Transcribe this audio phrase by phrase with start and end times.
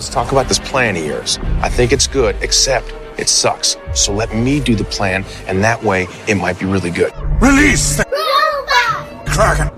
[0.00, 1.38] Let's talk about this plan of yours.
[1.60, 3.76] I think it's good, except it sucks.
[3.92, 7.12] So let me do the plan, and that way it might be really good.
[7.38, 8.06] Release the
[9.26, 9.68] Kraken!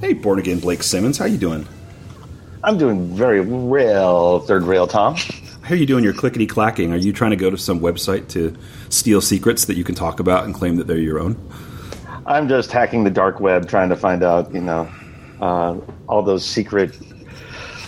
[0.00, 1.68] Hey, born again Blake Simmons, how you doing?
[2.64, 5.16] I'm doing very real third rail, Tom.
[5.72, 6.92] How are you doing your clickety clacking?
[6.92, 8.54] Are you trying to go to some website to
[8.90, 11.34] steal secrets that you can talk about and claim that they're your own?
[12.26, 14.86] I'm just hacking the dark web, trying to find out, you know,
[15.40, 15.78] uh,
[16.10, 16.94] all those secret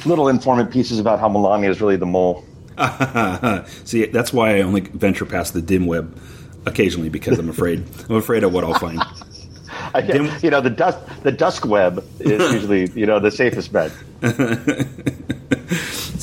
[0.06, 2.42] little informant pieces about how Melania is really the mole.
[3.84, 6.19] See, that's why I only venture past the dim web
[6.64, 7.84] occasionally because I'm afraid.
[8.09, 9.03] I'm afraid of what I'll find.
[9.95, 10.01] I,
[10.42, 13.92] you know, the dusk the dusk web is usually you know the safest bet.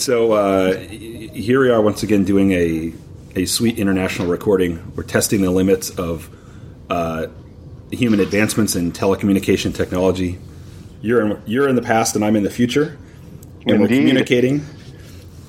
[0.02, 2.94] So uh, here we are once again doing a
[3.36, 4.94] a sweet international recording.
[4.96, 6.30] We're testing the limits of
[6.90, 7.28] uh,
[7.92, 10.40] human advancements in telecommunication technology.
[11.02, 12.98] You're in, you're in the past, and I'm in the future,
[13.66, 13.80] and Indeed.
[13.80, 14.66] we're communicating.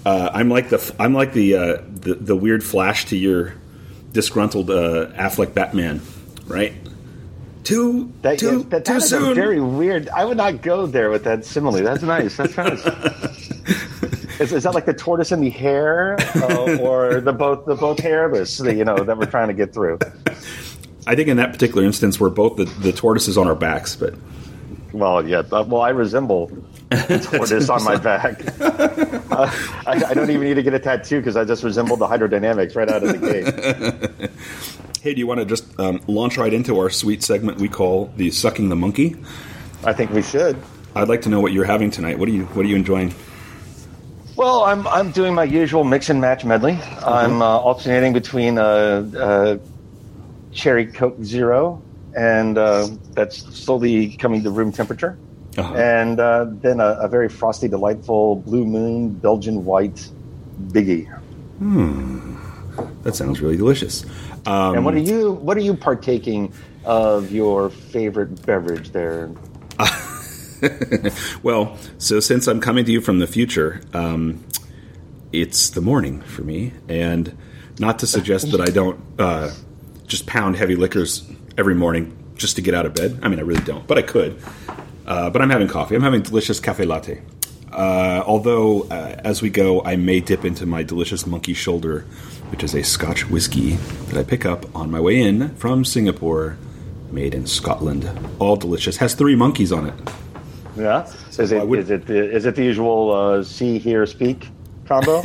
[0.05, 3.55] Uh, I'm like the I'm like the, uh, the the weird flash to your
[4.13, 6.03] disgruntled uh, Affleck Batman,
[6.47, 6.75] right?
[7.65, 9.33] Too That, too yeah, that, too that soon.
[9.33, 10.09] a very weird.
[10.09, 11.83] I would not go there with that simile.
[11.83, 12.37] That's nice.
[12.37, 12.83] That's nice.
[14.43, 17.99] is, is that like the tortoise and the hare, uh, or the both the both
[18.01, 18.59] hairless?
[18.59, 19.99] that, You know that we're trying to get through.
[21.07, 24.15] I think in that particular instance, we're both the, the tortoises on our backs, but
[24.93, 25.39] Well, yeah.
[25.51, 26.51] uh, Well, I resemble
[26.91, 28.43] a tortoise on my back.
[29.33, 29.51] Uh,
[29.87, 32.77] I, I don't even need to get a tattoo because I just resemble the hydrodynamics
[32.77, 34.31] right out of the gate.
[35.01, 38.13] hey, do you want to just um, launch right into our sweet segment we call
[38.19, 39.17] the sucking the monkey?
[39.85, 40.59] I think we should.
[40.95, 42.19] I'd like to know what you're having tonight.
[42.19, 43.15] What are you What are you enjoying?
[44.43, 46.73] Well, I'm I'm doing my usual mix and match medley.
[47.07, 49.59] I'm uh, alternating between uh, uh,
[50.51, 51.81] cherry Coke Zero,
[52.17, 55.17] and uh, that's slowly coming to room temperature,
[55.57, 55.75] Uh-huh.
[55.75, 60.11] and uh, then a, a very frosty, delightful Blue Moon Belgian White
[60.75, 61.07] Biggie.
[61.59, 62.35] Hmm,
[63.05, 64.05] that sounds really delicious.
[64.45, 66.53] Um, And what are you what are you partaking
[66.85, 69.31] of your favorite beverage there?
[71.43, 74.45] well, so since I'm coming to you from the future, um,
[75.33, 77.37] it's the morning for me, and
[77.79, 79.51] not to suggest that I don't uh,
[80.07, 83.19] just pound heavy liquors every morning just to get out of bed.
[83.23, 84.41] I mean, I really don't, but I could.
[85.07, 85.95] Uh, but I'm having coffee.
[85.95, 87.23] I'm having delicious cafe latte.
[87.73, 92.01] Uh, although, uh, as we go, I may dip into my delicious monkey shoulder,
[92.51, 93.77] which is a Scotch whiskey
[94.09, 96.59] that I pick up on my way in from Singapore,
[97.11, 98.11] made in Scotland.
[98.39, 98.99] All delicious.
[98.99, 99.95] Has three monkeys on it.
[100.77, 101.07] Yeah,
[101.39, 104.49] is why it would- is it the, is it the usual uh, see hear speak
[104.87, 105.23] combo?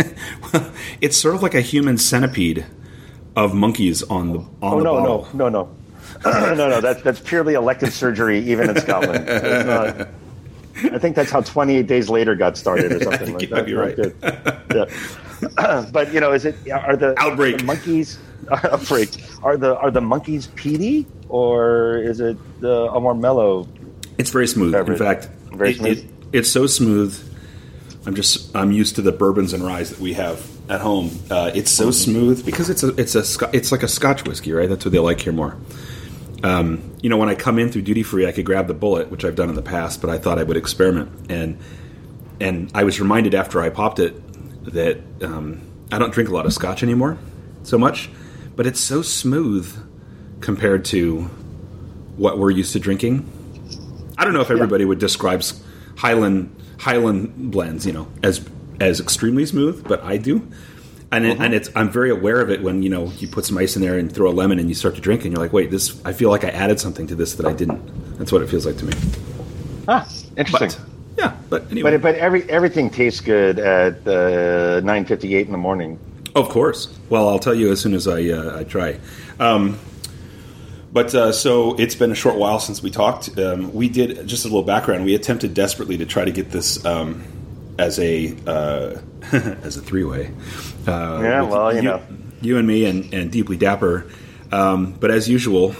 [1.02, 2.66] It's sort of like a human centipede
[3.36, 5.28] of monkeys on the on Oh the no, bottle.
[5.34, 5.70] no, no,
[6.26, 6.82] no, no, no.
[6.82, 9.26] That's that's purely elective surgery, even in Scotland.
[9.30, 10.08] It's not-
[10.94, 13.66] I think that's how 28 Days Later got started, or something like that.
[13.66, 13.98] be right.
[14.76, 15.86] Yeah.
[15.92, 17.58] but you know, is it are the Outbreak.
[17.60, 18.20] the monkeys
[18.52, 19.10] outbreak?
[19.42, 23.68] Are the are the monkeys peaty, or is it the, a more mellow?
[24.20, 24.72] It's very smooth.
[24.74, 25.00] Beverage.
[25.00, 25.98] In fact, Very it- smooth?
[26.00, 27.18] it- it's so smooth.
[28.06, 31.12] I'm just I'm used to the bourbons and ryes that we have at home.
[31.30, 34.68] Uh, it's so smooth because it's a it's a it's like a Scotch whiskey, right?
[34.70, 35.58] That's what they like here more.
[36.44, 39.10] Um, you know, when I come in through duty free, I could grab the Bulleit,
[39.10, 41.58] which I've done in the past, but I thought I would experiment, and
[42.40, 44.14] and I was reminded after I popped it
[44.74, 47.18] that um, I don't drink a lot of Scotch anymore,
[47.64, 48.10] so much,
[48.56, 49.68] but it's so smooth
[50.42, 51.24] compared to
[52.18, 53.30] what we're used to drinking.
[54.18, 55.44] I don't know if everybody would describe
[55.98, 58.48] Highland Highland blends, you know, as
[58.80, 60.48] as extremely smooth, but I do.
[61.10, 63.58] And it, and it's I'm very aware of it when you know you put some
[63.58, 65.54] ice in there and throw a lemon and you start to drink and you're like,
[65.54, 68.18] wait, this I feel like I added something to this that I didn't.
[68.18, 68.94] That's what it feels like to me.
[69.88, 70.70] Ah, interesting.
[70.70, 70.80] But
[71.18, 75.98] yeah, but anyway, But but every everything tastes good at uh, 9:58 in the morning.
[76.36, 76.94] Of course.
[77.10, 79.00] Well, I'll tell you as soon as I uh, I try.
[79.40, 79.80] Um,
[80.92, 83.38] but uh, so it's been a short while since we talked.
[83.38, 85.06] Um, we did just a little background.
[85.06, 87.24] We attempted desperately to try to get this um,
[87.78, 89.00] as a uh,
[89.32, 90.32] as a three way.
[90.88, 92.02] Uh, Yeah, well, you know.
[92.42, 94.10] you and me and, and deeply dapper.
[94.52, 95.76] Um, but as usual,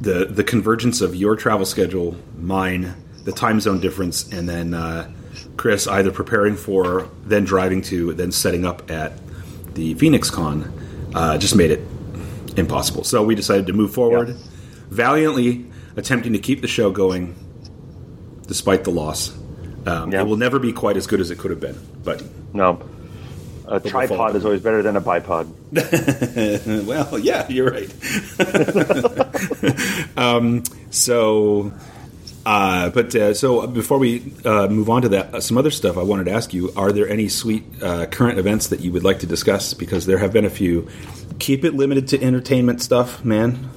[0.00, 2.94] the the convergence of your travel schedule, mine,
[3.24, 5.10] the time zone difference, and then uh,
[5.56, 9.12] Chris either preparing for, then driving to, then setting up at
[9.74, 10.72] the Phoenix Con,
[11.14, 11.80] uh, just made it
[12.58, 13.04] impossible.
[13.04, 14.34] So we decided to move forward, Yeah.
[14.90, 15.66] valiantly
[15.96, 17.34] attempting to keep the show going,
[18.46, 19.32] despite the loss.
[19.86, 20.22] Um, Yeah.
[20.22, 22.22] It will never be quite as good as it could have been, but
[22.52, 22.78] No.
[23.70, 25.46] A tripod is always better than a bipod.
[26.86, 27.90] well, yeah, you're right.
[30.16, 31.70] um, so,
[32.46, 35.98] uh, but uh, so before we uh, move on to that, uh, some other stuff
[35.98, 39.04] I wanted to ask you: Are there any sweet uh, current events that you would
[39.04, 39.74] like to discuss?
[39.74, 40.88] Because there have been a few.
[41.38, 43.70] Keep it limited to entertainment stuff, man.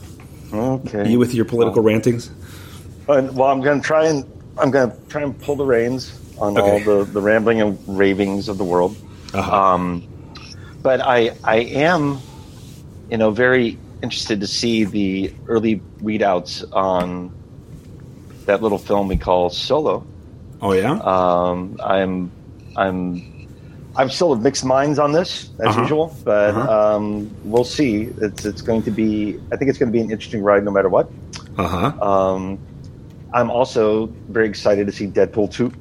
[0.54, 1.10] Okay.
[1.10, 2.30] You with your political rantings?
[3.08, 4.26] Uh, well, I'm going to try and
[4.58, 6.86] I'm going to try and pull the reins on Okay.
[6.86, 8.96] all the, the rambling and ravings of the world.
[9.34, 9.56] Uh-huh.
[9.74, 10.08] Um,
[10.82, 12.20] but I I am,
[13.10, 17.32] you know, very interested to see the early readouts on
[18.46, 20.06] that little film we call Solo.
[20.62, 20.94] Oh yeah.
[20.94, 22.32] Um, I'm
[22.76, 23.41] I'm
[23.96, 25.82] I'm still of mixed minds on this as Uh-huh.
[25.82, 26.96] usual, but Uh-huh.
[26.96, 28.10] um, we'll see.
[28.22, 29.40] It's it's going to be.
[29.52, 31.10] I think it's going to be an interesting ride no matter what.
[31.58, 32.10] Uh huh.
[32.12, 32.58] Um,
[33.34, 35.72] I'm also very excited to see Deadpool two.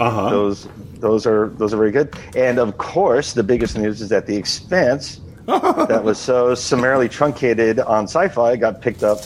[0.00, 0.30] Uh huh.
[0.30, 0.68] Those
[1.00, 2.14] those are those are very good.
[2.36, 7.80] And of course, the biggest news is that The Expanse, that was so summarily truncated
[7.80, 9.18] on Syfy, got picked up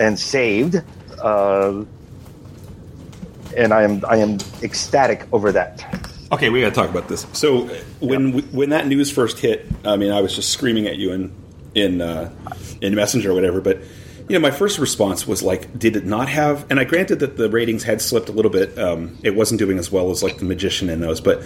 [0.00, 0.80] and saved.
[1.22, 1.84] Uh,
[3.56, 5.84] and I am I am ecstatic over that.
[6.32, 7.26] Okay, we got to talk about this.
[7.32, 7.66] So
[8.00, 11.32] when when that news first hit, I mean, I was just screaming at you in
[11.74, 12.32] in uh,
[12.80, 13.60] in Messenger or whatever.
[13.60, 13.80] But
[14.28, 16.66] you know, my first response was like, did it not have?
[16.70, 18.78] And I granted that the ratings had slipped a little bit.
[18.78, 21.42] Um, it wasn't doing as well as like The Magician and those, but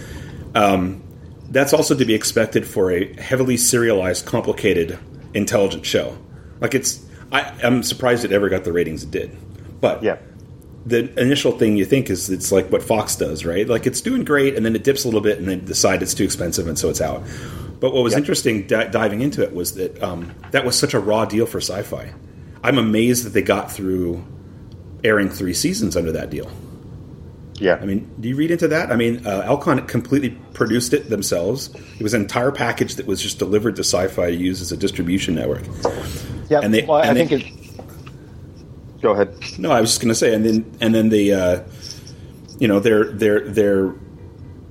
[0.55, 1.03] um,
[1.51, 4.97] that's also to be expected for a heavily serialized, complicated,
[5.35, 6.17] intelligent show.
[6.61, 9.37] Like it's, I, I'm surprised it ever got the ratings it did.
[9.81, 10.19] But Yeah.
[10.89, 13.69] The initial thing you think is it's like what Fox does, right?
[13.69, 16.15] Like it's doing great, and then it dips a little bit, and then decide it's
[16.15, 17.23] too expensive, and so it's out.
[17.81, 18.19] But what was Yep.
[18.21, 21.61] interesting di- diving into it was that um, that was such a raw deal for
[21.61, 22.13] Syfy.
[22.65, 24.25] I'm amazed that they got through
[25.05, 26.51] airing three seasons under that deal.
[27.61, 27.79] Yeah.
[27.81, 28.91] I mean, do you read into that?
[28.93, 31.71] I mean, uh, Alcon completely produced it themselves.
[31.99, 34.77] It was an entire package that was just delivered to Syfy to use as a
[34.77, 35.63] distribution network.
[36.49, 36.61] yeah.
[36.63, 37.53] and they- well, I they- think it.
[39.01, 39.35] Go ahead.
[39.59, 41.63] No, I was just going to say, and then and then the, uh,
[42.59, 43.95] you know, their their their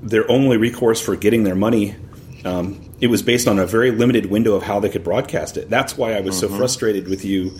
[0.02, 1.96] their only recourse for getting their money,
[2.44, 5.70] um, it was based on a very limited window of how they could broadcast it.
[5.70, 7.58] That's why I was so frustrated with you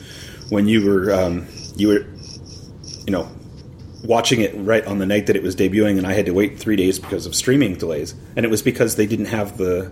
[0.50, 2.06] when you were um, you were,
[3.06, 3.30] you know,
[4.04, 6.60] watching it right on the night that it was debuting, and I had to wait
[6.60, 9.92] three days because of streaming delays, and it was because they didn't have the.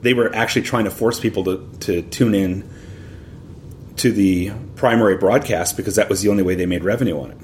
[0.00, 2.70] They were actually trying to force people to, to tune in
[3.98, 7.38] to the primary broadcast because that was the only way they made revenue on it.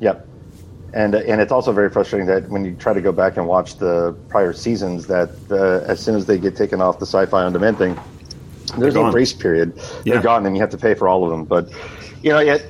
[0.00, 0.28] Yep.
[0.94, 3.76] And and it's also very frustrating that when you try to go back and watch
[3.76, 7.52] the prior seasons, that uh, as soon as they get taken off the Syfy on
[7.52, 7.98] demand thing,
[8.78, 9.74] there's no grace period.
[9.76, 10.14] Yeah.
[10.14, 11.44] They're gone, and you have to pay for all of them.
[11.44, 11.70] But
[12.22, 12.64] you know, yet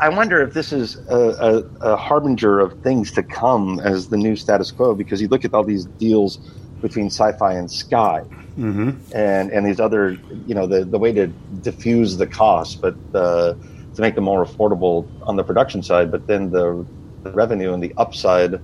[0.00, 4.16] I wonder if this is a, a, a harbinger of things to come as the
[4.16, 6.40] new status quo, because you look at all these deals
[6.82, 8.24] between Syfy and Sky,
[8.58, 9.16] Mm-hmm.
[9.16, 11.28] and and these other, you know, the the way to
[11.62, 13.54] diffuse the cost, but uh,
[13.94, 16.84] to make them more affordable on the production side, but then the,
[17.22, 18.60] the revenue and the upside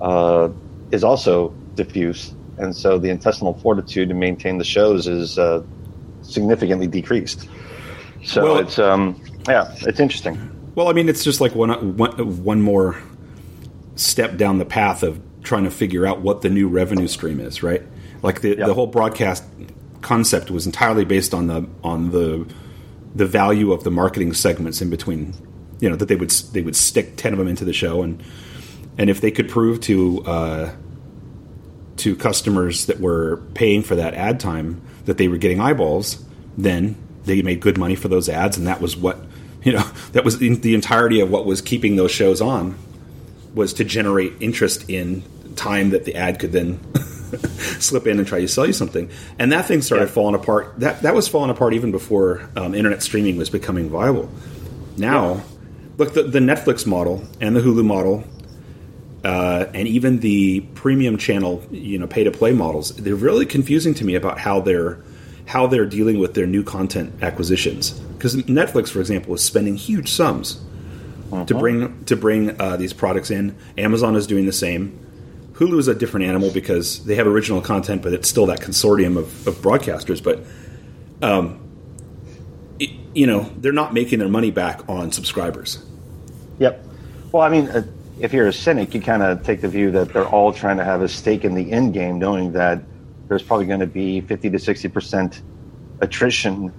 [0.00, 0.48] uh,
[0.92, 5.62] is also diffuse, and so the intestinal fortitude to maintain the shows is uh,
[6.22, 7.48] significantly decreased.
[8.24, 10.38] So Well- it's um, yeah, it's interesting.
[10.74, 12.96] Well, I mean, it's just like one, one, one more
[13.96, 17.62] step down the path of trying to figure out what the new revenue stream is,
[17.62, 17.82] right?
[18.22, 18.66] Like the, Yeah.
[18.66, 19.44] the whole broadcast
[20.00, 22.46] concept was entirely based on the on the
[23.14, 25.34] the value of the marketing segments in between.
[25.80, 28.22] You know that they would they would stick ten of them into the show, and
[28.98, 30.70] and if they could prove to uh,
[31.98, 36.24] to customers that were paying for that ad time that they were getting eyeballs,
[36.56, 39.18] then they made good money for those ads, and that was what
[39.64, 42.76] you know that was the the entirety of what was keeping those shows on
[43.54, 45.22] was to generate interest in
[45.56, 46.80] time that the ad could then
[47.80, 49.10] slip in and try to sell you something.
[49.38, 50.12] And that thing started Yeah.
[50.12, 50.74] falling apart.
[50.78, 54.30] That that was falling apart even before um, internet streaming was becoming viable.
[54.96, 55.42] Now,
[55.98, 58.24] look the, the Netflix model and the Hulu model.
[59.24, 63.94] Uh, and even the premium channel, you know, pay to play models, they're really confusing
[63.94, 64.98] to me about how they're
[65.46, 67.90] how they're dealing with their new content acquisitions.
[67.90, 70.60] Because Netflix, for example, is spending huge sums
[71.46, 73.56] to bring to bring uh, these products in.
[73.78, 74.98] Amazon is doing the same.
[75.52, 79.16] Hulu is a different animal because they have original content, but it's still that consortium
[79.16, 80.22] of, of broadcasters.
[80.22, 80.44] But
[81.22, 81.60] um,
[82.78, 85.84] it, you know, they're not making their money back on subscribers.
[86.58, 86.84] Yep.
[87.32, 87.82] Well, I mean, uh,
[88.20, 90.84] if you're a cynic, you kind of take the view that they're all trying to
[90.84, 92.82] have a stake in the end game, knowing that
[93.28, 95.42] there's probably going to be 50 to 60 percent
[96.00, 96.72] attrition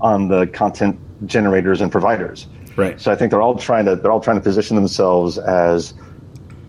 [0.00, 2.46] on the content generators and providers.
[2.80, 3.00] Right.
[3.00, 5.92] So I think they're all trying to they're all trying to position themselves as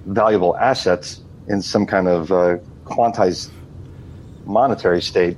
[0.05, 3.49] valuable assets in some kind of uh, quantized
[4.45, 5.37] monetary state,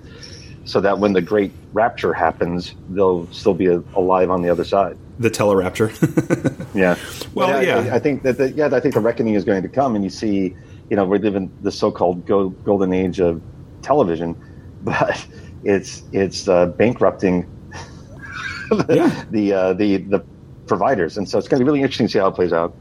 [0.65, 4.98] so that when the great rapture happens, they'll still be alive on the other side.
[5.20, 5.89] The Telerapture.
[6.75, 6.96] Yeah.
[7.36, 7.77] Well, I- yeah.
[7.92, 10.03] I, I think that the, yeah, I think the reckoning is going to come, and
[10.03, 10.56] you see,
[10.89, 13.39] you know, we're living the so-called go, golden age of
[13.84, 14.36] television,
[14.84, 15.24] but
[15.63, 17.46] it's it's uh, bankrupting
[18.72, 19.25] the Yeah.
[19.30, 20.20] the, uh, the the
[20.67, 22.75] providers, and so it's going to be really interesting to see how it plays out.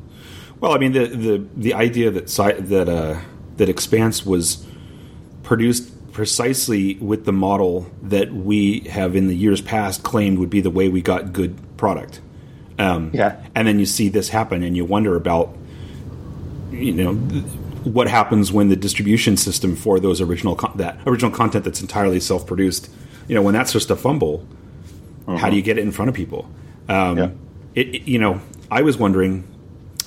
[0.61, 2.27] Well, I mean, the the, the idea that
[2.69, 3.21] that uh,
[3.57, 4.65] that Expanse was
[5.43, 10.61] produced precisely with the model that we have in the years past claimed would be
[10.61, 12.21] the way we got good product.
[12.79, 13.37] Um, Yeah.
[13.55, 15.57] and then you see this happen, and you wonder about
[16.71, 17.45] you know th-
[17.85, 22.21] what happens when the distribution system for those original con- that original content that's entirely
[22.21, 22.89] self produced.
[23.29, 24.47] You know, when that's just a fumble,
[25.27, 26.49] how do you get it in front of people?
[26.89, 27.29] Um, Yeah.
[27.75, 29.45] It, it- you know, I was wondering.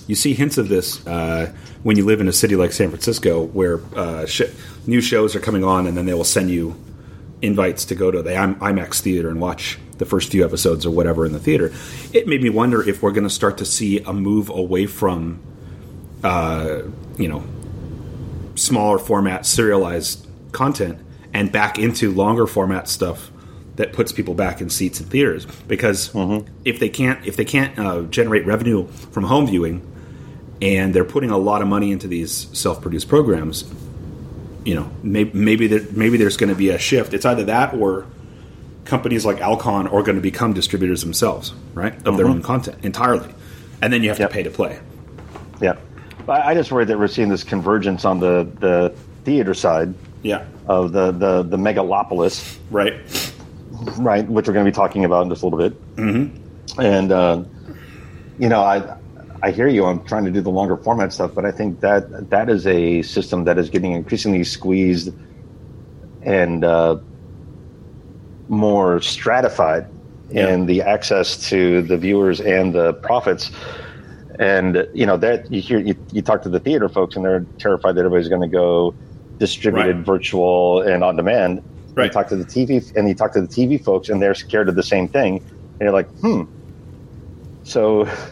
[0.07, 3.43] You see hints of this uh, when you live in a city like San Francisco,
[3.43, 4.43] where uh, sh-
[4.85, 6.75] new shows are coming on, and then they will send you
[7.41, 10.91] invites to go to the IM- IMAX theater and watch the first few episodes or
[10.91, 11.71] whatever in the theater.
[12.13, 15.39] It made me wonder if we're going to start to see a move away from,
[16.23, 16.83] uh,
[17.17, 17.43] you know,
[18.55, 20.99] smaller format serialized content
[21.33, 23.31] and back into longer format stuff
[23.75, 25.45] that puts people back in seats in theaters.
[25.67, 26.11] Because
[26.63, 29.85] if they can't if they can't uh, generate revenue from home viewing
[30.61, 33.65] and they're putting a lot of money into these self-produced programs
[34.65, 37.13] you know maybe maybe there, maybe there's going to be a shift.
[37.13, 38.07] It's either that or
[38.83, 43.33] companies like Alcon are going to become distributors themselves right of their own content entirely.
[43.81, 44.29] And then you have Yep.
[44.29, 44.79] to pay to play.
[45.61, 45.75] Yeah,
[46.27, 50.45] I, I just worry that we're seeing this convergence on the the theater side yeah.
[50.67, 52.95] of the the the megalopolis, right
[53.97, 54.27] right?
[54.27, 55.95] Which we're going to be talking about in just a little bit.
[55.95, 56.81] Mm-hmm.
[56.81, 57.43] And uh,
[58.39, 58.97] you know, I
[59.43, 59.85] I hear you.
[59.85, 63.01] I'm trying to do the longer format stuff, but I think that that is a
[63.03, 65.13] system that is getting increasingly squeezed
[66.23, 66.97] and uh,
[68.47, 69.87] more stratified
[70.31, 70.49] Yeah.
[70.53, 73.51] in the access to the viewers and the profits.
[74.39, 77.45] And you know that you hear you, you talk to the theater folks, and they're
[77.57, 78.93] terrified that everybody's going to go
[79.37, 80.05] distributed, Right.
[80.05, 81.61] virtual, and on demand.
[81.95, 82.05] Right.
[82.05, 84.69] You talk to the TV, and you talk to the TV folks, and they're scared
[84.69, 85.37] of the same thing.
[85.37, 86.43] And you're like, hmm.
[87.63, 88.03] So,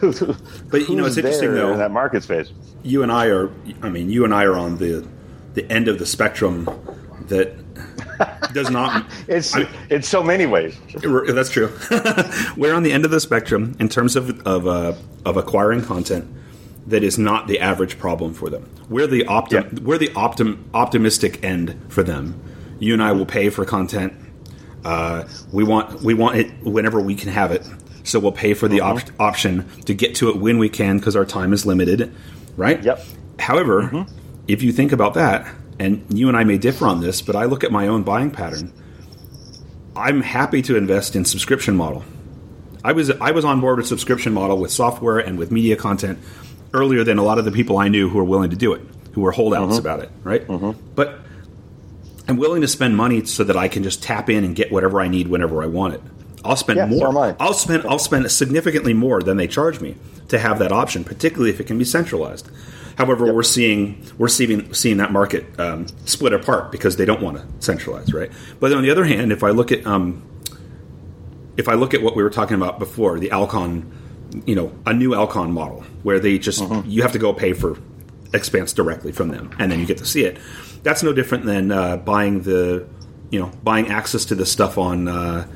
[0.70, 1.72] But, you know, it's interesting, though.
[1.72, 2.52] in that market space.
[2.82, 3.50] you and I are
[3.82, 5.06] I mean you and I are on the
[5.54, 6.68] the end of the spectrum
[7.28, 7.52] that
[8.52, 10.76] does not It's I- it's so many ways.
[11.02, 11.72] that's true.
[12.56, 14.92] We're on the end of the spectrum in terms of of uh,
[15.24, 16.26] of acquiring content
[16.86, 18.68] that is not the average problem for them.
[18.88, 19.82] We're the optim Yeah.
[19.82, 22.40] we're the optim optimistic end for them.
[22.78, 24.12] You and I will pay for content.
[24.84, 27.66] Uh, we want we want it whenever we can have it.
[28.02, 28.96] So we'll pay for the uh-huh.
[28.96, 32.14] op- option to get to it when we can because our time is limited,
[32.56, 32.82] right?
[32.82, 33.00] Yep.
[33.38, 34.18] However, mm-hmm.
[34.46, 37.44] if you think about that, and you and I may differ on this, but I
[37.44, 38.72] look at my own buying pattern.
[39.96, 42.04] I'm happy to invest in subscription model.
[42.84, 46.18] I was I was on board with subscription model with software and with media content
[46.74, 48.82] earlier than a lot of the people I knew who were willing to do it,
[49.12, 49.78] who were holdouts mm-hmm.
[49.78, 50.46] about it, right?
[50.46, 50.78] Mm-hmm.
[50.94, 51.20] But
[52.26, 55.00] I'm willing to spend money so that I can just tap in and get whatever
[55.00, 56.02] I need whenever I want it.
[56.44, 57.18] I'll spend Yeah, more.
[57.18, 57.34] I.
[57.40, 59.96] I'll spend I'll spend significantly more than they charge me
[60.28, 62.50] to have that option, particularly if it can be centralized.
[62.96, 67.38] However, we're seeing we're seeing seeing that market um, split apart because they don't want
[67.38, 68.30] to centralize, right?
[68.60, 70.22] But on the other hand, if I look at um,
[71.56, 73.90] if I look at what we were talking about before, the Alcon,
[74.46, 77.78] you know, a new Alcon model where they just you have to go pay for
[78.32, 80.38] Expanse directly from them, and then you get to see it.
[80.84, 82.86] That's no different than uh, buying the,
[83.30, 85.46] you know, buying access to the stuff on uh,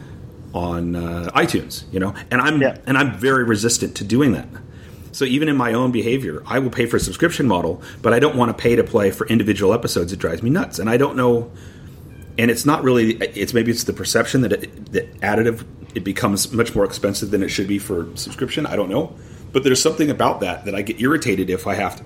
[0.53, 2.15] on uh, iTunes, you know.
[2.31, 2.79] And I'm Yeah.
[2.87, 4.49] and I'm very resistant to doing that.
[5.13, 8.19] So even in my own behavior, I will pay for a subscription model, but I
[8.19, 10.13] don't want to pay to play for individual episodes.
[10.13, 11.51] It drives me nuts, and I don't know.
[12.39, 13.15] And it's not really.
[13.17, 17.43] It's maybe it's the perception that it, that additive it becomes much more expensive than
[17.43, 18.65] it should be for subscription.
[18.65, 19.17] I don't know,
[19.53, 22.05] but there's something about that that I get irritated if I have to.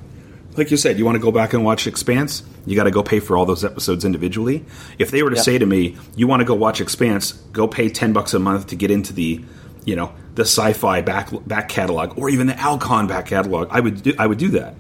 [0.57, 3.03] Like you said, you want to go back and watch Expanse, you got to go
[3.03, 4.65] pay for all those episodes individually.
[4.99, 5.43] If they were to Yeah.
[5.43, 7.33] say to me, "You want to go watch Expanse?
[7.53, 9.41] Go pay ten bucks a month to get into the,
[9.87, 14.03] you know, the Syfy back back catalog or even the Alcon back catalog," I would
[14.03, 14.75] do, I would do that.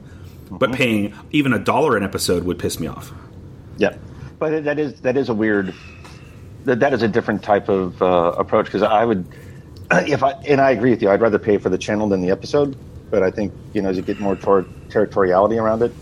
[0.50, 3.10] But paying even a dollar an episode would piss me off.
[3.78, 3.94] Yeah,
[4.38, 5.72] but that is that is a weird.
[6.66, 9.24] That that is a different type of uh, approach because I would,
[9.90, 12.30] if I and I agree with you, I'd rather pay for the channel than the
[12.30, 12.76] episode.
[13.12, 15.94] But I think you know as you get more toward territoriality around it,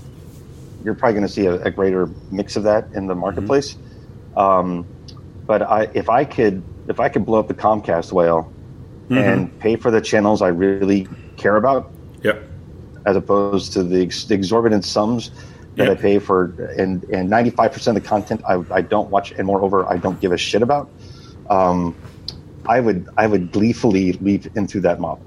[0.82, 3.76] you're probably going to see a, a greater mix of that in the marketplace.
[4.36, 4.86] Um,
[5.48, 8.54] but I, if I could, if I could blow up the Comcast whale
[9.10, 11.90] and pay for the channels I really care about,
[12.22, 12.48] Yep.
[13.06, 15.32] as opposed to the ex- exorbitant sums
[15.74, 15.90] that Yeah.
[15.90, 19.32] I pay for, and and ninety five percent of the content I, I don't watch,
[19.36, 20.92] and moreover, I don't give a shit about.
[21.50, 21.96] Um,
[22.68, 25.26] I would I would gleefully leap into that model.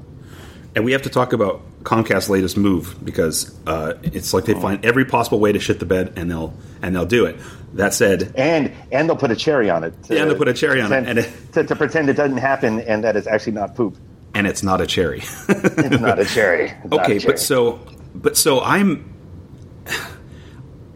[0.75, 4.83] And we have to talk about Comcast's latest move because uh, it's like they find
[4.83, 7.37] every possible way to shit the bed, and they'll and they'll do it.
[7.73, 10.01] That said, and and they'll put a cherry on it.
[10.05, 12.13] to- and they'll put a cherry on it, pretend- and it- to, to pretend it
[12.13, 13.97] doesn't happen and that it's actually not poop.
[14.33, 15.19] and it's not a cherry.
[15.49, 16.69] It's not a cherry.
[16.71, 17.33] It's not a okay, cherry.
[17.33, 17.79] but so
[18.15, 19.13] but so I'm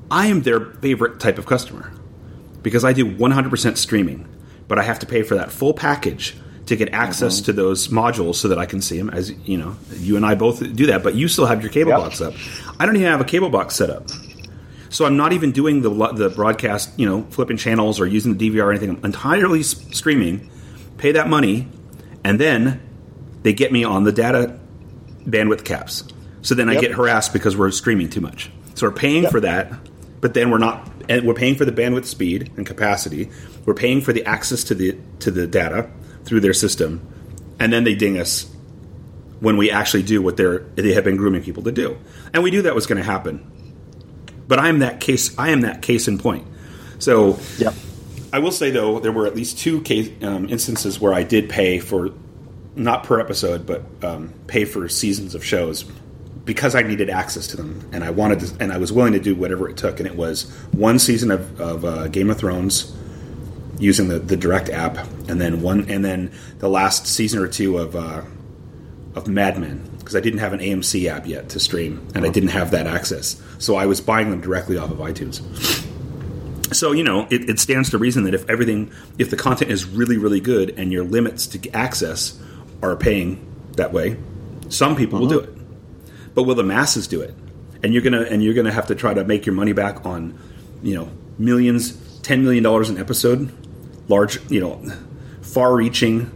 [0.09, 1.91] I am their favorite type of customer
[2.63, 4.27] because I do 100% streaming,
[4.67, 6.35] but I have to pay for that full package
[6.67, 7.45] to get access mm-hmm.
[7.45, 9.09] to those modules so that I can see them.
[9.09, 11.91] As you know, you and I both do that, but you still have your cable
[11.91, 11.99] Yep.
[11.99, 12.33] box up.
[12.79, 14.07] I don't even have a cable box set up.
[14.89, 18.49] So I'm not even doing the the broadcast, you know, flipping channels or using the
[18.49, 18.91] DVR or anything.
[18.91, 20.49] I'm entirely streaming.
[20.97, 21.67] Pay that money,
[22.23, 22.81] and then
[23.43, 24.59] they get me on the data
[25.25, 26.03] bandwidth caps.
[26.41, 28.49] So then I get harassed because we're streaming too much.
[28.75, 29.31] So we're paying Yep.
[29.31, 29.73] for that,
[30.21, 30.91] but then we're not.
[31.09, 33.29] And we're paying for the bandwidth speed and capacity.
[33.65, 35.89] We're paying for the access to the to the data
[36.27, 37.01] through their system,
[37.59, 38.45] and then they ding us
[39.39, 41.97] when we actually do what they're they have been grooming people to do.
[42.33, 43.51] And we knew that was going to happen.
[44.47, 45.37] But I am that case.
[45.37, 46.45] I am that case in point.
[46.99, 47.73] So Yep.
[48.33, 51.49] I will say though, there were at least two case, um, instances where I did
[51.49, 52.11] pay for,
[52.75, 55.85] not per episode, but um, pay for seasons of shows
[56.43, 59.19] because I needed access to them, and I wanted to, and I was willing to
[59.19, 59.99] do whatever it took.
[59.99, 62.95] And it was one season of, of uh, Game of Thrones
[63.79, 67.77] using the, the direct app, and then one, and then the last season or two
[67.77, 68.23] of uh,
[69.15, 72.29] of Mad Men because I didn't have an AMC app yet to stream, and I
[72.29, 75.41] didn't have that access, so I was buying them directly off of iTunes.
[76.73, 79.85] So you know, it, it stands to reason that if everything, if the content is
[79.85, 82.39] really, really good, and your limits to access
[82.81, 84.17] are paying that way,
[84.69, 85.53] some people will do it.
[86.33, 87.33] But will the masses do it?
[87.83, 90.37] And you're gonna and you're gonna have to try to make your money back on,
[90.81, 93.51] you know, millions, ten million dollars an episode,
[94.07, 94.81] large, you know,
[95.41, 96.31] far-reaching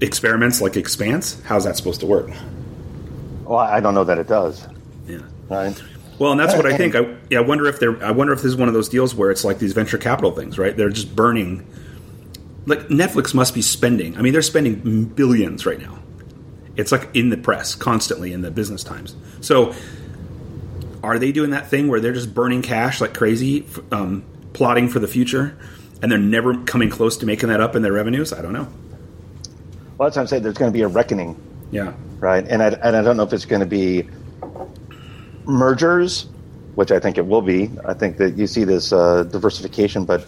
[0.00, 1.40] experiments like Expanse.
[1.42, 2.30] How's that supposed to work?
[3.44, 4.66] Well, I don't know that it does.
[5.06, 5.20] Yeah.
[5.48, 5.80] Right.
[6.18, 6.94] Well, and that's what I think.
[6.94, 8.02] I, yeah, I wonder if they're.
[8.04, 10.32] I wonder if this is one of those deals where it's like these venture capital
[10.32, 10.76] things, right?
[10.76, 11.66] They're just burning.
[12.66, 14.16] Like Netflix must be spending.
[14.16, 15.98] I mean, they're spending billions right now.
[16.76, 19.14] It's like in the press constantly in the business times.
[19.40, 19.74] So,
[21.02, 24.98] are they doing that thing where they're just burning cash like crazy, um, plotting for
[24.98, 25.56] the future,
[26.02, 28.32] and they're never coming close to making that up in their revenues?
[28.32, 28.68] I don't know.
[29.96, 30.42] Well, that's what I'm saying.
[30.44, 31.36] There's going to be a reckoning,
[31.72, 31.92] Yeah.
[32.20, 32.46] right?
[32.46, 34.08] And I, and I don't know if it's going to be
[35.44, 36.26] mergers,
[36.74, 37.70] which I think it will be.
[37.84, 40.24] I think that you see this uh, diversification, but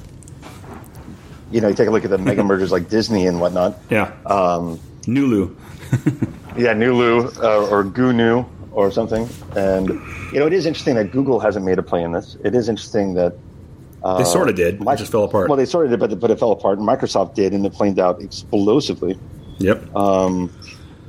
[1.52, 3.78] you know, you take a look at the mega mergers like Disney and whatnot.
[3.90, 4.12] Yeah.
[4.26, 5.56] Um, Nulu.
[6.56, 9.28] Yeah, Nulu uh, or Gunu or something.
[9.56, 9.88] And
[10.32, 12.36] you know, it is interesting that Google hasn't made a play in this.
[12.42, 13.34] It is interesting that
[14.02, 14.74] they sort of did.
[14.74, 15.48] It Mic- just fell apart.
[15.48, 16.78] Well, they sort of did, but, but it fell apart.
[16.78, 19.18] And Microsoft did, and it flamed out explosively.
[19.58, 19.94] yep.
[19.94, 20.52] Um,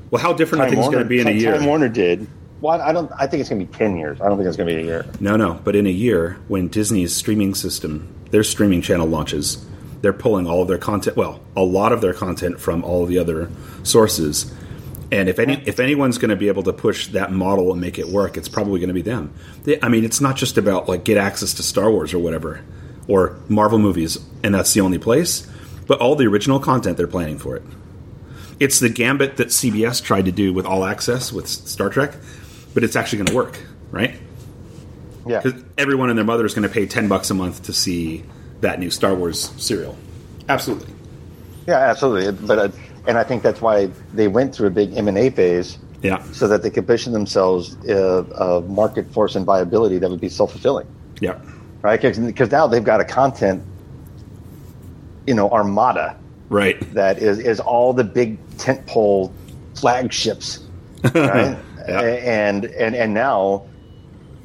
[0.10, 1.56] well, how different are Time things going Warner, to be in a year?
[1.58, 2.28] Time Warner did.
[2.60, 3.12] Well, I don't.
[3.18, 4.20] I think it's going to be ten years.
[4.22, 5.06] I don't think it's going to be a year.
[5.20, 5.60] No, no.
[5.64, 9.66] But in a year, when Disney's streaming system, their streaming channel launches,
[10.02, 11.16] they're pulling all of their content.
[11.18, 13.50] Well, a lot of their content from all of the other
[13.84, 14.54] sources.
[15.14, 18.00] And if any, if anyone's going to be able to push that model and make
[18.00, 19.34] it work, it's probably going to be them.
[19.64, 22.64] They, I mean, it's not just about like get access to Star Wars or whatever,
[23.12, 25.48] or Marvel movies, and that's the only place.
[25.88, 27.64] But all the original content, they're planning for it.
[28.60, 32.14] It's the gambit that CBS tried to do with All Access with Star Trek,
[32.74, 33.60] but it's actually going to work,
[33.92, 34.16] right?
[35.28, 35.42] Yeah.
[35.42, 38.24] Because everyone and their mother is going to pay ten bucks a month to see
[38.62, 39.98] that new Star Wars serial.
[40.48, 40.94] Absolutely.
[41.68, 42.32] Yeah, absolutely.
[42.48, 42.70] But uh,
[43.08, 46.24] and I think that's why they went through a big M and A phase, Yeah.
[46.32, 50.30] so that they could position themselves uh, of market force and viability that would be
[50.30, 50.88] self fulfilling,
[51.20, 51.40] Yeah.
[51.82, 52.02] Right?
[52.02, 53.64] Because now they've got a content,
[55.28, 56.18] you know, armada
[56.50, 56.80] Right.
[56.94, 59.32] that is is all the big tentpole
[59.76, 60.60] flagships,
[61.16, 61.58] right?
[61.88, 62.02] Yeah.
[62.02, 63.64] And and and now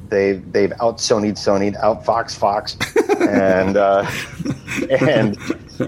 [0.09, 2.77] they've they've out Sony'd Sony'd, out Fox Fox,
[3.19, 4.09] and uh,
[5.01, 5.37] and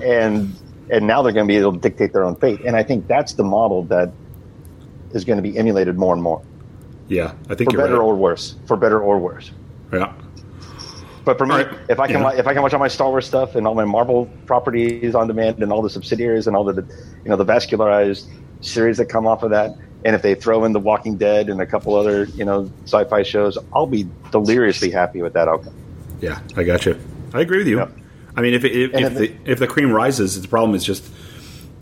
[0.03, 0.53] and
[0.91, 2.59] and now they're going to be able to dictate their own fate.
[2.65, 4.11] And I think that's the model that
[5.13, 6.41] is going to be emulated more and more,
[7.07, 7.33] Yeah.
[7.49, 8.01] I think for better right.
[8.03, 8.55] or worse.
[8.67, 9.51] For better or worse.
[9.93, 10.11] yeah.
[11.29, 11.67] But for me, right.
[11.89, 12.39] if I can, Yeah.
[12.39, 15.27] if I can watch all my Star Wars stuff and all my Marvel properties on
[15.27, 16.81] demand and all the subsidiaries and all the,
[17.23, 18.25] you know, the vascularized
[18.61, 21.61] series that come off of that, and if they throw in The Walking Dead and
[21.61, 25.75] a couple other, you know, sci-fi shows, I'll be deliriously happy with that outcome.
[26.19, 26.39] Yeah.
[26.57, 26.99] I got you.
[27.31, 27.77] I agree with you.
[27.77, 27.91] Yep.
[28.35, 30.83] I mean, if it, if, if if the if the cream rises, the problem is
[30.83, 31.07] just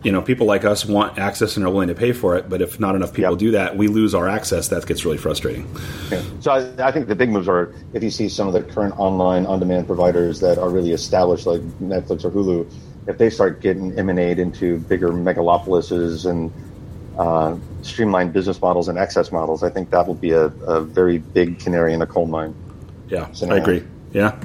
[0.08, 2.48] you know, people like us want access and are willing to pay for it.
[2.48, 3.40] But if not enough people Yep.
[3.40, 4.70] do that, we lose our access.
[4.70, 5.68] That gets really frustrating.
[6.10, 6.22] Yeah.
[6.40, 8.98] So I, I think the big moves are if you see some of the current
[8.98, 12.72] online on-demand providers that are really established, like Netflix or Hulu,
[13.08, 16.54] if they start getting emanate into bigger megalopolises and
[17.20, 21.18] uh, streamlined business models and access models, I think that will be a, a very
[21.18, 22.56] big canary in the coal mine.
[23.10, 23.84] Yeah, So I agree.
[24.14, 24.40] Yeah.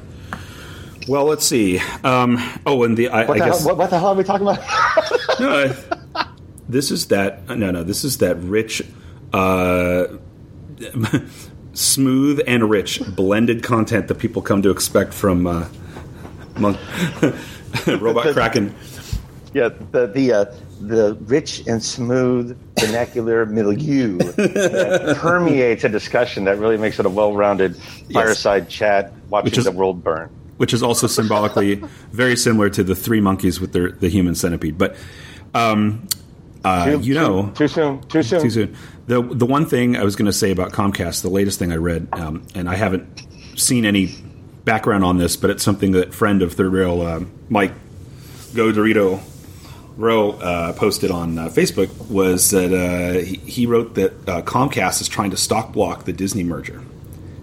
[1.08, 1.80] Well, let's see.
[2.04, 4.14] Um, oh, and the I, What, I the guess hell, what, what the hell are
[4.14, 4.60] we talking about?
[5.40, 5.64] no,
[6.14, 6.26] I-
[6.68, 7.48] this is that.
[7.48, 8.82] No, no, this is that rich,
[9.32, 10.04] uh,
[11.72, 15.66] smooth and rich blended content that people come to expect from uh,
[16.58, 16.78] Mon-
[17.86, 18.74] Robot Kraken.
[19.54, 20.44] yeah, the the uh,
[20.80, 27.10] the rich and smooth vernacular milieu that permeates a discussion that really makes it a
[27.10, 27.76] well-rounded
[28.12, 30.30] fireside chat watching Which is- the world burn.
[30.62, 31.74] Which is also symbolically
[32.12, 34.78] very similar to the three monkeys with their, the human centipede.
[34.78, 34.94] But
[35.54, 36.06] um,
[36.64, 38.00] uh, Too- you know, too, too soon.
[38.02, 38.42] Too soon.
[38.42, 38.76] too soon.
[39.08, 41.76] The the one thing I was going to say about Comcast, the latest thing I
[41.78, 43.24] read, um, and I haven't
[43.56, 44.14] seen any
[44.64, 47.72] background on this, but it's something that friend of Third Rail, uh, Mike
[48.54, 49.20] Go Dorito
[49.96, 55.00] Rowe, uh, posted on uh, Facebook was that uh, he, he wrote that uh, Comcast
[55.00, 56.80] is trying to stock block the Disney merger,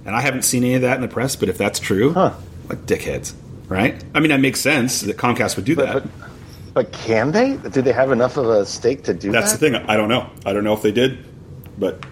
[0.06, 1.36] and I haven't seen any of that in the press.
[1.36, 2.32] But if that's true, Huh.
[2.70, 3.34] Like dickheads,
[3.68, 4.02] right?
[4.14, 5.94] I mean, that makes sense that Comcast would do that.
[5.94, 6.30] But, but,
[6.74, 7.58] but can they?
[7.58, 9.40] Do they have enough of a stake to do that?
[9.40, 9.60] That's that?
[9.60, 9.90] the thing.
[9.90, 10.30] I don't know.
[10.46, 11.26] I don't know if they did,
[11.78, 12.06] but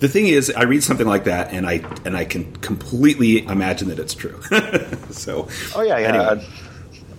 [0.00, 3.88] the thing is, I read something like that, and I and I can completely imagine
[3.88, 4.40] that it's true.
[5.10, 6.08] so, Oh yeah, yeah.
[6.08, 6.46] anyway.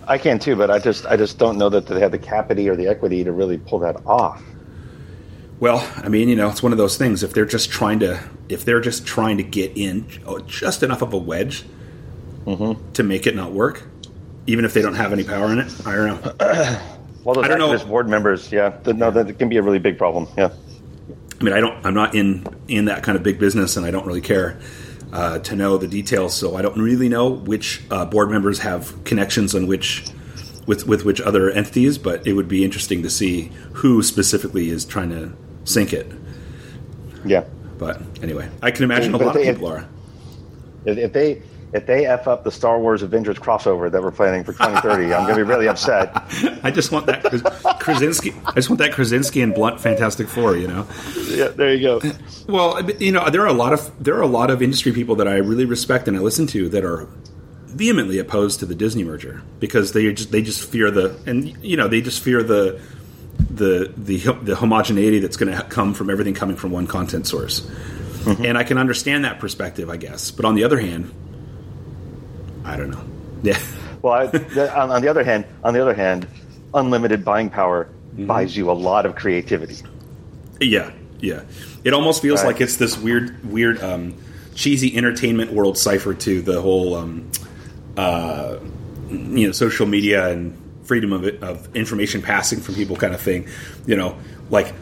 [0.06, 2.18] I, I can too, but I just I just don't know that they have the
[2.18, 4.42] capacity or the equity to really pull that off.
[5.60, 7.22] well, I mean, you know, it's one of those things.
[7.22, 11.02] If they're just trying to, if they're just trying to get in oh, just enough
[11.02, 11.64] of a wedge
[12.46, 12.92] Mm-hmm.
[12.92, 13.82] to make it not work,
[14.46, 16.78] even if they don't have any power in it, I don't know.
[17.24, 17.86] Well, those I don't know.
[17.86, 20.26] board members, yeah, th- no, that can be a really big problem.
[20.36, 20.50] Yeah,
[21.40, 21.86] I mean, I don't.
[21.86, 24.58] I'm not in in that kind of big business, and I don't really care
[25.12, 26.34] uh, to know the details.
[26.34, 30.04] So I don't really know which uh, board members have connections on which
[30.66, 31.96] with with which other entities.
[31.96, 36.10] But it would be interesting to see who specifically is trying to sink it.
[37.24, 37.44] yeah.
[37.78, 39.88] But anyway, I can imagine a lot of people are.
[40.84, 44.44] If, if they if they f up the Star Wars Avengers crossover that we're planning
[44.44, 46.10] for 2030, I'm going to be really upset.
[46.62, 48.34] I just want that Kras- Krasinski.
[48.44, 50.56] I just want that Krasinski and Blunt Fantastic Four.
[50.56, 50.86] You know.
[51.28, 52.12] Yeah, there you go.
[52.46, 55.16] Well, you know, there are a lot of there are a lot of industry people
[55.16, 57.08] that I really respect and I listen to that are
[57.66, 61.76] vehemently opposed to the Disney merger because they just they just fear the and you
[61.76, 62.80] know they just fear the
[63.38, 67.60] the the the homogeneity that's going to come from everything coming from one content source.
[67.60, 68.44] Mm-hmm.
[68.44, 70.30] And I can understand that perspective, I guess.
[70.30, 71.12] But on the other hand,
[72.64, 73.04] I don't know.
[73.42, 73.58] Yeah.
[74.02, 74.24] Well, I,
[74.80, 76.26] on, on the other hand, on the other hand,
[76.74, 78.26] unlimited buying power Mm-hmm.
[78.26, 79.76] buys you a lot of creativity.
[80.60, 81.44] Yeah, yeah.
[81.82, 82.48] It almost feels Right.
[82.48, 84.12] like it's this weird, weird, um,
[84.54, 87.30] cheesy entertainment world cipher to the whole, um,
[87.96, 88.56] uh,
[89.08, 93.20] you know, social media and freedom of it, of information passing from people kind of
[93.22, 93.48] thing.
[93.86, 94.18] You know,
[94.50, 94.74] like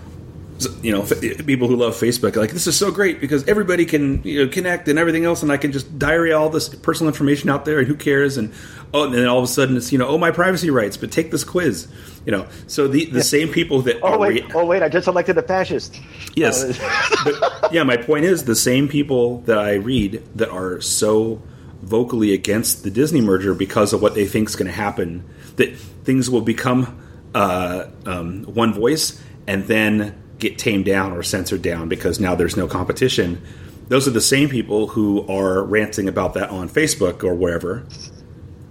[0.82, 4.22] you know, f- people who love Facebook like this is so great because everybody can
[4.24, 7.50] you know connect and everything else, and I can just diary all this personal information
[7.50, 8.36] out there, and who cares?
[8.36, 8.52] And
[8.92, 11.10] oh, and then all of a sudden it's you know, oh my privacy rights, but
[11.10, 11.88] take this quiz.
[12.26, 15.08] You know, so the the same people that Oh wait, re- oh wait, I just
[15.08, 16.00] elected a fascist.
[16.34, 20.80] Yes, Uh, but yeah, my point is the same people that I read that are
[20.80, 21.42] so
[21.82, 25.24] vocally against the Disney merger because of what they think is going to happen,
[25.56, 27.00] that things will become
[27.34, 32.56] uh, um, one voice and then get tamed down or censored down because now there's
[32.56, 33.40] no competition.
[33.88, 37.86] Those are the same people who are ranting about that on Facebook or wherever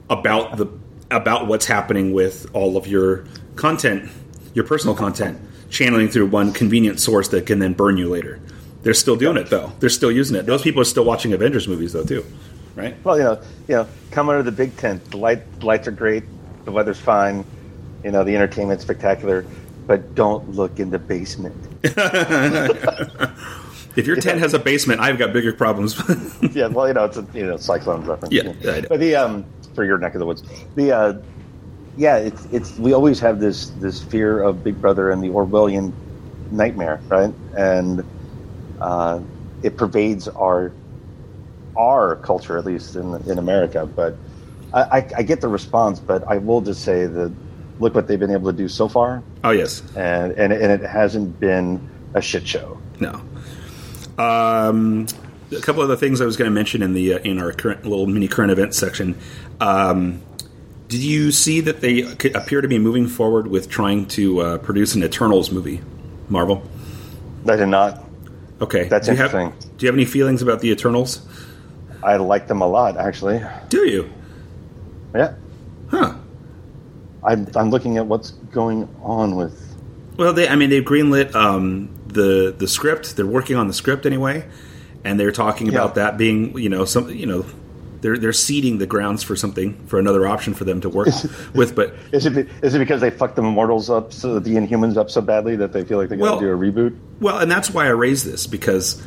[0.10, 0.67] about the
[1.12, 4.10] about what's happening with all of your content,
[4.53, 8.39] your personal content, channeling through one convenient source that can then burn you later.
[8.84, 9.71] They're still doing it though.
[9.79, 10.45] They're still using it.
[10.45, 12.25] Those people are still watching Avengers movies though too,
[12.75, 12.95] right?
[13.03, 15.03] Well, you know, you know, come under the big tent.
[15.12, 16.23] The light, the lights are great.
[16.65, 17.45] The weather's fine.
[18.03, 19.45] You know, the entertainment's spectacular.
[19.89, 21.56] But don't look in the basement.
[23.95, 25.99] If your tent has a basement, I've got bigger problems.
[26.54, 28.32] yeah, well, you know, it's a you know cyclone reference.
[28.32, 28.82] Yeah, know.
[28.88, 30.43] but the um for your neck of the woods,
[30.75, 31.13] the uh,
[31.97, 35.91] yeah, it's it's we always have this this fear of Big Brother and the Orwellian
[36.52, 37.34] nightmare, right?
[37.58, 38.04] And
[38.80, 39.21] uh,
[39.63, 40.71] it pervades our
[41.75, 43.88] our culture, at least in in America.
[43.88, 44.17] But
[44.71, 47.34] I, I, I get the response, but I will just say that
[47.79, 50.81] look what they've been able to do so far, oh yes, and and and it
[50.87, 52.77] hasn't been a shit show.
[52.99, 53.21] no.
[54.17, 55.07] Um,
[55.51, 57.51] a couple of other things I was going to mention in the uh, in our
[57.51, 59.17] current little mini current events section.
[59.61, 60.21] Um,
[60.89, 62.01] Did you see that they
[62.33, 65.81] appear to be moving forward with trying to uh, produce an Eternals movie?
[66.27, 66.61] Marvel.
[67.47, 68.03] I did not.
[68.61, 69.71] Okay, That's do you have- interesting.
[69.77, 71.21] do you have any feelings about the Eternals?
[72.03, 73.41] I like them a lot, actually.
[73.69, 74.09] Do you?
[75.15, 75.33] Yeah.
[75.89, 76.15] Huh.
[77.23, 79.65] I'm, I'm looking at what's going on with.
[80.17, 83.15] Well, they I mean they've greenlit um, the the script.
[83.15, 84.45] They're working on the script anyway,
[85.03, 85.73] and they're talking Yeah.
[85.79, 87.45] about that being you know some you know
[88.01, 91.08] they're they're seeding the grounds for something for another option for them to work
[91.53, 91.75] with.
[91.75, 95.10] But Is it, is it because they fucked the Immortals up, so the Inhumans up
[95.10, 96.97] so badly that they feel like they got to Well- do a reboot?
[97.19, 99.01] Well, and that's why I raised this because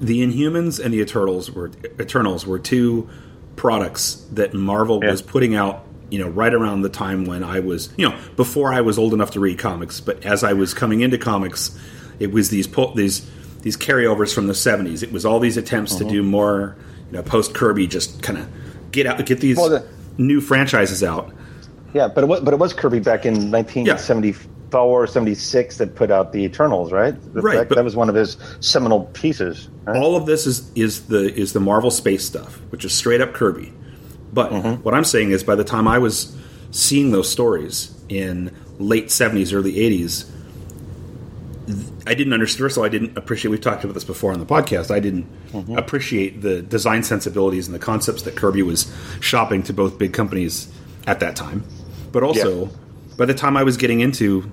[0.00, 3.08] the Inhumans and the Eternals were Eternals were two
[3.56, 5.10] products that Marvel Yeah.
[5.10, 8.70] was putting out, you know, right around the time when I was, you know, before
[8.72, 11.76] I was old enough to read comics, but as I was coming into comics,
[12.20, 13.26] it was these po- these
[13.62, 15.02] these carryovers from the 70s.
[15.02, 16.04] It was all these attempts Uh-huh.
[16.04, 16.76] to do more,
[17.10, 18.46] you know, post Kirby just kind of
[18.92, 19.84] get out get these Well, the-
[20.18, 21.32] new franchises out.
[21.94, 26.32] Yeah, but it was, but it was Kirby back in 1974 76 that put out
[26.32, 27.14] the Eternals, right?
[27.32, 29.68] Right, That, but- that was one of his seminal pieces.
[29.86, 29.96] Right?
[29.96, 33.32] all of this is is the is the Marvel space stuff, which is straight up
[33.32, 33.72] Kirby.
[34.32, 34.82] But mm-hmm.
[34.82, 36.36] what I'm saying is, by the time I was
[36.70, 40.28] seeing those stories in late '70s, early '80s,
[42.06, 42.64] I didn't understand.
[42.64, 43.50] First of all, I didn't appreciate.
[43.50, 44.90] We've talked about this before on the podcast.
[44.90, 45.76] I didn't mm-hmm.
[45.76, 50.72] appreciate the design sensibilities and the concepts that Kirby was shopping to both big companies
[51.06, 51.64] at that time.
[52.10, 52.72] But also, Yeah.
[53.16, 54.50] by the time I was getting into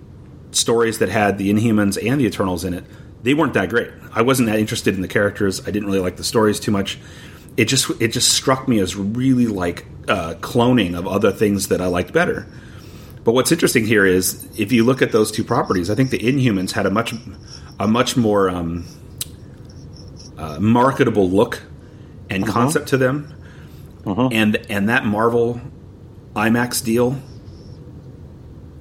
[0.51, 2.83] stories that had the Inhumans and the Eternals in it,
[3.23, 3.89] they weren't that great.
[4.13, 5.61] I wasn't that interested in the characters.
[5.67, 6.97] I didn't really like the stories too much.
[7.59, 11.81] It just it just struck me as really like uh, cloning of other things that
[11.81, 12.47] I liked better.
[13.25, 16.19] But what's interesting here is if you look at those two properties, I think the
[16.19, 17.13] Inhumans had a much
[17.77, 18.85] a much more um,
[20.37, 21.61] uh, marketable look
[22.29, 23.35] and concept to them,
[24.31, 25.59] and and that Marvel
[26.37, 27.19] IMAX deal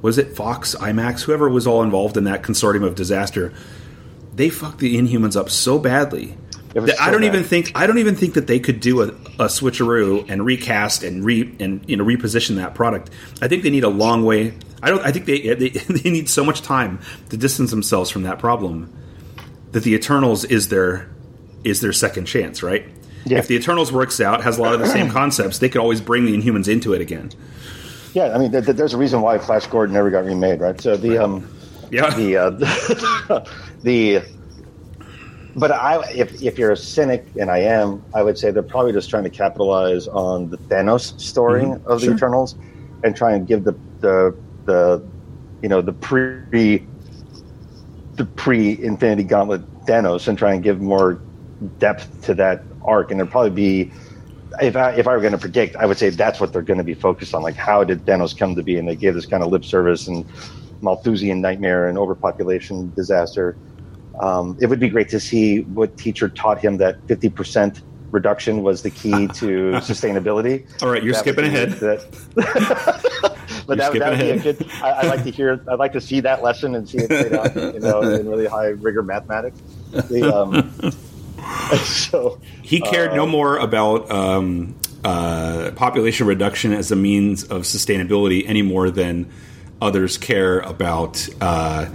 [0.02, 3.52] was it Fox IMAX whoever was all involved in that consortium of disaster.
[4.32, 7.24] They fucked the Inhumans up so badly It was that I don't bad.
[7.24, 11.02] even think I don't even think that they could do a, a switcheroo and recast
[11.02, 13.11] and re and you know reposition that product.
[13.40, 14.54] I think they need a long way.
[14.83, 15.04] I don't.
[15.04, 17.00] I think they they, they need so much time
[17.31, 18.92] to distance themselves from that problem
[19.72, 21.09] that the Eternals is their
[21.64, 22.85] is their second chance, right?
[23.24, 23.38] Yeah.
[23.38, 26.00] If the Eternals works out, has a lot of the same concepts, they could always
[26.00, 27.31] bring the Inhumans into it again.
[28.14, 30.81] Yeah, I mean, th- th- there's a reason why Flash Gordon never got remade, right?
[30.81, 31.48] So the um,
[31.90, 32.11] Yeah.
[32.14, 33.44] the uh,
[33.83, 34.22] the
[35.58, 38.92] but I if if you're a cynic and I am, I would say they're probably
[38.92, 42.04] just trying to capitalize on the Thanos story of the Mm-hmm.
[42.04, 42.14] Sure.
[42.14, 42.54] Eternals
[43.04, 45.04] and try and give the the the
[45.62, 46.86] you know the pre
[48.16, 51.20] the pre Infinity Gauntlet Thanos and try and give more
[51.78, 53.92] depth to that arc, and it'd probably be
[54.60, 56.78] if I, if I were going to predict, I would say that's what they're going
[56.78, 57.42] to be focused on.
[57.42, 58.76] Like, how did Thanos come to be?
[58.76, 60.24] And they gave this kind of lip service and
[60.80, 63.56] Malthusian nightmare and overpopulation disaster.
[64.20, 68.83] Um, it would be great to see what teacher taught him that 50% reduction was
[68.83, 70.66] the key to sustainability.
[70.83, 71.72] All right, you're That skipping ahead.
[71.72, 72.04] that-
[73.66, 74.66] but that, that would be a good.
[74.83, 75.62] I, I'd like to hear.
[75.68, 78.46] I'd like to see that lesson and see it played out, you know, in really
[78.46, 79.61] high rigor mathematics.
[79.92, 80.72] The, um,
[81.85, 88.44] so He cared no more about um, uh, population reduction as a means of sustainability
[88.46, 89.31] any more than
[89.83, 91.88] others care about, uh,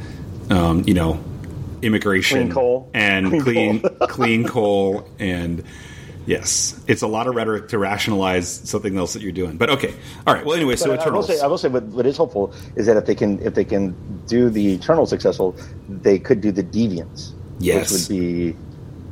[0.50, 1.24] um, you know,
[1.84, 2.90] immigration Clean coal.
[2.94, 4.08] and Clean clean coal.
[4.08, 5.64] clean coal and.
[6.26, 9.58] Yes, it's a lot of rhetoric to rationalize something else that you're doing.
[9.58, 9.94] But okay,
[10.26, 10.46] all right.
[10.46, 12.86] Well, anyway, so But I will say, I will say, what, what is hopeful is
[12.86, 13.94] that if they can, if they can
[14.26, 15.54] do the Eternal successful,
[15.90, 17.92] they could do the Deviants, Yes.
[17.92, 18.52] which would be,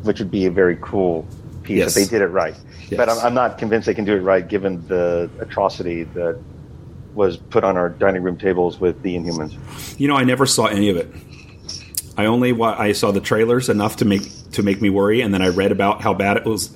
[0.04, 1.28] which would be a very cool
[1.64, 1.98] piece Yes.
[1.98, 2.56] if they did it right.
[2.88, 2.96] Yes.
[2.96, 6.40] But I'm, I'm not convinced they can do it right, given the atrocity that
[7.14, 10.00] was put on our dining room tables with the Inhumans.
[10.00, 11.14] You know, I never saw any of it.
[12.22, 15.34] I only wa- I saw the trailers enough to make to make me worry, and
[15.34, 16.70] then I read about how bad it was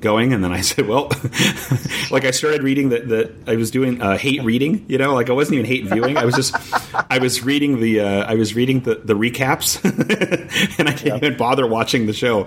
[0.00, 1.08] going, and then I said, well,
[2.10, 4.84] like I started reading that that I was doing uh, hate reading.
[4.88, 6.16] You know, like I wasn't even hate viewing.
[6.18, 6.54] I was just
[7.10, 9.82] I was reading the uh, I was reading the the recaps,
[10.78, 12.46] and I didn't even bother watching the show.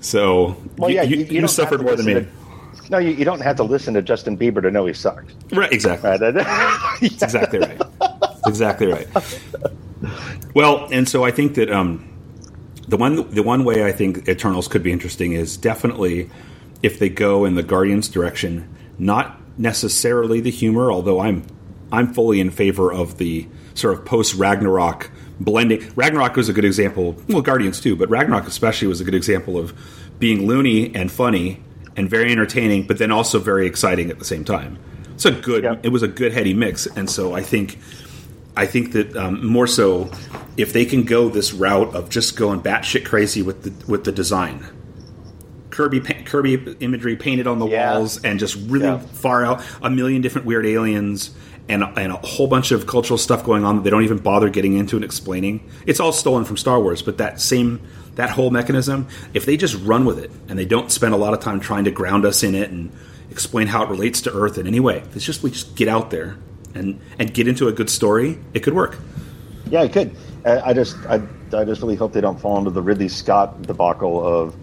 [0.00, 2.14] So Well, you, yeah, you, you, you suffered more than me.
[2.14, 2.26] to-
[2.90, 5.32] no, you, you don't have to listen to Justin Bieber to know he sucks.
[5.50, 6.10] Right, exactly.
[6.10, 6.20] Right?
[6.20, 7.80] That's exactly right.
[7.98, 9.06] That's exactly right.
[10.54, 12.08] Well, and so I think that um,
[12.88, 16.30] the one the one way I think Eternals could be interesting is definitely
[16.82, 21.44] if they go in the Guardians direction, not necessarily the humor, although I'm
[21.92, 25.90] I'm fully in favor of the sort of post Ragnarok blending.
[25.96, 27.16] Ragnarok was a good example.
[27.28, 29.72] Well, Guardians too, but Ragnarok especially was a good example of
[30.18, 31.60] being loony and funny
[31.96, 34.78] and very entertaining, but then also very exciting at the same time.
[35.14, 35.64] It's a good.
[35.64, 35.76] Yeah.
[35.82, 37.78] It was a good heady mix, and so I think,
[38.56, 40.10] I think that um, more so,
[40.56, 44.12] if they can go this route of just going batshit crazy with the with the
[44.12, 44.64] design,
[45.70, 47.94] Kirby pa- Kirby imagery painted on the Yeah.
[47.94, 48.98] walls, and just really Yeah.
[48.98, 51.30] far out a million different weird aliens.
[51.66, 54.50] And, and a whole bunch of cultural stuff going on that they don't even bother
[54.50, 55.60] getting into and explaining.
[55.86, 57.80] It's all stolen from Star Wars, but that same
[58.16, 61.32] that whole mechanism, if they just run with it and they don't spend a lot
[61.32, 62.92] of time trying to ground us in it and
[63.30, 66.10] explain how it relates to Earth in any way, it's just we just get out
[66.10, 66.36] there
[66.74, 68.98] and and get into a good story, it could work.
[69.70, 70.14] Yeah, it could.
[70.44, 71.22] I, I just, I,
[71.54, 74.54] I just really hope they don't fall into the Ridley Scott debacle of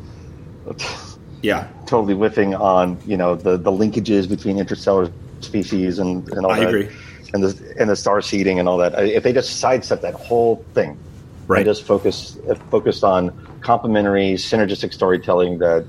[1.41, 6.51] Yeah, totally whiffing on you know the the linkages between interstellar species and, and all
[6.51, 6.89] I that, agree.
[7.33, 8.93] and the and the star seeding and all that.
[9.03, 10.99] If they just sidestep that whole thing,
[11.47, 11.59] Right.
[11.59, 15.87] and just focus uh, focused on complementary, synergistic storytelling that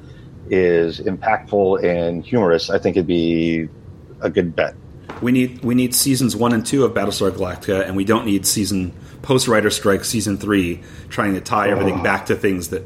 [0.48, 3.68] is impactful and humorous, I think it'd be
[4.22, 4.74] a good bet.
[5.22, 8.46] We need we need seasons one and two of Battlestar Galactica, and we don't need
[8.46, 12.84] season post Writer Strike season three trying to tie everything back to things that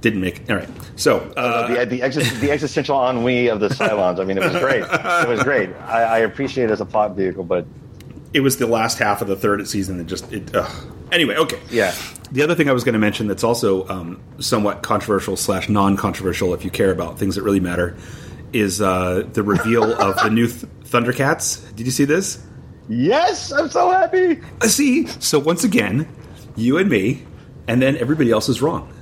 [0.00, 0.48] didn't make.
[0.50, 4.18] All right, so uh, the the, the existential ennui of the Cylons.
[4.18, 4.82] I mean, it was great.
[4.82, 5.70] It was great.
[5.86, 7.66] I, I appreciate it as a plot vehicle, but
[8.32, 10.54] it was the last half of the third season that just it.
[11.12, 11.58] Anyway, okay.
[11.70, 11.92] yeah,
[12.30, 16.54] The other thing I was going to mention that's also um, somewhat controversial slash non-controversial,
[16.54, 17.96] if you care about things that really matter,
[18.52, 21.74] is uh, the reveal of the new th- Thundercats.
[21.76, 22.42] Did you see this?
[22.88, 24.40] yes, I'm so happy.
[24.60, 26.08] Uh, see, so once again,
[26.56, 27.24] you and me,
[27.68, 28.92] and then everybody else is wrong.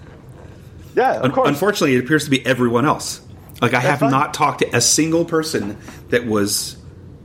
[0.94, 1.48] Yeah, of Un- course.
[1.48, 3.20] Unfortunately, it appears to be everyone else.
[3.62, 4.10] Like I have fine.
[4.10, 5.78] not talked to a single person
[6.10, 6.76] that was.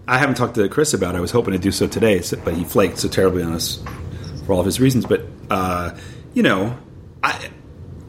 [0.08, 1.16] I haven't talked to Chris about.
[1.16, 1.18] it.
[1.18, 3.84] I was hoping to do so today, so- but he flaked so terribly on us
[4.46, 5.06] for all of his reasons.
[5.06, 5.96] But uh,
[6.34, 6.78] you know,
[7.22, 7.50] I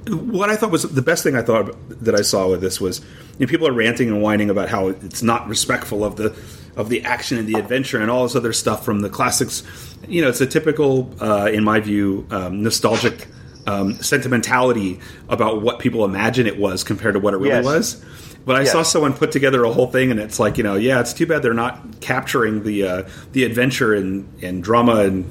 [0.08, 3.00] what I thought was the best thing I thought that I saw with this was
[3.38, 6.36] you know, people are ranting and whining about how it's not respectful of the
[6.76, 9.62] of the action and the adventure and all this other stuff from the classics.
[10.08, 13.28] You know, it's a typical, uh, in my view, um, nostalgic
[13.66, 17.64] um, sentimentality about what people imagine it was compared to what it really Yes.
[17.64, 18.04] was.
[18.44, 18.72] But I Yes.
[18.72, 21.26] saw someone put together a whole thing, and it's like you know, yeah, it's too
[21.26, 25.24] bad they're not capturing the uh, the adventure and, and drama and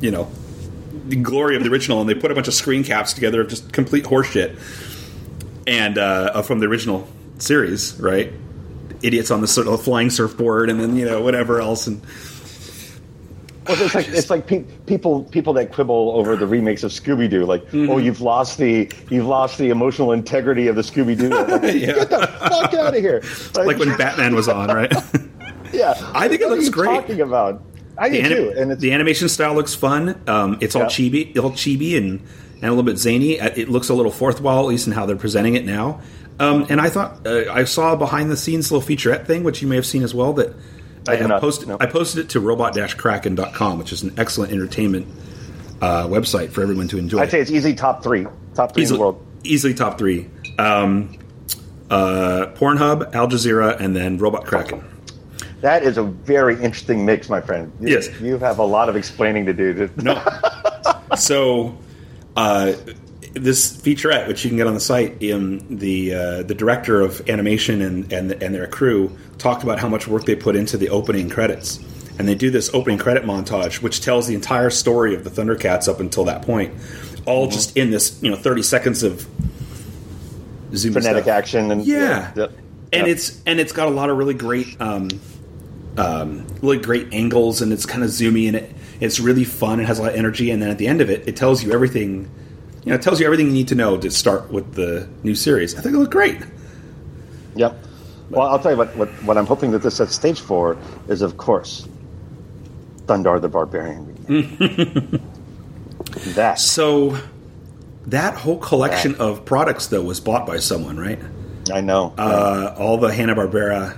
[0.00, 0.28] you know
[1.08, 3.48] the glory of the original, and they put a bunch of screen caps together of
[3.48, 4.58] just complete horseshit,
[5.68, 7.06] and uh, from the original
[7.38, 8.32] series, right?
[9.02, 12.00] Idiots on the sort of flying surfboard, and then you know whatever else, and
[13.68, 17.28] Well, it's like it's like pe- people people that quibble over the remakes of Scooby
[17.30, 17.90] Doo, like, Mm-hmm.
[17.90, 21.28] oh, you've lost the you've lost the emotional integrity of the Scooby Doo.
[21.30, 21.92] Like, Yeah.
[21.94, 23.22] Get the fuck out of here!
[23.54, 24.90] like when Batman was on, right?
[25.72, 26.86] yeah, I think it looks are you great.
[26.94, 27.62] Talking about,
[27.98, 30.20] I do anim- too, and it's the animation style looks fun.
[30.26, 30.88] Um, it's all Yeah.
[30.88, 32.20] chibi, all chibi, and
[32.60, 33.40] and a little bit zany.
[33.40, 36.00] Uh, It looks a little fourth wall, at least in how they're presenting it now.
[36.40, 39.60] Um, and I thought uh, I saw a behind the scenes little featurette thing, which
[39.62, 40.32] you may have seen as well.
[40.34, 40.54] That
[41.08, 41.68] I, have not, posted.
[41.68, 41.76] no.
[41.80, 45.06] I posted it to robot-kraken.com, which is an excellent entertainment
[45.80, 47.20] uh, website for everyone to enjoy.
[47.20, 49.26] I'd say it's easy top three, top three in easily, the world.
[49.42, 50.28] easily top three.
[50.58, 51.16] Um,
[51.90, 54.84] uh, Pornhub, Al Jazeera, and then Robot Kraken.
[55.62, 57.72] That is a very interesting mix, my friend.
[57.80, 58.08] You, Yes.
[58.20, 59.74] you have a lot of explaining to do.
[59.88, 60.22] To, No.
[61.16, 61.76] so,
[62.38, 62.72] uh,
[63.34, 67.28] this featurette, which you can get on the site, um, the uh, the director of
[67.28, 70.88] animation and and, and their crew talked about how much work they put into the
[70.88, 71.78] opening credits,
[72.18, 75.88] and they do this opening credit montage, which tells the entire story of the Thundercats
[75.88, 76.72] up until that point,
[77.26, 77.52] all Mm-hmm.
[77.52, 79.26] just in this you know thirty seconds of
[80.70, 81.36] zoomy frenetic stuff.
[81.36, 82.46] action and Yeah, yeah,
[82.92, 85.08] and it's and it's got a lot of really great, um,
[85.96, 89.80] um, really great angles, and it's kind of zoomy, and it it's really fun.
[89.80, 91.62] It has a lot of energy, and then at the end of it, it tells
[91.62, 92.30] you everything.
[92.84, 95.34] You know, it tells you everything you need to know to start with the new
[95.34, 95.76] series.
[95.76, 96.40] I think it looked great.
[97.54, 97.84] Yep.
[98.30, 99.08] Well, I'll tell you what, what.
[99.24, 100.76] What I'm hoping that this sets stage for
[101.08, 101.86] is, of course,
[103.06, 104.14] Thundarr the Barbarian.
[106.34, 107.18] that So
[108.06, 111.18] that whole collection of products, though, was bought by someone, right?
[111.72, 112.14] I know.
[112.16, 113.96] Uh, all the Hanna Barbera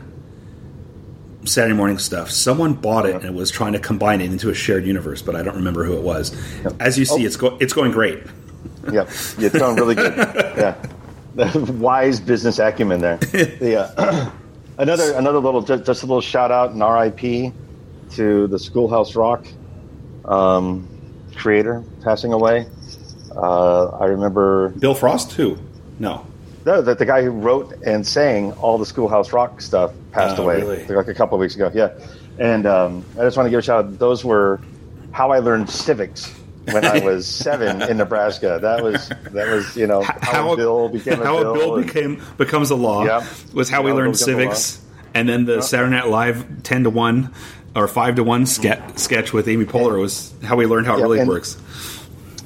[1.44, 2.30] Saturday morning stuff.
[2.30, 5.42] Someone bought it and was trying to combine it into a shared universe, but I
[5.42, 6.36] don't remember who it was.
[6.80, 7.26] As you see, Oh.
[7.26, 8.22] it's go- it's going great.
[8.92, 10.14] yep, you're throwing really good.
[11.36, 13.16] Yeah, wise business acumen there.
[13.32, 14.30] The, uh,
[14.78, 17.52] another another little just, just a little shout out and RIP
[18.16, 19.46] to the Schoolhouse Rock
[20.24, 20.88] um,
[21.36, 22.66] creator passing away.
[23.34, 25.56] Uh, I remember Bill Frost, who?
[26.00, 26.26] No.
[26.66, 30.42] No, that the guy who wrote and sang all the Schoolhouse Rock stuff passed Oh,
[30.44, 30.86] away really?
[30.86, 31.70] like a couple of weeks ago.
[31.74, 31.92] Yeah,
[32.38, 33.84] and um, I just want to give a shout.
[33.86, 33.98] out.
[33.98, 34.60] Those were
[35.12, 36.30] how I learned civics
[36.70, 38.58] when I was seven in Nebraska.
[38.60, 41.50] That was that was you know how, a bill became a how bill.
[41.50, 43.24] a bill and- became becomes a law Yep.
[43.54, 44.52] was how we How a learned bill became a law.
[44.54, 44.84] civics
[45.14, 47.32] and then the Saturday Night Live ten to one
[47.74, 51.02] or five to one ske- sketch with Amy Poehler was how we learned how it
[51.02, 51.56] really and- works.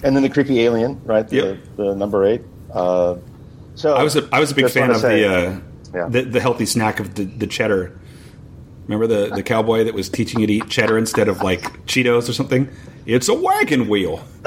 [0.05, 1.27] And then the creepy alien, right?
[1.27, 1.59] The, Yep.
[1.77, 2.43] the number eight.
[2.73, 3.17] Uh,
[3.75, 5.61] so I was a, I was a big fan of say- the, uh,
[5.95, 6.09] Yeah.
[6.09, 7.99] the the healthy snack of the, the cheddar.
[8.87, 12.29] Remember the, the cowboy that was teaching you to eat cheddar instead of like Cheetos
[12.29, 12.69] or something?
[13.07, 14.23] It's a wagon wheel.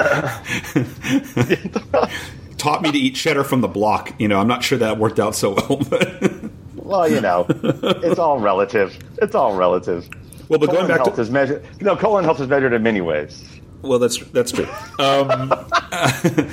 [2.56, 4.12] Taught me to eat cheddar from the block.
[4.20, 5.76] You know, I'm not sure that worked out so well.
[5.88, 6.22] But
[6.76, 8.96] Well, you know, it's all relative.
[9.20, 10.08] It's all relative.
[10.48, 11.64] well, but Colon going back health to is measured.
[11.82, 13.44] No, colon health is measured in many ways.
[13.82, 14.66] Well, that's that's true.
[14.98, 15.52] Um,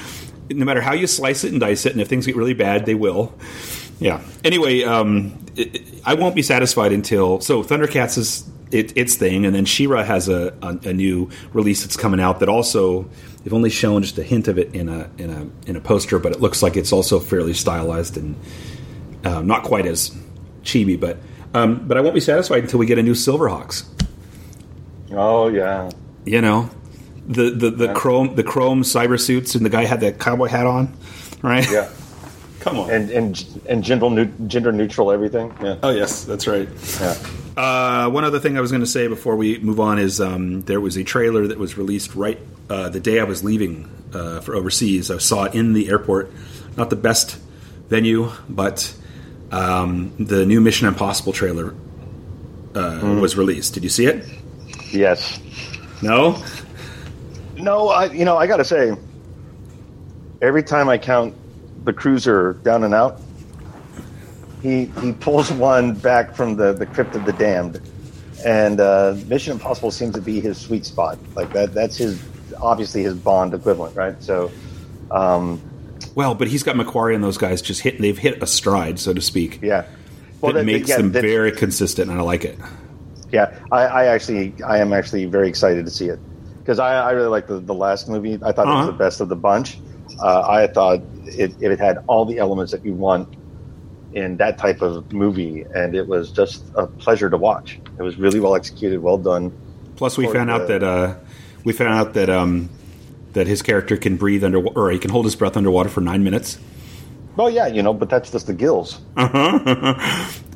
[0.50, 2.86] no matter how you slice it and dice it, and if things get really bad,
[2.86, 3.34] they will.
[4.00, 4.22] Yeah.
[4.44, 9.46] Anyway, um, it, it- I won't be satisfied until so Thundercats is it, its thing,
[9.46, 13.10] and then She-Ra has a, a a new release that's coming out that also
[13.44, 16.20] they've only shown just a hint of it in a in a in a poster,
[16.20, 18.36] but it looks like it's also fairly stylized and
[19.24, 20.12] um, not quite as
[20.64, 21.18] chibi, but.
[21.56, 23.86] Um, but I won't be satisfied until we get a new Silverhawks
[25.12, 25.90] Oh yeah.
[26.26, 26.70] you know
[27.28, 30.66] the the, the chrome the chrome cyber suits and the guy had that cowboy hat
[30.68, 30.96] on
[31.46, 31.70] right?
[31.70, 31.90] Yeah.
[32.60, 32.90] come on.
[32.90, 35.54] And and and gender gender neutral everything.
[35.62, 35.78] Yeah.
[35.84, 36.24] oh yes.
[36.26, 36.68] That's right.
[37.00, 37.16] Yeah.
[37.56, 40.62] uh, one other thing i was going to say before we move on is um,
[40.62, 44.42] there was a trailer that was released right uh, the day i was leaving uh,
[44.42, 45.12] for overseas.
[45.12, 46.32] I saw it in the airport.
[46.78, 47.38] Not the best
[47.88, 48.94] venue but
[49.52, 51.74] um, the new mission impossible trailer
[52.74, 53.74] uh, was released.
[53.76, 54.26] Did you see it?
[54.92, 55.40] Yes.
[56.02, 56.42] no
[57.66, 58.96] No, I you know I got to say,
[60.40, 61.34] every time I count
[61.84, 63.20] the cruiser down and out,
[64.62, 67.82] he he pulls one back from the the crypt of the damned,
[68.46, 71.18] and uh, Mission Impossible seems to be his sweet spot.
[71.34, 72.24] Like that that's his
[72.62, 74.22] obviously his Bond equivalent, right?
[74.24, 74.52] So.
[75.12, 75.60] Um,
[76.16, 79.14] well but he's got McQuarrie and those guys just hit they've hit a stride so
[79.14, 79.86] to speak yeah.
[80.42, 82.58] that that- makes yeah, them that- very consistent, and I like it.
[83.32, 86.20] Yeah, I, I actually, I am actually very excited to see it
[86.66, 88.40] because I, I really like the, the last movie.
[88.42, 88.78] I thought it Uh-huh.
[88.80, 89.78] was the best of the bunch.
[90.20, 93.36] Uh, I thought it, it had all the elements that you want
[94.14, 97.80] in that type of movie, and it was just a pleasure to watch.
[98.00, 99.52] It was really well executed, well done.
[99.96, 101.16] Plus, we found out that uh,
[101.64, 102.70] we found out that um,
[103.34, 106.24] that his character can breathe under, or he can hold his breath underwater for nine
[106.24, 106.58] minutes.
[107.36, 109.00] Well, yeah, you know, but that's just the gills.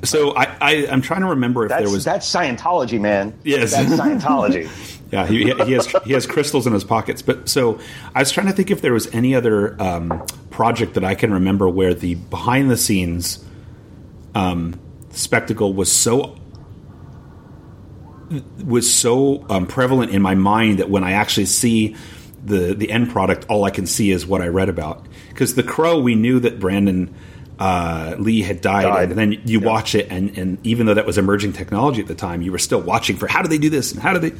[0.01, 3.37] So I, I I'm trying to remember if That's there was that's Scientology, man.
[3.43, 3.71] Yes.
[3.73, 4.69] that's Scientology.
[5.11, 7.21] yeah he, he has he has crystals in his pockets.
[7.21, 7.79] But so
[8.15, 11.33] I was trying to think if there was any other um, project that I can
[11.33, 13.43] remember where the behind the scenes
[14.35, 14.79] um,
[15.11, 16.37] spectacle was so
[18.63, 21.95] was so um, prevalent in my mind that when I actually see
[22.43, 25.05] the the end product, all I can see is what I read about.
[25.29, 27.13] Because the Crow, we knew that Brandon
[27.57, 29.09] uh, Lee had died, Died.
[29.09, 32.15] and then you watch it, and, and even though that was emerging technology at the
[32.15, 34.35] time, you were still watching for how do they do this and how do they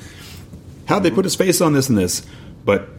[0.90, 2.26] how did they put his face on this and this,
[2.66, 2.90] but.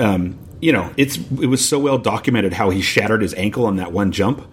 [0.00, 3.76] Um, you know, it's it was so well documented how he shattered his ankle on
[3.76, 4.46] that one jump,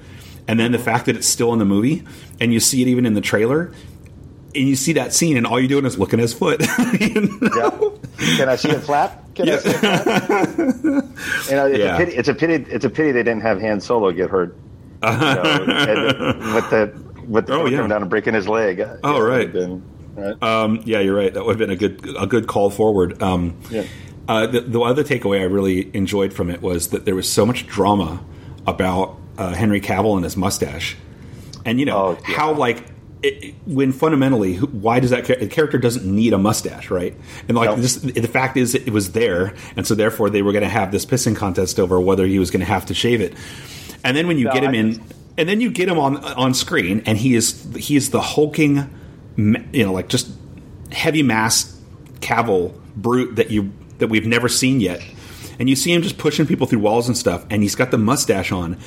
[0.47, 2.03] and then the fact that it's still in the movie,
[2.39, 3.72] and you see it even in the trailer,
[4.55, 6.61] and you see that scene, and all you're doing is looking at his foot.
[6.99, 7.99] You know?
[8.20, 8.38] Yeah.
[8.38, 9.34] Can I see it flap?
[9.36, 10.49] Can I see it flap?
[10.88, 11.95] you know, it's, Yeah.
[11.95, 12.53] a pity, it's a pity.
[12.72, 14.55] It's a pity they didn't have Han Solo get hurt.
[15.01, 16.91] Know, and with the
[17.28, 17.78] with the Oh, yeah.
[17.78, 18.84] coming down and breaking his leg.
[19.03, 19.51] Oh, right.
[19.51, 19.82] Been,
[20.20, 20.43] right.
[20.43, 21.34] Um, yeah, you're right.
[21.34, 23.22] That would have been a good a good call forward.
[23.22, 23.84] Um, Yeah.
[24.28, 27.45] uh, the, the other takeaway I really enjoyed from it was that there was so
[27.45, 28.24] much drama
[28.67, 30.97] about uh, Henry Cavill and his mustache,
[31.65, 32.36] and you know Oh, yeah.
[32.38, 32.86] how like.
[33.22, 37.13] It, when fundamentally, why does that the character doesn't need a mustache, right?
[37.49, 37.76] And like No.
[37.76, 40.93] this, the fact is, it was there, and so therefore they were going to have
[40.93, 43.34] this pissing contest over whether he was going to have to shave it.
[44.05, 45.01] And then when you No, get him I- in,
[45.38, 48.89] and then you get him on on screen, and he is he is the hulking,
[49.74, 50.30] you know, like just
[50.92, 51.80] heavy mass
[52.20, 55.02] Cavill brute that you that we've never seen yet.
[55.60, 57.98] And you see him just pushing people through walls and stuff, and he's got the
[57.98, 58.78] mustache on,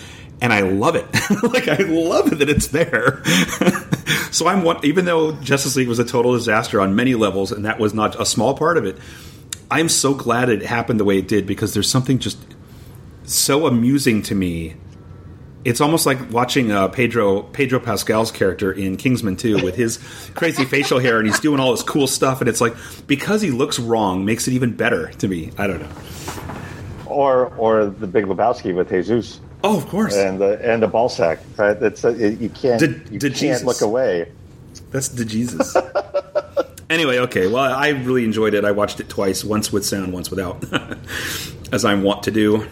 [0.41, 1.07] and I love it.
[1.43, 3.23] like I love it that it's there.
[4.31, 7.65] so I'm one, even though Justice League was a total disaster on many levels, and
[7.67, 8.97] that was not a small part of it.
[9.71, 12.39] I'm so glad it happened the way it did because there's something just
[13.25, 14.75] so amusing to me
[15.65, 19.99] it's almost like watching uh, Pedro Pedro Pascal's character in Kingsman 2 with his
[20.35, 22.75] crazy facial hair and he's doing all this cool stuff and it's like
[23.07, 25.51] because he looks wrong makes it even better to me.
[25.59, 25.89] I don't know.
[27.07, 30.17] Or or the Big Lebowski with Jesus Oh, of course.
[30.17, 31.39] and the and the ball sack.
[31.57, 31.79] Right?
[31.79, 33.65] That's uh, you can't Did- you did can't Jesus.
[33.65, 34.33] look away.
[34.91, 35.77] That's the Jesus.
[36.91, 37.47] anyway, okay.
[37.47, 38.65] Well, I really enjoyed it.
[38.65, 40.65] I watched it twice, once with sound, once without,
[41.73, 42.67] as I want to do.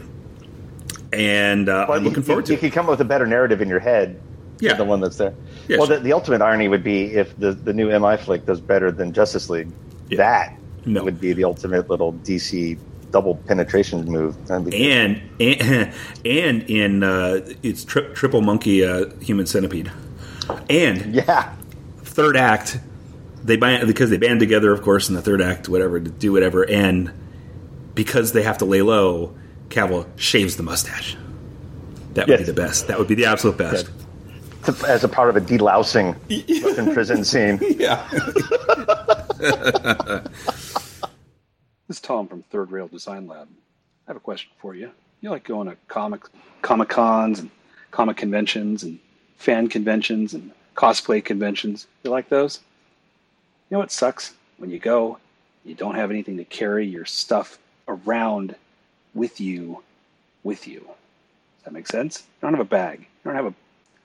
[1.13, 2.61] And uh, I'm looking you, forward you, to you it.
[2.61, 4.21] can come up with a better narrative in your head
[4.61, 4.71] Yeah.
[4.71, 5.35] than the one that's there.
[5.69, 5.97] Yeah, well, sure.
[5.97, 9.13] the, the ultimate irony would be if the the new MI flick does better than
[9.13, 9.69] Justice League.
[10.09, 10.17] Yeah.
[10.19, 11.03] That No.
[11.05, 12.79] would be the ultimate little DC
[13.11, 14.47] double penetration move.
[14.47, 14.81] That'd be good.
[14.81, 15.95] and and,
[16.25, 19.91] and in uh, it's tri- triple monkey uh, human centipede,
[20.69, 21.55] and yeah,
[22.03, 22.79] third act
[23.43, 26.31] they band because they band together, of course, in the third act, whatever to do
[26.33, 27.11] whatever, and
[27.95, 29.35] because they have to lay low,
[29.71, 31.17] Cavill shaves the mustache.
[32.15, 32.41] That would Yes.
[32.41, 32.89] be the best.
[32.89, 33.89] That would be the absolute best.
[34.65, 36.17] To- as a part of a delousing
[36.65, 37.59] Russian prison scene.
[37.79, 38.07] Yeah.
[41.89, 43.49] This is Tom from Third Rail Design Lab.
[44.07, 44.93] I have a question for you.
[45.23, 46.21] You like going to comic
[46.63, 47.51] comic cons and
[47.91, 49.01] comic conventions and
[49.39, 51.89] fan conventions and cosplay conventions.
[52.05, 52.61] You like those?
[53.71, 54.35] You know what sucks?
[54.59, 55.19] When you go,
[55.65, 57.59] you don't have anything to carry your stuff
[57.89, 58.55] around
[59.15, 59.83] with you
[60.43, 60.81] with you.
[60.81, 62.21] Does that make sense?
[62.21, 63.01] You don't have a bag.
[63.01, 63.55] You don't have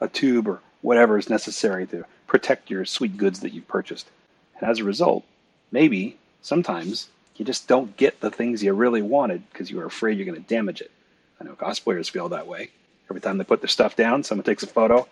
[0.01, 4.09] a, a tube or whatever is necessary to protect your sweet goods that you've purchased.
[4.59, 5.23] And as a result,
[5.71, 10.17] maybe sometimes you just don't get the things you really wanted because you were afraid
[10.17, 10.91] you're going to damage it.
[11.39, 12.69] I know cosplayers feel that way.
[13.09, 15.07] Every time they put their stuff down, someone takes a photo,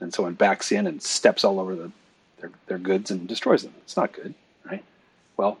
[0.00, 1.92] and someone backs in and steps all over the,
[2.40, 3.74] their, their goods and destroys them.
[3.82, 4.34] It's not good,
[4.64, 4.82] right?
[5.36, 5.58] Well,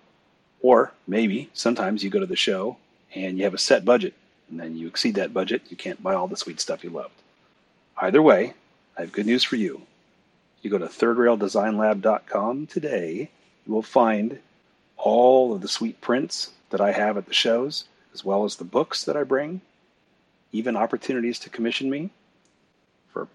[0.62, 2.76] or maybe sometimes you go to the show
[3.16, 4.12] and you have a set budget,
[4.50, 7.14] and then you exceed that budget, you can't buy all the sweet stuff you loved.
[7.96, 8.52] Either way,
[8.96, 9.80] I have good news for you.
[10.60, 13.30] You go to thirdraildesignlab.com today,
[13.66, 14.38] you will find
[14.98, 18.64] all of the sweet prints that I have at the shows, as well as the
[18.64, 19.62] books that I bring,
[20.52, 22.10] even opportunities to commission me
[23.12, 23.28] for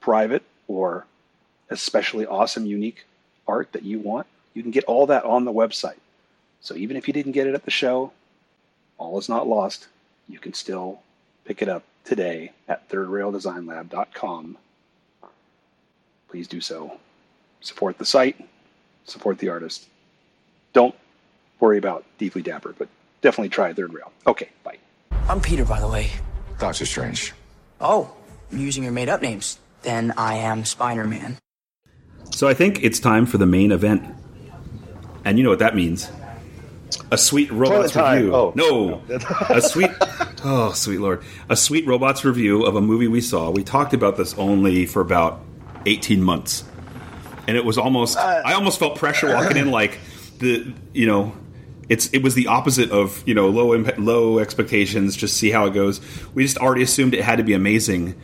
[0.00, 1.04] private or
[1.70, 3.04] especially awesome, unique
[3.48, 4.28] art that you want.
[4.54, 5.98] You can get all that on the website.
[6.60, 8.12] So even if you didn't get it at the show,
[8.98, 9.88] all is not lost.
[10.28, 11.00] You can still
[11.44, 14.58] pick it up today at thirdraildesignlab.com.
[16.28, 16.98] Please do so.
[17.60, 18.36] Support the site,
[19.04, 19.86] support the artist.
[20.72, 20.94] Don't
[21.60, 22.88] worry about Deeply Dapper, but
[23.22, 24.12] definitely try Third Rail.
[24.26, 24.78] Okay, bye.
[25.28, 26.10] I'm Peter, by the way.
[26.58, 27.32] Doctor Strange.
[27.80, 28.14] Oh,
[28.50, 29.58] you're using your made up names.
[29.82, 31.38] Then I am Spider Man.
[32.30, 34.04] So I think it's time for the main event.
[35.24, 36.10] And you know what that means.
[37.10, 38.34] A sweet robots Toilet review.
[38.34, 38.52] Oh.
[38.54, 39.02] No.
[39.50, 39.90] a sweet
[40.44, 41.24] Oh, sweet lord.
[41.48, 43.50] A sweet robots review of a movie we saw.
[43.50, 45.40] We talked about this only for about
[45.86, 46.64] 18 months.
[47.48, 49.98] And it was almost uh, I almost felt pressure walking in like
[50.38, 51.32] the you know
[51.88, 55.66] it's it was the opposite of you know low imp- low expectations just see how
[55.66, 56.00] it goes
[56.34, 58.20] we just already assumed it had to be amazing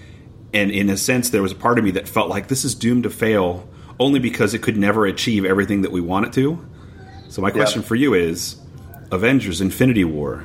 [0.52, 2.74] and in a sense there was a part of me that felt like this is
[2.74, 3.68] doomed to fail
[4.00, 6.58] only because it could never achieve everything that we want it to
[7.32, 8.56] so my question for you is
[9.10, 10.44] avengers infinity war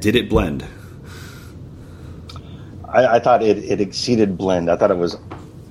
[0.00, 0.64] did it blend
[2.88, 4.70] I, I thought it, it exceeded blend.
[4.70, 5.18] I thought it was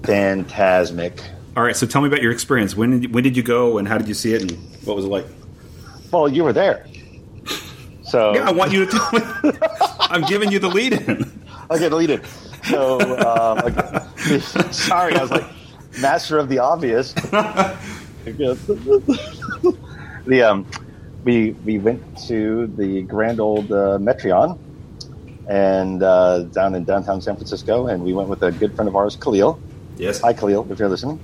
[0.03, 1.21] phantasmic.
[1.55, 3.87] all right so tell me about your experience when did, when did you go and
[3.87, 4.51] how did you see it and
[4.85, 5.25] what was it like
[6.11, 6.85] Well, you were there.
[8.03, 9.57] So yeah i want you to tell me
[9.99, 12.23] i'm giving you the lead in Okay, deleted.
[12.65, 14.39] So, um, okay.
[14.71, 15.45] sorry, I was like
[15.99, 17.15] master of the obvious.
[20.25, 20.65] the um,
[21.23, 24.59] we we went to the grand old uh, Metreon,
[25.47, 28.95] and uh, down in downtown San Francisco, and we went with a good friend of
[28.95, 29.59] ours, Khalil.
[29.97, 31.19] yes Hi, Khalil, if you're listening.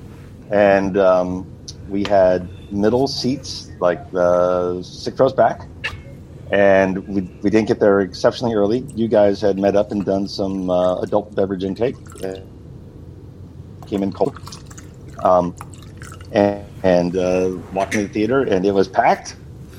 [0.51, 1.49] And um,
[1.89, 5.67] we had middle seats, like the six rows back.
[6.51, 8.79] And we, we didn't get there exceptionally early.
[8.93, 11.95] You guys had met up and done some uh, adult beverage intake.
[12.21, 12.41] Uh,
[13.87, 14.37] came in cold.
[15.23, 15.55] Um,
[16.31, 19.35] and and uh, walked into the theater, and it was packed.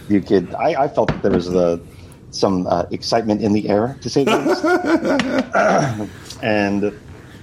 [0.08, 1.78] You could, I, I felt that there was uh,
[2.30, 4.64] some uh, excitement in the air, to say the least.
[6.42, 6.92] and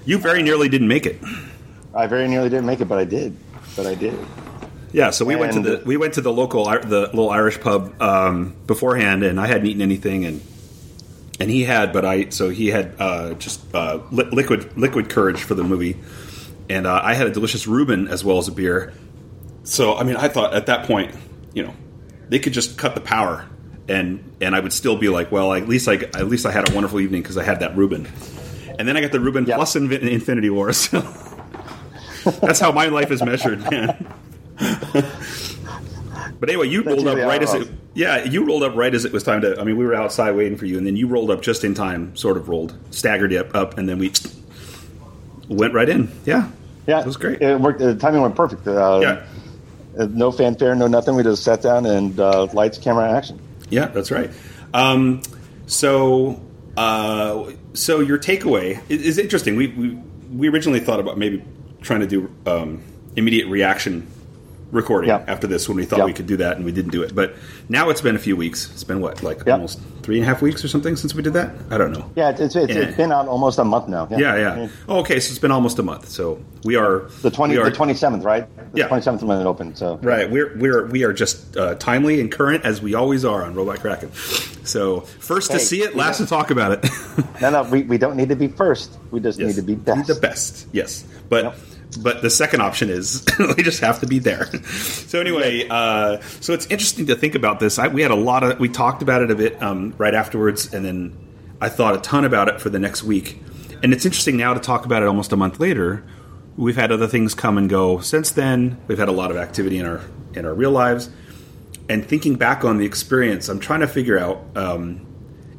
[0.06, 1.22] you very nearly didn't make it
[1.94, 3.36] I very nearly didn't make it, but I did.
[3.76, 4.18] But I did.
[4.92, 8.02] Yeah, so we went to the we went to the local the little Irish pub
[8.02, 10.42] um, beforehand, and I hadn't eaten anything, and
[11.40, 15.42] and he had, but I so he had uh, just uh, li- liquid liquid courage
[15.42, 15.98] for the movie,
[16.70, 18.94] and uh, I had a delicious Reuben as well as a beer.
[19.64, 21.14] So I mean, I thought at that point,
[21.54, 21.74] you know,
[22.30, 23.46] they could just cut the power,
[23.88, 26.70] and and I would still be like, well, at least I at least I had
[26.70, 28.08] a wonderful evening because I had that Reuben,
[28.78, 29.56] and then I got the Reuben Yep.
[29.56, 30.72] plus Infinity War.
[32.22, 34.14] So that's how my life is measured, man.
[36.40, 37.72] But anyway, you That's rolled up right as it it.
[37.96, 39.60] Yeah, you rolled up right as it was time to.
[39.60, 41.74] I mean, we were outside waiting for you, and then you rolled up just in
[41.74, 42.16] time.
[42.16, 44.12] Sort of rolled, staggered up, up, and then we
[45.50, 46.12] went right in.
[46.26, 46.50] Yeah,
[46.90, 47.42] Yeah, it was great.
[47.42, 47.80] It worked.
[47.80, 48.68] The timing went perfect.
[48.68, 49.00] Uh,
[49.96, 51.16] yeah, No fanfare, no nothing.
[51.16, 53.40] We just sat down and uh, lights, camera, action.
[53.70, 54.32] yeah, that's right.
[54.74, 55.22] Um,
[55.68, 56.42] so,
[56.78, 59.56] uh, so your takeaway is, is interesting.
[59.56, 59.90] We, we
[60.32, 61.44] we originally thought about maybe
[61.82, 62.82] trying to do um,
[63.16, 64.08] immediate reaction
[64.72, 65.24] recording Yeah.
[65.28, 66.06] after this when we thought Yeah.
[66.06, 67.16] we could do that and we didn't do it.
[67.16, 67.34] But
[67.70, 68.70] now it's been a few weeks.
[68.74, 69.54] It's been what, like Yeah.
[69.54, 71.52] almost three and a half weeks or something since we did that.
[71.72, 72.10] I don't know.
[72.16, 72.64] Yeah, it's, it's, Yeah.
[72.66, 74.08] it's been out almost a month now.
[74.12, 74.68] Yeah, yeah.
[74.88, 76.10] Oh, okay, so it's been almost a month.
[76.10, 78.48] So we are The twenty, we are, the twenty seventh, right?
[78.74, 78.88] The Yeah.
[78.88, 79.78] twenty seventh when it opened.
[79.78, 83.44] So Right, we're we're we are just uh, timely and current as we always are
[83.44, 84.12] on Robot Kraken.
[84.64, 86.86] So first to see it, last to talk about it.
[87.42, 88.92] no, no, we, we don't need to be first.
[89.10, 89.48] We just Yes.
[89.48, 90.08] need to be best.
[90.08, 91.04] The best, yes.
[91.28, 91.58] But Yep.
[91.98, 93.26] But the second option is
[93.58, 94.46] we just have to be there.
[94.46, 97.80] So anyway, uh, so it's interesting to think about this.
[97.80, 100.74] I, we had a lot of we talked about it a bit um, right afterwards,
[100.74, 101.18] and then
[101.62, 103.42] I thought a ton about it for the next week.
[103.82, 106.04] And it's interesting now to talk about it almost a month later.
[106.58, 108.78] We've had other things come and go since then.
[108.88, 110.02] We've had a lot of activity in our
[110.34, 111.10] in our real lives.
[111.88, 115.08] And thinking back on the experience, I'm trying to figure out um,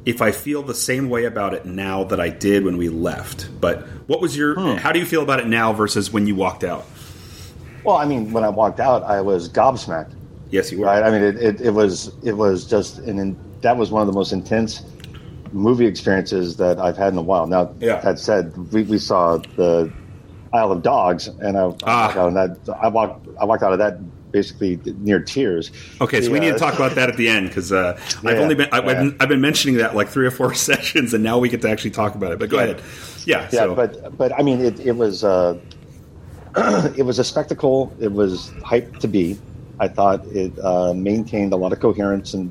[0.07, 3.49] if I feel the same way about it now that I did when we left.
[3.61, 4.55] But what was your?
[4.55, 4.77] Hmm.
[4.77, 6.85] How do you feel about it now versus when you walked out?
[7.85, 10.15] Well, I mean, when I walked out, I was gobsmacked.
[10.51, 10.87] Yes, you were.
[10.87, 11.03] Right?
[11.03, 14.07] I mean, it, it, it was it was just an in, that was one of
[14.07, 14.83] the most intense
[15.53, 17.47] movie experiences that I've had in a while.
[17.47, 18.01] Now, Yeah.
[18.01, 19.93] that said, we, we saw the
[20.53, 22.05] Isle of Dogs, and I, I Ah.
[22.07, 22.77] walked out of that.
[22.83, 23.99] I walked I walked out of that
[24.31, 25.71] basically near tears.
[26.01, 28.55] Okay, so we need to talk about that at the end because uh, I've only
[28.55, 28.95] been I've, yeah.
[28.95, 31.71] been I've been mentioning that like three or four sessions, and now we get to
[31.71, 32.39] actually talk about it.
[32.39, 32.63] But go Yeah.
[32.65, 32.83] ahead.
[33.27, 33.43] Yeah.
[33.43, 35.59] Yeah, so, but but I mean, it, it was uh,
[36.97, 37.93] it was a spectacle.
[38.01, 39.39] It was hyped to be.
[39.79, 42.51] I thought it uh, maintained a lot of coherence, and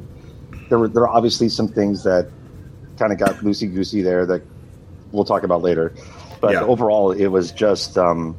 [0.70, 2.30] there were there were obviously some things that
[2.98, 4.42] kind of got loosey goosey there that
[5.12, 5.94] we'll talk about later.
[6.42, 6.64] But Yeah.
[6.64, 8.36] overall, it was just um,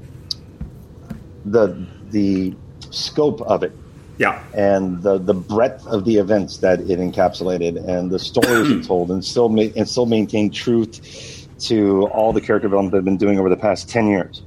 [1.45, 2.55] the the
[2.91, 3.73] scope of it
[4.19, 4.43] yeah.
[4.55, 9.11] and the the breadth of the events that it encapsulated and the stories it told
[9.11, 13.39] and still ma- and still maintained truth to all the character development they've been doing
[13.39, 14.43] over the past 10 years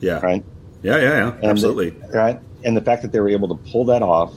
[0.00, 0.20] Yeah.
[0.20, 0.44] right
[0.82, 0.96] Yeah.
[0.96, 1.02] Yeah.
[1.02, 1.32] Yeah.
[1.34, 1.90] and Absolutely.
[1.90, 4.32] the, right and the fact that they were able to pull that off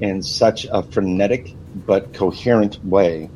[0.00, 1.54] in such a frenetic
[1.86, 3.28] but coherent way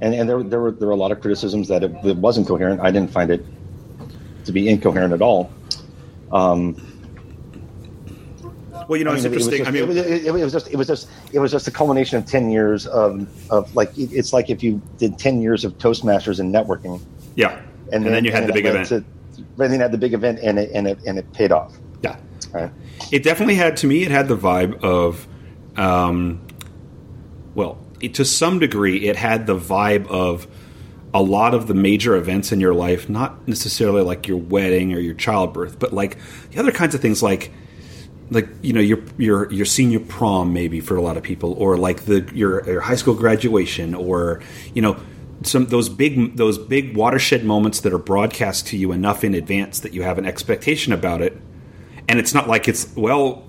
[0.00, 2.46] and and there, there were there were a lot of criticisms that it, it wasn't
[2.46, 3.44] coherent i didn't find it
[4.44, 5.50] to be incoherent at all
[6.32, 6.74] um,
[8.88, 9.58] well, you know, it's it was interesting.
[9.64, 11.68] just- I mean, it was, it, it was just it was just it was just
[11.68, 15.64] a culmination of ten years of of like it's like if you did ten years
[15.64, 17.00] of Toastmasters and networking,
[17.34, 17.60] yeah.
[17.92, 18.88] And, then, you had the big event.
[18.88, 21.76] To, and then had the big event, and it and it and it paid off.
[22.02, 22.16] yeah.
[22.52, 22.70] Right?
[23.12, 24.02] It definitely had to me.
[24.02, 25.28] It had the vibe of,
[25.76, 26.44] um,
[27.54, 30.46] well, it, to some degree, it had the vibe of
[31.14, 33.08] a lot of the major events in your life.
[33.08, 36.18] Not necessarily like your wedding or your childbirth, but like
[36.50, 37.52] the other kinds of things, like
[38.30, 41.76] like you know your your your senior prom maybe for a lot of people, or
[41.76, 44.40] like the your your high school graduation, or
[44.74, 44.96] you know
[45.42, 49.80] some those big those big watershed moments that are broadcast to you enough in advance
[49.80, 51.36] that you have an expectation about it.
[52.08, 53.44] And it's not like it's well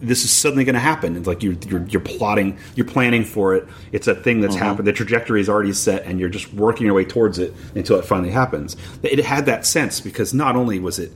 [0.00, 1.16] this is suddenly going to happen.
[1.16, 3.68] It's like you're, you're you're plotting you're planning for it.
[3.92, 4.64] It's a thing that's mm-hmm.
[4.64, 4.88] happened.
[4.88, 8.04] The trajectory is already set and you're just working your way towards it until it
[8.04, 8.76] finally happens.
[9.02, 11.12] It had that sense because not only was it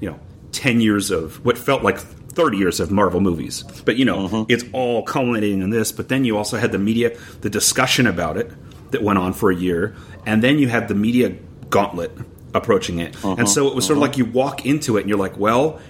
[0.00, 0.20] you know
[0.52, 1.98] 10 years of what felt like
[2.36, 3.64] 30 years of marvel movies.
[3.84, 4.52] But you know mm-hmm.
[4.52, 8.36] it's all culminating in this but then you also had the media the discussion about
[8.36, 8.50] it
[8.92, 11.34] that went on for a year and then you had the media
[11.70, 12.12] gauntlet
[12.54, 13.14] approaching it.
[13.24, 13.46] And uh-huh.
[13.46, 14.10] so it was sort of uh-huh.
[14.12, 15.80] like you walk into it and you're like well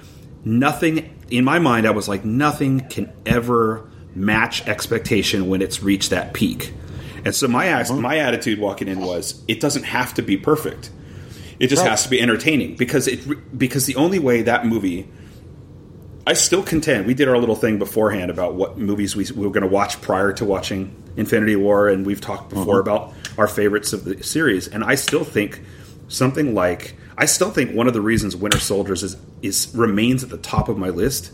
[0.44, 6.11] nothing in my mind i was like nothing can ever match expectation when it's reached
[6.11, 6.72] that peak.
[7.24, 8.01] And so my ask, uh-huh.
[8.01, 10.90] my attitude walking in was it doesn't have to be perfect.
[11.59, 11.90] It just Right.
[11.90, 15.09] has to be entertaining because it because the only way that movie
[16.27, 19.53] I still contend we did our little thing beforehand about what movies we, we were
[19.53, 22.89] going to watch prior to watching Infinity War and we've talked before mm-hmm.
[22.89, 24.66] about our favorites of the series.
[24.66, 25.62] And I still think
[26.09, 30.31] something like I still think one of the reasons Winter Soldiers is is remains at
[30.31, 31.33] the top of my list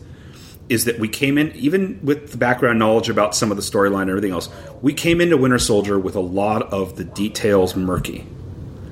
[0.68, 4.02] is that we came in even with the background knowledge about some of the storyline
[4.02, 4.48] and everything else
[4.82, 8.26] we came into Winter Soldier with a lot of the details murky.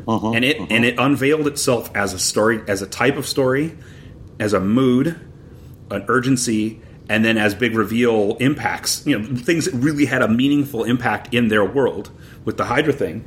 [0.08, 0.66] Uh-huh, and it uh-huh.
[0.70, 3.76] and it unveiled itself as a story as a type of story
[4.38, 5.20] as a mood
[5.90, 10.28] an urgency and then as big reveal impacts you know things that really had a
[10.28, 12.10] meaningful impact in their world
[12.44, 13.24] with the hydra thing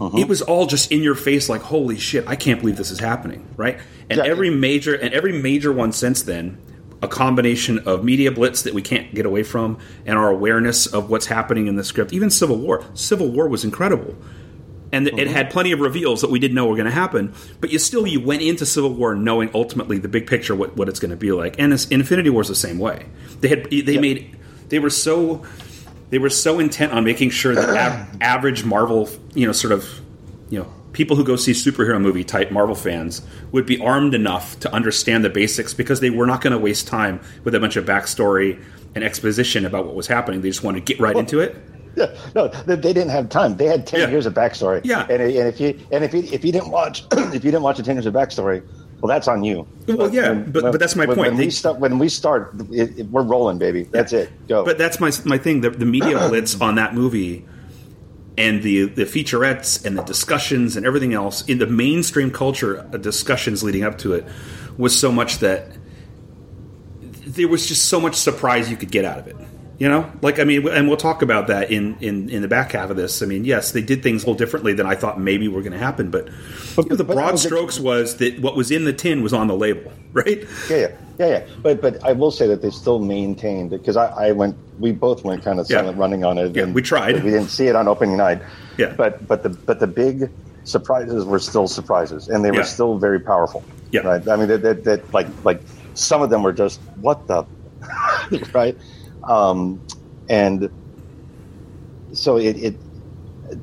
[0.00, 0.18] uh-huh.
[0.18, 3.00] it was all just in your face like holy shit i can't believe this is
[3.00, 3.78] happening right?
[4.10, 4.24] And Yeah.
[4.24, 6.58] every major and every major one since then
[7.00, 9.76] a combination of media blitz that we can't get away from
[10.06, 12.84] and our awareness of what's happening in the script even civil war.
[12.94, 14.14] Civil war was incredible
[14.92, 15.32] and it mm-hmm.
[15.32, 17.34] had plenty of reveals that we didn't know were going to happen.
[17.60, 20.88] But you still you went into Civil War knowing ultimately the big picture what, what
[20.88, 21.58] it's going to be like.
[21.58, 23.06] And it's, Infinity War's the same way.
[23.40, 24.36] They had they made
[24.68, 25.44] they were so
[26.10, 29.88] they were so intent on making sure that av- average Marvel you know sort of
[30.50, 34.60] you know people who go see superhero movie type Marvel fans would be armed enough
[34.60, 37.76] to understand the basics because they were not going to waste time with a bunch
[37.76, 38.62] of backstory
[38.94, 40.42] and exposition about what was happening.
[40.42, 41.56] They just wanted to get right into it.
[41.94, 43.56] Yeah, no, they, they didn't have time.
[43.56, 44.08] They had ten Yeah.
[44.08, 44.80] years of backstory.
[44.84, 45.02] Yeah.
[45.10, 47.76] and, and if you and if you if you didn't watch if you didn't watch
[47.76, 48.62] the ten years of backstory,
[49.00, 49.66] well, that's on you.
[49.88, 51.28] Well, yeah, but- but that's my when, point.
[51.32, 53.82] When They- we start, when we start, it, it, we're rolling, baby.
[53.84, 54.30] That's it.
[54.48, 54.64] Go.
[54.64, 55.60] But that's my my thing.
[55.60, 57.44] The, the media blitz on that movie
[58.38, 62.96] and the the featurettes and the discussions and everything else in the mainstream culture uh,
[62.96, 64.24] discussions leading up to it
[64.78, 65.68] was so much that
[67.26, 69.36] there was just so much surprise you could get out of it.
[69.82, 72.70] You know, like I mean, and we'll talk about that in in in the back
[72.70, 73.20] half of this.
[73.20, 75.72] I mean, yes, they did things a little differently than I thought maybe were going
[75.72, 76.28] to happen, but,
[76.76, 79.24] But- you know, the but broad was strokes was that what was in the tin
[79.24, 80.46] was on the label, right?
[80.70, 81.46] yeah, yeah, yeah, yeah.
[81.64, 84.54] But but I will say that they still maintained it because I, I went.
[84.78, 85.78] We both went kind of Yeah.
[85.78, 86.54] silent running on it.
[86.54, 87.16] Yeah, we tried.
[87.24, 88.40] We didn't see it on opening night.
[88.78, 88.94] Yeah.
[88.96, 90.30] But but the but the big
[90.62, 92.76] surprises were still surprises, and they were Yeah.
[92.76, 93.64] still very powerful.
[93.90, 94.02] Yeah.
[94.02, 94.28] Right.
[94.28, 95.60] I mean, that, that, that like like
[95.94, 97.44] some of them were just what the
[98.54, 98.76] right,
[99.24, 99.80] um,
[100.28, 100.70] and
[102.12, 102.74] so it, it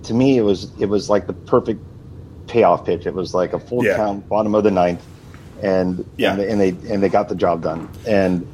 [0.03, 1.81] to me it was it was like the perfect
[2.47, 3.05] payoff pitch.
[3.05, 3.95] It was like a full Yeah.
[3.95, 5.03] count, bottom of the ninth,
[5.61, 6.31] and Yeah.
[6.31, 7.89] and, they, and they and they got the job done.
[8.07, 8.47] And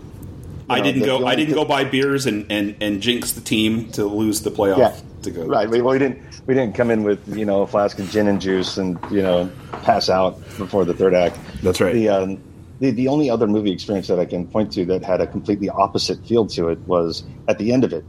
[0.70, 1.26] I know, didn't the- go.
[1.26, 4.78] I didn't go buy beers and, and, and jinx the team to lose the playoff
[4.78, 4.96] Yeah.
[5.24, 5.46] to go.
[5.46, 8.10] right, we, well, we didn't we didn't come in with you know a flask of
[8.12, 9.50] gin and juice and you know
[9.84, 11.38] pass out before the third act.
[11.64, 11.94] That's right.
[11.94, 12.38] The um,
[12.80, 15.70] the, the only other movie experience that I can point to that had a completely
[15.70, 18.04] opposite feel to it was at the end of it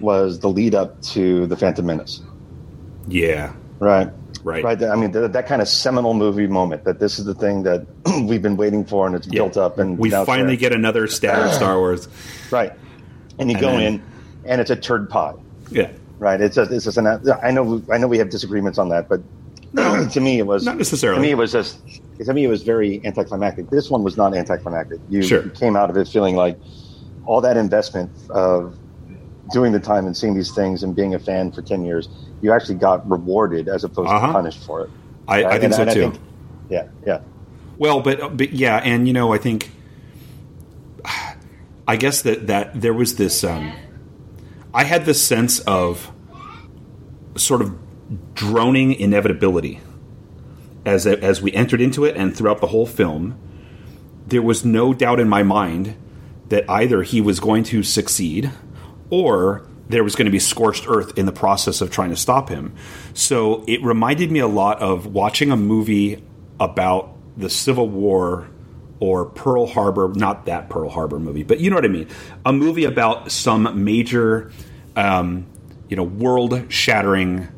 [0.00, 2.20] was the lead up to the Phantom Menace.
[3.08, 3.52] Yeah.
[3.78, 4.10] Right.
[4.44, 4.62] Right.
[4.64, 4.82] Right.
[4.82, 7.86] I mean, that, that kind of seminal movie moment that this is the thing that
[8.24, 9.40] we've been waiting for and it's Yeah.
[9.40, 10.70] built up and we finally there.
[10.70, 12.08] get another stab at Star Wars.
[12.50, 12.72] right.
[13.38, 14.02] And you And go then- in
[14.44, 15.34] and it's a turd pie.
[15.70, 15.90] Yeah.
[16.18, 16.40] Right.
[16.40, 17.06] It's just, it's just an,
[17.42, 19.20] I know, I know we have disagreements on that, but
[20.10, 21.18] to me it was Not necessarily.
[21.18, 21.78] To me it was just,
[22.24, 23.70] to me it was very anticlimactic.
[23.70, 25.00] This one was not anticlimactic.
[25.08, 25.44] You, Sure.
[25.44, 26.58] you came out of it feeling like
[27.26, 28.76] all that investment of
[29.52, 32.08] doing the time and seeing these things and being a fan for 10 years,
[32.40, 34.26] you actually got rewarded as opposed Uh-huh.
[34.28, 34.90] to punished for it.
[35.26, 36.20] I, I think And- so and too.
[36.70, 36.86] yeah.
[37.06, 37.20] Yeah.
[37.78, 39.70] Well, but but yeah, and you know, I think
[41.86, 43.44] I guess that that there was this.
[43.44, 43.72] Um,
[44.74, 46.10] I had this sense of
[47.36, 47.74] sort of
[48.34, 49.80] droning inevitability
[50.88, 53.38] as as we entered into it, and throughout the whole film,
[54.26, 55.96] there was no doubt in my mind
[56.48, 58.50] that either he was going to succeed
[59.10, 62.48] or there was going to be scorched earth in the process of trying to stop
[62.48, 62.74] him.
[63.14, 66.22] So it reminded me a lot of watching a movie
[66.60, 68.48] about the Civil War
[69.00, 72.08] or Pearl Harbor, not that Pearl Harbor movie, but you know what I mean.
[72.44, 74.50] A movie about some major,
[74.96, 75.46] um,
[75.88, 77.48] you know, world shattering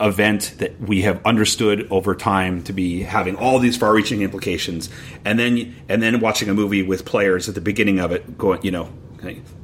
[0.00, 4.90] event that we have understood over time to be having all these far-reaching implications,
[5.24, 8.62] and then and then watching a movie with players at the beginning of it going,
[8.62, 8.90] you know,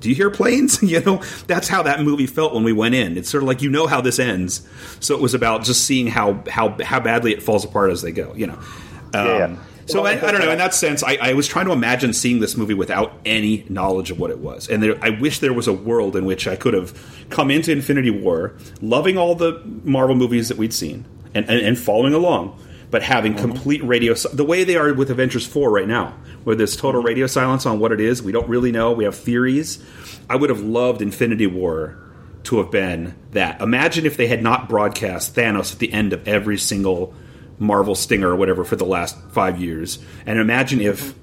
[0.01, 0.83] do you hear planes?
[0.83, 3.16] you know, that's how that movie felt when we went in.
[3.16, 4.66] It's sort of like you know how this ends,
[5.01, 8.12] so it was about just seeing how how how badly it falls apart as they
[8.12, 8.35] go.
[8.35, 8.59] You know,
[9.14, 9.57] um, yeah.
[9.87, 10.51] So I, I don't know.
[10.51, 14.11] In that sense, I, I was trying to imagine seeing this movie without any knowledge
[14.11, 16.57] of what it was, and there, I wish there was a world in which I
[16.57, 21.05] could have come into Infinity War, loving all the Marvel movies that we'd seen,
[21.35, 22.59] and, and, and following along,
[22.91, 26.14] but having complete radio the way they are with Avengers Four right now,
[26.45, 28.22] where there's total radio silence on what it is.
[28.22, 28.93] We don't really know.
[28.93, 29.83] We have theories.
[30.28, 31.97] I would have loved Infinity War
[32.45, 33.61] to have been that.
[33.61, 37.14] Imagine if they had not broadcast Thanos at the end of every single
[37.59, 41.14] Marvel stinger or whatever for the last five years, and imagine if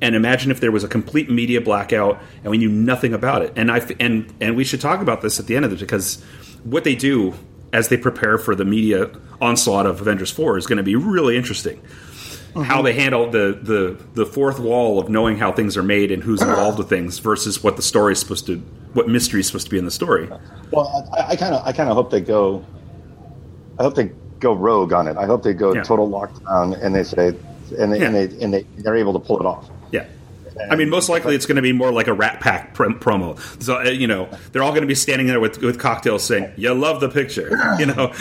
[0.00, 3.52] and imagine if there was a complete media blackout and we knew nothing about it.
[3.56, 6.22] And I and and we should talk about this at the end of it because
[6.64, 7.34] what they do
[7.72, 9.10] as they prepare for the media
[9.40, 11.76] onslaught of Avengers Four is going to be really interesting.
[11.78, 12.62] Mm-hmm.
[12.62, 16.22] How they handle the, the the fourth wall of knowing how things are made and
[16.22, 18.56] who's involved with things versus what the story is supposed to,
[18.94, 20.30] what mystery is supposed to be in the story.
[20.70, 22.64] Well, I kind of, I kind of hope they go.
[23.78, 24.10] I hope they
[24.40, 25.16] go rogue on it.
[25.16, 25.82] I hope they go Yeah.
[25.82, 27.28] total lockdown and they say,
[27.78, 29.68] and they, and they, and they, they're able to pull it off.
[29.90, 30.06] Yeah.
[30.70, 33.38] I mean, most likely it's going to be more like a Rat Pack pr- promo.
[33.62, 36.50] So, uh, you know, they're all going to be standing there with, with cocktails saying,
[36.56, 37.50] You love the picture.
[37.78, 38.12] You know?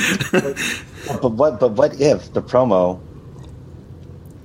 [1.22, 3.00] But what, but what if the promo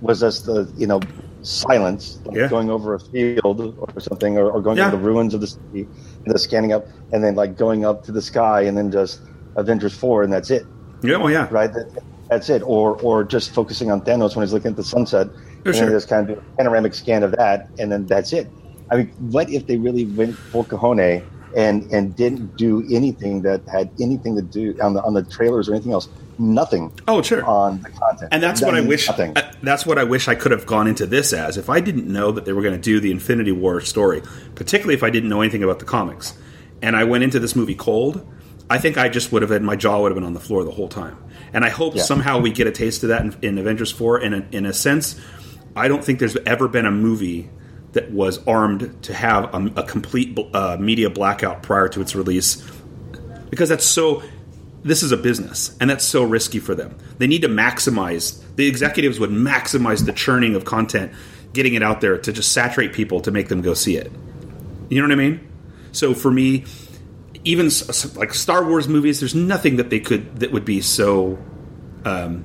[0.00, 1.00] was just the, you know,
[1.42, 2.48] silence, like Yeah.
[2.48, 4.88] going over a field or something, or, or going Yeah.
[4.88, 5.88] over the ruins of the city,
[6.24, 9.20] and just scanning up, and then like going up to the sky, and then just
[9.56, 10.64] Avengers four, and that's it.
[11.02, 11.48] Yeah, well, yeah.
[11.50, 11.72] right?
[11.72, 12.62] That, that's it.
[12.62, 15.28] Or or just focusing on Thanos when he's looking at the sunset,
[15.64, 15.90] and sure.
[15.90, 18.48] just kind of do a panoramic scan of that, and then that's it.
[18.90, 21.24] I mean, what if they really went full cojones
[21.56, 25.68] and and didn't do anything that had anything to do on the on the trailers
[25.68, 26.08] or anything else?
[26.42, 27.44] nothing Oh, sure.
[27.44, 29.06] on the content, and that's what I wish.
[29.08, 29.36] Nothing.
[29.36, 31.58] uh, That's what I wish I could have gone into this as.
[31.58, 34.22] If I didn't know that they were going to do the Infinity War story,
[34.54, 36.32] particularly if I didn't know anything about the comics,
[36.80, 38.26] and I went into this movie cold,
[38.70, 40.64] I think I just would have had my jaw would have been on the floor
[40.64, 41.16] the whole time.
[41.52, 42.02] And I hope Yeah.
[42.02, 44.18] somehow we get a taste of that in, in Avengers Four.
[44.18, 45.20] And in, in a sense,
[45.76, 47.50] I don't think there's ever been a movie
[47.92, 52.62] that was armed to have a, a complete uh, media blackout prior to its release
[53.50, 54.22] because that's so
[54.84, 58.68] this is a business and that's so risky for them they need to maximize the
[58.68, 61.10] executives would maximize the churning of content
[61.52, 64.10] getting it out there to just saturate people to make them go see it
[64.88, 65.40] you know what i mean
[65.90, 66.64] so for me
[67.44, 67.70] even
[68.16, 71.38] like star wars movies there's nothing that they could that would be so
[72.04, 72.44] um,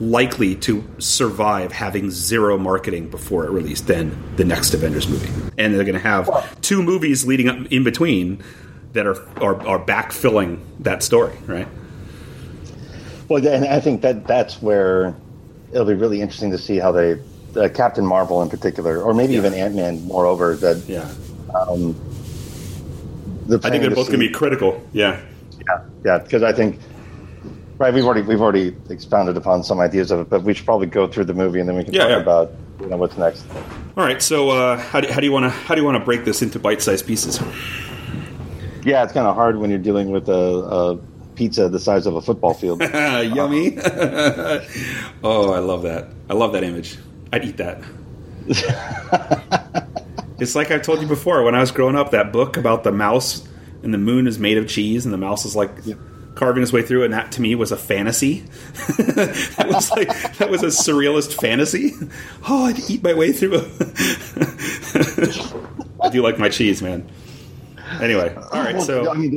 [0.00, 5.74] likely to survive having zero marketing before it released than the next avengers movie and
[5.74, 8.42] they're going to have two movies leading up in between
[8.92, 11.66] that are, are are backfilling that story, right?
[13.28, 15.14] Well, and I think that that's where
[15.72, 17.18] it'll be really interesting to see how they,
[17.56, 19.38] uh, Captain Marvel in particular, or maybe Yeah.
[19.38, 20.06] even Ant Man.
[20.06, 21.08] Moreover, that Yeah,
[21.46, 21.94] the
[23.50, 24.80] I think they're both going to be critical.
[24.92, 25.20] Yeah,
[25.68, 26.78] yeah, yeah, because I think
[27.78, 30.86] right we've already we've already expounded upon some ideas of it, but we should probably
[30.86, 32.16] go through the movie and then we can Yeah, talk yeah.
[32.18, 33.44] about you know what's next.
[33.96, 34.22] All right.
[34.22, 36.24] So uh, how do, how do you want to how do you want to break
[36.24, 37.40] this into bite-sized pieces?
[38.84, 40.96] Yeah, it's kind of hard when you're dealing with a, a
[41.36, 42.80] pizza the size of a football field.
[42.82, 43.78] Yummy.
[45.22, 46.08] oh, I love that.
[46.28, 46.96] I love that image.
[47.32, 47.82] I'd eat that.
[50.38, 51.42] it's like I've told you before.
[51.42, 53.46] When I was growing up, that book about the mouse
[53.82, 55.70] and the moon is made of cheese, and the mouse is like
[56.34, 58.40] carving his way through, and that to me was a fantasy.
[59.06, 60.08] that was like
[60.38, 61.92] that was a surrealist fantasy.
[62.48, 63.56] Oh, I'd eat my way through.
[66.00, 67.08] I do like my cheese, man.
[68.00, 68.74] Anyway, all right.
[68.74, 69.30] Well, So I mean,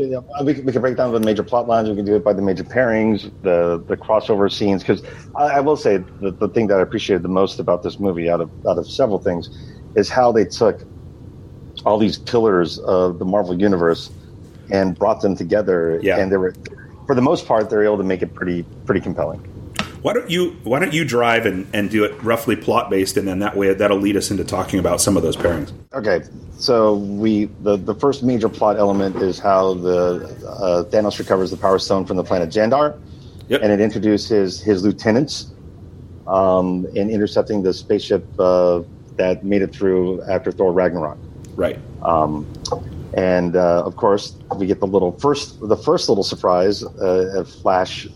[0.44, 1.90] we can, we can break down the major plot lines.
[1.90, 4.82] We can do it by the major pairings, the the crossover scenes.
[4.82, 5.04] Because
[5.36, 8.30] I, I will say the, the thing that I appreciated the most about this movie,
[8.30, 9.50] out of out of several things,
[9.96, 10.82] is how they took
[11.86, 14.12] all these pillars of the Marvel universe
[14.72, 16.00] and brought them together.
[16.02, 16.18] Yeah.
[16.20, 16.54] and they were,
[17.06, 19.40] for the most part, they're able to make it pretty pretty compelling.
[20.02, 23.28] Why don't you Why don't you drive and, and do it roughly plot based, and
[23.28, 25.72] then that way that'll lead us into talking about some of those pairings.
[25.94, 26.22] Okay,
[26.58, 31.58] so we the the first major plot element is how the uh, Thanos recovers the
[31.58, 33.00] Power Stone from the planet Xandar,
[33.48, 33.62] Yep.
[33.64, 35.48] and it introduces his lieutenants
[36.28, 38.82] um, in intercepting the spaceship uh,
[39.18, 41.18] that made it through after Thor Ragnarok.
[41.56, 41.80] Right.
[43.14, 47.46] And uh, of course, we get the little first the first little surprise, uh, a
[47.46, 48.08] flash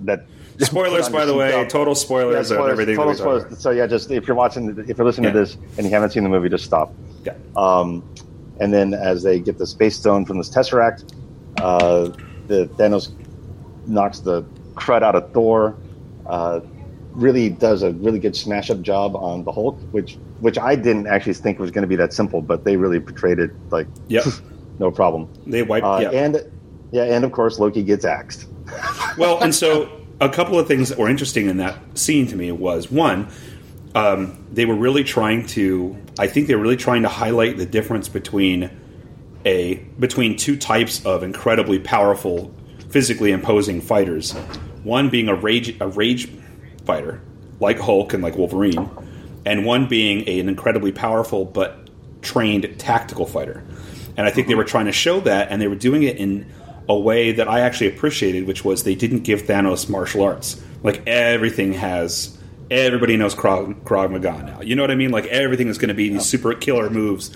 [0.00, 0.26] that.
[0.58, 1.52] Spoilers, by the way.
[1.68, 2.96] Total Yeah, spoilers, of spoilers, everything.
[2.96, 3.40] total that we about.
[3.42, 3.60] spoilers.
[3.62, 5.32] So yeah, just if you're watching, if you're listening Yeah.
[5.34, 6.92] to this and you haven't seen the movie, just stop.
[7.24, 7.34] Yeah.
[7.56, 8.02] Um,
[8.58, 11.04] and then as they get the space stone from this tesseract,
[11.60, 12.10] uh,
[12.48, 13.12] the Thanos
[13.86, 14.42] knocks the
[14.74, 15.76] crud out of Thor.
[16.26, 16.58] Uh,
[17.12, 21.06] really does a really good smash up job on the Hulk, which which I didn't
[21.06, 24.24] actually think was going to be that simple, but they really portrayed it like Yep.
[24.78, 25.28] no problem.
[25.46, 25.86] They wiped.
[25.86, 26.24] Uh, yeah.
[26.24, 26.50] And
[26.90, 28.46] yeah, and of course Loki gets axed.
[29.18, 32.52] well, and so a couple of things that were interesting in that scene to me
[32.52, 33.28] was one,
[33.94, 35.96] um, they were really trying to.
[36.18, 38.70] I think they were really trying to highlight the difference between
[39.44, 42.54] a between two types of incredibly powerful,
[42.90, 44.32] physically imposing fighters.
[44.82, 46.30] One being a rage a rage
[46.84, 47.20] fighter
[47.60, 48.88] like Hulk and like Wolverine,
[49.48, 51.88] and one being a, an incredibly powerful but
[52.22, 53.64] trained tactical fighter.
[54.16, 54.58] And I think they mm-hmm.
[54.58, 56.46] were trying to show that, and they were doing it in
[56.88, 60.60] a way that I actually appreciated, which was they didn't give Thanos martial arts.
[60.82, 62.36] Like everything has,
[62.70, 64.60] everybody knows Krav, Krav Maga now.
[64.60, 65.10] You know what I mean?
[65.10, 67.30] Like everything is going to be these super killer moves,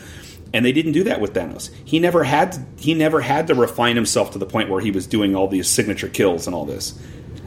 [0.52, 1.70] and they didn't do that with Thanos.
[1.84, 5.06] He never had, he never had to refine himself to the point where he was
[5.06, 6.98] doing all these signature kills and all this.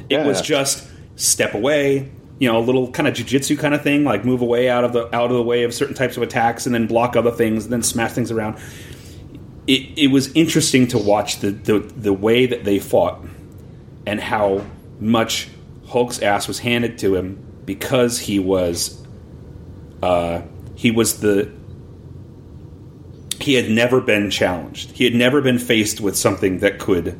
[0.09, 0.27] It Yeah.
[0.27, 4.25] was just step away, you know, a little kind of jujitsu kind of thing, like
[4.25, 6.75] move away out of the out of the way of certain types of attacks, and
[6.75, 8.57] then block other things, and then smash things around.
[9.67, 13.23] It, it was interesting to watch the, the the way that they fought,
[14.05, 14.65] and how
[14.99, 15.47] much
[15.87, 19.01] Hulk's ass was handed to him because he was,
[20.03, 20.41] uh,
[20.75, 21.51] he was the.
[23.39, 24.91] He had never been challenged.
[24.91, 27.19] He had never been faced with something that could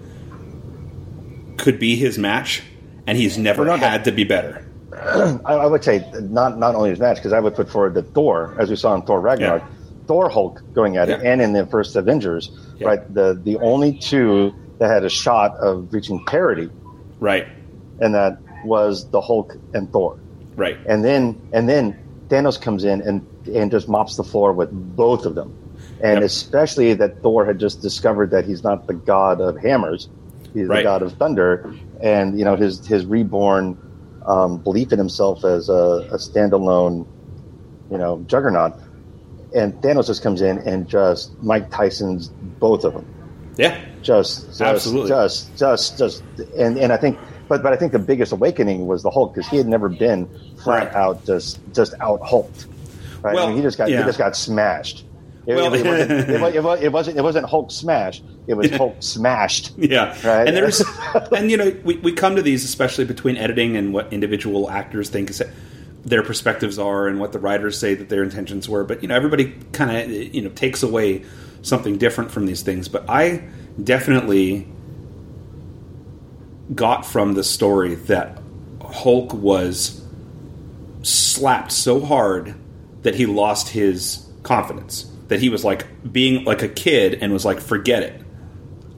[1.57, 2.63] could be his match,
[3.07, 4.64] and he's never Well, not that- had to be better.
[4.95, 8.13] I, I would say not not only his match because I would put forward that
[8.13, 9.67] Thor, as we saw in Thor Ragnarok, Yeah.
[10.07, 12.87] Thor Hulk going at it, and in the first Avengers, Yeah.
[12.87, 13.13] right?
[13.13, 16.69] The the only two that had a shot of reaching parity,
[17.19, 17.47] Right,
[17.99, 20.17] and that was the Hulk and Thor.
[20.55, 20.77] right.
[20.85, 21.97] And then and then
[22.29, 25.53] Thanos comes in and and just mops the floor with both of them,
[26.01, 26.23] and Yep.
[26.23, 30.07] especially that Thor had just discovered that he's not the god of hammers,
[30.53, 30.77] He's Right.
[30.77, 33.77] the god of thunder, and you know his his reborn
[34.25, 37.05] um, belief in himself as a, a standalone,
[37.91, 38.73] you know, juggernaut.
[39.55, 42.27] And Thanos just comes in and just Mike Tyson's
[42.59, 43.05] both of them.
[43.57, 43.79] Yeah.
[44.01, 45.09] Just, just Absolutely.
[45.09, 46.23] just, just, just,
[46.57, 47.17] and and I think,
[47.47, 50.27] but but I think the biggest awakening was the Hulk because he had never been
[50.57, 50.95] flat Right.
[50.95, 52.67] out just just out Hulked.
[53.21, 53.33] Right?
[53.33, 53.99] Well, I mean, he just got yeah.
[53.99, 55.04] he just got smashed.
[55.47, 58.21] It, Well- it, wasn't, it, it, it wasn't it wasn't Hulk smash.
[58.47, 59.73] It was Hulk smashed.
[59.77, 60.47] Yeah, Right.
[60.47, 60.81] and there's,
[61.31, 65.09] and you know, we, we come to these especially between editing and what individual actors
[65.09, 65.31] think
[66.03, 68.83] their perspectives are, and what the writers say that their intentions were.
[68.83, 71.23] But you know, everybody kind of you know takes away
[71.63, 72.87] something different from these things.
[72.87, 73.43] But I
[73.83, 74.67] definitely
[76.73, 78.39] got from the story that
[78.83, 80.01] Hulk was
[81.03, 82.55] slapped so hard
[83.03, 85.11] that he lost his confidence.
[85.27, 88.21] That he was like being like a kid and was like, forget it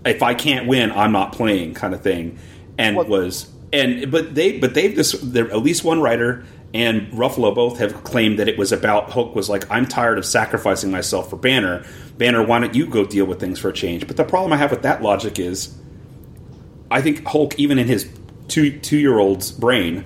[0.07, 2.39] if I can't win, I'm not playing, kind of thing,
[2.78, 7.53] and What- was and but they but they've there at least one writer and Ruffalo
[7.53, 11.30] both have claimed that it was about Hulk was like I'm tired of sacrificing myself
[11.30, 11.86] for Banner.
[12.17, 14.07] Banner, why don't you go deal with things for a change?
[14.07, 15.75] But the problem I have with that logic is,
[16.89, 18.09] I think Hulk, even in his
[18.47, 20.05] two two year old's brain,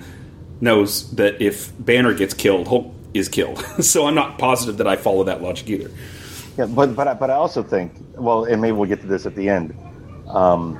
[0.60, 3.58] knows that if Banner gets killed, Hulk is killed.
[3.80, 5.90] so I'm not positive that I follow that logic either.
[6.56, 9.26] Yeah, but but I- but I also think well, and maybe we'll get to this
[9.26, 9.74] at the end.
[10.28, 10.78] Um,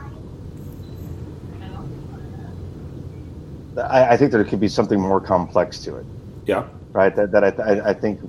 [3.76, 6.07] I, I think there could be something more complex to it,
[6.47, 7.14] Yeah, right?
[7.16, 8.20] That, that I, I, I think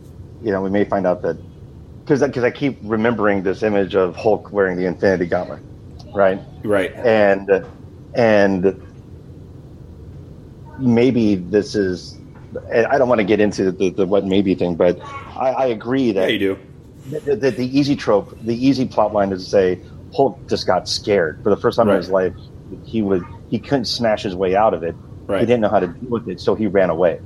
[0.41, 1.37] you know we may find out that
[2.03, 5.61] because because I keep remembering this image of Hulk wearing the Infinity Gauntlet,
[6.13, 6.39] right?
[6.63, 6.93] right.
[6.95, 7.65] and
[8.15, 8.81] and
[10.79, 12.17] maybe this is
[12.73, 16.11] I don't want to get into the, the what maybe thing, but I, I agree
[16.11, 16.59] Yeah, that you do.
[17.09, 19.79] the, the, the easy trope, the easy plot line is to say
[20.15, 21.95] Hulk just got scared for the first time Right.
[21.95, 22.33] in his life.
[22.85, 24.95] He would he couldn't smash his way out of it.
[25.27, 25.39] Right.
[25.41, 27.19] He didn't know how to deal with it, so he ran away.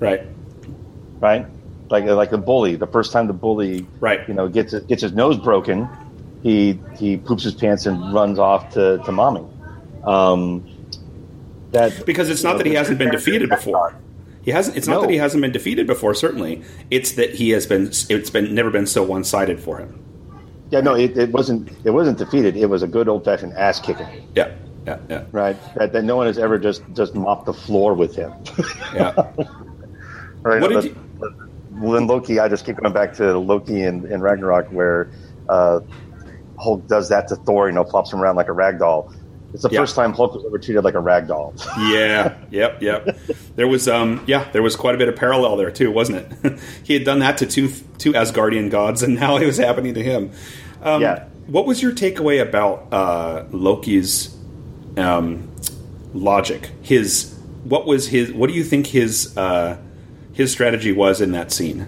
[0.00, 0.22] Right.
[1.20, 1.46] Right,
[1.90, 2.76] like like a bully.
[2.76, 4.26] The first time the bully, Right.
[4.28, 5.88] you know, gets gets his nose broken,
[6.42, 9.44] he he poops his pants and runs off to to mommy.
[10.04, 10.64] Um,
[11.72, 13.94] that because it's not that he hasn't been defeated before.
[14.42, 14.76] He hasn't.
[14.76, 16.14] It's not that he hasn't been defeated before.
[16.14, 17.88] Certainly, it's that he has been.
[18.08, 20.02] It's been never been so one sided for him.
[20.70, 21.70] Yeah, no, it, it wasn't.
[21.84, 22.56] It wasn't defeated.
[22.56, 24.54] It was a good old fashioned ass kicking, Yeah.
[24.86, 24.98] Yeah.
[25.10, 25.24] Yeah.
[25.32, 25.56] right?
[25.74, 28.32] That, that no one has ever just just mopped the floor with him.
[28.94, 29.12] Yeah.
[30.42, 30.60] right?
[30.60, 31.32] What did you- but
[31.72, 35.10] when Loki, I just keep going back to Loki and, and Ragnarok, where
[35.48, 35.80] uh,
[36.58, 37.68] Hulk does that to Thor.
[37.68, 39.12] You know, flops him around like a rag doll.
[39.54, 39.80] It's the Yeah.
[39.80, 41.54] first time Hulk was ever treated like a rag doll.
[41.78, 42.36] yeah.
[42.50, 42.82] Yep.
[42.82, 43.18] Yep.
[43.56, 43.88] There was.
[43.88, 44.22] Um.
[44.26, 44.46] Yeah.
[44.52, 46.58] There was quite a bit of parallel there too, wasn't it?
[46.84, 50.02] he had done that to two two Asgardian gods, and now it was happening to
[50.02, 50.32] him.
[50.82, 51.24] Um, Yeah.
[51.46, 54.36] What was your takeaway about uh, Loki's
[54.98, 55.50] um,
[56.12, 56.70] logic?
[56.82, 57.34] His
[57.64, 58.30] what was his?
[58.34, 59.78] What do you think his uh,
[60.34, 61.86] his strategy was in that scene?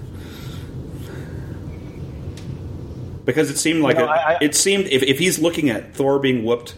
[3.24, 5.94] Because it seemed like know, it, I- I- it seemed if, if he's looking at
[5.94, 6.74] Thor being whooped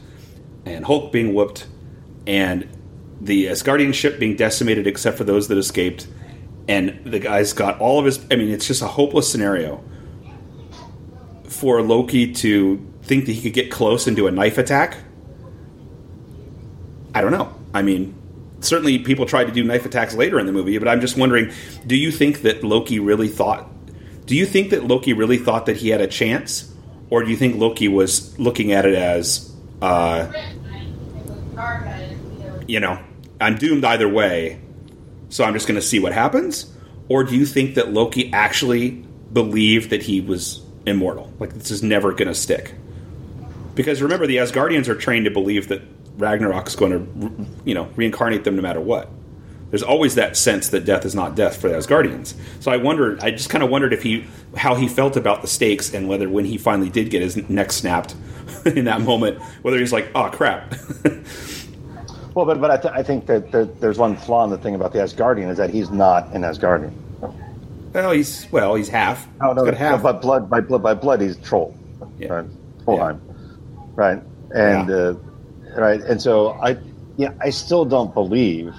[0.64, 1.66] and Hulk being whooped
[2.26, 2.68] and
[3.20, 6.06] the Asgardian ship being decimated except for those that escaped
[6.68, 9.82] and the guy's got all of his I mean it's just a hopeless scenario
[11.44, 14.96] for Loki to think that he could get close and do a knife attack.
[17.14, 17.54] I don't know.
[17.74, 18.14] I mean,
[18.60, 21.52] certainly people tried to do knife attacks later in the movie, but I'm just wondering,
[21.86, 23.68] do you think that Loki really thought
[24.26, 26.72] do you think that Loki really thought that he had a chance
[27.10, 29.51] or do you think Loki was looking at it as
[29.82, 30.32] uh,
[32.68, 33.02] you know,
[33.40, 34.60] I'm doomed either way,
[35.28, 36.72] so I'm just going to see what happens?
[37.08, 41.32] Or do you think that Loki actually believed that he was immortal?
[41.40, 42.74] Like, this is never going to stick?
[43.74, 45.82] Because remember, the Asgardians are trained to believe that
[46.16, 49.10] Ragnarok's going to, you know, reincarnate them no matter what.
[49.70, 52.34] There's always that sense that death is not death for the Asgardians.
[52.60, 54.26] So I wondered, I just kind of wondered if he,
[54.56, 57.72] how he felt about the stakes and whether when he finally did get his neck
[57.72, 58.14] snapped
[58.66, 60.74] in that moment, whether he's like, oh crap.
[62.34, 64.74] well, but but I, th- I think that, that there's one flaw in the thing
[64.74, 66.92] about the Asgardian is that he's not an Asgardian.
[67.92, 69.26] well, he's well, he's half.
[69.40, 70.02] Oh no, He's half.
[70.02, 71.76] by blood, by blood, by blood, he's troll.
[72.18, 72.32] Yeah.
[72.32, 72.46] Right?
[72.86, 73.20] Trollheim.
[73.94, 74.22] Right,
[74.54, 74.94] and Yeah.
[74.96, 75.14] uh,
[75.76, 76.76] right, and so I,
[77.16, 78.74] yeah, I still don't believe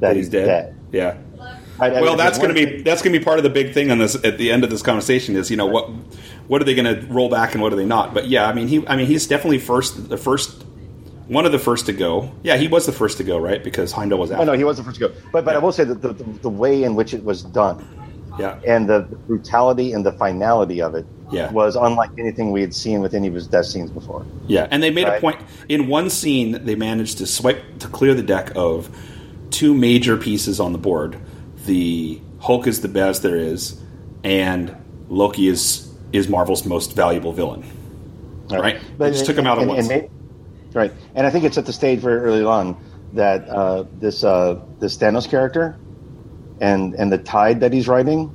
[0.00, 0.76] that he's dead.
[0.92, 1.16] Yeah.
[1.80, 3.74] I- I- Well, that's going to be that's going to be part of the big
[3.74, 5.90] thing on this at the end of this conversation is you know what
[6.48, 8.14] what are they going to roll back and what are they not?
[8.14, 10.64] But yeah, I mean he I mean he's definitely first the first
[11.28, 12.32] one of the first to go.
[12.42, 13.62] Yeah, he was the first to go, right?
[13.62, 14.40] Because Heimdall was out.
[14.40, 15.14] Oh no, he was the first to go.
[15.32, 15.56] But but Yeah.
[15.58, 17.84] I will say that the, the, the way in which it was done
[18.38, 18.58] yeah.
[18.66, 21.50] and the brutality and the finality of it Yeah.
[21.50, 24.24] was unlike anything we had seen with any of his death scenes before.
[24.46, 26.64] Yeah, and they made a point in one scene.
[26.64, 28.88] They managed to swipe to clear the deck of
[29.50, 31.18] two major pieces on the board.
[31.66, 33.80] The Hulk is the best there is,
[34.22, 34.76] and
[35.08, 37.64] Loki is is Marvel's most valuable villain.
[38.50, 38.78] Right?
[38.98, 39.88] They just took him out at and, once.
[39.90, 40.08] and
[40.72, 42.76] right, and I think it's at the stage very early on
[43.14, 45.76] that uh, this uh, this Thanos character
[46.60, 48.32] and and the tide that he's riding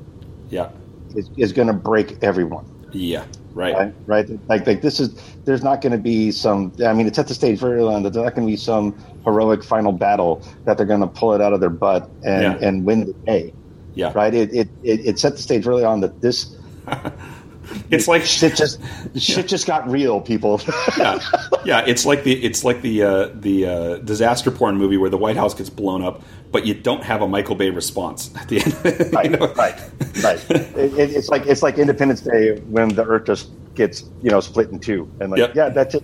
[0.49, 0.69] Yeah,
[1.15, 2.65] is, is going to break everyone.
[2.91, 3.74] yeah, right.
[3.74, 4.49] Right, right.
[4.49, 5.13] Like, like this is.
[5.45, 6.74] There's not going to be some.
[6.86, 8.57] I mean, it's at the stage very early on that there's not going to be
[8.57, 8.93] some
[9.24, 12.67] heroic final battle that they're going to pull it out of their butt and Yeah.
[12.67, 13.53] and win the day.
[13.95, 14.34] Yeah, Right.
[14.34, 16.55] It it, it it set the stage early on that this
[17.91, 18.80] It's like shit just
[19.17, 20.61] shit just got real, people.
[20.97, 21.19] yeah,
[21.65, 21.84] yeah.
[21.86, 25.36] It's like the it's like the uh, the uh, disaster porn movie where the White
[25.38, 29.13] House gets blown up, but you don't have a Michael Bay response at the end.
[29.13, 29.47] right, you know?
[29.53, 29.80] right,
[30.24, 30.51] right.
[30.51, 34.39] It, it, it's like it's like Independence Day when the Earth just gets you know
[34.39, 35.55] split in two, and like Yep.
[35.55, 36.03] yeah, that's it.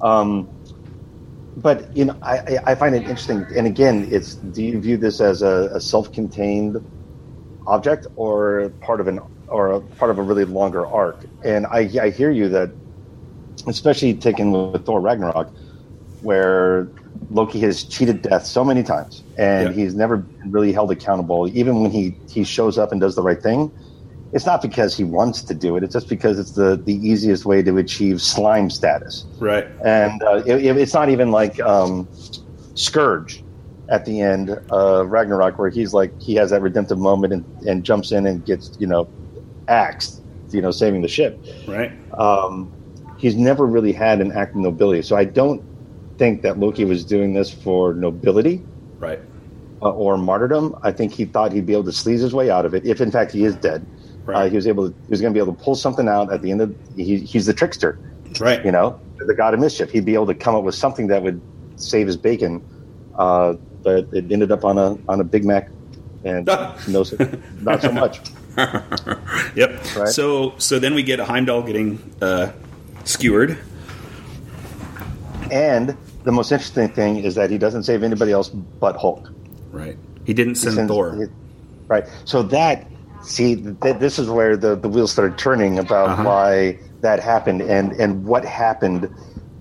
[0.00, 0.48] Um,
[1.56, 4.96] but you know, I, I- I find it interesting, and again, it's do you view
[4.96, 6.76] this as a, a self-contained
[7.66, 11.24] object or part of an or a part of a really longer arc?
[11.44, 12.70] And I, I hear you that,
[13.66, 15.52] especially taken with Thor Ragnarok,
[16.20, 16.88] where
[17.30, 19.74] Loki has cheated death so many times, and Yeah.
[19.74, 21.48] he's never been really held accountable.
[21.48, 23.70] Even when he he shows up and does the right thing,
[24.32, 25.82] it's not because he wants to do it.
[25.84, 29.24] It's just because it's the the easiest way to achieve slime status.
[29.38, 29.66] Right.
[29.84, 32.08] And uh, it, it- it's not even like um,
[32.74, 33.42] Skurge
[33.90, 37.84] at the end of Ragnarok, where he's like he has that redemptive moment and, and
[37.84, 39.08] jumps in and gets you know
[39.68, 41.92] axed, you know, saving the ship Right.
[42.18, 42.72] um,
[43.16, 45.02] he's never really had an act of nobility.
[45.02, 45.62] So I don't
[46.18, 48.62] think that Loki was doing this for nobility
[48.98, 49.20] Right.
[49.82, 50.76] uh, or martyrdom.
[50.82, 52.84] I think he thought he'd be able to sleaze his way out of it.
[52.86, 53.84] If in fact he is dead,
[54.26, 54.46] Right.
[54.46, 54.94] uh, he was able to.
[55.06, 56.74] He was going to be able to pull something out at the end of.
[56.96, 57.98] He, he's the trickster,
[58.40, 58.64] Right.
[58.64, 59.90] you know, the god of mischief.
[59.90, 61.40] He'd be able to come up with something that would
[61.76, 62.62] save his bacon.
[63.18, 65.68] Uh, but it ended up on a on a Big Mac,
[66.24, 66.46] and
[66.88, 67.04] no,
[67.60, 68.20] not so much.
[68.56, 69.96] Yep.
[69.96, 70.08] Right.
[70.08, 72.52] So so then we get Heimdall getting uh,
[73.04, 73.58] skewered.
[75.50, 79.30] And the most interesting thing is that he doesn't save anybody else but Hulk.
[79.72, 79.96] Right.
[80.24, 81.22] He didn't send sends- Thor.
[81.24, 81.30] it-
[81.88, 82.04] right.
[82.24, 82.86] So that
[83.22, 86.24] see, th- this is where the, the wheels started turning about Uh-huh.
[86.24, 89.14] why that happened and and what happened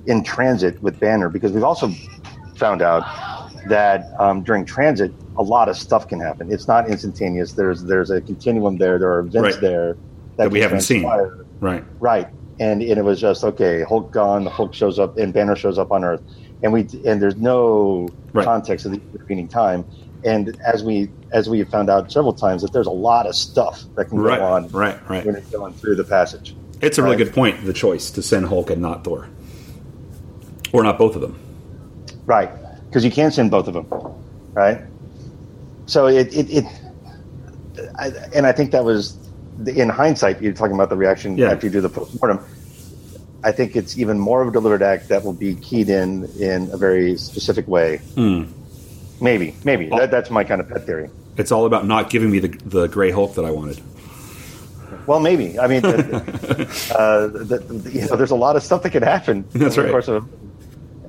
[0.06, 1.89] in transit with Banner because we've also
[2.56, 3.04] found out
[3.68, 6.51] that um, during transit a lot of stuff can happen.
[6.51, 7.53] It's not instantaneous.
[7.53, 8.99] There's there's a continuum there.
[8.99, 9.61] There are events Right.
[9.61, 9.97] there
[10.38, 11.05] That we haven't seen.
[11.59, 11.84] Right.
[11.99, 12.28] Right.
[12.59, 13.82] And, and it was just okay.
[13.84, 14.43] Hulk gone.
[14.43, 16.22] The Hulk shows up, and Banner shows up on Earth,
[16.61, 18.45] and we and there's no Right.
[18.45, 19.86] context of the intervening time.
[20.24, 23.36] And as we as we have found out several times, that there's a lot of
[23.36, 24.38] stuff that can Right.
[24.39, 24.97] go on Right.
[25.09, 25.26] Right.
[25.26, 26.55] when it's going through the passage.
[26.82, 27.66] It's a really good point.
[27.66, 29.28] The choice to send Hulk and not Thor,
[30.74, 31.38] or not both of them.
[32.26, 32.49] Right.
[32.94, 33.88] Because you can send both of them.
[34.54, 34.80] Right.
[35.88, 36.66] So it it, it
[37.98, 39.18] I, and I think that was
[39.66, 40.44] in hindsight.
[40.44, 41.50] You're talking about the reaction Yeah.
[41.50, 42.39] after you do the postmortem.
[43.44, 46.70] I think it's even more of a deliberate act that will be keyed in in
[46.72, 47.98] a very specific way.
[48.14, 48.44] Hmm.
[49.20, 51.10] Maybe, maybe that, that's my kind of pet theory.
[51.36, 53.82] It's all about not giving me the the gray Hulk that I wanted.
[55.08, 55.58] Well, maybe.
[55.58, 59.46] I mean, uh, the, the, you know, there's a lot of stuff that can happen
[59.52, 59.86] That's right.
[59.86, 60.30] the course of,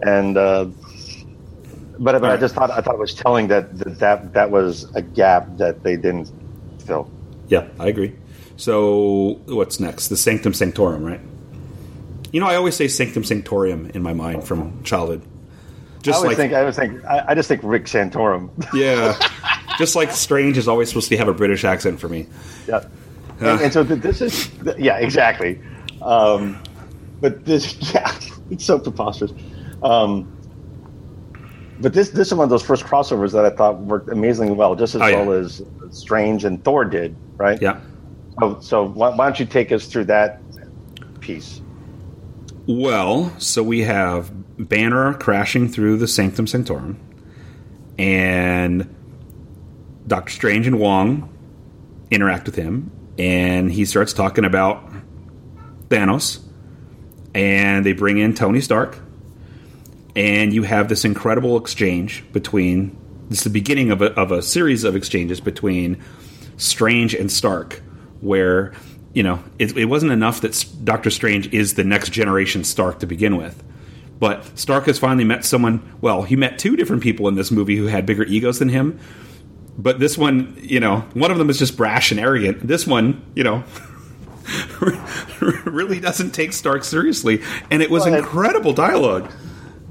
[0.02, 0.66] and uh,
[1.98, 4.84] but, but I just thought I thought it was telling that, that that that was
[4.94, 6.30] a gap that they didn't
[6.84, 7.10] fill.
[7.48, 8.14] Yeah, I agree.
[8.56, 10.08] So what's next?
[10.08, 11.20] The Sanctum Sanctorum, right?
[12.32, 15.22] You know, I always say Sanctum Sanctorium in my mind from childhood.
[15.24, 18.50] I Just always like think I always think I, I just think Rick Santorum.
[18.74, 19.16] yeah,
[19.78, 22.26] just like Strange is always supposed to have a British accent for me.
[22.66, 22.84] yeah,
[23.40, 25.60] and, and so this is yeah exactly.
[26.02, 26.62] Um,
[27.20, 28.14] but this yeah,
[28.50, 29.32] it's so preposterous.
[29.82, 30.33] Um,
[31.84, 34.74] but this this is one of those first crossovers that I thought worked amazingly well,
[34.74, 35.22] just as Oh, yeah.
[35.22, 37.60] well as Strange and Thor did, right?
[37.60, 37.78] Yeah.
[38.40, 40.40] So, so why, why don't you take us through that
[41.20, 41.60] piece?
[42.66, 46.98] Well, so we have Banner crashing through the Sanctum Sanctorum,
[47.98, 48.88] and
[50.06, 51.28] Doctor Strange and Wong
[52.10, 54.88] interact with him, and he starts talking about
[55.90, 56.42] Thanos,
[57.34, 58.96] and they bring in Tony Stark,
[60.16, 62.96] and you have this incredible exchange between.
[63.28, 66.02] This is the beginning of a, of a series of exchanges between
[66.56, 67.82] Strange and Stark,
[68.20, 68.72] where
[69.12, 73.06] you know it, it wasn't enough that Doctor Strange is the next generation Stark to
[73.06, 73.62] begin with,
[74.18, 75.96] but Stark has finally met someone.
[76.00, 79.00] Well, he met two different people in this movie who had bigger egos than him.
[79.76, 82.64] But this one, you know, one of them is just brash and arrogant.
[82.64, 83.64] This one, you know,
[85.64, 89.32] really doesn't take Stark seriously, and it was incredible dialogue.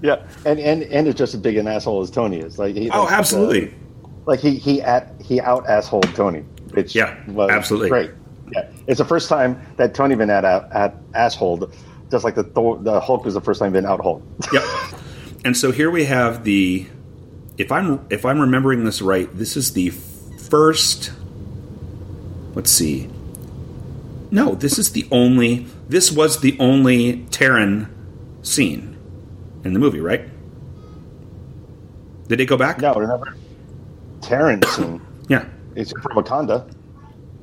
[0.03, 2.59] Yeah, and and and it's just as big an asshole as Tony is.
[2.59, 3.69] Like, he, Oh, like, absolutely.
[3.69, 6.41] uh, like he he at he out assholed Tony.
[6.73, 7.89] Which Yeah, was absolutely.
[7.89, 8.11] great.
[8.51, 11.73] Yeah, it's the first time that Tony been at at, at assholed,
[12.11, 14.21] just like the Thor, the Hulk was the first time been out outholed.
[14.51, 14.99] Yep.
[15.45, 16.85] And so here we have the
[17.57, 21.13] if I'm if I'm remembering this right, this is the first
[22.55, 23.09] let's see.
[24.31, 27.87] No, this is the only this was the only Terran
[28.41, 28.92] scene
[29.63, 30.29] in the movie, right?
[32.27, 32.79] Did they go back?
[32.79, 33.35] no, remember,
[34.21, 35.01] Terran scene.
[35.27, 35.45] Yeah.
[35.75, 36.71] It's from Wakanda.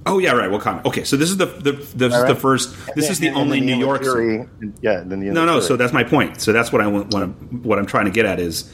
[0.07, 0.49] Oh yeah, right.
[0.49, 0.85] Wakanda.
[0.85, 2.73] Okay, so this is the the this is the first.
[2.95, 4.03] This is the And only New York.
[4.03, 4.47] Fury,
[4.81, 5.59] yeah, then the No, no.
[5.59, 6.41] So that's my point.
[6.41, 7.13] So that's what I want.
[7.13, 8.73] what I'm trying to get at is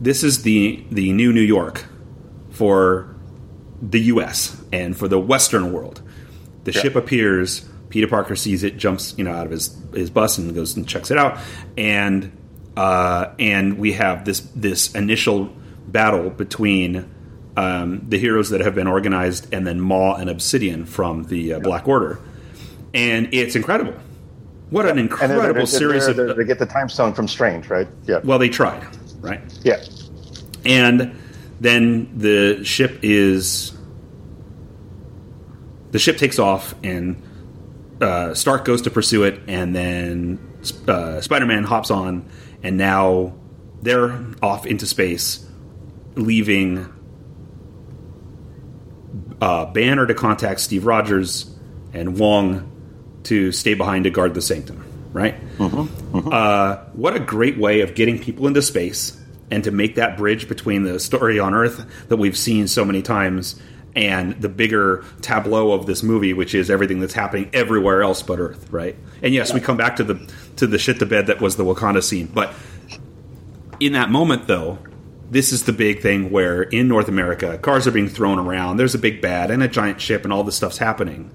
[0.00, 1.84] this is the the new New York
[2.50, 3.14] for
[3.80, 4.60] the U.S.
[4.72, 6.02] and for the Western world.
[6.64, 6.80] The Yeah.
[6.82, 7.64] ship appears.
[7.88, 10.88] Peter Parker sees it, jumps you know out of his his bus and goes and
[10.88, 11.38] checks it out,
[11.76, 12.32] and
[12.78, 15.50] uh, and we have this this initial
[15.88, 17.14] battle between.
[17.56, 21.58] Um, the heroes that have been organized, and then Maw and Obsidian from the uh,
[21.58, 22.20] Black Order,
[22.94, 23.94] and it's incredible.
[24.70, 27.68] What an incredible they're- they're- series they're- of they get the time stone from Strange,
[27.68, 27.88] right?
[28.06, 28.86] Yeah, well they tried
[29.20, 29.82] right yeah.
[30.64, 31.16] and
[31.60, 33.72] then the ship is
[35.90, 37.20] the ship takes off and
[38.00, 40.38] uh, stark goes to pursue it and then
[40.86, 42.24] uh, spider-man hops on
[42.62, 43.34] and now
[43.82, 45.46] they're off into space
[46.14, 46.92] leaving
[49.40, 51.54] uh, banner to contact steve rogers
[51.92, 52.70] and wong
[53.22, 55.34] to stay behind to guard the sanctum right?
[56.32, 59.18] Uh, what a great way of getting people into space
[59.50, 63.02] and to make that bridge between the story on Earth that we've seen so many
[63.02, 63.60] times
[63.96, 68.38] and the bigger tableau of this movie, which is everything that's happening everywhere else but
[68.38, 68.96] Earth, right?
[69.22, 70.14] And yes, we come back to the
[70.58, 72.52] to the shit to bed that was the Wakanda scene, but
[73.80, 74.78] in that moment, though,
[75.30, 78.76] this is the big thing where in North America, cars are being thrown around.
[78.76, 81.30] There's a big bad and a giant ship, and all this stuff's happening,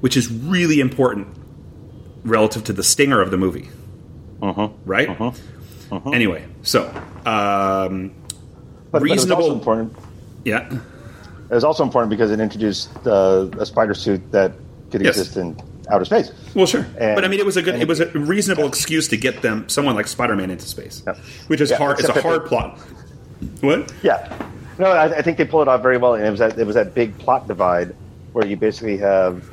[0.00, 1.28] which is really important
[2.24, 3.68] relative to the stinger of the movie.
[4.40, 4.68] Uh-huh.
[4.84, 5.08] Right?
[6.12, 6.86] Anyway, so
[7.26, 8.12] um,
[8.90, 9.42] But, but it was reasonable.
[9.42, 9.96] also important.
[10.44, 10.72] yeah,
[11.50, 14.52] It was also important because it introduced uh, a spider suit that
[14.90, 15.18] could Yes.
[15.18, 15.56] exist in
[15.90, 16.30] outer space.
[16.54, 18.14] well, sure, And- but I mean, it was a good, and it was a it-
[18.14, 21.14] reasonable excuse to get them someone like Spider-Man into space, Yeah.
[21.48, 21.98] which is Yeah, hard.
[22.00, 22.78] It's a hard they- plot.
[23.60, 23.92] What?
[24.02, 24.32] Yeah,
[24.78, 26.66] no, I, I think they pulled it off very well, and it was that it
[26.66, 27.94] was that big plot divide
[28.32, 29.44] where you basically have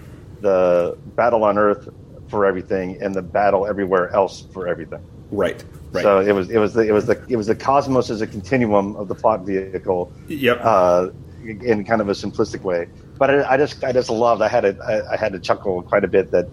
[0.42, 1.90] the battle on Earth
[2.30, 5.00] for everything and the battle everywhere else for everything.
[5.32, 6.04] Right, right.
[6.04, 8.28] So it was it was the it was the it was the cosmos as a
[8.28, 10.12] continuum of the plot vehicle.
[10.28, 10.60] Yep.
[10.62, 11.08] Uh,
[11.44, 12.88] in kind of a simplistic way,
[13.18, 14.42] but I, I just I just loved.
[14.42, 16.48] I had a, I, I had to chuckle quite a bit that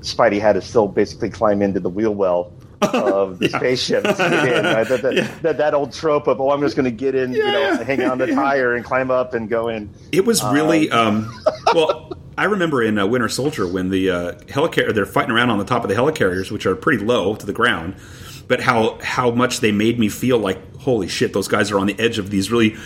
[0.00, 2.52] Spidey had to still basically climb into the wheel well
[2.82, 3.58] of the Yeah.
[3.58, 4.04] spaceship.
[4.04, 4.86] to get in, right?
[4.88, 5.28] that, that, Yeah.
[5.42, 8.02] that, that old trope of oh, I'm just going to get in, you know, hang
[8.02, 9.90] on the tire and climb up and go in.
[10.12, 11.32] It was really um,
[11.74, 12.12] well.
[12.36, 15.64] I remember in uh, Winter Soldier when the uh, helicarrier they're fighting around on the
[15.64, 17.94] top of the helicarriers, which are pretty low to the ground,
[18.46, 21.86] but how how much they made me feel like holy shit, those guys are on
[21.86, 22.76] the edge of these really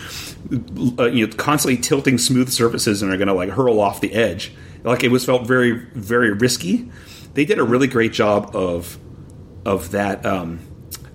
[0.97, 4.13] uh, you know constantly tilting smooth surfaces and are going to like hurl off the
[4.13, 4.53] edge.
[4.83, 6.89] Like it was felt very very risky.
[7.33, 8.97] They did a really great job of
[9.65, 10.25] of that.
[10.25, 10.59] Um,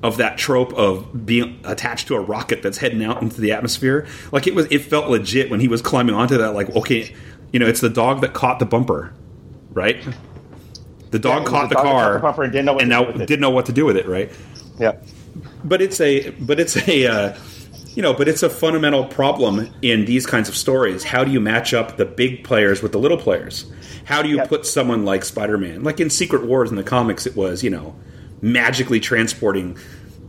[0.02, 4.06] of that trope of being attached to a rocket that's heading out into the atmosphere.
[4.32, 6.52] Like it was, it felt legit when he was climbing onto that.
[6.52, 7.14] Like, okay,
[7.52, 9.14] you know, it's the dog that caught the bumper,
[9.70, 10.04] right?
[11.14, 12.88] The dog was caught the the dog car caught the and didn't know what to
[12.88, 13.28] now do with it.
[13.28, 14.32] didn't know what to do with it, right?
[14.80, 14.96] Yeah,
[15.62, 17.38] But it's a, but it's a, uh,
[17.94, 21.04] you know, but it's a fundamental problem in these kinds of stories.
[21.04, 23.70] How do you match up the big players with the little players?
[24.06, 27.36] How do you put someone like Spider-Man, like in Secret Wars in the comics, it
[27.36, 27.94] was you know
[28.42, 29.78] magically transporting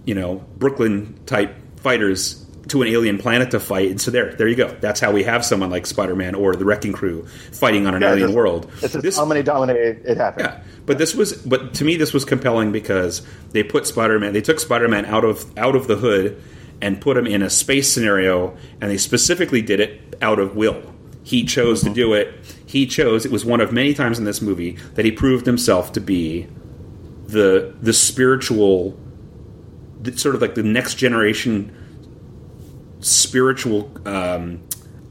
[0.06, 3.92] you know Brooklyn type fighters to an alien planet to fight.
[3.92, 4.76] And so there, there you go.
[4.82, 8.12] That's how we have someone like Spider-Man or the Wrecking Crew fighting on an Yeah,
[8.12, 8.72] alien just- world.
[8.82, 10.48] It's just This- how many dominate it, happened.
[10.48, 13.22] yeah, but this was, but to me, this was compelling because
[13.52, 16.42] they put Spider-Man, they took Spider-Man out of out of the hood
[16.82, 20.82] and put him in a space scenario, and they specifically did it out of will.
[21.24, 21.96] He chose to mm-hmm.
[21.96, 22.34] do it.
[22.66, 23.26] He chose.
[23.26, 26.48] It was one of many times in this movie that he proved himself to be
[27.28, 28.98] the the spiritual,
[30.02, 31.76] the, sort of like the next generation
[33.00, 34.62] spiritual um,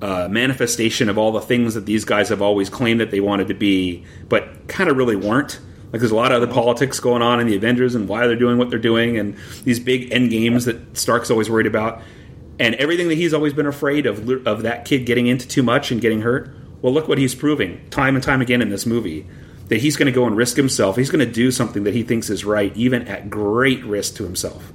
[0.00, 3.48] uh, manifestation of all the things that these guys have always claimed that they wanted
[3.48, 5.60] to be, but kind of really weren't.
[5.92, 8.36] Like there's a lot of other politics going on in the Avengers and why they're
[8.36, 12.02] doing what they're doing, and these big end games that Stark's always worried about,
[12.58, 15.90] and everything that he's always been afraid of of that kid getting into too much
[15.90, 16.54] and getting hurt.
[16.82, 19.26] Well, look what he's proving time and time again in this movie
[19.68, 20.96] that he's going to go and risk himself.
[20.96, 24.24] He's going to do something that he thinks is right, even at great risk to
[24.24, 24.72] himself.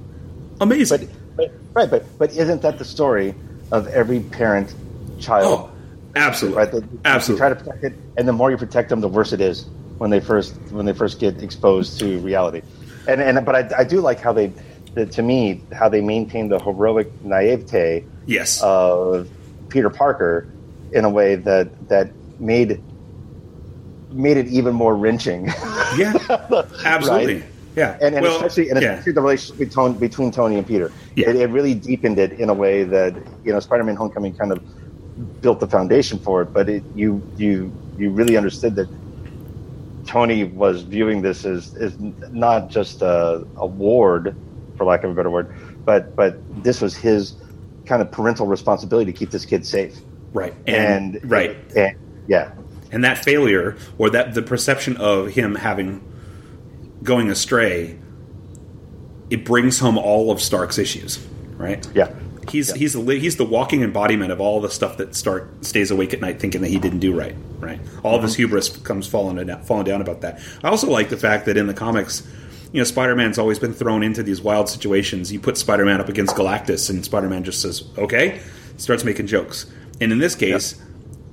[0.60, 1.08] Amazing.
[1.36, 3.34] But, but right, but but isn't that the story
[3.72, 4.74] of every parent
[5.20, 5.44] child?
[5.44, 5.72] oh,
[6.16, 6.70] absolutely, right?
[6.70, 7.40] The, absolutely.
[7.40, 9.66] Try to protect it, and the more you protect them, the worse it is
[9.98, 12.62] when they first when they first get exposed to reality.
[13.08, 14.52] And and but I, I do like how they,
[14.94, 18.62] the, to me, how they maintain the heroic naivete yes.
[18.62, 19.28] of
[19.68, 20.46] Peter Parker
[20.92, 22.82] in a way that that made
[24.10, 25.46] made it even more wrenching.
[25.96, 26.14] yeah,
[26.84, 27.40] absolutely.
[27.40, 27.44] Right?
[27.76, 28.92] Yeah, and, and Well, especially and yeah.
[28.92, 30.92] especially the relationship between, between Tony and Peter.
[31.14, 31.30] Yeah.
[31.30, 33.14] It, it really deepened it in a way that
[33.44, 36.52] you know Spider-Man: Homecoming kind of built the foundation for it.
[36.52, 38.88] But it, you you you really understood that
[40.06, 41.98] Tony was viewing this as is
[42.32, 44.34] not just a, a ward,
[44.76, 47.34] for lack of a better word, but but this was his
[47.86, 49.98] kind of parental responsibility to keep this kid safe.
[50.32, 51.96] right, And, and, right, and,
[52.28, 52.52] yeah,
[52.92, 56.00] and that failure or that the perception of him having
[57.02, 57.98] going astray
[59.30, 61.18] it brings home all of stark's issues
[61.56, 62.12] right yeah.
[62.50, 62.74] he's Yeah.
[62.76, 66.20] he's the he's the walking embodiment of all the stuff that stark stays awake at
[66.20, 68.42] night thinking that he didn't do right right all of his Mm-hmm.
[68.42, 71.66] hubris comes falling down, falling down about that i also like the fact that in
[71.66, 72.26] the comics
[72.72, 76.34] you know spider-man's always been thrown into these wild situations you put spider-man up against
[76.36, 78.40] galactus and spider-man just says okay
[78.76, 79.66] starts making jokes
[80.00, 80.80] and in this case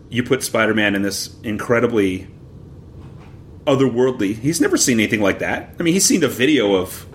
[0.10, 2.27] you put Spider-Man in this incredibly
[3.68, 4.35] otherworldly.
[4.35, 5.76] He's never seen anything like that.
[5.80, 7.06] I mean, he's seen a video of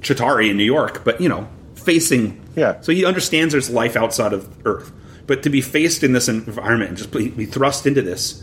[0.00, 2.40] Chitauri in New York, but you know, facing.
[2.56, 2.80] Yeah.
[2.80, 4.92] So he understands there's life outside of Earth,
[5.26, 8.42] but to be faced in this environment and just be, be thrust into this,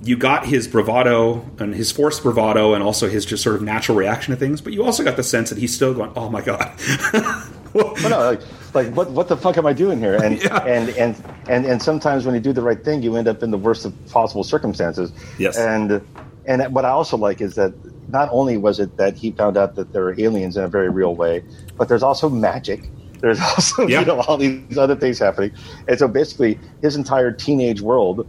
[0.00, 3.98] you got his bravado and his forced bravado, and also his just sort of natural
[3.98, 4.60] reaction to things.
[4.60, 6.72] But you also got the sense that he's still going, "Oh my god."
[7.74, 8.40] Well, no, like,
[8.74, 10.16] like what what the fuck am I doing here?
[10.22, 10.64] And Yeah.
[10.64, 11.16] and, and
[11.48, 13.84] and and sometimes when you do the right thing, you end up in the worst
[13.84, 15.12] of possible circumstances.
[15.38, 15.56] Yes.
[15.56, 16.00] And
[16.46, 17.72] and what I also like is that
[18.10, 20.88] not only was it that he found out that there are aliens in a very
[20.88, 21.44] real way,
[21.76, 22.88] but there's also magic.
[23.20, 24.00] There's also Yeah.
[24.00, 25.52] you know all these other things happening,
[25.86, 28.26] and so basically his entire teenage world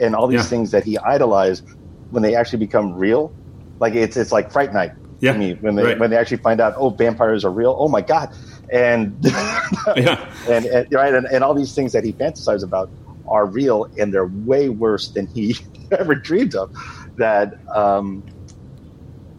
[0.00, 0.44] and all these Yeah.
[0.46, 1.64] things that he idolized
[2.10, 3.32] when they actually become real,
[3.80, 4.92] like it's it's like Fright Night.
[5.20, 5.34] Yeah.
[5.34, 5.98] To me, when they Right.
[6.00, 7.76] when they actually find out, oh, vampires are real.
[7.78, 8.34] Oh my god,
[8.72, 9.16] and
[9.96, 10.28] Yeah.
[10.48, 12.90] and, and right, and, and all these things that he fantasized about
[13.28, 15.56] are real, and they're way worse than he
[15.92, 16.74] ever dreamed of.
[17.16, 18.24] That um,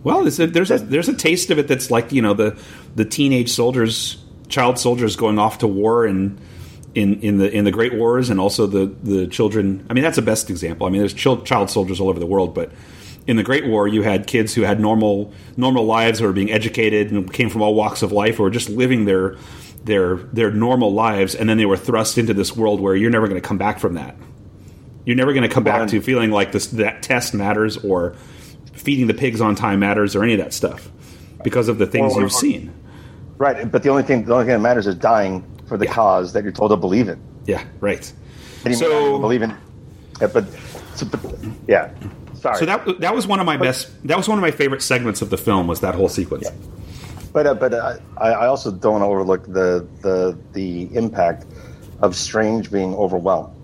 [0.04, 2.58] Well, there's a, there's a there's a taste of it that's like you know the
[2.96, 6.40] the teenage soldiers, child soldiers going off to war and
[6.94, 9.86] in in the in the Great Wars, and also the the children.
[9.90, 10.86] I mean, that's the best example.
[10.86, 12.72] I mean, there's child soldiers all over the world, but
[13.28, 16.52] in the Great War, you had kids who had normal normal lives, who were being
[16.52, 19.36] educated and came from all walks of life, who were just living their
[19.86, 23.28] their their normal lives, and then they were thrust into this world where you're never
[23.28, 24.16] going to come back from that.
[25.06, 28.16] You're never going to come back to feeling like this that test matters or
[28.74, 30.90] feeding the pigs on time matters or any of that stuff
[31.44, 32.72] because of the things Or- you've seen.
[33.38, 35.94] right, but the only thing the only thing that matters is dying for the Yeah.
[35.94, 37.20] cause that you're told to believe in.
[37.46, 38.04] Yeah, right.
[38.72, 39.54] So- believe in,
[40.22, 40.46] yeah, but,
[40.96, 41.20] so, but
[41.68, 41.90] yeah.
[42.44, 42.58] Sorry.
[42.58, 43.90] So that that was one of my best.
[44.06, 45.66] That was one of my favorite segments of the film.
[45.66, 46.50] Was that whole sequence?
[47.32, 51.46] But uh, but uh, I, I also don't want to overlook the the the impact
[52.02, 53.56] of Strange being overwhelmed.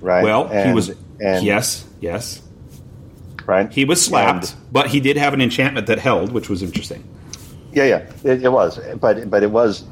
[0.00, 0.24] Right.
[0.24, 0.90] Well, he was.
[1.20, 2.40] And, yes, yes.
[3.44, 3.70] Right.
[3.72, 7.02] He was slapped, And- but he did have an enchantment that held, which was interesting.
[7.72, 8.10] yeah, yeah.
[8.24, 9.84] It, it was, but but it was.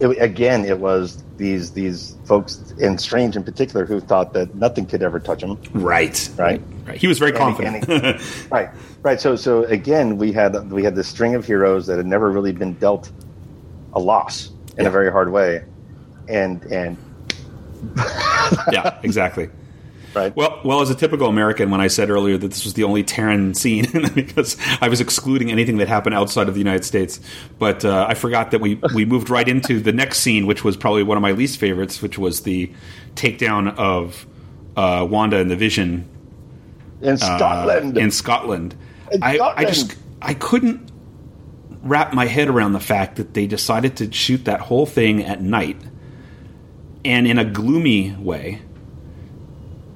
[0.00, 4.86] It, again, it was these these folks, and Strange in particular, who thought that nothing
[4.86, 5.58] could ever touch him.
[5.72, 6.28] Right.
[6.38, 6.62] Right.
[6.86, 6.96] Right.
[6.98, 7.88] He was very And- confident.
[7.88, 8.20] and
[8.50, 8.68] Right,
[9.02, 9.20] right.
[9.20, 12.52] So, so again, we had we had this string of heroes that had never really
[12.52, 13.10] been dealt
[13.94, 14.88] a loss in Yeah.
[14.88, 15.64] a very hard way,
[16.28, 16.96] and and
[18.72, 19.48] yeah, exactly.
[20.14, 20.34] Right.
[20.36, 23.02] Well, well, as a typical American, when I said earlier that this was the only
[23.02, 27.20] Terran scene, because I was excluding anything that happened outside of the United States,
[27.58, 30.76] but uh, I forgot that we we moved right into the next scene, which was
[30.76, 32.72] probably one of my least favorites, which was the
[33.14, 34.26] takedown of
[34.76, 36.08] uh, Wanda and the Vision
[37.00, 38.74] in uh, Scotland, in Scotland.
[39.12, 40.90] In I, I just I couldn't
[41.82, 45.42] wrap my head around the fact that they decided to shoot that whole thing at
[45.42, 45.76] night
[47.04, 48.62] and in a gloomy way.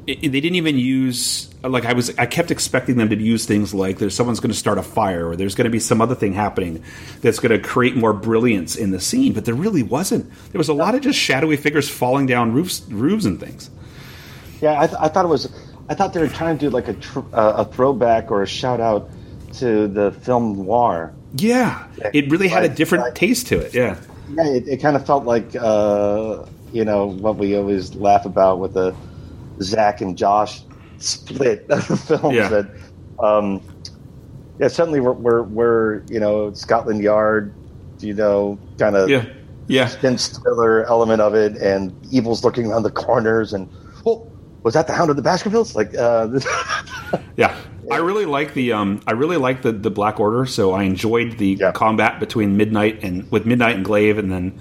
[0.08, 2.16] It, they didn't even use like I was.
[2.18, 5.28] I kept expecting them to use things like there's someone's going to start a fire
[5.28, 6.82] or there's going to be some other thing happening
[7.20, 10.30] that's going to create more brilliance in the scene, but there really wasn't.
[10.52, 13.68] There was a lot of just shadowy figures falling down roofs, roofs and things.
[14.62, 15.52] yeah, I, th- I thought it was.
[15.90, 18.46] I thought they were trying to do like a tr- uh, a throwback or a
[18.46, 19.10] shout out
[19.54, 21.12] to the film noir.
[21.34, 23.74] Yeah, it really had a different taste to it.
[23.74, 23.98] Yeah.
[24.30, 28.58] Yeah, it, it kind of felt like uh, you know what we always laugh about
[28.58, 28.94] with the
[29.62, 30.64] Zack and Joss
[30.98, 32.48] split of films Yeah.
[32.48, 32.70] that
[33.20, 33.60] um
[34.58, 37.52] yeah certainly we're, we're we're you know Scotland Yard
[38.00, 39.24] you know kind of Yeah,
[39.68, 39.90] yeah.
[40.02, 43.68] Ben Stiller element of it and evil's looking around the corners and
[44.06, 44.30] oh
[44.64, 46.28] was that the Hound of the Baskervilles like uh
[47.36, 47.56] Yeah,
[47.90, 50.44] I really like the um, I really like the the Black Order.
[50.46, 51.72] So I enjoyed the Yeah.
[51.72, 54.58] combat between Midnight and with Midnight and Glaive, and then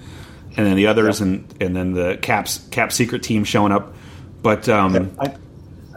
[0.56, 1.26] and then the others, Yeah.
[1.26, 3.92] and and then the Cap's Cap secret team showing up.
[4.42, 5.34] But um, I,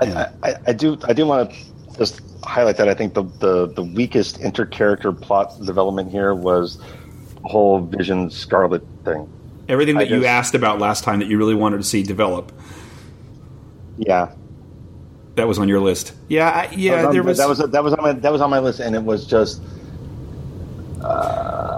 [0.02, 3.68] I, I, I do I do want to just highlight that I think the, the,
[3.68, 9.30] the weakest intercharacter plot development here was the whole Vision Scarlet thing.
[9.70, 12.02] everything I that you just- asked about last time that you really wanted to see
[12.02, 12.52] develop,
[13.98, 14.32] Yeah,
[15.36, 16.14] that was on your list.
[16.30, 17.04] Yeah, I, yeah.
[17.04, 18.96] Um, there was, that was that was on my that was on my list, and
[18.96, 19.62] it was just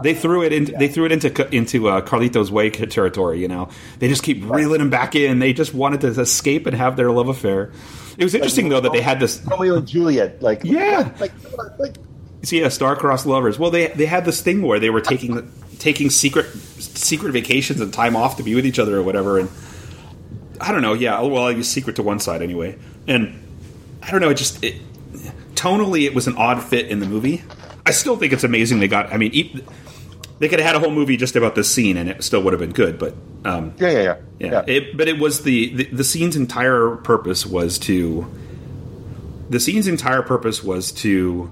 [0.04, 0.66] they threw it in.
[0.66, 3.40] They threw it into into uh, Carlito's Way territory.
[3.42, 3.70] You know,
[4.00, 5.40] they just keep reeling him back in.
[5.40, 7.72] They just wanted to escape and have their love affair.
[8.18, 9.42] It was interesting though that they had this.
[9.46, 10.42] Romeo and Juliet.
[10.42, 11.12] Like Yeah.
[11.20, 11.32] like
[11.80, 11.96] like
[12.44, 13.58] See, yeah, star-crossed lovers.
[13.58, 17.94] Well, they they had this thing where they were taking taking secret secret vacations and
[17.94, 19.40] time off to be with each other or whatever.
[19.40, 19.50] And
[20.60, 20.94] I don't know.
[20.94, 22.78] Yeah, well, I use secret to one side anyway.
[23.08, 23.40] And
[24.02, 24.30] I don't know.
[24.30, 24.76] It just it,
[25.56, 27.44] tonally, it was an odd fit in the movie.
[27.86, 29.12] I still think it's amazing they got.
[29.14, 29.64] I mean, e-
[30.40, 32.54] they could have had a whole movie just about this scene, and it still would
[32.54, 32.98] have been good.
[32.98, 33.16] But
[33.46, 37.46] um, yeah yeah yeah yeah, It, but it was the, the the scene's entire purpose
[37.46, 38.30] was to
[39.50, 41.52] the scene's entire purpose was to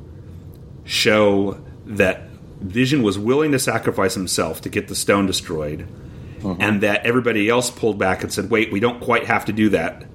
[0.86, 2.24] show that
[2.62, 5.88] Vision was willing to sacrifice himself to get the stone destroyed,
[6.60, 9.70] and that everybody else pulled back and said, "Wait, we don't quite have to do
[9.70, 10.06] that.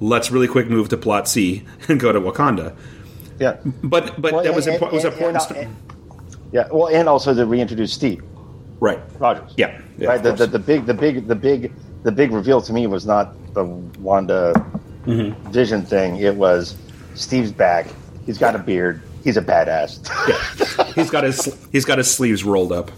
[0.00, 2.74] Let's really quick move to plot C and go to Wakanda."
[3.42, 3.56] Yeah.
[3.82, 5.42] But but Well, that was and- impo- was and- important.
[5.50, 5.68] and- st-
[6.52, 8.22] Yeah, well, and also to reintroduce Steve
[8.80, 9.00] right.
[9.18, 9.52] Rogers.
[9.56, 9.80] Yeah.
[9.98, 10.22] yeah right.
[10.22, 13.26] The, the, the big, the big, the big, the big reveal to me was not
[13.54, 13.64] the
[14.08, 14.52] Wanda
[15.06, 15.50] Mm-hmm.
[15.50, 16.16] Vision thing.
[16.18, 16.76] It was
[17.14, 17.86] Steve's back.
[18.24, 19.02] He's got a beard.
[19.24, 19.98] He's a badass.
[20.30, 20.84] yeah.
[20.94, 21.38] he's got his
[21.72, 22.90] he's got his sleeves rolled up.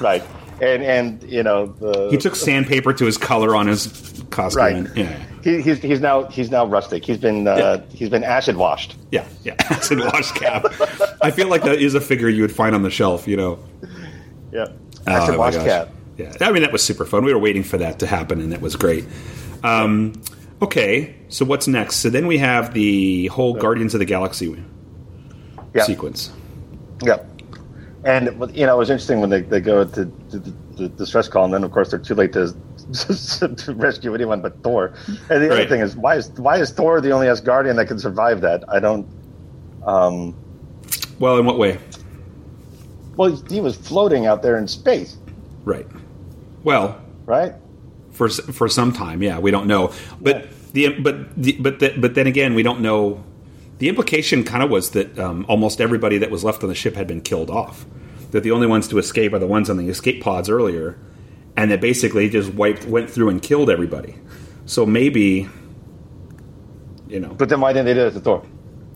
[0.00, 0.22] right.
[0.60, 4.62] And and you know the He took sandpaper to his color on his costume.
[4.62, 4.76] Right.
[4.76, 5.18] and- yeah.
[5.42, 7.04] he, he's he's now he's now rustic.
[7.04, 8.96] He's been uh, he's been acid washed.
[9.10, 10.64] Yeah, yeah, acid wash cap.
[11.22, 13.58] I feel like that is a figure you would find on the shelf, you know.
[14.52, 14.66] Yeah.
[15.06, 15.64] Oh, Acid my wash gosh.
[15.66, 15.88] cat.
[16.16, 17.24] Yeah, I mean that was super fun.
[17.24, 19.04] We were waiting for that to happen, and it was great.
[19.64, 20.12] Um,
[20.62, 21.96] okay, so what's next?
[21.96, 24.54] So then we have the whole Guardians of the Galaxy
[25.74, 25.82] Yeah.
[25.82, 26.32] sequence.
[27.02, 27.18] Yeah.
[28.04, 31.26] And you know, it was interesting when they, they go to, to the, the distress
[31.28, 32.54] call, and then of course they're too late to,
[33.56, 34.92] to rescue anyone but Thor.
[35.30, 37.98] And the other thing is, why is why is Thor the only Asgardian that can
[37.98, 38.64] survive that?
[38.68, 39.06] I don't.
[39.86, 40.34] Um,
[41.18, 41.78] Well, in what way?
[43.16, 45.16] well, he was floating out there in space,
[45.64, 45.86] Right.
[46.64, 47.54] Well, right?
[48.10, 49.92] for for some time, yeah, we don't know.
[50.20, 53.22] But the but the, but the, but then again, we don't know.
[53.78, 56.94] The implication kind of was that um, almost everybody that was left on the ship
[56.94, 57.84] had been killed off.
[58.30, 60.98] That the only ones to escape are the ones on the escape pods earlier,
[61.56, 64.16] and that basically just wiped went through and killed everybody.
[64.66, 65.48] So maybe,
[67.08, 68.44] you know, But then why didn't they do it to Thor?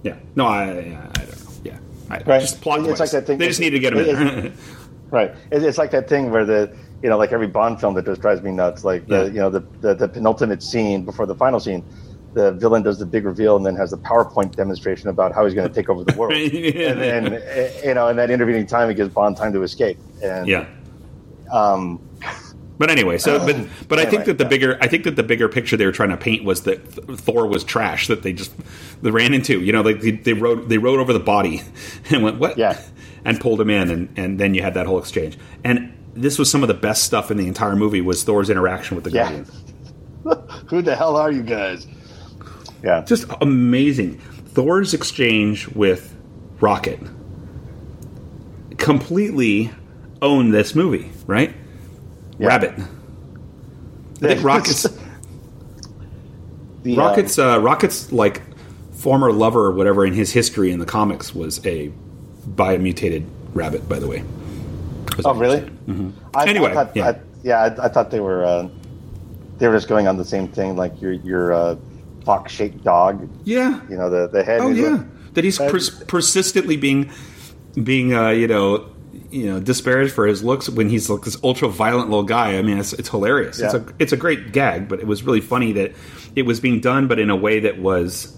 [0.03, 1.79] yeah, no, I, I, I don't know, yeah,
[2.11, 2.41] I, Right.
[2.41, 4.07] just plot It's like that thing- They just need to get him in.
[4.43, 4.53] there.
[5.11, 5.31] Right.
[5.51, 6.71] It, it's like that thing where the
[7.03, 8.85] you know, like every Bond film that just drives me nuts.
[8.85, 9.25] Like the Yeah.
[9.29, 11.83] you know the, the the penultimate scene before the final scene,
[12.39, 15.55] the villain does the big reveal and then has the PowerPoint demonstration about how he's
[15.55, 16.33] going to take over the world.
[16.39, 16.91] Yeah.
[16.91, 17.43] And then
[17.85, 19.99] you know, in that intervening time, it gives Bond time to escape.
[20.23, 20.67] And yeah.
[21.53, 22.01] um,
[22.79, 23.57] But anyway, so but
[23.89, 24.49] but I think that the yeah.
[24.49, 26.79] bigger I think that the bigger picture they were trying to paint was that
[27.19, 28.53] Thor was trash that they just
[29.03, 29.61] they ran into.
[29.61, 31.63] You know, like they, they rode they rode over the body
[32.11, 32.57] and went what?
[32.57, 32.81] Yeah.
[33.25, 35.37] and pulled him in, and and then you had that whole exchange.
[35.65, 38.95] And this was some of the best stuff in the entire movie was Thor's interaction
[38.95, 39.25] with the Yeah.
[39.25, 39.51] Guardians.
[40.67, 41.87] who the hell are you guys?
[42.83, 43.05] Yeah.
[43.07, 44.19] Just amazing.
[44.19, 46.15] Thor's exchange with
[46.61, 47.01] Rocket
[48.79, 49.71] completely
[50.23, 51.55] owned this movie, right?
[52.39, 52.47] Yeah.
[52.49, 52.75] Rabbit.
[54.23, 54.87] I think Rocket's
[56.83, 58.41] The, um, Rocket's uh, Rocket's like
[58.93, 61.89] former lover or whatever in his history in the comics was a
[62.47, 64.23] biomutated rabbit, by the way.
[65.25, 65.59] Oh, really?
[65.59, 65.87] said.
[65.87, 66.13] Mhm.
[66.35, 67.09] I, Anyway, I thought, yeah.
[67.09, 68.69] I, yeah, I, I thought they were uh,
[69.59, 71.77] they were just going on the same thing, like your your uh,
[72.29, 73.27] fox shaped dog.
[73.45, 73.81] Yeah.
[73.89, 74.61] You know, the the head.
[74.61, 74.91] Oh yeah.
[74.91, 77.11] like- That he's pers- persistently being
[77.83, 78.87] being uh, you know
[79.31, 82.59] you know disparaged for his looks when he's like this ultra violent little guy.
[82.59, 83.61] I mean, it's, it's hilarious.
[83.61, 85.93] It's a it's a great gag, but it was really funny that
[86.37, 88.35] it was being done, but in a way that was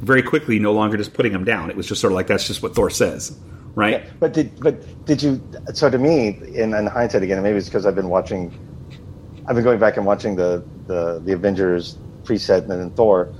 [0.00, 1.70] very quickly no longer just putting him down.
[1.70, 3.34] It was just sort of like that's just what Thor says,
[3.74, 4.02] right?
[4.04, 4.74] Yeah, but did but
[5.06, 5.40] did you?
[5.74, 8.52] So to me, in, in hindsight again, maybe it's because I've been watching,
[9.46, 11.96] I've been going back and watching the the, the Avengers
[12.26, 13.32] preset and then Thor.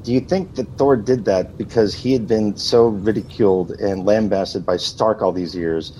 [0.00, 4.64] do you think that Thor did that because he had been so ridiculed and lambasted
[4.64, 5.92] by Stark all these years,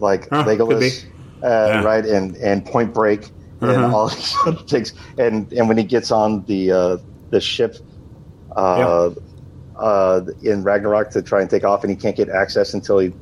[0.00, 1.04] like Huh, Legolas,
[1.42, 1.82] uh, Yeah.
[1.82, 3.32] right, and and Point Break,
[3.62, 3.94] and Uh-huh.
[3.94, 6.98] all these other things, and and when he gets on the uh,
[7.30, 7.76] the ship,
[8.56, 9.10] uh,
[9.78, 13.14] uh, in Ragnarok to try and take off, and he can't get access until he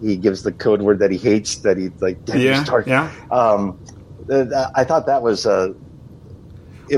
[0.00, 2.88] he gives the code word that he hates, that he like Yeah, Stark.
[2.88, 3.12] yeah.
[3.30, 3.78] Um,
[4.76, 5.46] I thought that was.
[5.46, 5.74] Uh,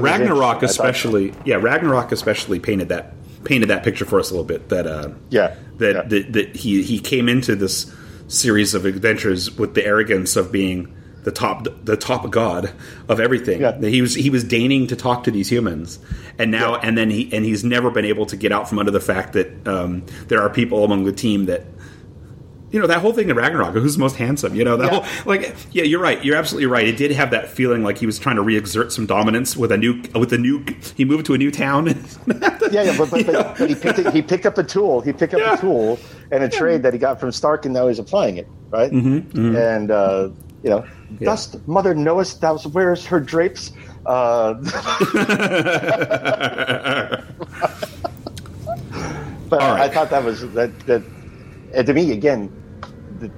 [0.00, 0.54] Ragnarok, interesting.
[0.54, 3.14] I thought- especially, yeah, Ragnarok especially painted that
[3.44, 4.68] painted that picture for us a little bit.
[4.68, 6.02] That uh, Yeah, that, yeah.
[6.02, 7.92] that that he he came into this
[8.28, 10.94] series of adventures with the arrogance of being
[11.24, 12.72] the top the top god
[13.08, 13.60] of everything.
[13.60, 13.78] Yeah.
[13.80, 15.98] He was he was deigning to talk to these humans,
[16.38, 16.80] and now Yeah.
[16.84, 19.32] and then he and he's never been able to get out from under the fact
[19.34, 21.64] that um, there are people among the team that.
[22.72, 23.74] You know that whole thing in Ragnarok.
[23.74, 24.54] Who's the most handsome?
[24.54, 25.00] You know that Yeah.
[25.02, 25.54] whole like.
[25.72, 26.24] Yeah, you're right.
[26.24, 26.88] You're absolutely right.
[26.88, 29.76] It did have that feeling like he was trying to re-exert some dominance with a
[29.76, 30.64] new with a new.
[30.96, 31.88] He moved to a new town.
[32.72, 35.02] Yeah, yeah, but, but, but, but he picked it, he picked up a tool.
[35.02, 35.54] He picked up Yeah.
[35.54, 35.98] a tool
[36.30, 38.90] and a trade that he got from Stark, and now he's applying it, right?
[38.90, 40.30] Mm-hmm, And uh,
[40.62, 40.86] you know,
[41.20, 43.72] dust mother knowest thou wears her drapes.
[44.06, 44.54] Uh,
[49.48, 49.92] but All I right.
[49.92, 51.02] thought that was that that
[51.74, 52.50] and to me again,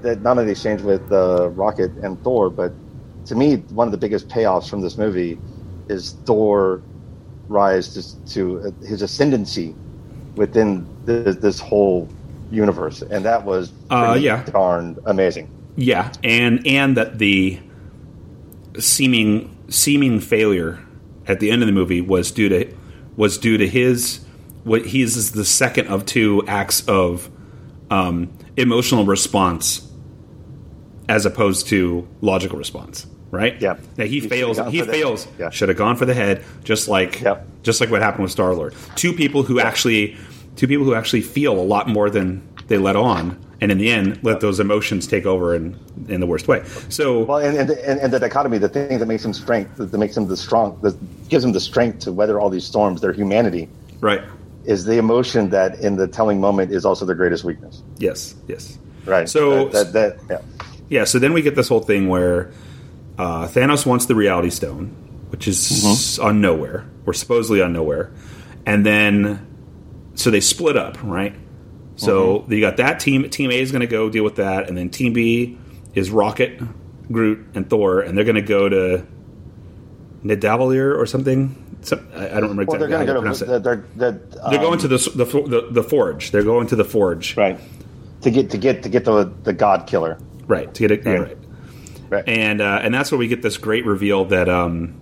[0.02, 2.73] that, none of the exchange with uh, Rocket and Thor, but
[3.27, 5.39] to me, one of the biggest payoffs from this movie
[5.89, 6.82] is Thor
[7.48, 9.74] rise to, to uh, his ascendancy
[10.36, 12.09] within this, this whole
[12.51, 14.44] universe, and that was Uh, yeah.
[14.44, 15.48] darn amazing.
[15.77, 17.59] Yeah, and and that the
[18.78, 20.81] seeming seeming failure
[21.27, 22.73] at the end of the movie was due to
[23.16, 24.20] was due to his
[24.65, 27.31] what he is the second of two acts of
[27.90, 29.90] um, emotional response
[31.09, 33.06] as opposed to logical response.
[33.31, 33.60] Right?
[33.60, 33.78] Yeah.
[33.97, 34.59] That he fails.
[34.70, 35.26] He fails.
[35.40, 35.51] yeah.
[35.51, 37.47] Should have gone for the head, just like Yep.
[37.64, 38.74] just like what happened with Star Lord.
[38.94, 40.16] Two people who actually
[40.55, 43.90] two people who actually feel a lot more than they let on, and in the
[43.90, 45.76] end, let those emotions take over in
[46.09, 46.62] in the worst way.
[46.90, 49.93] So Well, and, and, and, and the dichotomy, the thing that makes him strength, that
[49.98, 50.94] makes him the strong, that
[51.28, 53.68] gives him the strength to weather all these storms, their humanity,
[54.01, 54.22] right,
[54.65, 57.82] is the emotion that in the telling moment is also their greatest weakness.
[57.99, 59.28] yes, yes, Right.
[59.28, 60.65] So that, that, that yeah.
[61.01, 61.05] yeah.
[61.05, 62.51] So then we get this whole thing where
[63.19, 64.86] uh, Thanos wants the Reality Stone,
[65.28, 66.24] which is Mm-hmm.
[66.24, 68.11] on nowhere, or supposedly on nowhere,
[68.65, 69.47] and then
[70.15, 71.35] so they split up, right?
[71.97, 72.53] So Mm-hmm.
[72.55, 73.28] you got that team.
[73.28, 75.59] Team A is going to go deal with that, and then Team B
[75.95, 76.59] is Rocket,
[77.12, 79.07] Groot, and Thor, and they're going to go to
[80.24, 81.55] Nidavellir or something.
[81.85, 83.59] Some, I I don't remember Well, exactly they're how going to pronounce go it.
[83.59, 86.31] to they're, they're, um, They're going to the, the the the forge.
[86.31, 87.59] They're going to the forge, right
[88.23, 90.19] to get to get to get the the God Killer.
[90.47, 91.19] Right to get it yeah, Yeah.
[91.20, 91.39] right.
[92.11, 92.28] Right.
[92.28, 95.01] and uh, and that's where we get this great reveal that um,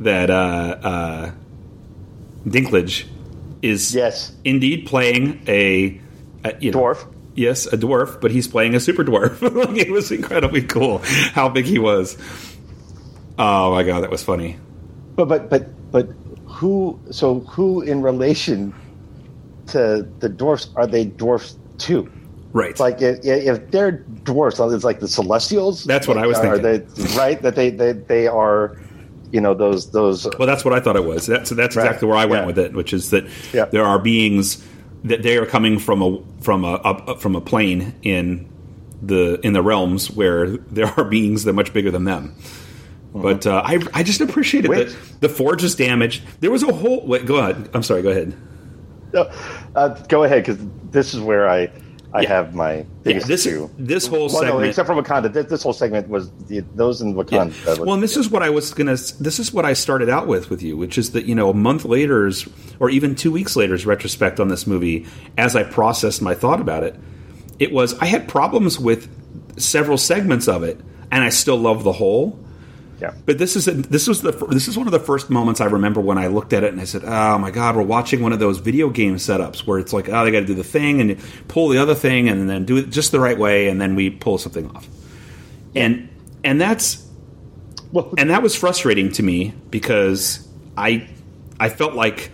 [0.00, 0.34] that uh,
[0.82, 1.30] uh,
[2.46, 3.06] Dinklage
[3.62, 4.32] is Yes.
[4.44, 6.00] indeed playing a,
[6.44, 7.06] a you know, Dwarf.
[7.34, 9.40] Yes, a dwarf, but he's playing a super dwarf.
[9.66, 10.98] like, it was incredibly cool
[11.32, 12.16] how big he was.
[13.38, 14.56] Oh my god, that was funny.
[15.16, 16.08] But but but but
[16.46, 16.98] who?
[17.10, 18.74] So who in relation
[19.68, 22.10] to the dwarfs are they dwarfs too?
[22.52, 22.78] Right.
[22.80, 23.92] Like if, if they're
[24.24, 25.84] dwarfs, it's like the Celestials.
[25.84, 26.86] That's what I was are thinking.
[26.94, 27.40] They, right?
[27.42, 28.76] That they, they they are,
[29.30, 30.26] you know, those those.
[30.38, 31.26] Well, that's what I thought it was.
[31.26, 31.84] That's that's Right.
[31.86, 32.46] exactly where I went Yeah.
[32.46, 33.66] with it, which is that Yeah.
[33.66, 34.66] there are beings
[35.04, 38.48] that they are coming from a from a up, from a plane in
[39.00, 42.34] the in the realms where there are beings that are much bigger than them.
[43.14, 44.88] But uh, I I just appreciated Wait.
[44.88, 46.22] that the forge is damaged.
[46.40, 47.04] There was a whole.
[47.06, 47.68] Wait, go ahead.
[47.74, 48.02] I'm sorry.
[48.02, 48.36] Go ahead.
[49.12, 49.28] No,
[49.74, 51.70] uh, go ahead, because this is where I
[52.12, 52.28] I Yeah.
[52.28, 53.68] have my Yeah, biggest this issue.
[53.78, 54.66] this whole Well, no, segment.
[54.66, 55.32] except for Wakanda.
[55.32, 57.52] This, this whole segment was the, those in Wakanda.
[57.64, 58.96] that was- Well, and this is what I was gonna.
[59.18, 61.54] This is what I started out with with you, which is that you know a
[61.54, 65.06] month later's or even two weeks later's retrospect on this movie,
[65.36, 66.94] as I processed my thought about it,
[67.58, 69.08] it was I had problems with
[69.56, 70.80] several segments of it,
[71.10, 72.38] and I still love the whole.
[73.00, 73.14] Yeah.
[73.24, 76.00] But this is this was the this is one of the first moments I remember
[76.00, 78.38] when I looked at it and I said, "Oh my god, we're watching one of
[78.38, 81.18] those video game setups where it's like, oh, they got to do the thing and
[81.48, 84.10] pull the other thing and then do it just the right way and then we
[84.10, 84.86] pull something off."
[85.74, 86.08] And
[86.44, 87.06] and that's
[87.92, 90.46] Well, and that was frustrating to me because
[90.76, 91.08] I
[91.58, 92.30] I felt like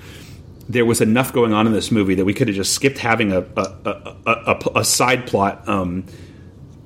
[0.69, 3.33] there was enough going on in this movie that we could have just skipped having
[3.33, 5.69] a a, a, a, a, a side plot.
[5.69, 6.07] Um,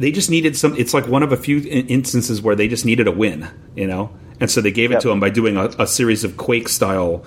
[0.01, 0.74] they just needed some.
[0.77, 4.10] It's like one of a few instances where they just needed a win, you know,
[4.40, 5.02] and so they gave it Yep.
[5.02, 7.24] to him by doing a, a series of Quake style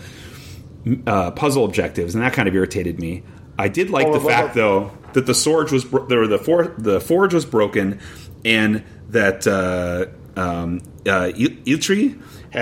[1.07, 3.23] uh, puzzle objectives, and that kind of irritated me.
[3.57, 6.99] I did like Oh, the fact, though, that the sword was bro- the for, the
[6.99, 7.99] forge was broken,
[8.43, 12.19] and that uh, um, uh, Il- Iltri,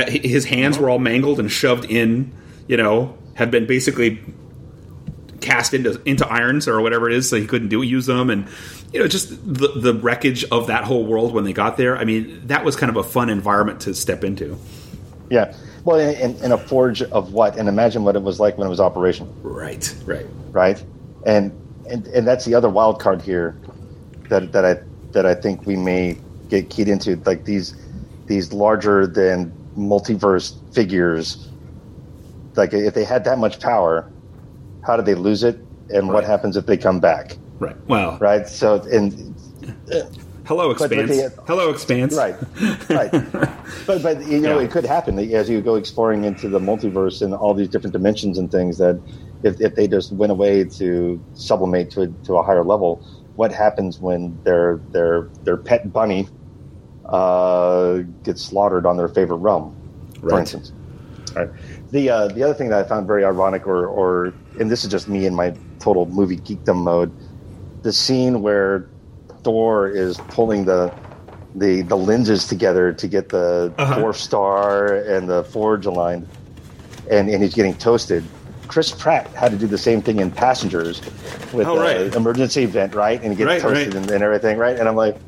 [0.10, 2.34] his hands were all mangled and shoved in,
[2.68, 4.20] you know, had been basically
[5.42, 8.48] cast into into irons or whatever it is, so he couldn't do use them, and
[8.94, 11.98] you know, just the the wreckage of that whole world when they got there.
[11.98, 14.58] I mean, that was kind of a fun environment to step into.
[15.30, 15.56] Yeah.
[15.84, 17.58] Well, in, in a forge of what?
[17.58, 19.34] And imagine what it was like when it was operational.
[19.42, 19.94] Right.
[20.06, 20.28] Right.
[20.52, 20.84] Right.
[21.26, 21.52] And
[21.90, 23.58] and and that's the other wild card here
[24.30, 24.80] that that I
[25.12, 26.18] that I think we may
[26.50, 27.76] get keyed into, like these
[28.28, 31.48] these larger than multiverse figures.
[32.56, 34.12] Like if they had that much power,
[34.84, 35.60] how do they lose it?
[35.90, 37.38] And what happens if they come back?
[37.60, 37.76] Right.
[37.88, 38.18] Well.
[38.20, 38.48] Right.
[38.48, 39.36] So and
[40.46, 41.36] Hello, But- but expanse.
[41.36, 42.16] the- Hello, expanse.
[42.16, 42.36] right,
[42.90, 43.12] right.
[43.88, 44.66] But but you know Yeah.
[44.66, 48.38] it could happen as you go exploring into the multiverse and all these different dimensions
[48.38, 49.00] and things that
[49.44, 53.02] if, if they just went away to sublimate to a, to a higher level,
[53.36, 56.28] what happens when their their their pet bunny
[57.06, 59.76] uh, gets slaughtered on their favorite realm,
[60.22, 60.72] for instance?
[61.36, 61.50] Right.
[61.92, 64.92] The uh, the other thing that I found very ironic, or or and this is
[64.92, 67.14] just me in my total movie geekdom mode,
[67.84, 68.92] the scene where
[69.44, 70.96] Thor is pulling the
[71.56, 73.96] the the lenses together to get the Uh-huh.
[73.96, 76.30] dwarf star and the forge aligned,
[77.10, 78.32] and and he's getting toasted.
[78.68, 81.04] Chris Pratt had to do the same thing in Passengers
[81.52, 82.16] with Oh, the right.
[82.16, 83.22] emergency vent, right?
[83.22, 84.04] And he gets Right, toasted right.
[84.04, 84.78] And, and everything, right?
[84.78, 85.22] And I'm like?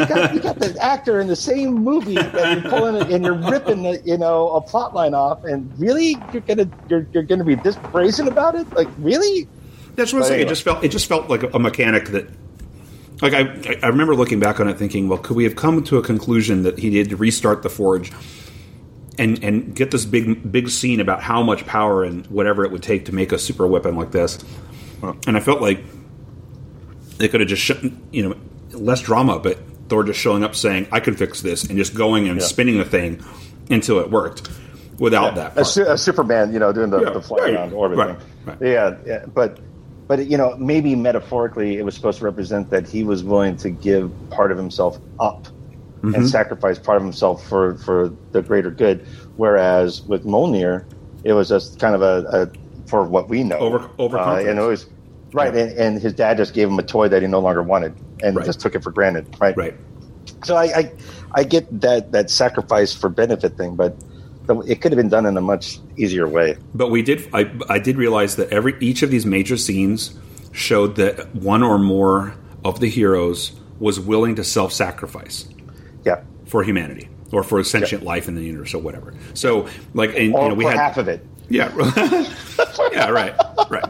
[0.00, 3.24] You got, you got the actor in the same movie, and you're pulling it, and
[3.24, 7.22] you're ripping, the, you know, a plot line off, and really, you're gonna, you're, you're
[7.22, 8.70] gonna be this brazen about it?
[8.72, 9.48] Like, really?
[9.96, 10.40] That's what I'm saying.
[10.42, 12.28] It just felt it just felt like a mechanic that
[13.22, 15.98] like I I remember looking back on it thinking, well, could we have come to
[15.98, 18.12] a conclusion that he needed to restart the forge
[19.18, 22.82] and and get this big big scene about how much power and whatever it would
[22.82, 24.38] take to make a super weapon like this?
[25.26, 25.84] And I felt like
[27.18, 28.36] they could have just sh- you know
[28.72, 29.58] less drama, but
[29.90, 32.46] Thor just showing up saying, "I can fix this," and just going and Yeah.
[32.46, 33.22] spinning the thing
[33.68, 34.48] until it worked
[34.98, 35.58] without that.
[35.58, 38.16] a, su- a Superman, you know, doing the, Yeah, the fly right, around orbit right,
[38.16, 38.26] thing.
[38.46, 38.56] right.
[38.62, 39.58] Yeah, yeah, but
[40.08, 43.70] but you know, maybe metaphorically, it was supposed to represent that he was willing to
[43.70, 45.48] give part of himself up
[46.02, 46.14] Mm-hmm.
[46.14, 49.04] and sacrifice part of himself for for the greater good.
[49.36, 50.84] Whereas with Mjolnir,
[51.24, 54.48] it was just kind of a, a for what we know Over- uh, overconfidence.
[54.48, 54.86] and it was
[55.32, 55.54] right.
[55.54, 58.36] And, and his dad just gave him a toy that he no longer wanted, and
[58.36, 58.46] Right.
[58.46, 59.26] just took it for granted.
[59.40, 59.56] Right.
[59.56, 59.74] right.
[60.44, 60.92] So I, I,
[61.32, 63.96] I get that that sacrifice for benefit thing, but
[64.66, 66.56] it could have been done in a much easier way.
[66.74, 67.28] But we did.
[67.32, 70.18] I, I did realize that every each of these major scenes
[70.52, 72.34] showed that one or more
[72.64, 75.46] of the heroes was willing to self-sacrifice
[76.04, 79.14] Yeah, for humanity or for sentient life in the universe or whatever.
[79.34, 81.24] So, like, and, you know, we had half of it.
[81.48, 81.70] yeah,
[82.92, 83.34] yeah, right,
[83.70, 83.84] right.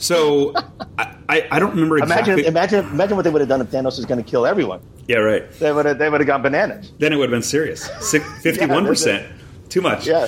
[0.00, 0.54] So,
[0.98, 2.32] I, I, I don't remember exactly.
[2.32, 4.80] Imagine, imagine, imagine what they would have done if Thanos was going to kill everyone.
[5.06, 5.50] yeah, right.
[5.58, 6.90] They would have, they would have gone bananas.
[6.98, 7.86] Then it would have been serious.
[8.42, 9.30] Fifty-one percent,
[9.68, 10.06] too much.
[10.06, 10.26] Yeah,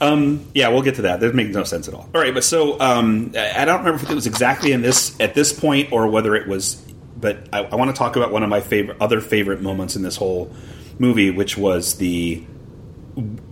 [0.00, 1.20] Um, yeah, we'll get to that.
[1.20, 2.08] That makes no sense at all.
[2.14, 5.14] All right, but so um, I I don't remember if it was exactly in this
[5.20, 6.76] at this point or whether it was,
[7.16, 10.02] but I, I want to talk about one of my favorite other favorite moments in
[10.02, 10.50] this whole
[10.98, 12.42] movie, which was the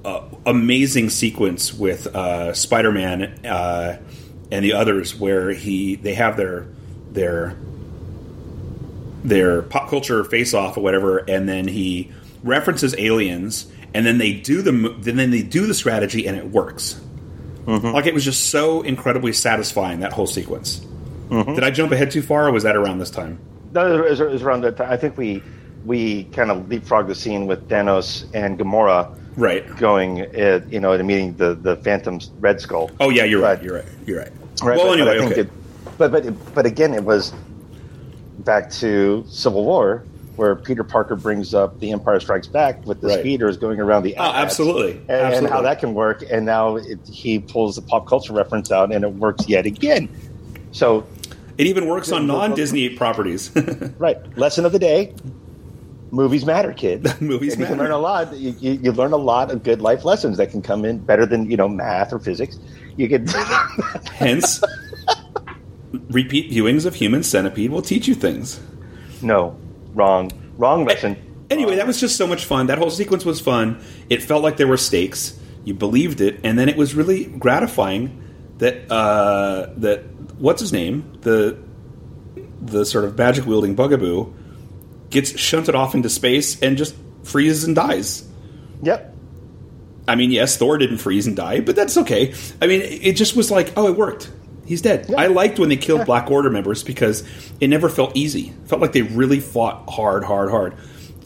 [0.05, 3.99] uh, amazing sequence with uh, Spider-Man uh,
[4.51, 6.67] and the others, where he they have their
[7.11, 7.57] their
[9.25, 12.13] their pop culture face off or whatever, and then he
[12.43, 17.01] references aliens, and then they do the then they do the strategy, and it works.
[17.67, 17.89] Mm-hmm.
[17.89, 20.81] Like it was just so incredibly satisfying that whole sequence.
[21.29, 21.55] Mm-hmm.
[21.55, 23.39] Did I jump ahead too far, or was that around this time?
[23.73, 24.91] no, it was, it was around that time.
[24.91, 25.43] I think we
[25.85, 29.65] we kind of leapfrogged the scene with Thanos and Gamora Right.
[29.77, 32.91] going, uh, you know, and meeting the the Phantom's Red Skull.
[33.01, 33.57] Oh yeah, you're right.
[33.59, 33.63] Right.
[33.65, 33.87] You're right.
[34.07, 34.33] You're right.
[34.63, 35.41] Right, well, but- but I anyway, think okay.
[35.43, 37.33] it- but but but again, it was
[38.41, 40.05] back to Civil War,
[40.37, 43.21] where Peter Parker brings up The Empire Strikes Back with the Right.
[43.21, 45.01] speeders going around the Oh, absolutely.
[45.09, 46.25] and, and how that can work.
[46.31, 50.09] And now it, he pulls the pop culture reference out, and it works yet again.
[50.73, 51.05] So,
[51.57, 53.51] it even works on non-Disney properties.
[53.99, 55.13] right, lesson of the day:
[56.11, 57.07] movies matter, kid.
[57.21, 58.35] Movies and you can learn a lot.
[58.37, 61.27] You, you, you learn a lot of good life lessons that can come in better
[61.27, 62.59] than you know math or physics.
[62.97, 63.31] You get
[64.13, 64.63] Hence,
[66.11, 68.61] repeat viewings of Human Centipede will teach you things.
[69.23, 69.57] no
[69.95, 71.17] wrong, wrong lesson.
[71.51, 72.67] Anyway, that was just so much fun.
[72.67, 73.81] That whole sequence was fun.
[74.11, 75.39] It felt like there were stakes.
[75.65, 78.23] You believed it, and then it was really gratifying
[78.59, 80.05] that uh, that
[80.39, 81.59] what's his name the
[82.61, 84.33] the sort of magic wielding bugaboo
[85.11, 86.95] gets shunted off into space and just
[87.25, 88.27] freezes and dies.
[88.83, 89.15] Yep.
[90.07, 92.35] I mean, yes, Thor didn't freeze and die, but that's okay.
[92.63, 94.31] I mean, it just was like, oh, it worked.
[94.65, 95.07] He's dead.
[95.09, 95.21] Yeah.
[95.21, 97.25] I liked when they killed Black Order members because
[97.61, 98.49] it never felt easy.
[98.49, 100.75] It felt like they really fought hard, hard, hard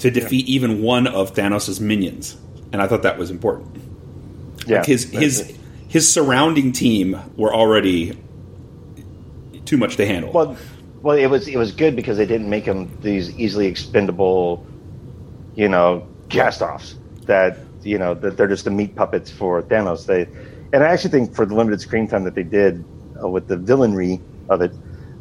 [0.00, 2.36] to defeat even one of Thanos' minions,
[2.72, 3.76] and I thought that was important.
[4.66, 4.78] Yeah.
[4.78, 5.56] Like his his
[5.88, 8.18] his surrounding team were already
[9.64, 10.32] too much to handle.
[10.32, 10.56] Well,
[11.02, 14.64] well, it was it was good because they didn't make them these easily expendable,
[15.54, 16.96] you know, cast-offs
[17.26, 20.06] that you know that they're just the meat puppets for Thanos.
[20.06, 20.22] They,
[20.72, 22.84] and I actually think for the limited screen time that they did
[23.22, 24.72] uh, with the villainry of it,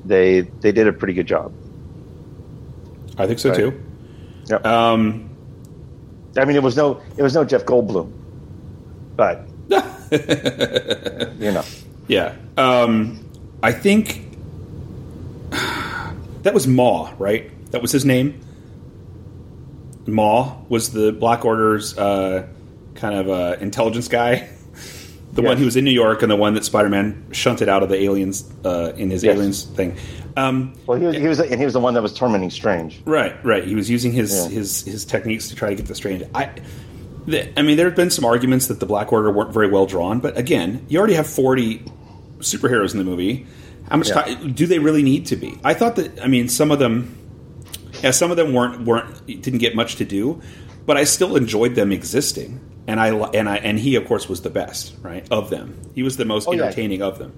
[0.05, 1.51] they they did a pretty good job.
[3.17, 3.57] I think so Right.
[3.57, 3.83] too.
[4.49, 4.55] Yeah.
[4.57, 5.29] Um,
[6.37, 8.11] I mean, it was no it was no Jeff Goldblum,
[9.15, 9.47] but
[11.39, 11.63] you know,
[12.07, 12.35] yeah.
[12.57, 13.25] Um,
[13.63, 14.30] I think
[16.43, 17.49] that was Maw, right?
[17.71, 18.39] That was his name.
[20.07, 22.47] Maw was the Black Order's uh,
[22.95, 24.49] kind of uh, intelligence guy.
[25.33, 27.87] The one who was in New York and the one that Spider-Man shunted out of
[27.87, 29.37] the aliens uh, in his Yes.
[29.37, 29.95] aliens thing.
[30.35, 33.01] Um, well, he was, he was and he was the one that was tormenting Strange.
[33.05, 33.63] Right, right.
[33.63, 34.49] He was using his Yeah.
[34.49, 36.23] his his techniques to try to get the strange.
[36.35, 36.49] I,
[37.27, 39.85] the, I mean, there have been some arguments that the Black Order weren't very well
[39.85, 41.81] drawn, but again, you already have forty
[42.39, 43.47] superheroes in the movie.
[43.91, 44.21] How much Yeah.
[44.21, 45.59] time do they really need to be?
[45.63, 46.23] I thought that.
[46.23, 47.15] I mean, some of them,
[48.01, 50.39] yeah, some of them weren't weren't didn't get much to do,
[50.85, 52.59] but I still enjoyed them existing.
[52.87, 55.75] And I and I and he, of course, was the best, right, of them.
[55.93, 56.63] He was the most Oh, yeah.
[56.63, 57.33] entertaining of them.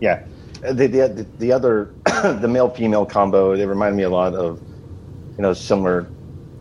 [0.00, 0.22] Yeah,
[0.64, 1.90] Uh, the the, the other
[2.40, 4.60] the male female combo they remind me a lot of
[5.36, 6.06] you know similar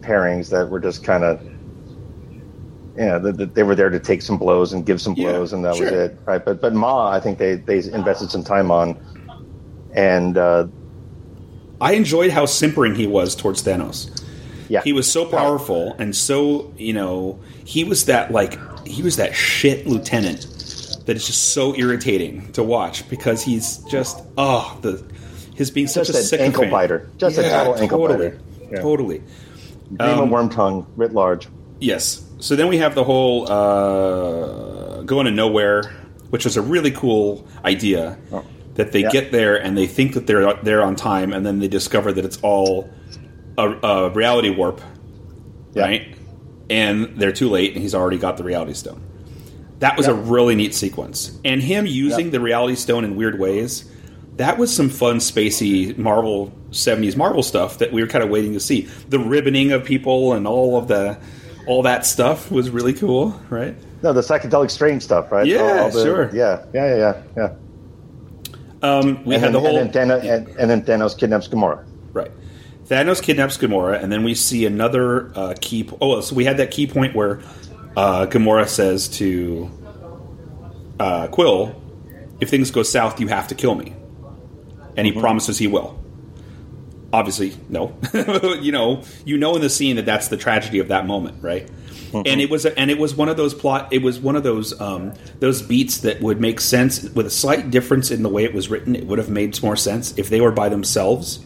[0.01, 1.39] pairings that were just kind of
[2.95, 5.53] yeah the, the, they were there to take some blows and give some Yeah, blows
[5.53, 8.71] and that was it right but but Maw I think they they invested some time
[8.71, 8.97] on
[9.93, 10.67] and uh,
[11.79, 14.09] I enjoyed how simpering he was towards Thanos.
[14.69, 18.57] yeah he was so powerful and so you know he was that like
[18.87, 20.41] he was that shit lieutenant
[21.05, 25.03] that is just so irritating to watch because he's just oh the
[25.55, 27.09] his being such Just a an ankle biter.
[27.17, 28.41] Just a total ankle totally, biter.
[28.71, 28.81] Yeah.
[28.81, 29.23] totally
[29.97, 31.47] Dream um, Wormtongue writ large
[31.79, 35.91] yes so then we have the whole uh, going to Knowhere
[36.29, 38.17] which was a really cool idea
[38.75, 39.07] that they Oh.
[39.07, 39.09] Yeah.
[39.11, 42.23] get there and they think that they're there on time and then they discover that
[42.23, 42.89] it's all
[43.57, 44.79] a, a reality warp
[45.73, 45.83] Yeah.
[45.83, 46.15] right?
[46.69, 49.01] And they're too late, and he's already got the Reality Stone.
[49.79, 53.83] That was a really neat sequence, and him using the Reality Stone in weird ways.
[54.37, 58.53] That was some fun, spacey Marvel '70s Marvel stuff that we were kind of waiting
[58.53, 58.87] to see.
[59.09, 61.17] The ribboning of people and all of the
[61.71, 63.75] all that stuff was really cool, right?
[64.03, 66.29] no the psychedelic strange stuff right Yeah, the- sure.
[66.33, 67.49] yeah yeah yeah yeah yeah
[68.81, 71.47] Um, we and had then, the whole and, then Thanos, and, and then Thanos kidnaps
[71.47, 72.31] Gamora Right.
[72.89, 75.85] Thanos kidnaps Gamora, and then we see another uh, key.
[75.85, 77.39] Po- oh, so we had that key point where
[77.95, 79.69] uh, Gamora says to
[80.99, 81.73] uh, Quill,
[82.41, 83.95] "If things go south, you have to kill me,"
[84.97, 86.00] and he promises he will.
[87.13, 87.95] Obviously, no.
[88.61, 91.69] you know, you know in the scene that that's the tragedy of that moment, right?
[92.13, 93.93] And it was, and it was one of those plot.
[93.93, 97.71] It was one of those um, those beats that would make sense with a slight
[97.71, 98.97] difference in the way it was written.
[98.97, 101.39] It would have made more sense if they were by themselves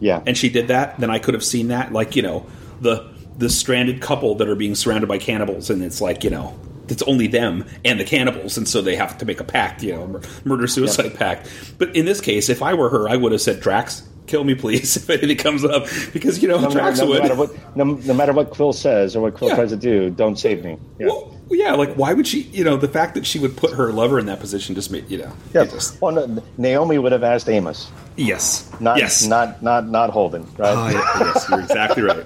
[0.00, 1.92] yeah and she did that, then I could have seen that.
[1.92, 2.46] Like you know,
[2.80, 3.08] the
[3.38, 6.58] the stranded couple that are being surrounded by cannibals, and it's like you know,
[6.88, 9.92] it's only them and the cannibals, and so they have to make a pact, you
[9.92, 11.50] know, murder suicide pact.
[11.78, 14.54] But in this case, if I were her, I would have said, "Drax, kill me,
[14.54, 17.22] please," if anything comes up, because you know, no, matter, no would.
[17.22, 19.56] matter what no, no matter what Quill says or what Quill Yeah.
[19.56, 22.42] tries to do don't save me yeah Well, yeah, like why would she?
[22.42, 25.08] You know, the fact that she would put her lover in that position just made
[25.10, 25.32] you know.
[25.52, 25.64] Yeah.
[25.66, 30.46] just- Well, no, Naomi would have asked Amos, yes, not yes, not not not Holden,
[30.56, 30.74] right?
[30.74, 32.24] Oh, yeah, yes, you're exactly right.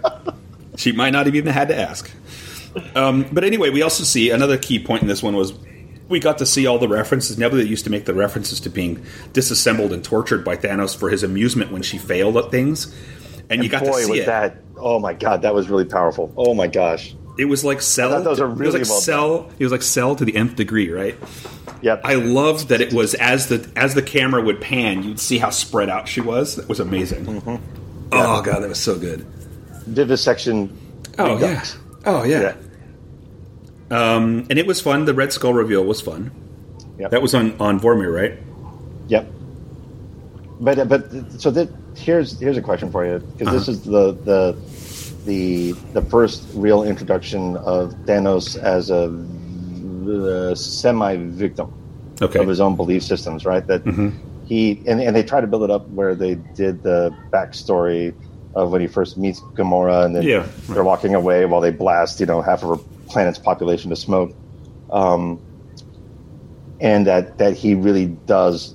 [0.76, 2.08] She might not have even had to ask.
[2.94, 5.52] Um, but anyway, we also see another key point in this one was
[6.08, 7.38] we got to see all the references.
[7.38, 11.22] Nebula used to make the references to being disassembled and tortured by Thanos for his
[11.22, 12.94] amusement when she failed at things,
[13.50, 14.26] and, you got Boy, to see it.
[14.26, 14.56] that!
[14.76, 16.32] Oh my God, that was really powerful.
[16.36, 17.14] Oh my gosh.
[17.38, 18.22] It was like cell.
[18.22, 19.50] Those are it really was like well cell.
[19.58, 21.16] It was like cell to the nth degree, right?
[21.82, 22.00] Yep.
[22.04, 25.50] I loved that it was as the as the camera would pan, you'd see how
[25.50, 26.56] spread out she was.
[26.56, 27.26] That was amazing.
[27.26, 28.12] Mm-hmm.
[28.12, 29.20] Oh god, that was so good.
[29.86, 30.76] Vivisection.
[31.18, 31.64] Oh yeah.
[32.04, 32.40] Oh yeah.
[32.40, 32.56] Yeah.
[33.90, 35.04] Um, and it was fun.
[35.06, 36.32] The Red Skull reveal was fun.
[36.98, 37.10] Yep.
[37.10, 38.38] That was on on Vormir, right?
[39.08, 39.32] Yep.
[40.60, 41.10] But uh, but
[41.40, 43.72] so that here's here's a question for you because this Uh-huh.
[43.72, 44.58] is the the
[45.24, 49.04] the the first real introduction of Thanos as a
[50.50, 51.72] uh, semi victim
[52.20, 52.40] Okay.
[52.40, 53.66] of his own belief systems, right?
[53.68, 54.08] That Mm-hmm.
[54.44, 58.14] he and, and they try to build it up where they did the backstory
[58.54, 62.18] of when he first meets Gamora, and then Yeah, they're walking away while they blast,
[62.20, 64.34] you know, half of her planet's population to smoke.
[64.90, 65.40] Um,
[66.80, 68.74] and that that he really does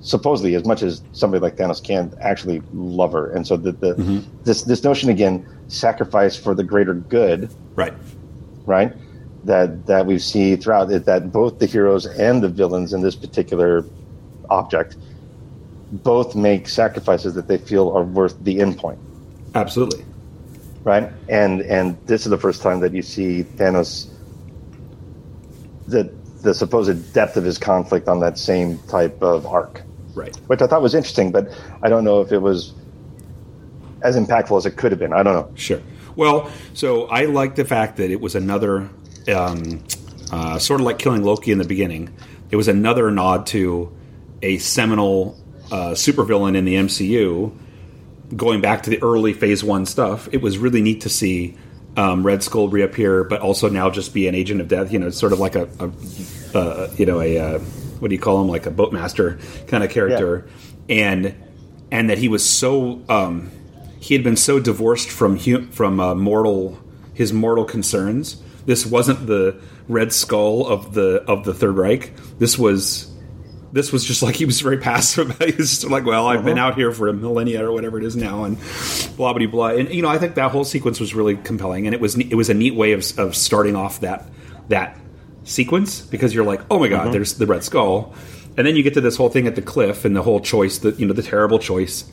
[0.00, 3.94] supposedly as much as somebody like Thanos can actually love her, and so the, the
[4.44, 7.94] this this notion again sacrifice for the greater good Right.
[8.66, 8.92] right?
[9.42, 13.14] that that we see throughout it that both the heroes and the villains in this
[13.14, 13.84] particular
[14.48, 14.96] object
[15.90, 18.98] both make sacrifices that they feel are worth the end point
[19.54, 20.04] Absolutely.
[20.84, 24.08] Right and and this is the first time that you see Thanos
[25.86, 26.04] the
[26.42, 29.82] the supposed depth of his conflict on that same type of arc
[30.14, 30.34] Right.
[30.46, 31.48] which I thought was interesting but
[31.82, 32.72] I don't know if it was
[34.02, 35.80] as impactful as it could have been I don't know Sure.
[36.16, 38.88] Well, so I like the fact that it was another
[39.34, 39.82] um,
[40.30, 42.14] uh, sort of like killing Loki in the beginning.
[42.52, 43.92] It was another nod to
[44.40, 45.36] a seminal
[45.72, 47.50] uh, supervillain in the MCU,
[48.36, 50.28] going back to the early Phase One stuff.
[50.32, 51.56] It was really neat to see
[51.96, 54.92] um, Red Skull reappear, but also now just be an agent of death.
[54.92, 57.58] You know, sort of like a, a uh, you know a uh,
[58.00, 59.38] what do you call him, like a boatmaster
[59.68, 60.46] kind of character,
[60.88, 61.34] and
[61.90, 63.02] and that he was so.
[63.08, 63.50] Um,
[64.00, 66.78] he had been so divorced from hu- from uh, mortal
[67.14, 68.42] his mortal concerns.
[68.66, 72.12] This wasn't the Red Skull of the of the Third Reich.
[72.38, 73.10] This was
[73.74, 75.42] this was just like he was very passive about.
[75.48, 75.54] it.
[75.54, 76.68] He was just like, well, I've been uh-huh.
[76.68, 78.56] out here for a millennia or whatever it is now, and
[79.16, 79.68] blah blah blah.
[79.70, 82.36] And you know, I think that whole sequence was really compelling, and it was it
[82.36, 84.28] was a neat way of of starting off that
[84.68, 84.96] that
[85.42, 87.10] sequence because you're like, oh my god, uh-huh.
[87.10, 88.14] there's the Red Skull,
[88.56, 90.78] and then you get to this whole thing at the cliff and the whole choice,
[90.78, 92.04] the you know the terrible choice.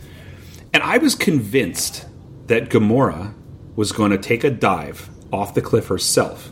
[0.74, 2.08] And I was convinced
[2.48, 3.36] that Gamora
[3.76, 6.52] was going to take a dive off the cliff herself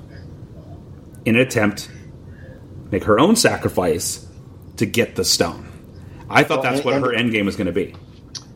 [1.25, 1.89] in an attempt
[2.91, 4.28] make her own sacrifice
[4.79, 5.65] to get the stone.
[6.29, 7.93] I thought Well, that's and- what and- her end game was going to be.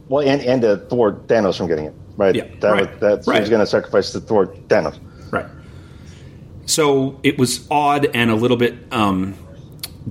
[0.10, 3.28] well and and to thwart Thanos from getting it right Yeah, that right, was, that
[3.32, 3.50] right.
[3.50, 5.00] going to sacrifice to thwart Thanos
[5.32, 5.46] Right.
[6.66, 9.34] So it was odd and a little bit um,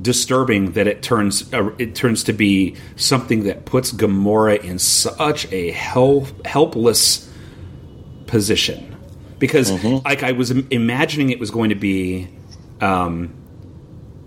[0.01, 5.51] disturbing that it turns uh, it turns to be something that puts Gamora in such
[5.53, 7.31] a hel- helpless
[8.27, 8.97] position
[9.39, 9.71] because
[10.05, 12.29] like I was im- imagining it was going to be.
[12.81, 13.33] Um,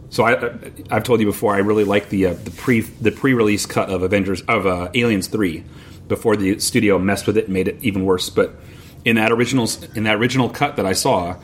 [0.10, 0.54] so I,
[0.92, 1.54] I've told you before.
[1.54, 4.90] I really like the uh, the pre the pre release cut of Avengers of uh,
[4.94, 5.64] Aliens three
[6.08, 8.30] before the studio messed with it and made it even worse.
[8.30, 8.56] But
[9.04, 11.38] in that original in that original cut that I saw,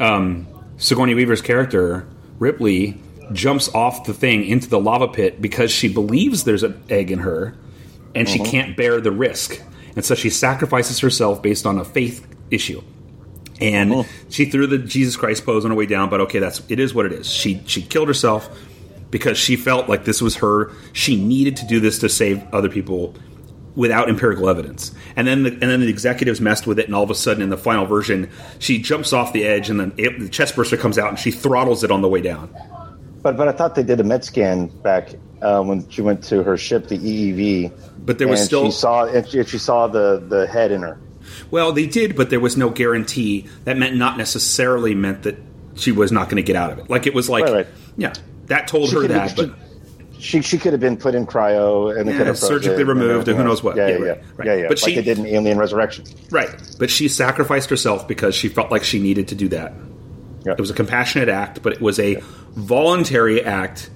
[0.00, 3.00] um, Sigourney Weaver's character Ripley
[3.32, 7.18] jumps off the thing into the lava pit because she believes there's an egg in
[7.20, 7.56] her,
[8.14, 9.60] and she can't bear the risk,
[9.94, 12.82] and so she sacrifices herself based on a faith issue
[13.60, 16.10] and she threw the Jesus Christ pose on her way down.
[16.10, 17.30] But okay, that's it is what it is.
[17.30, 18.48] She she killed herself
[19.10, 20.72] because she felt like this was her.
[20.92, 23.14] She needed to do this to save other people
[23.74, 24.92] without empirical evidence.
[25.16, 27.42] And then the, and then the executives messed with it, and all of a sudden,
[27.42, 30.76] in the final version, she jumps off the edge, and then it, the chest burster
[30.76, 32.54] comes out, and she throttles it on the way down.
[33.22, 36.42] But but I thought they did a med scan back uh, when she went to
[36.42, 37.72] her ship, the EEV.
[38.04, 40.82] But there was and still- she saw and she, she saw the the head in
[40.82, 40.98] her.
[41.50, 43.46] Well, they did, but there was no guarantee.
[43.64, 45.36] That meant not necessarily meant that
[45.74, 46.88] she was not going to get out of it.
[46.90, 47.66] Like it was like, Right, right.
[47.96, 48.12] yeah,
[48.46, 49.50] that told She her that, have- but.
[50.18, 53.28] She she could have been put in cryo and Yeah, could have surgically it removed
[53.28, 53.76] and who knows what.
[53.76, 54.46] Yeah, Yeah, yeah, right, yeah, right.
[54.46, 54.62] yeah, yeah.
[54.68, 56.06] But like she- they did in Alien Resurrection.
[56.30, 56.48] Right.
[56.78, 59.74] But she sacrificed herself because she felt like she needed to do that.
[60.46, 60.52] Yeah.
[60.52, 62.22] It was a compassionate act, but it was a
[62.54, 63.90] voluntary act,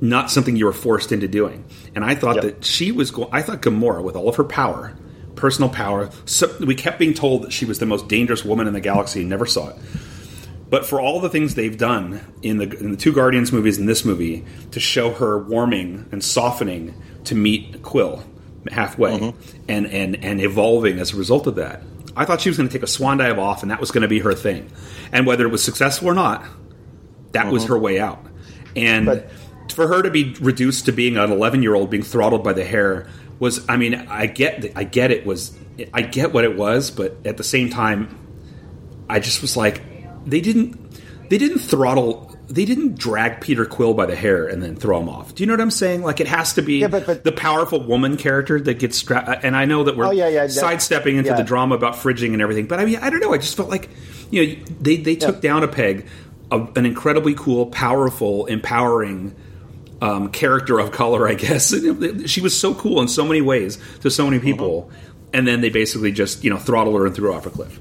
[0.00, 1.64] not something you were forced into doing.
[1.94, 2.44] And I thought Yep.
[2.44, 4.94] that she was going, I thought Gamora, with all of her power,
[5.38, 8.74] personal power, so, we kept being told that she was the most dangerous woman in
[8.74, 9.76] the galaxy and never saw it.
[10.70, 13.88] But for all the things they've done in the in the two Guardians movies and
[13.88, 16.94] this movie to show her warming and softening
[17.24, 18.22] to meet Quill
[18.70, 19.60] halfway mm-hmm.
[19.68, 21.82] and, and and evolving as a result of that,
[22.16, 24.02] I thought she was going to take a swan dive off and that was going
[24.02, 24.70] to be her thing.
[25.10, 26.44] And whether it was successful or not,
[27.32, 27.72] that was mm-hmm.
[27.72, 28.24] her way out.
[28.76, 29.30] And But-
[29.72, 32.64] for her to be reduced to being an 11 year old being throttled by the
[32.64, 33.06] hair
[33.38, 35.56] was, I mean, I get, I get it was,
[35.94, 38.18] I get what it was, but at the same time,
[39.08, 39.82] I just was like,
[40.26, 40.76] they didn't,
[41.30, 45.08] they didn't throttle, they didn't drag Peter Quill by the hair and then throw him
[45.08, 45.34] off.
[45.34, 46.02] Do you know what I'm saying?
[46.02, 49.44] Like it has to be Yeah, but- but- the powerful woman character that gets strapped.
[49.44, 52.42] And I know that we're Oh, yeah, yeah, sidestepping into the drama about fridging and
[52.42, 53.32] everything, but I mean, I don't know.
[53.32, 53.88] I just felt like,
[54.30, 56.06] you know, they they took down a peg,
[56.50, 59.34] a, an incredibly cool, powerful, empowering
[60.00, 61.74] um, character of color, I guess.
[62.26, 64.90] She was so cool in so many ways to so many people,
[65.32, 67.80] and then they basically just you know throttled her and threw her off a cliff.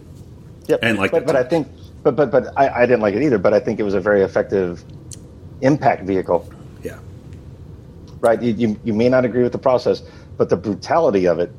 [0.67, 0.79] Yep.
[0.81, 1.67] And like but, but I think,
[2.03, 3.37] but but but I, I didn't like it either.
[3.37, 4.83] But I think it was a very effective
[5.61, 6.49] impact vehicle.
[6.83, 6.99] Yeah,
[8.19, 8.41] Right?
[8.41, 10.01] You, you you may not agree with the process,
[10.37, 11.51] but the brutality of it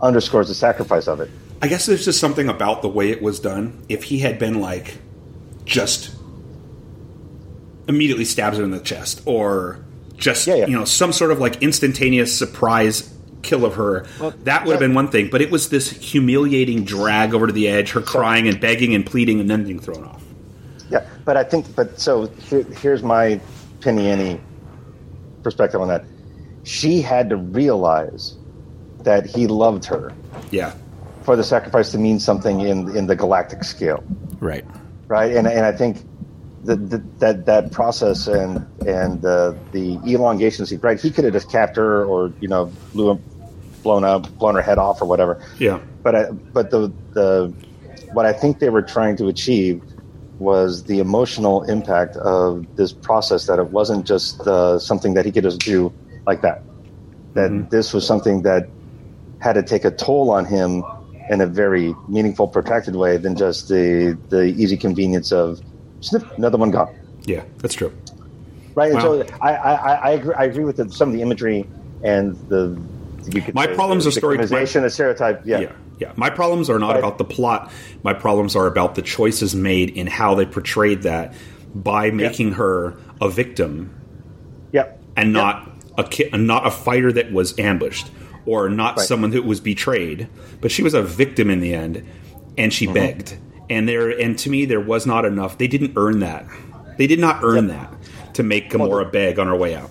[0.00, 1.30] underscores the sacrifice of it.
[1.62, 3.84] I guess there's just something about the way it was done.
[3.88, 4.98] If he had been like
[5.64, 6.14] just
[7.88, 9.84] immediately stabs her in the chest, or
[10.16, 10.66] just Yeah, yeah.
[10.66, 14.06] you know some sort of like instantaneous surprise kill of her,
[14.44, 15.28] that would have been one thing.
[15.30, 19.04] But it was this humiliating drag over to the edge, her crying and begging and
[19.04, 20.22] pleading, and then being thrown off.
[20.90, 21.04] Yeah.
[21.24, 23.40] But I think, but so here, here's my
[23.80, 24.40] penny ante
[25.42, 26.04] perspective on that.
[26.62, 28.36] She had to realize
[29.00, 30.12] that he loved her
[30.52, 30.74] Yeah.
[31.22, 34.04] for the sacrifice to mean something in in the galactic scale,
[34.38, 34.64] Right.
[35.08, 35.34] right?
[35.34, 35.96] And and I think
[36.64, 41.00] that that that, that process and and the the elongation sequence, right?
[41.00, 43.20] He could have just capped her or you know blew
[43.82, 45.42] blown up, blown her head off or whatever.
[45.58, 45.80] Yeah.
[46.02, 47.52] But I, but the the
[48.12, 49.82] what I think they were trying to achieve
[50.38, 55.32] was the emotional impact of this process that it wasn't just uh, something that he
[55.32, 55.92] could just do
[56.26, 56.62] like that.
[57.34, 58.68] That this was something that
[59.40, 60.84] had to take a toll on him
[61.30, 65.60] in a very meaningful, protected way than just the the easy convenience of
[66.02, 66.94] snip, another one gone.
[67.24, 67.44] Yeah.
[67.58, 67.92] That's true.
[68.74, 68.92] Right.
[68.92, 71.66] And so I, I, I, agree, I agree with the, some of the imagery
[72.02, 72.78] and the.
[73.54, 75.42] My say problems the are story- the stereotype.
[75.46, 75.60] Yeah.
[75.60, 75.72] Yeah.
[76.00, 76.12] Yeah.
[76.16, 77.70] My problems are not about the plot.
[78.02, 81.32] My problems are about the choices made in how they portrayed that
[81.74, 83.94] by making her a victim
[84.72, 85.00] Yep.
[85.16, 88.10] and not a ki- not a fighter that was ambushed
[88.46, 89.06] or not Right.
[89.06, 90.28] someone that was betrayed,
[90.60, 92.04] but she was a victim in the end,
[92.58, 92.94] and she Mm-hmm.
[92.94, 93.36] begged.
[93.72, 95.56] And there, and to me, there was not enough.
[95.56, 96.44] They didn't earn that.
[96.98, 97.90] They did not earn Yep.
[97.90, 99.90] that to make Gamora beg on her way out.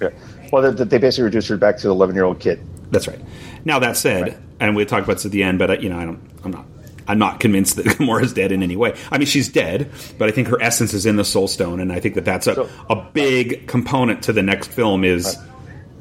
[0.00, 0.10] Yeah.
[0.52, 2.60] Well, they, they basically reduced her back to the 11 year old kid.
[2.92, 3.18] That's right.
[3.64, 4.38] Now that said, Right.
[4.60, 6.20] and we'll talk about this at the end, but uh, you know, I don't.
[6.44, 6.64] I'm not.
[7.08, 8.94] I'm not convinced that Gamora's dead in any way.
[9.10, 11.92] I mean, she's dead, but I think her essence is in the Soul Stone, and
[11.92, 15.02] I think that that's a, So- a big component to the next film.
[15.04, 15.36] Is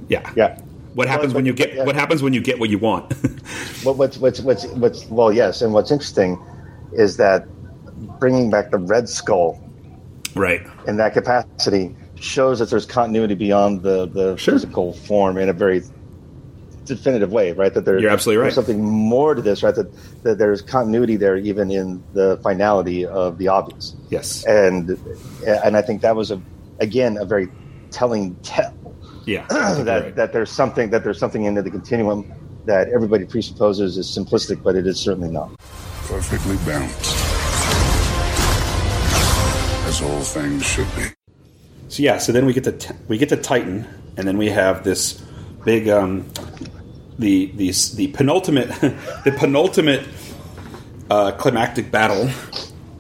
[0.07, 0.59] yeah, Yeah.
[0.93, 1.83] What happens Well, when you get yeah.
[1.83, 3.13] what happens when you get what you want?
[3.83, 5.61] What, what's, what's, what's, what's, well, yes.
[5.61, 6.37] And what's interesting
[6.93, 7.47] is that
[8.19, 9.61] bringing back the Red Skull
[10.35, 10.61] right.
[10.87, 14.53] in that capacity shows that there's continuity beyond the, the Sure.
[14.55, 15.81] physical form in a very
[16.85, 17.73] definitive way, right?
[17.73, 18.65] That there, You're absolutely there's right.
[18.65, 19.75] something more to this, right?
[19.75, 19.91] That,
[20.23, 23.95] that there's continuity there, even in the finality of the obvious.
[24.09, 24.45] Yes.
[24.45, 24.91] And
[25.45, 26.41] and I think that was a
[26.79, 27.49] again a very
[27.91, 28.73] telling tell
[29.25, 29.45] Yeah.
[29.51, 30.15] I think you're that right.
[30.15, 32.31] that there's something that there's something into the continuum
[32.65, 35.51] that everybody presupposes is simplistic, but it is certainly not.
[36.07, 37.15] Perfectly balanced.
[39.87, 41.03] As all things should be.
[41.89, 43.85] So yeah, so then we get to t- we get to Titan,
[44.15, 45.21] and then we have this
[45.65, 46.25] big um,
[47.19, 48.69] the the the penultimate
[49.25, 50.07] the penultimate
[51.09, 52.29] uh, climactic battle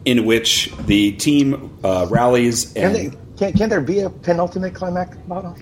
[0.03, 4.73] in which the team uh, rallies Can, and they, can, can there be a penultimate
[4.73, 5.55] climactic battle?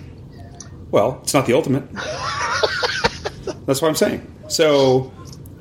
[0.90, 1.84] well, it's not the ultimate.
[3.66, 4.26] That's what I'm saying.
[4.48, 5.12] So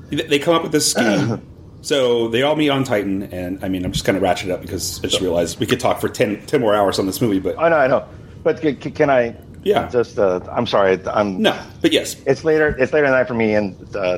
[0.09, 1.41] they come up with this scheme.
[1.85, 4.59] So they all meet on Titan, and I mean, I'm just kind of ratcheting up
[4.59, 7.37] because I just realized we could talk for 10, 10 more hours on this movie,
[7.37, 8.07] but I know, I know.
[8.43, 9.35] But can, can I?
[9.61, 9.87] Yeah.
[9.89, 10.99] Just, uh, I'm sorry.
[11.05, 11.43] I'm.
[11.43, 12.75] no, but yes, It's later.
[12.79, 14.17] It's later at night for me, and uh,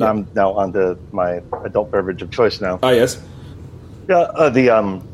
[0.00, 2.78] I'm now on to my adult beverage of choice now.
[2.82, 3.22] ah, yes.
[4.08, 5.06] Yeah, uh, the um.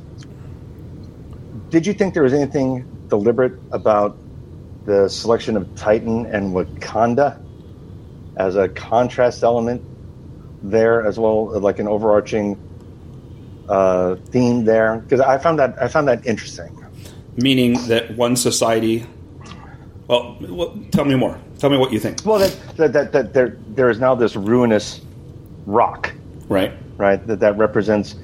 [1.71, 4.17] Did you think there was anything deliberate about
[4.85, 7.45] the selection of Titan and Wakanda
[8.37, 9.83] as a contrast element
[10.63, 12.59] there as well, like an overarching
[13.69, 14.99] uh, theme there?
[14.99, 16.75] Because I found that I found that interesting.
[17.37, 19.07] meaning that one society.
[20.09, 21.39] Well, well, tell me more.
[21.59, 22.21] Tell me what you think.
[22.25, 25.01] Well, that that, that, that there there is now this ruinous
[25.67, 26.13] rock,
[26.49, 26.73] Right.
[26.97, 27.25] right?
[27.27, 28.15] That that represents,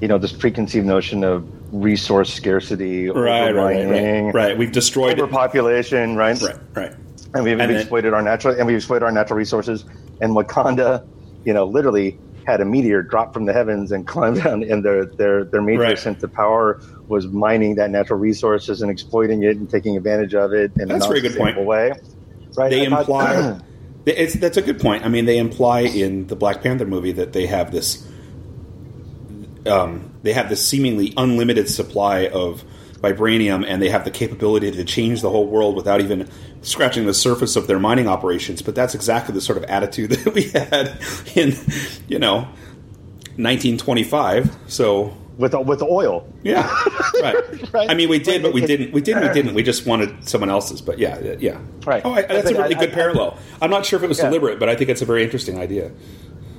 [0.00, 1.44] you know, this preconceived notion of
[1.74, 3.50] resource scarcity, Right.
[3.52, 3.86] Right.
[3.86, 4.30] Right.
[4.34, 4.58] Right.
[4.58, 5.22] We've destroyed it.
[5.22, 6.40] overpopulation, right?
[6.40, 6.56] Right.
[6.74, 6.92] Right.
[7.34, 9.84] and we've exploited our natural and we've exploited our natural resources.
[10.20, 11.04] And Wakanda,
[11.44, 15.04] you know, literally had a meteor drop from the heavens and climb down, and their
[15.06, 15.98] their their major Right.
[15.98, 20.52] sense of power was mining that natural resources and exploiting it and taking advantage of
[20.52, 21.58] it in That's a very good point.
[21.60, 21.92] way.
[22.56, 22.70] Right?
[22.70, 23.60] They I thought- imply.
[24.04, 25.04] It's, that's a good point.
[25.04, 28.04] I mean, they imply in the Black Panther movie that they have this.
[29.64, 32.64] Um, they have this seemingly unlimited supply of
[33.02, 36.28] vibranium, and they have the capability to change the whole world without even
[36.62, 38.62] scratching the surface of their mining operations.
[38.62, 40.98] But that's exactly the sort of attitude that we had
[41.34, 41.54] in,
[42.08, 42.46] you know,
[43.36, 44.56] 1925.
[44.68, 46.26] So with with oil.
[46.42, 46.62] yeah,
[47.22, 47.72] right.
[47.72, 47.90] Right.
[47.90, 48.92] I mean, we did, but we didn't.
[48.92, 49.28] We didn't.
[49.28, 49.54] We didn't.
[49.54, 50.82] We just wanted someone else's.
[50.82, 51.58] But yeah, yeah.
[51.86, 52.02] Right.
[52.04, 53.38] Oh, I, that's a really I- good I- parallel.
[53.60, 54.26] I'm not sure if it was Yeah.
[54.26, 55.90] deliberate, but I think it's a very interesting idea.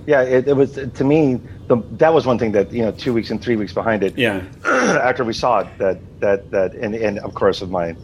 [0.05, 1.39] Yeah, it, it was to me.
[1.67, 4.17] The, that was one thing that you know, two weeks and three weeks behind it.
[4.17, 4.43] Yeah.
[4.65, 7.95] after we saw it, that that that, and, and of course of my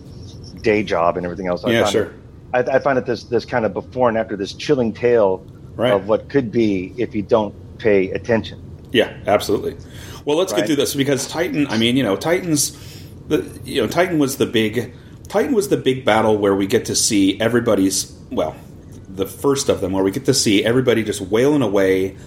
[0.61, 1.63] day job and everything else.
[1.63, 2.03] I Yeah, found sure.
[2.05, 2.11] It,
[2.53, 5.45] I, I find it this this kind of before and after this chilling tale
[5.75, 5.93] Right.
[5.93, 8.61] of what could be if you don't pay attention.
[8.91, 9.77] Yeah, absolutely.
[10.25, 11.67] Well, let's get through this because Titan.
[11.67, 12.71] I mean, you know, Titans.
[13.29, 14.93] The you know, Titan was the big.
[15.29, 18.55] Titan was the big battle where we get to see everybody's well,
[19.19, 22.17] the first of them where we get to see everybody just wailing away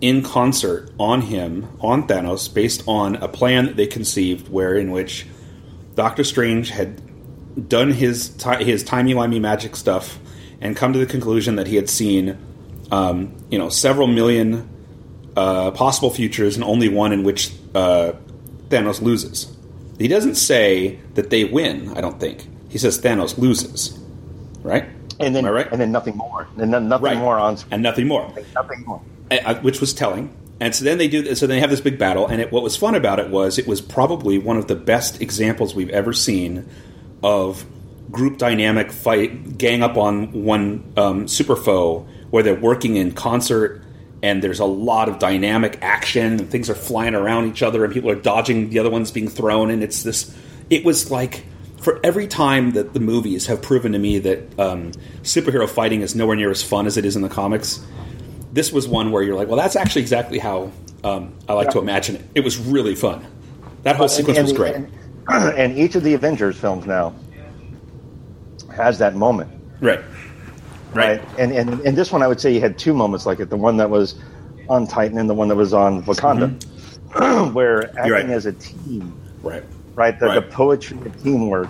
[0.00, 4.90] in concert on him, on Thanos, based on a plan that they conceived, where in
[4.90, 5.26] which
[5.94, 7.00] Doctor Strange had
[7.68, 10.18] done his ti- his timey wimey magic stuff
[10.60, 12.38] and come to the conclusion that he had seen,
[12.90, 14.68] um, you know, several million
[15.36, 18.12] uh, possible futures and only one in which uh,
[18.68, 19.54] Thanos loses.
[19.98, 21.96] He doesn't say that they win.
[21.96, 23.98] I don't think he says Thanos loses,
[24.62, 24.88] right?
[25.22, 25.68] And then, right?
[25.70, 27.74] and then nothing more, and then nothing right, more on screen.
[27.74, 29.00] and nothing more nothing more.
[29.30, 30.34] uh, which was telling.
[30.60, 31.34] And so then they do.
[31.34, 33.66] So they have this big battle, and it, what was fun about it was it
[33.66, 36.68] was probably one of the best examples we've ever seen
[37.22, 37.64] of
[38.10, 43.82] group dynamic fight, gang up on one um, super foe, where they're working in concert,
[44.22, 47.92] and there's a lot of dynamic action, and things are flying around each other, and
[47.92, 50.32] people are dodging the other ones being thrown, and it's this.
[50.70, 51.44] It was like
[51.82, 54.92] for every time that the movies have proven to me that um,
[55.22, 57.84] superhero fighting is nowhere near as fun as it is in the comics
[58.52, 60.70] this was one where you're like, well, that's actually exactly how
[61.02, 62.22] um, I like to imagine it.
[62.34, 63.26] It was really fun.
[63.82, 64.74] That whole sequence and, was great.
[64.76, 64.92] And,
[65.28, 67.14] and each of the Avengers films now
[68.76, 69.50] has that moment,
[69.80, 70.00] right.
[70.94, 71.20] right?
[71.38, 73.56] And, and and this one, I would say, you had two moments like it: the
[73.56, 74.14] one that was
[74.68, 76.62] on Titan and the one that was on Wakanda,
[77.54, 78.12] where acting Mm-hmm.
[78.12, 78.30] right.
[78.30, 79.64] as a team, Right.
[79.94, 80.18] Right?
[80.18, 81.68] The, the poetry of teamwork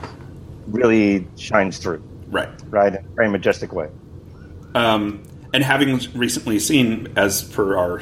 [0.67, 2.49] really shines through, Right.
[2.71, 2.95] right?
[2.95, 3.89] In a very majestic way.
[4.75, 5.23] Um,
[5.53, 8.01] and having recently seen, as per our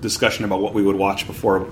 [0.00, 1.70] discussion about what we would watch before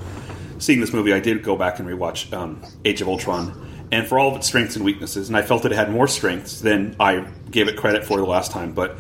[0.59, 3.68] seeing this movie, I did go back and rewatch um, Age of Ultron.
[3.93, 6.06] And for all of its strengths and weaknesses, and I felt that it had more
[6.06, 8.97] strengths than I gave it credit for the last time, but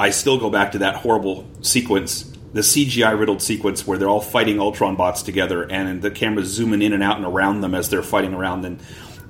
[0.00, 4.20] I still go back to that horrible sequence, the CGI riddled sequence where they're all
[4.20, 7.88] fighting Ultron bots together, and the camera's zooming in and out and around them as
[7.88, 8.64] they're fighting around.
[8.64, 8.80] And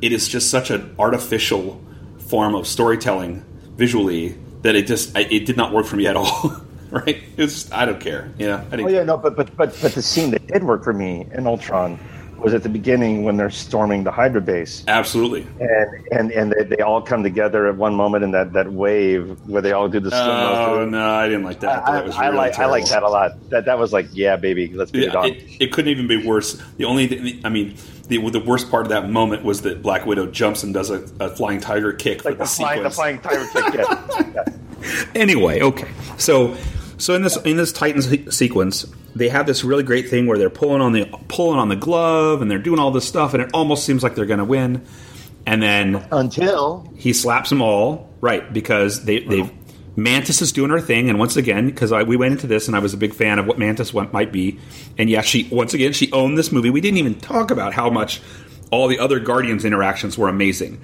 [0.01, 1.83] it is just such an artificial
[2.19, 3.45] form of storytelling
[3.77, 6.61] visually that it just it did not work for me at all.
[6.91, 7.23] right?
[7.37, 8.33] It's I don't care.
[8.39, 8.65] Yeah.
[8.71, 10.93] I Oh didn't, yeah, no, but but but but the scene that did work for
[10.93, 11.99] me in Ultron
[12.43, 14.85] was at the beginning when they're storming the Hydra base.
[14.89, 15.47] Absolutely.
[15.61, 19.39] and and and they, they all come together at one moment in that, that wave
[19.47, 21.87] where they all do the Oh no, I didn't like that.
[21.87, 23.51] I, that was I really like I like that a lot.
[23.51, 25.27] That that was like yeah, baby, let's get it on.
[25.27, 26.61] it, it couldn't even be worse.
[26.77, 27.77] The only, thing, I mean,
[28.09, 31.09] the the worst part of that moment was that Black Widow jumps and does a,
[31.21, 33.75] a flying tiger kick like for the the, flying the flying tiger kick.
[33.75, 34.33] Yeah.
[34.35, 34.45] yeah.
[35.15, 35.91] anyway, okay.
[36.19, 36.57] So,
[37.03, 40.39] so in this in this Titan se- sequence, they have this really great thing where
[40.39, 43.43] they're pulling on the pulling on the glove and they're doing all this stuff, and
[43.43, 44.87] it almost seems like they're going to win.
[45.45, 48.53] And then Until he slaps them all, right?
[48.53, 49.51] Because they they
[49.97, 52.79] Mantis is doing her thing, and once again, because we went into this, and I
[52.79, 54.61] was a big fan of what Mantis went, might be,
[54.97, 56.71] and yeah, she once again she owned this movie.
[56.71, 58.23] We didn't even talk about how much
[58.71, 60.81] all the other Guardians interactions were amazing,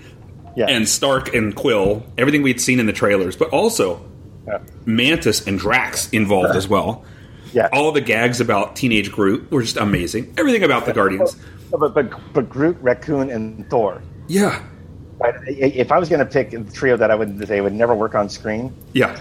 [0.57, 4.05] yeah, and Stark and Quill, everything we'd seen in the trailers, but also
[4.49, 4.59] yeah.
[4.87, 7.05] Mantis and Drax involved as well.
[7.53, 7.69] Yeah.
[7.73, 10.35] All the gags about teenage Groot were just amazing.
[10.37, 11.37] Everything about the Guardians.
[11.71, 14.03] But, but but Groot, Raccoon, and Thor.
[14.27, 14.63] Yeah.
[15.23, 17.95] I- If I was going to pick a trio that I would they would never
[17.95, 19.21] work on screen, Yeah.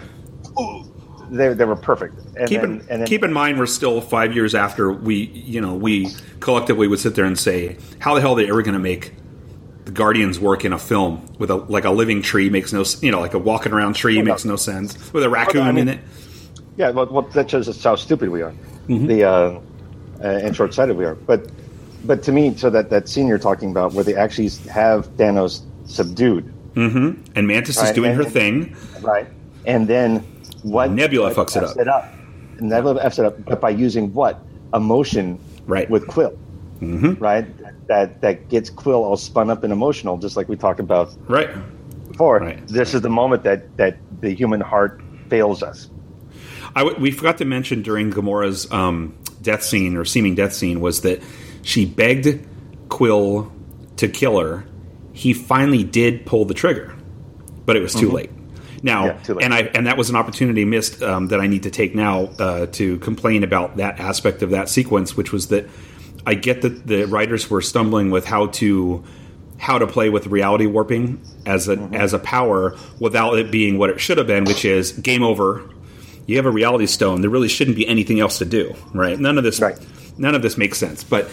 [1.32, 2.16] they, they were perfect.
[2.38, 5.60] And keep in, and then, keep in mind we're still five years after we you
[5.62, 6.10] know we
[6.40, 9.14] collectively would sit there and say how the hell are they ever going to make
[9.88, 13.10] the guardians work in a film with a like a living tree makes no you
[13.10, 15.94] know like a walking around tree makes no sense with a raccoon I mean- in
[15.96, 16.00] it
[16.76, 18.54] Yeah, well, well that shows us how stupid we are,
[18.90, 19.08] Mm-hmm.
[19.08, 19.32] the uh,
[20.24, 21.16] uh, and short-sighted we are.
[21.16, 21.50] But
[22.06, 25.62] but to me, so that that scene you're talking about, where they actually have Thanos
[25.86, 26.46] subdued,
[26.76, 29.28] and mantis is doing and- her thing right?
[29.66, 30.20] And then
[30.64, 30.92] what?
[30.92, 32.06] Nebula fucks it Fs up.
[32.60, 34.40] Nebula f's it up, but by using what
[34.74, 35.40] emotion?
[35.66, 35.90] Right.
[35.90, 36.34] With Quill,
[36.82, 37.14] mm-hmm.
[37.24, 37.46] right?
[37.88, 41.50] That that gets Quill all spun up and emotional, just like we talked about right
[42.10, 42.40] before.
[42.40, 42.68] Right.
[42.68, 45.90] This is the moment that that the human heart fails us.
[46.76, 50.80] I w- we forgot to mention during Gamora's um, death scene or seeming death scene
[50.82, 51.22] was that
[51.64, 52.46] she begged
[52.90, 53.52] Quill
[53.98, 54.66] to kill her.
[55.14, 56.94] He finally did pull the trigger,
[57.66, 58.30] but it was too late.
[58.84, 59.18] Now, Mm-hmm.
[59.18, 59.44] Yeah, too late.
[59.46, 62.26] and I and that was an opportunity missed um, that I need to take now
[62.38, 65.66] uh, to complain about that aspect of that sequence, which was that
[66.28, 69.04] I get that the writers were stumbling with how to
[69.58, 71.96] how to play with reality warping as a Mm-hmm.
[71.96, 75.64] as a power without it being what it should have been, which is game over.
[76.28, 77.22] You have a reality stone.
[77.22, 79.18] There really shouldn't be anything else to do, right?
[79.18, 79.78] None of this, Right.
[80.18, 81.04] none of this makes sense.
[81.04, 81.30] But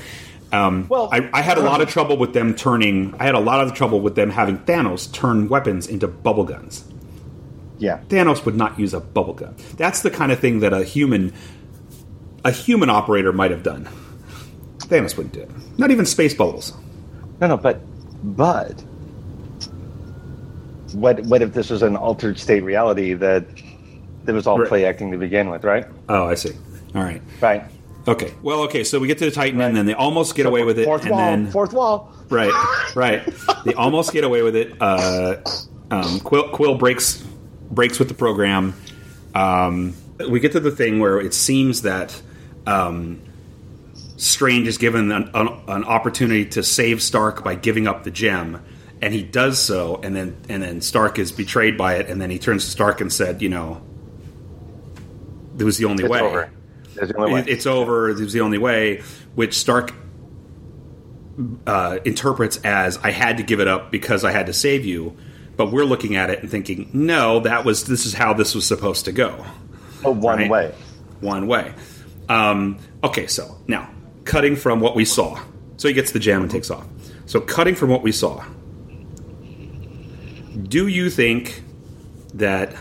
[0.52, 3.12] um, Well- I, I had a lot of trouble with them turning.
[3.18, 6.84] I had a lot of trouble with them having Thanos turn weapons into bubble guns.
[7.78, 7.98] Yeah.
[8.08, 9.56] Thanos would not use a bubble gun.
[9.76, 11.32] That's the kind of thing that a human,
[12.44, 13.88] a human operator might have done.
[14.88, 15.50] Thanos wouldn't do it.
[15.78, 16.72] Not even space bubbles.
[17.40, 17.80] No, no, but
[18.36, 18.82] but
[20.92, 23.44] what what if this was an altered state reality that
[24.24, 24.68] that was all Right.
[24.68, 25.86] play acting to begin with, right?
[26.08, 26.52] Oh, I see.
[26.94, 27.20] All right.
[27.40, 27.64] Right.
[28.06, 28.32] Okay.
[28.42, 28.84] Well, okay.
[28.84, 31.02] So we get to the Titan, and then they almost get away with it, Fourth
[31.02, 31.18] and wall.
[31.20, 32.12] then Fourth wall.
[32.30, 32.52] right,
[32.94, 33.22] right.
[33.64, 34.74] They almost get away with it.
[34.80, 35.36] Uh,
[35.90, 37.22] um, Quill, Quill breaks
[37.70, 38.74] breaks with the program.
[39.34, 39.94] Um,
[40.28, 42.20] we get to the thing where it seems that
[42.66, 43.20] um,
[44.16, 48.64] Strange is given an, an, an opportunity to save Stark by giving up the gem,
[49.02, 52.30] and he does so, and then and then Stark is betrayed by it, and then
[52.30, 53.82] he turns to Stark and said, "You know,
[55.58, 56.50] it was the only It's way." over.
[56.96, 57.40] It's the only way.
[57.40, 58.08] It- it's over.
[58.10, 59.02] It was the only way,
[59.34, 59.92] which Stark
[61.66, 65.16] uh, interprets as I had to give it up because I had to save you.
[65.56, 68.66] But we're looking at it and thinking, no, that was this is how this was
[68.66, 69.44] supposed to go,
[70.04, 70.50] Oh, one right.
[70.50, 70.74] way.
[71.20, 71.72] one way.
[72.28, 73.88] Um, okay, so now
[74.24, 75.40] cutting from what we saw,
[75.76, 76.86] so he gets the jam and takes off.
[77.26, 78.44] So cutting from what we saw,
[80.68, 81.62] do you think
[82.34, 82.74] that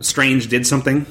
[0.00, 1.06] Strange did something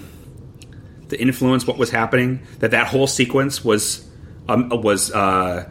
[1.09, 2.41] to influence what was happening?
[2.59, 4.07] That that whole sequence was
[4.47, 5.69] um, was uh,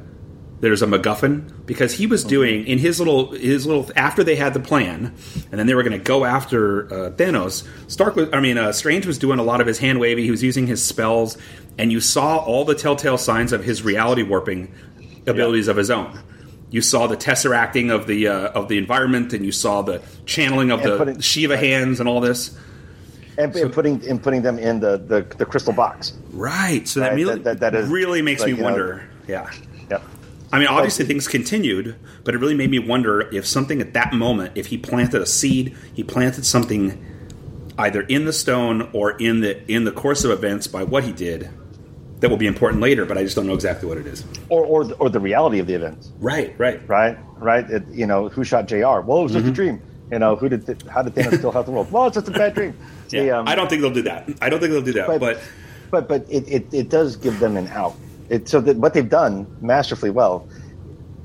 [0.61, 4.55] there's a MacGuffin because he was doing in his little his little after they had
[4.55, 5.15] the plan,
[5.51, 7.67] and then they were going to go after uh, Thanos.
[7.91, 10.23] Stark was, I mean, uh, Strange was doing a lot of his hand wavy.
[10.25, 11.37] He was using his spells,
[11.79, 14.73] and you saw all the telltale signs of his reality warping
[15.27, 16.19] abilities of his own.
[16.71, 20.71] You saw the tesseracting of the uh, of the environment, and you saw the channeling
[20.71, 22.57] of And the putting- Shiva hands and all this.
[23.37, 26.13] And, and putting and putting them in the, the, the crystal box.
[26.33, 26.87] Right.
[26.87, 29.09] So that, Right, really, that- that- that is, really makes like, me you know- wonder.
[29.27, 29.51] yeah.
[30.55, 34.13] I mean, obviously things continued, but it really made me wonder if something at that
[34.13, 37.05] moment, if he planted a seed, he planted something
[37.77, 41.13] either in the stone or in the in the course of events by what he
[41.13, 41.51] did
[42.21, 43.05] that will be important later.
[43.05, 44.25] But I just don't know exactly what it is.
[44.49, 46.13] Or, or or the reality of the events.
[46.21, 46.55] Right.
[46.57, 46.81] Right.
[46.89, 47.19] Right.
[47.37, 47.69] Right.
[47.69, 49.01] It, you know who shot J.R.
[49.03, 49.41] Well, it was Mm-hmm.
[49.41, 49.83] just a dream.
[50.13, 51.91] You know who did how did Thanos still have the world?
[51.91, 52.77] Well, it's just a bad dream.
[53.11, 53.23] Yeah.
[53.23, 54.29] The, um, I don't think they'll do that.
[54.41, 55.09] I don't think they'll do that.
[55.09, 55.41] But- But,
[55.91, 57.95] but but it, it, it does give them an out.
[58.29, 60.49] It, so that what they've done masterfully well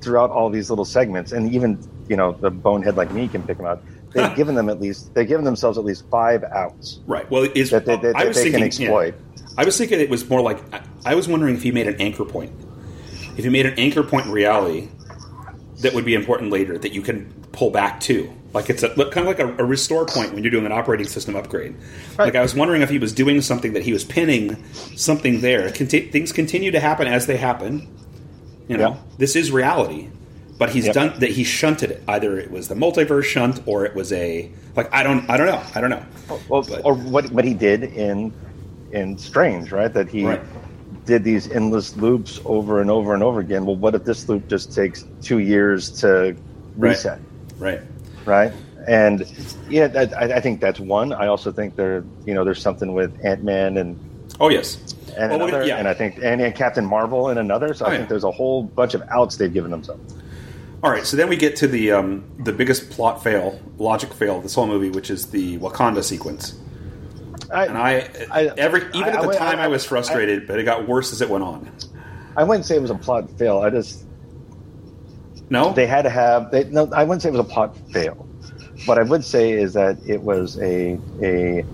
[0.01, 3.57] throughout all these little segments, and even you know the bonehead like me can pick
[3.57, 3.81] them out.
[4.13, 7.29] They've given them at least they've given themselves at least five outs right.
[7.29, 9.15] Well, is that they, that, I was they thinking can exploit.
[9.15, 9.47] yeah.
[9.57, 12.01] I was thinking it was more like I, I was wondering if he made an
[12.01, 12.51] anchor point.
[13.37, 14.89] If he made an anchor point in reality
[15.79, 18.33] that would be important later that you can pull back to.
[18.53, 21.05] Like it's a kind of like a, a restore point when you're doing an operating
[21.07, 21.75] system upgrade.
[22.17, 24.63] Like I was wondering if he was doing something that he was pinning
[24.95, 25.71] something there.
[25.71, 27.87] Conti- things continue to happen as they happen.
[28.67, 30.09] You know, this is reality,
[30.57, 30.93] but he's Yep.
[30.95, 31.29] done that.
[31.31, 32.03] He shunted it.
[32.07, 35.47] Either it was the multiverse shunt or it was a like I don't I don't
[35.47, 36.03] know I don't know.
[36.29, 38.33] Oh, well, But- or what what he did in
[38.91, 39.93] in Strange, right?
[39.93, 40.41] That he Right.
[41.05, 43.65] did these endless loops over and over and over again.
[43.67, 46.35] Well, what if this loop just takes two years to
[46.77, 47.19] reset,
[47.59, 47.73] Right.
[47.73, 47.81] right?
[48.87, 49.25] And
[49.69, 51.11] yeah, that, I, I think that's one.
[51.13, 53.99] I also think there, you know, there's something with Ant Man and
[54.39, 54.77] Oh yes.
[55.17, 55.77] and Well, we- another, yeah.
[55.77, 57.73] and I think and, and Captain Marvel and another.
[57.73, 60.15] So Oh, I think there's a whole bunch of outs they've given themselves.
[60.81, 64.37] All right, so then we get to the um, the biggest plot fail, logic fail
[64.37, 66.57] of this whole movie, which is the Wakanda sequence.
[67.51, 70.63] I, And I, I- every even I- at the time, I- was frustrated, but it
[70.63, 71.69] got worse as it went on.
[72.37, 73.59] I wouldn't say it was a plot fail.
[73.59, 74.05] I just
[75.49, 78.27] No, they had to have they no i wouldn't say it was a plot fail
[78.85, 81.65] what i would say is that it was a a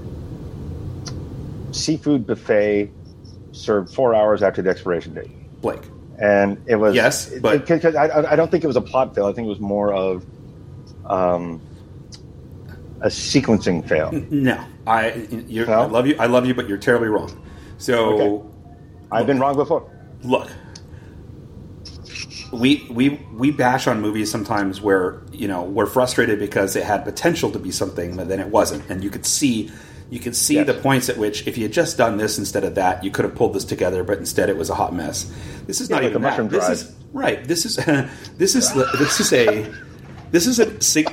[1.71, 2.91] seafood buffet
[3.51, 5.29] served four hours after the expiration date
[5.61, 5.89] Blake.
[6.19, 9.25] and it was Yes, but- because I, I don't think it was a plot fail
[9.25, 10.25] i think it was more of
[11.05, 11.61] um
[13.01, 15.81] a sequencing fail No, I, you're, No?
[15.81, 16.15] I love you.
[16.17, 17.29] I love you, but you're terribly wrong.
[17.77, 18.49] So Okay.
[19.11, 19.91] i've been wrong before
[20.23, 20.49] look
[22.51, 27.03] we we we bash on movies sometimes where you know we're frustrated because it had
[27.03, 29.71] potential to be something but then it wasn't and you could see
[30.09, 30.67] you could see Yes.
[30.67, 33.25] the points at which if you had just done this instead of that you could
[33.25, 35.31] have pulled this together but instead it was a hot mess
[35.65, 36.29] this is Yeah, not like even that.
[36.29, 36.71] mushroom this drive.
[36.73, 37.75] is right this is
[38.37, 39.73] this is this is a
[40.31, 40.65] this is a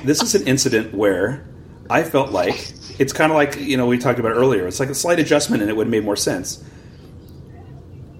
[0.03, 1.45] this is an incident where
[1.89, 4.65] I felt like it's kind of like you know we talked about earlier.
[4.67, 6.63] It's like a slight adjustment, and it would have made more sense.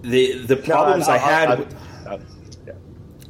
[0.02, 1.78] The the problems I, had, I, with, yeah.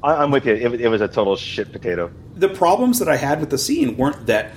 [0.05, 3.17] I, i'm with you it, it was a total shit potato the problems that I
[3.17, 4.53] had with the scene weren't that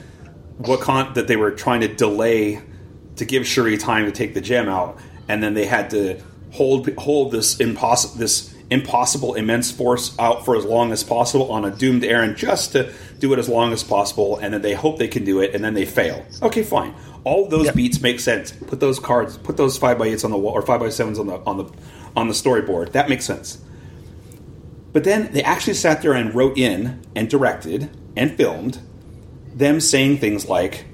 [0.59, 2.61] Wakanda that they were trying to delay
[3.17, 4.97] to give Shuri time to take the gem out,
[5.27, 6.21] and then they had to
[6.51, 11.63] hold hold this impossible this impossible immense force out for as long as possible on
[11.63, 14.97] a doomed errand just to do it as long as possible, and then they hope
[14.97, 16.25] they can do it, and then they fail.
[16.41, 16.93] Okay, fine.
[17.23, 18.51] All those beats make sense.
[18.51, 21.19] Put those cards, put those five by eights on the wall or five by sevens
[21.19, 21.71] on the on the
[22.15, 22.93] on the storyboard.
[22.93, 23.59] That makes sense.
[24.97, 28.79] But then they actually sat there and wrote in and directed and filmed
[29.53, 30.85] them saying things like,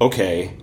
[0.00, 0.56] okay,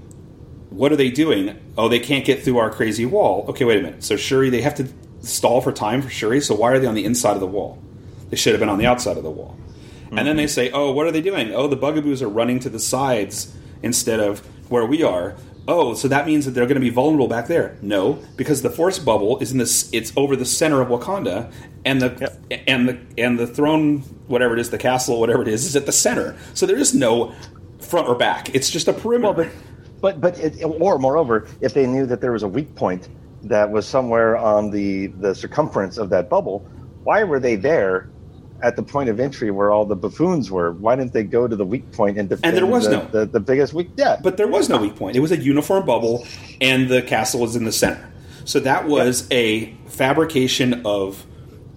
[0.72, 1.56] what are they doing?
[1.78, 3.46] Oh, they can't get through our crazy wall.
[3.50, 4.04] Okay, wait a minute.
[4.04, 4.88] So Shuri, they have to
[5.22, 6.42] stall for time for Shuri.
[6.42, 7.78] So why are they on the inside of the wall?
[8.32, 9.56] They should have been on the outside of the wall.
[10.08, 10.38] And then mm-hmm.
[10.38, 11.54] they say, oh, what are they doing?
[11.54, 14.40] Oh, the bugaboos are running to the sides instead of
[14.72, 15.36] where we are.
[15.70, 17.78] Oh, so that means that they're going to be vulnerable back there?
[17.84, 19.88] No, because the force bubble is in this.
[19.94, 21.52] It's over the center of Wakanda,
[21.86, 22.18] and the
[22.50, 22.64] Yep.
[22.68, 25.86] and the and the throne, whatever it is, the castle, whatever it is, is at
[25.86, 26.36] the center.
[26.56, 27.34] So there is no
[27.80, 28.54] front or back.
[28.56, 29.32] It's just a perimeter.
[29.32, 29.52] Well,
[30.02, 33.08] but but but it, or moreover, if they knew that there was a weak point
[33.44, 36.68] that was somewhere on the the circumference of that bubble,
[37.04, 38.10] why were they there
[38.62, 40.72] at the point of entry where all the buffoons were?
[40.74, 43.06] Why didn't they go to the weak point and defend And there was the, no.
[43.08, 43.90] the, the biggest weak?
[43.96, 45.16] Yeah, But there was no weak point.
[45.16, 46.26] It was a uniform bubble,
[46.60, 48.12] and the castle was in the center.
[48.46, 51.26] So that was a fabrication of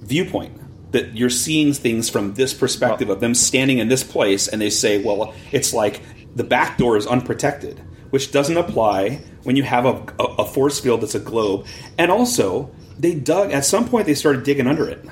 [0.01, 0.59] viewpoint.
[0.93, 4.69] That you're seeing things from this perspective of them standing in this place, and they
[4.71, 6.03] say, well, it's like
[6.37, 7.81] the back door is unprotected,
[8.11, 11.67] which doesn't apply when you have a, a, a force field that's a globe.
[11.97, 15.05] And also, they dug, at some point, they started digging under it.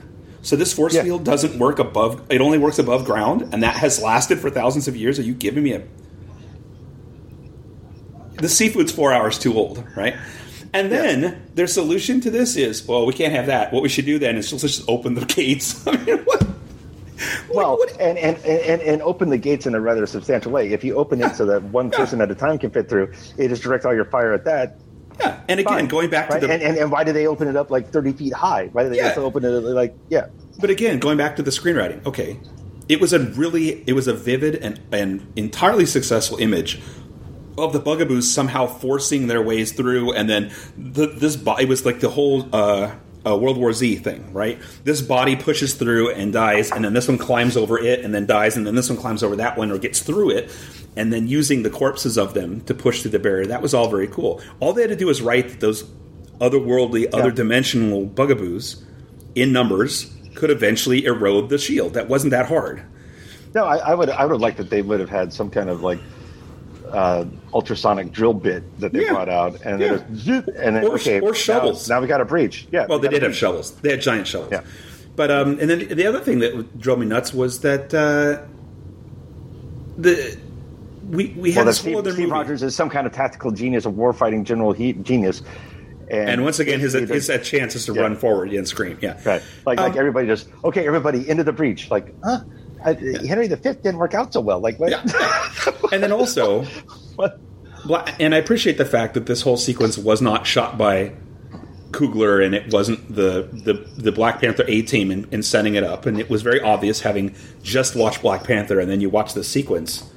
[0.43, 1.03] So this force Yeah.
[1.03, 4.89] field doesn't work above, it only works above ground, and that has lasted for thousands
[4.89, 5.19] of years.
[5.19, 5.83] Are you giving me a
[8.37, 10.17] the seafood's four hours too old, right?
[10.73, 13.71] And then their solution to this is, well, we can't have that.
[13.73, 15.87] What we should do then is just, let's just open the gates.
[15.87, 16.47] I mean, what?
[17.53, 20.73] well, what- and, and, and, and open the gates in a rather substantial way.
[20.73, 23.49] If you open it so that one person at a time can fit through, it
[23.49, 24.79] just direct all your fire at that.
[25.21, 26.41] Yeah, and again, fine, going back right?
[26.41, 28.67] to the, and, and and why did they open it up like thirty feet high?
[28.73, 29.09] Why did they Yeah.
[29.09, 30.27] also open it like yeah?
[30.59, 32.05] but again, going back to the screenwriting.
[32.07, 32.39] Okay,
[32.89, 36.81] it was a really, it was a vivid and and entirely successful image
[37.59, 42.01] of the Bugaboos somehow forcing their ways through, and then the, this body was like
[42.01, 42.93] the whole uh,
[43.27, 44.59] uh, World War Z thing, right?
[44.85, 48.27] This body pushes through and dies, and then this one climbs over it and then
[48.27, 50.51] dies, and then this one climbs over that one or gets through it,
[50.97, 53.47] and then using the corpses of them to push through the barrier.
[53.47, 54.41] That was all very cool.
[54.61, 55.85] All they had to do was write that those
[56.41, 58.83] otherworldly, other dimensional Bugaboos
[59.35, 61.95] in numbers could eventually erode the shield.
[61.95, 62.83] That wasn't that hard.
[63.55, 65.83] No, I, I would I would like that they would have had some kind of
[65.83, 65.99] like
[66.93, 69.13] uh, ultrasonic drill bit that they Yeah.
[69.13, 69.97] brought out, and Yeah.
[69.97, 71.89] then zip, and then Or- okay, or shovels.
[71.89, 72.67] Now, we got a breach.
[72.73, 73.73] Yeah, Well, we they did have shovels.
[73.83, 74.53] They had giant shovels.
[74.53, 74.61] Yeah.
[75.17, 78.47] But um, and then the other thing that drove me nuts was that uh,
[79.99, 80.37] the
[81.11, 82.33] we we had that this whole Steve, other Steve movie.
[82.33, 85.43] Rogers is some kind of tactical genius, a warfighting general heat genius,
[86.11, 88.03] and, and once again, his his chance is to Yeah.
[88.03, 88.97] run forward and scream.
[89.01, 91.91] Yeah, right, like Um, like everybody just okay, everybody into the breach.
[91.91, 92.41] Like, huh?
[92.85, 92.95] I,
[93.27, 94.61] Henry V didn't work out so well.
[94.61, 94.91] Like, what?
[94.91, 95.03] Yeah.
[95.93, 96.67] and then also?
[98.19, 101.13] And I appreciate the fact that this whole sequence was not shot by
[101.91, 105.85] Coogler and it wasn't the the, the Black Panther A team in, in setting it
[105.85, 109.35] up, and it was very obvious having just watched Black Panther and then you watch
[109.35, 110.09] the sequence,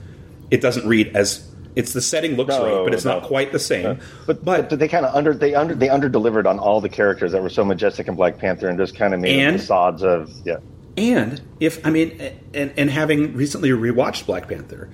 [0.52, 3.60] it doesn't read as it's the setting looks No, right, but it's not quite the
[3.60, 4.00] same.
[4.28, 7.32] But, but they kind of under they under they under delivered on all the characters
[7.32, 10.32] that were so majestic in Black Panther and just kind of made And- facades of
[10.46, 10.58] yeah.
[10.96, 12.20] And if I mean,
[12.54, 14.90] and and having recently rewatched Black Panther,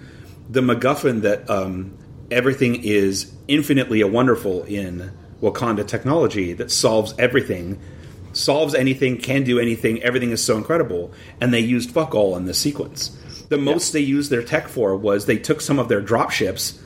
[0.49, 1.97] the MacGuffin that um,
[2.31, 5.11] everything is infinitely a wonderful in
[5.41, 7.79] Wakanda technology that solves everything,
[8.33, 11.11] solves anything, can do anything, everything is so incredible,
[11.41, 13.17] and they used fuck all in this sequence.
[13.49, 16.79] The most they used their tech for was they took some of their drop ships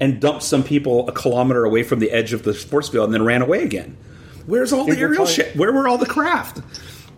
[0.00, 3.14] and dumped some people a kilometer away from the edge of the force field and
[3.14, 3.96] then ran away again.
[4.46, 5.56] Where's all the aerial shit?
[5.56, 6.60] Where were all the craft?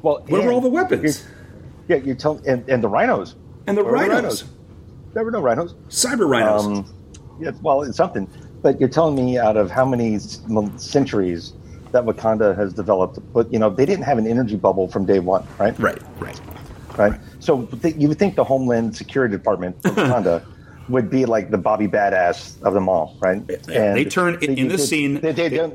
[0.02, 1.24] Well, Where were all the weapons?
[1.92, 3.34] You're- Yeah, you tell and, and the rhinos
[3.66, 4.44] And the Where were rhinos.
[5.14, 5.74] There were no rhinos.
[5.88, 6.64] Cyber rhinos.
[6.66, 6.94] Um,
[7.40, 8.28] yeah, well, it's something.
[8.62, 10.18] But you're telling me out of how many
[10.76, 11.52] centuries
[11.92, 15.18] that Wakanda has developed, but you know they didn't have an energy bubble from day
[15.18, 15.78] one, right?
[15.78, 16.40] Right, right.
[16.96, 17.20] Right.
[17.40, 20.44] So th- you would think the Homeland Security Department of Wakanda
[20.88, 23.42] would be like the Bobby Badass of them all, right?
[23.68, 25.74] Yeah, they turn- in- in this they- scene, They, they, they- don't.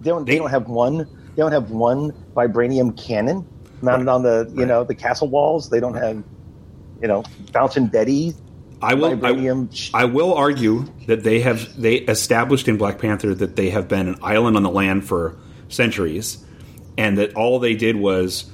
[0.00, 0.24] They don't.
[0.24, 0.98] They they- don't have one.
[0.98, 3.46] They don't have one vibranium cannon
[3.82, 5.70] mounted on the you know the castle walls.
[5.70, 6.22] They don't have
[7.00, 8.34] you know bouncing Betty.
[8.80, 9.24] I will.
[9.24, 13.86] I, I will argue that they have they established in Black Panther that they have
[13.86, 15.36] been an island on the land for
[15.68, 16.44] centuries,
[16.98, 18.50] and that all they did was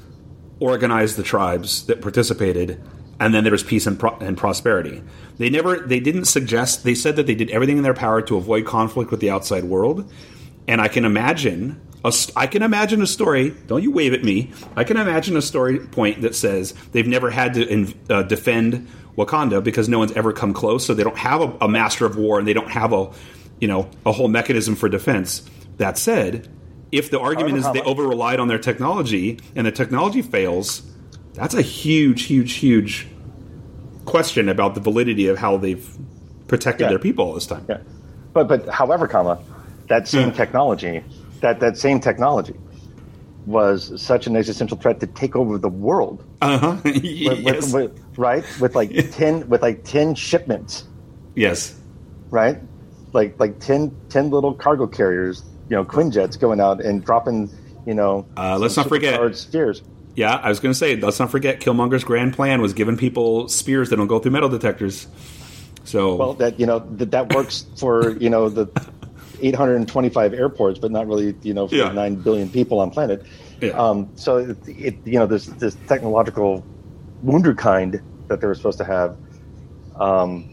[0.61, 2.83] organize the tribes that participated,
[3.19, 5.03] and then there was peace and, pro- and prosperity.
[5.39, 5.79] They never.
[5.79, 6.85] They didn't suggest.
[6.85, 9.65] They said that they did everything in their power to avoid conflict with the outside
[9.65, 10.11] world,
[10.67, 11.81] and I can imagine.
[12.05, 13.51] A, I can imagine a story.
[13.67, 14.53] Don't you wave at me.
[14.77, 18.89] I can imagine a story point that says they've never had to in, uh, defend
[19.17, 20.87] Wakanda because no one's ever come close.
[20.87, 23.11] So they don't have a, a master of war and they don't have a,
[23.61, 25.43] you know, a whole mechanism for defense.
[25.79, 26.49] That said,
[26.93, 30.83] if the argument is they over relied on their technology and the technology fails,
[31.35, 33.09] that's a huge, huge, huge
[34.05, 35.87] question about the validity of how they've
[36.47, 36.89] protected Yeah.
[36.91, 37.67] their people all this time.
[37.69, 37.79] Yeah.
[38.33, 39.39] but but however, comma,
[39.89, 41.03] that same technology,
[41.41, 42.55] that that same technology,
[43.47, 46.25] was such an existential threat to take over the world.
[46.43, 46.77] Uh huh.
[47.03, 47.73] Yes.
[47.73, 50.85] with, with, right, with like ten with like ten shipments,
[51.35, 51.75] yes.
[52.31, 52.59] right,
[53.13, 57.51] like like 10, 10 little cargo carriers, you know, Quinjets going out and dropping,
[57.87, 59.83] you know, Uh, let's not forget- spears.
[60.15, 63.47] Yeah, I was going to say, let's not forget Killmonger's grand plan was giving people
[63.49, 65.07] spears that don't go through metal detectors.
[65.85, 68.67] So, Well, that you know that that works for you know the
[69.41, 71.93] 825 airports, but not really you know for Yeah.
[71.93, 73.25] nine billion people on planet.
[73.61, 73.71] Yeah.
[73.71, 76.65] Um, so it, it you know this this technological
[77.25, 79.17] wunderkind that they were supposed to have
[79.97, 80.49] um,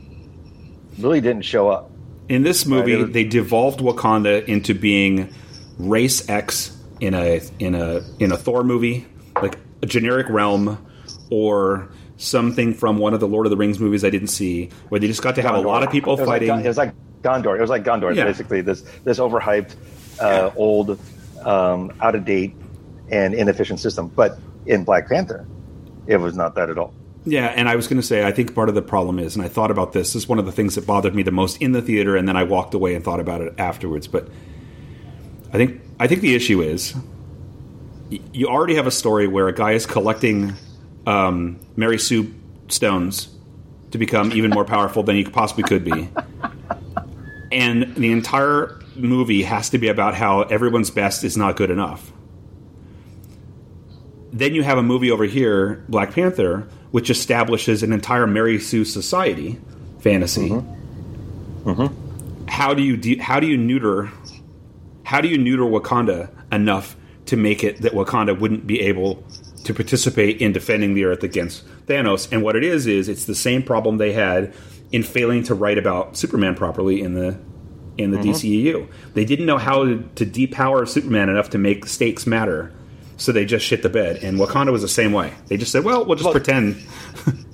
[0.97, 1.91] really didn't show up.
[2.29, 5.31] in this movie, Right, they devolved Wakanda into being
[5.77, 9.05] race X in a in a in a Thor movie,
[9.41, 10.83] like a generic realm,
[11.29, 14.99] or something from one of the Lord of the Rings movies I didn't see, where
[14.99, 16.49] they just got to have a lot of people It fighting.
[16.49, 16.93] Like, it was like
[17.25, 17.57] Gondor.
[17.57, 18.25] It was like Gondor, Yeah.
[18.25, 18.61] basically.
[18.61, 19.73] This this overhyped,
[20.21, 20.49] uh, Yeah.
[20.55, 20.99] old,
[21.43, 22.55] um, out of date,
[23.11, 24.11] and inefficient system.
[24.15, 25.45] But in Black Panther,
[26.07, 26.93] it was not that at all.
[27.27, 29.43] Yeah, and I was going to say, I think part of the problem is, and
[29.43, 31.59] I thought about this, this is one of the things that bothered me the most
[31.59, 34.07] in the theater, and then I walked away and thought about it afterwards.
[34.07, 34.27] But
[35.51, 36.93] I think I think the issue is
[38.31, 40.53] you already have a story where a guy is collecting
[41.07, 42.31] um, Mary Sue
[42.67, 43.29] stones
[43.91, 46.09] to become even more powerful than you possibly could be,
[47.51, 52.11] and the entire movie has to be about how everyone's best is not good enough
[54.35, 58.83] then you have a movie over here, Black Panther, which establishes an entire Mary Sue
[58.83, 59.57] society
[59.99, 60.49] fantasy.
[60.49, 61.69] Mm-hmm.
[61.69, 62.47] Mm-hmm.
[62.47, 64.11] How do you de- how do you neuter
[65.03, 66.97] how do you neuter Wakanda enough
[67.27, 69.23] to make it that Wakanda wouldn't be able
[69.63, 72.29] to participate in defending the Earth against Thanos?
[72.29, 74.53] And what it is is it's the same problem they had
[74.91, 77.37] in failing to write about Superman properly in the
[77.97, 78.31] in the mm-hmm.
[78.31, 78.87] DCEU.
[79.13, 82.73] They didn't know how to, to depower Superman enough to make stakes matter.
[83.17, 85.33] So they just shit the bed, and Wakanda was the same way.
[85.47, 86.83] They just said, "Well, we'll just Well- pretend."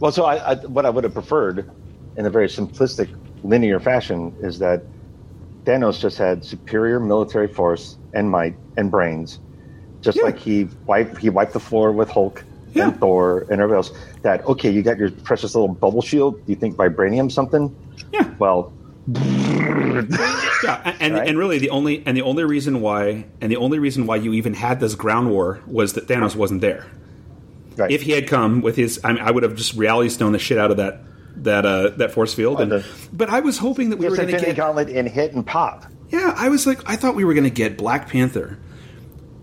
[0.00, 1.70] Well, so I, I, what I would have preferred,
[2.16, 3.08] in a very simplistic,
[3.42, 4.82] linear fashion, is that
[5.64, 9.38] Thanos just had superior military force and might and brains,
[10.00, 10.24] just Yeah.
[10.24, 12.44] like he wiped he wiped the floor with Hulk
[12.74, 12.88] Yeah.
[12.88, 13.92] and Thor and everybody else.
[14.22, 16.44] That okay, you got your precious little bubble shield.
[16.44, 17.74] Do you think vibranium something?
[18.12, 18.28] Yeah.
[18.38, 18.72] Well,
[19.06, 21.28] Yeah, and Right?
[21.28, 24.32] and really the only and the only reason why and the only reason why you
[24.32, 26.86] even had this ground war was that Thanos wasn't there.
[27.76, 27.90] right.
[27.90, 30.38] If he had come with his, I, mean, I would have just reality stone the
[30.38, 31.00] shit out of that
[31.36, 32.60] that uh, that force field.
[32.60, 34.56] And, the- but I was hoping that we were going to get.
[34.56, 35.84] Gauntlet and hit and pop.
[36.10, 38.58] Yeah, I was like, I thought we were going to get Black Panther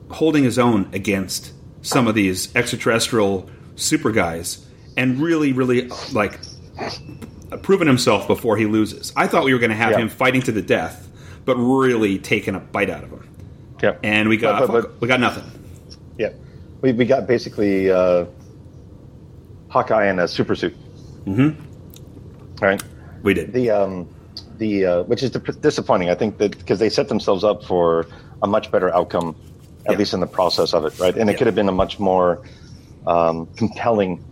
[0.10, 4.66] holding his own against some of these extraterrestrial super guys,
[4.98, 6.40] and really, really like
[7.64, 9.12] proven himself before he loses.
[9.16, 10.00] I thought we were going to have Yeah.
[10.00, 11.10] him fighting to the death,
[11.46, 13.28] but really taking a bite out of him.
[13.82, 14.00] Yep.
[14.04, 15.44] and we got But- but- but- we got nothing.
[16.20, 16.30] Yeah,
[16.82, 18.26] we, we got basically uh,
[19.70, 20.76] Hawkeye in a super suit.
[21.26, 21.60] Mm-hmm.
[22.64, 22.84] Right.
[23.24, 23.54] We did.
[23.54, 24.08] The um,
[24.60, 26.10] the uh, which is disappointing.
[26.12, 28.06] I think that because they set themselves up for
[28.44, 29.36] a much better outcome,
[29.86, 29.98] at Yeah.
[29.98, 31.16] least in the process of it, right?
[31.16, 31.38] And it Yeah.
[31.38, 32.42] could have been a much more
[33.08, 34.24] um, compelling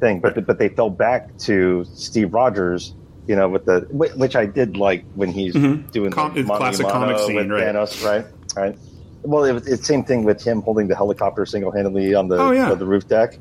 [0.00, 2.94] thing, but but they fell back to Steve Rogers.
[3.26, 6.08] You know, with the which I did like when he's doing Mm-hmm.
[6.10, 7.64] Com- the the classic comic scene, right.
[7.74, 8.26] Thanos, right?
[8.56, 8.76] Right.
[9.22, 12.50] Well, it it's same thing with him holding the helicopter single handedly on the Oh,
[12.50, 12.74] yeah.
[12.74, 13.38] the roof deck,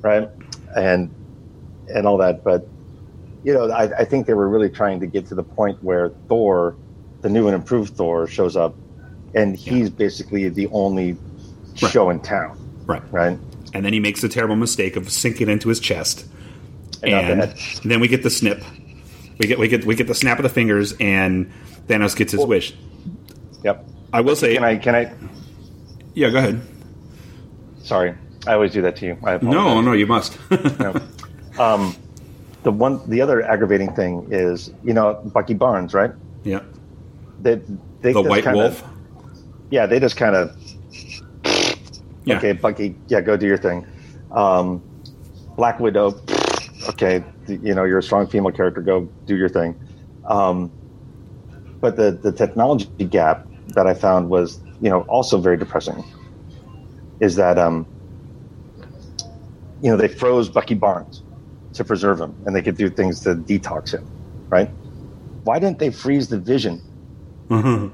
[0.00, 0.30] right?
[0.76, 1.10] And
[1.92, 2.42] and all that.
[2.42, 2.66] But
[3.44, 6.10] you know, I, I think they were really trying to get to the point where
[6.28, 6.76] Thor,
[7.20, 8.74] the new and improved Thor, shows up,
[9.34, 11.16] and he's basically the only
[11.82, 11.92] Right.
[11.92, 13.02] show in town, Right.
[13.12, 13.38] right?
[13.74, 16.24] And then he makes the terrible mistake of sinking into his chest,
[17.02, 18.62] And and then we get the snip.
[19.38, 21.50] We get we get we get the snap of the fingers, and
[21.86, 22.74] Thanos gets his Well- wish.
[23.64, 23.86] Yep.
[24.12, 24.76] I will say, Can I?
[24.76, 25.12] Can I?
[26.14, 26.60] yeah, go ahead.
[27.82, 28.14] Sorry,
[28.46, 29.16] I always do that to you.
[29.24, 29.38] I.
[29.42, 30.36] No, no, you must.
[30.80, 31.00] No.
[31.58, 31.94] Um,
[32.62, 36.12] the one, the other aggravating thing is, you know, Bucky Barnes, right?
[36.44, 36.60] yeah,
[37.42, 37.60] They,
[38.00, 38.82] they the White Wolf.
[39.70, 40.56] Yeah, they just kind of
[42.24, 42.36] Yeah.
[42.36, 43.86] okay, Bucky, yeah, go do your thing.
[44.30, 44.82] Um,
[45.56, 46.20] Black Widow,
[46.88, 49.76] okay, you know, you're a strong female character, go do your thing.
[50.28, 50.72] Um,
[51.80, 56.04] but the, the technology gap that I found was, you know, also very depressing.
[57.20, 57.86] Is that, um,
[59.80, 61.22] you know, they froze Bucky Barnes
[61.74, 64.04] to preserve him, and they could do things to detox him,
[64.50, 64.72] right?
[65.44, 66.82] Why didn't they freeze the Vision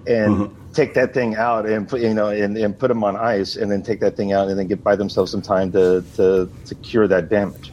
[0.07, 3.57] and take that thing out and put you know and, and put them on ice
[3.57, 6.51] and then take that thing out and then get by themselves some time to to,
[6.67, 7.73] to cure that damage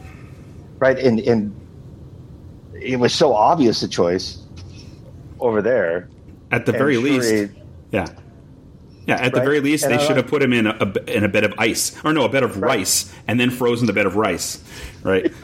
[0.78, 1.54] right and and
[2.74, 4.38] it was so obvious a choice
[5.38, 6.08] over there.
[6.50, 7.50] At the very least, Shuri-
[7.92, 8.06] yeah,
[9.06, 9.16] yeah.
[9.20, 9.44] At the Right.
[9.46, 11.28] very least, And they I should like- have put him in a, a- in a
[11.28, 12.78] bed of ice, or no, a bed of Right.
[12.78, 14.62] rice, and then frozen the bed of rice,
[15.02, 15.30] right?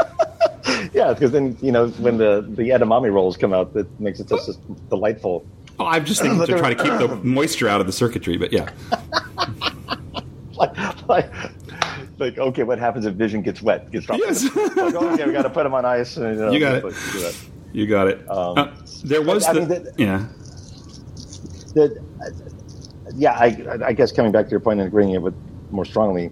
[0.93, 4.28] Yeah, because then you know when the the edamame rolls come out, that makes it
[4.28, 4.59] just
[4.90, 5.44] delightful.
[5.78, 8.52] Oh, I'm just thinking to try to keep the moisture out of the circuitry, but
[8.52, 8.70] yeah,
[10.56, 11.32] Like, like,
[12.18, 13.90] like, okay, what happens if Vision gets wet?
[13.92, 14.22] Gets dropped.
[14.24, 14.42] Yes.
[14.56, 16.16] like, oh, okay, we got to put him on ice.
[16.16, 16.84] And, know, You got it.
[16.84, 17.36] like, do that.
[17.72, 18.28] you got it.
[18.30, 18.72] Um, Uh,
[19.05, 20.26] there was I the mean, that- yeah,
[21.74, 22.02] that
[23.16, 25.34] yeah, I, I guess coming back to your point and agreeing with
[25.70, 26.30] more strongly,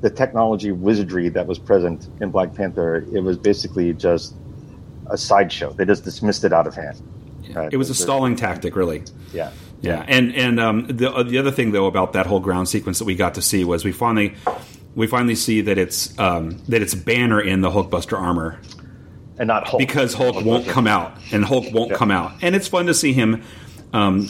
[0.00, 4.34] the technology wizardry that was present in Black Panther, it was basically just
[5.10, 5.72] a sideshow.
[5.72, 7.00] They just dismissed it out of hand.
[7.54, 7.72] Right?
[7.72, 9.02] it was a stalling tactic, really.
[9.32, 12.68] Yeah, Yeah, and and um, the uh, the other thing though about that whole ground
[12.68, 14.34] sequence that we got to see was we finally
[14.94, 18.58] we finally see that it's um, that it's Banner in the Hulkbuster armor
[19.38, 21.96] and not Hulk because Hulk won't come out and Hulk won't Yeah.
[21.96, 23.42] come out, and it's fun to see him
[23.92, 24.28] um,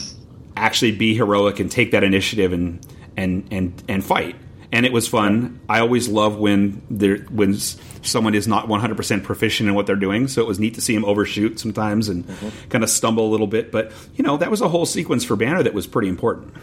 [0.55, 2.85] actually be heroic and take that initiative and
[3.17, 4.35] and and and fight.
[4.71, 5.59] And it was fun.
[5.67, 10.27] I always love when there when someone is not 100% proficient in what they're doing.
[10.27, 12.69] So it was neat to see him overshoot sometimes and Mm-hmm.
[12.69, 13.71] kind of stumble a little bit.
[13.71, 16.53] But you know that was a whole sequence for Banner that was pretty important.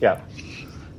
[0.00, 0.20] Yeah.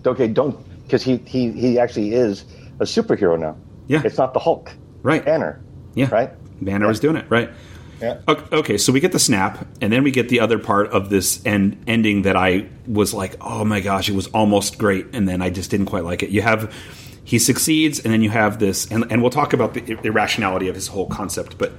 [0.05, 2.45] Okay, don't because he he he actually is
[2.79, 3.55] a superhero now.
[3.87, 4.01] Yeah.
[4.03, 4.71] it's not the Hulk.
[5.03, 5.23] Right.
[5.23, 5.61] Banner.
[5.93, 6.09] Yeah.
[6.09, 6.31] Right.
[6.61, 7.49] Banner was doing it, right?
[8.01, 8.19] Yeah.
[8.27, 11.09] Ok- Okay, so we get the snap, and then we get the other part of
[11.09, 15.27] this end ending that I was like, oh my gosh, it was almost great, and
[15.27, 16.29] then I just didn't quite like it.
[16.29, 16.73] You have
[17.25, 20.75] he succeeds, and then you have this, and, and we'll talk about the irrationality of
[20.75, 21.73] his whole concept, but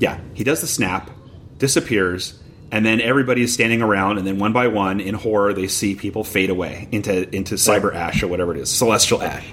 [0.00, 1.10] yeah, he does the snap,
[1.58, 2.38] disappears,
[2.70, 5.94] and then everybody is standing around, and then one by one, in horror, they see
[5.94, 9.46] people fade away into into cyber ash or whatever it is, celestial ash.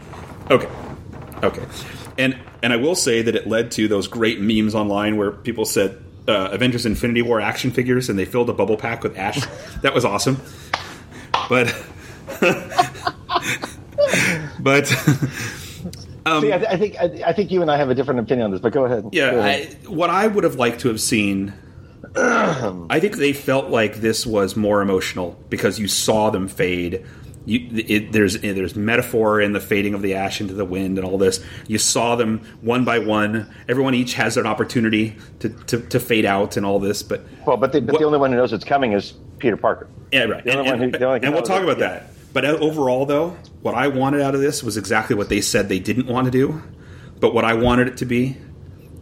[0.49, 0.67] Okay,
[1.43, 1.63] okay,
[2.17, 5.65] and and I will say that it led to those great memes online where people
[5.65, 9.39] said uh, Avengers: Infinity War action figures, and they filled a bubble pack with ash.
[9.81, 10.39] that was awesome,
[11.49, 11.73] but
[14.59, 14.87] but.
[16.41, 18.51] See, I, I think I, I think you and I have a different opinion on
[18.51, 19.09] this, but go ahead.
[19.11, 19.77] Yeah, Go ahead.
[19.83, 21.53] I, what I would have liked to have seen.
[22.15, 27.05] I think they felt like this was more emotional because you saw them fade.
[27.45, 30.97] You, it, there's eh, there's metaphor in the fading of the ash into the wind
[30.99, 31.43] and all this.
[31.67, 33.51] You saw them one by one.
[33.67, 37.01] Everyone each has an opportunity to, to, to fade out and all this.
[37.01, 39.57] But well, but, the, but What- the only one who knows it's coming is Peter
[39.57, 39.87] Parker.
[40.11, 40.43] yeah, right.
[40.43, 41.87] The And, only one who- only and we'll talk about yeah.
[41.87, 42.11] that.
[42.33, 43.29] But uh, overall, though,
[43.61, 46.31] what I wanted out of this was exactly what they said they didn't want to
[46.31, 46.61] do.
[47.19, 48.37] But what I wanted it to be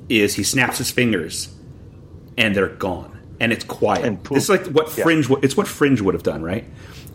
[0.10, 1.54] is he snaps his fingers
[2.38, 4.06] and they're gone and it's quiet.
[4.06, 4.38] And poof.
[4.38, 5.28] it's like what Fringe.
[5.28, 6.64] wo- It's what Fringe would have done, right?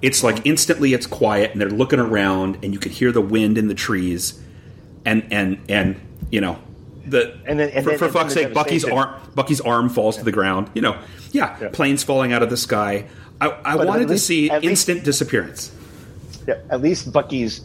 [0.03, 0.49] It's like mm-hmm.
[0.49, 3.74] instantly it's quiet and they're looking around and you can hear the wind in the
[3.74, 4.41] trees
[5.05, 6.01] and and and
[6.31, 6.59] you know
[7.07, 10.24] the And then- and for, then- for fuck's sake, Bucky's arm Bucky's arm falls to
[10.24, 10.70] the ground.
[10.74, 10.99] You know,
[11.31, 11.69] yeah, Yeah.
[11.73, 13.07] planes falling out of the sky.
[13.41, 15.73] I, I wanted at to see at least- instant disappearance.
[16.47, 17.61] Yeah, at least Bucky's.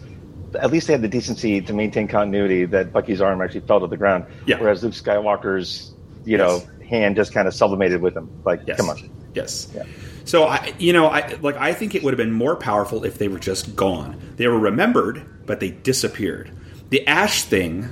[0.59, 3.87] At least they had the decency to maintain continuity that Bucky's arm actually fell to
[3.87, 4.25] the ground.
[4.45, 4.59] Yeah.
[4.59, 5.91] Whereas Luke Skywalker's,
[6.25, 6.39] you Yes.
[6.39, 8.29] know, hand just kind of sublimated with him.
[8.45, 8.77] Like, Yes.
[8.77, 9.09] come on.
[9.35, 9.67] Yes.
[9.75, 9.83] Yeah.
[10.27, 13.17] So I, you know, I like I think it would have been more powerful if
[13.17, 14.19] they were just gone.
[14.35, 16.51] They were remembered, but they disappeared.
[16.89, 17.87] The Ash thing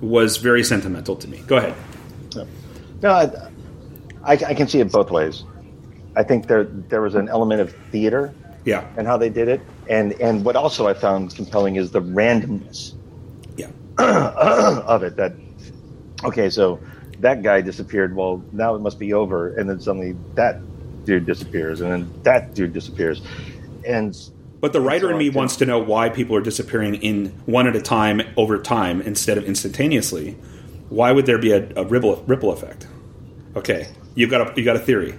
[0.00, 1.38] was very sentimental to me.
[1.46, 1.74] Go ahead.
[3.00, 3.24] No, I,
[4.24, 5.44] I, I can see it both ways.
[6.16, 8.84] I think there there was an element of theater Yeah.
[8.96, 12.94] and how they did it, and and what also I found compelling is the randomness
[13.56, 13.70] Yeah.
[13.98, 15.14] of it.
[15.16, 15.32] That
[16.24, 16.80] okay, so
[17.20, 18.16] that guy disappeared.
[18.16, 20.58] Well, now it must be over, and then suddenly that
[21.06, 23.22] dude disappears, and then that dude disappears,
[23.86, 24.14] and
[24.60, 27.74] But the writer in me wants to know why people are disappearing in one at
[27.76, 30.32] a time over time instead of instantaneously.
[30.90, 32.86] Why would there be a, a ripple ripple effect?
[33.56, 35.14] Okay, you got a you got a theory.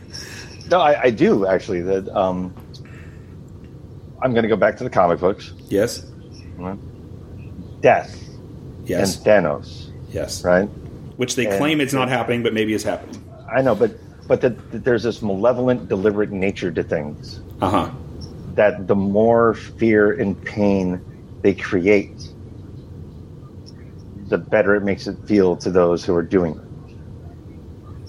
[0.69, 1.81] no, I, I do actually.
[1.81, 2.53] That um,
[4.21, 5.53] I'm going to go back to the comic books.
[5.69, 6.05] Yes.
[7.81, 8.17] Death
[8.85, 9.17] Yes.
[9.17, 10.43] and Thanos, yes.
[10.43, 10.65] right?
[11.17, 13.21] Which they And- claim it's not happening, but maybe is happening.
[13.53, 13.91] I know, but
[14.27, 17.43] but that that there's this malevolent, deliberate nature to things.
[17.61, 17.91] Uh huh.
[18.47, 21.01] That the more fear and pain
[21.43, 22.29] they create,
[24.15, 26.63] the better it makes it feel to those who are doing it.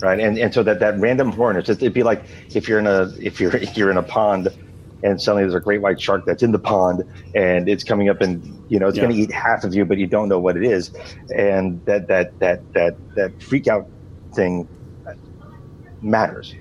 [0.03, 2.24] Right, and and so that that random hornet, it'd be like
[2.55, 4.49] if you're in a if you're if you're in a pond,
[5.03, 7.05] and suddenly there's a great white shark that's in the pond,
[7.35, 9.01] and it's coming up and you know it's Yeah.
[9.01, 10.93] going to eat half of you, but you don't know what it is,
[11.36, 13.86] and that that that that that freak out
[14.36, 14.69] thing
[16.03, 16.55] matters,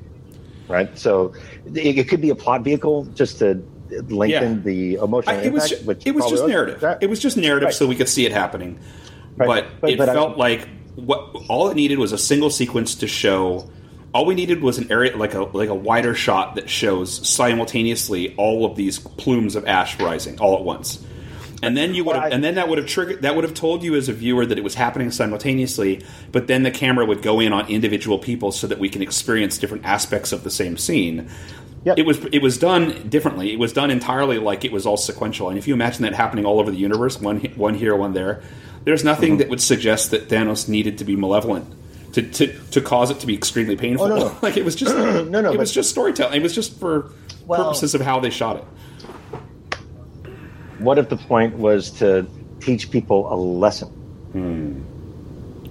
[0.68, 0.98] right?
[0.98, 1.34] So
[1.74, 3.62] it, it could be a plot vehicle just to
[4.10, 4.62] lengthen Yeah.
[4.64, 5.82] the emotional I, it was impact.
[5.82, 6.80] ju- which it was just narrative.
[6.82, 7.74] That- It was just narrative, Right.
[7.74, 8.80] so we could see it happening.
[9.38, 9.48] Right.
[9.48, 12.96] But, But- it but I- felt like what all it needed was a single sequence
[12.96, 13.70] to show
[14.14, 18.34] All we needed was an area like a like a wider shot that shows simultaneously
[18.38, 21.04] all of these plumes of ash rising all at once.
[21.64, 23.82] And then you would have, and then that would have triggered that would have told
[23.84, 27.40] you as a viewer that it was happening simultaneously, but then the camera would go
[27.40, 31.30] in on individual people so that we can experience different aspects of the same scene.
[31.86, 31.98] Yep.
[31.98, 33.52] It was it was done differently.
[33.54, 35.50] It was done entirely like it was all sequential.
[35.50, 38.42] And if you imagine that happening all over the universe, one one here, one there,
[38.84, 39.38] there's nothing Mm-hmm.
[39.40, 41.74] that would suggest that Thanos needed to be malevolent
[42.14, 44.06] to to, to cause it to be extremely painful.
[44.06, 44.38] Oh, no, no.
[44.44, 46.36] like it was just No, no, it was just storytelling.
[46.40, 47.12] It was just for
[47.48, 48.66] Well- purposes of how they shot it.
[50.80, 52.28] What if the point was to
[52.60, 53.90] teach people a lesson?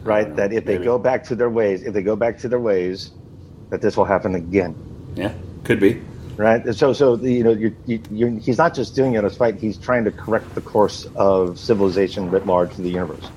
[0.02, 0.34] Right?
[0.36, 0.84] That if they maybe.
[0.84, 3.10] go back to their ways, if they go back to their ways,
[3.70, 4.74] that this will happen again.
[5.16, 5.32] Yeah,
[5.64, 6.00] could be.
[6.36, 6.74] Right?
[6.74, 9.78] So, so you know, you're, you you're, he's not just doing it as fight; he's
[9.78, 13.28] trying to correct the course of civilization writ large to the universe.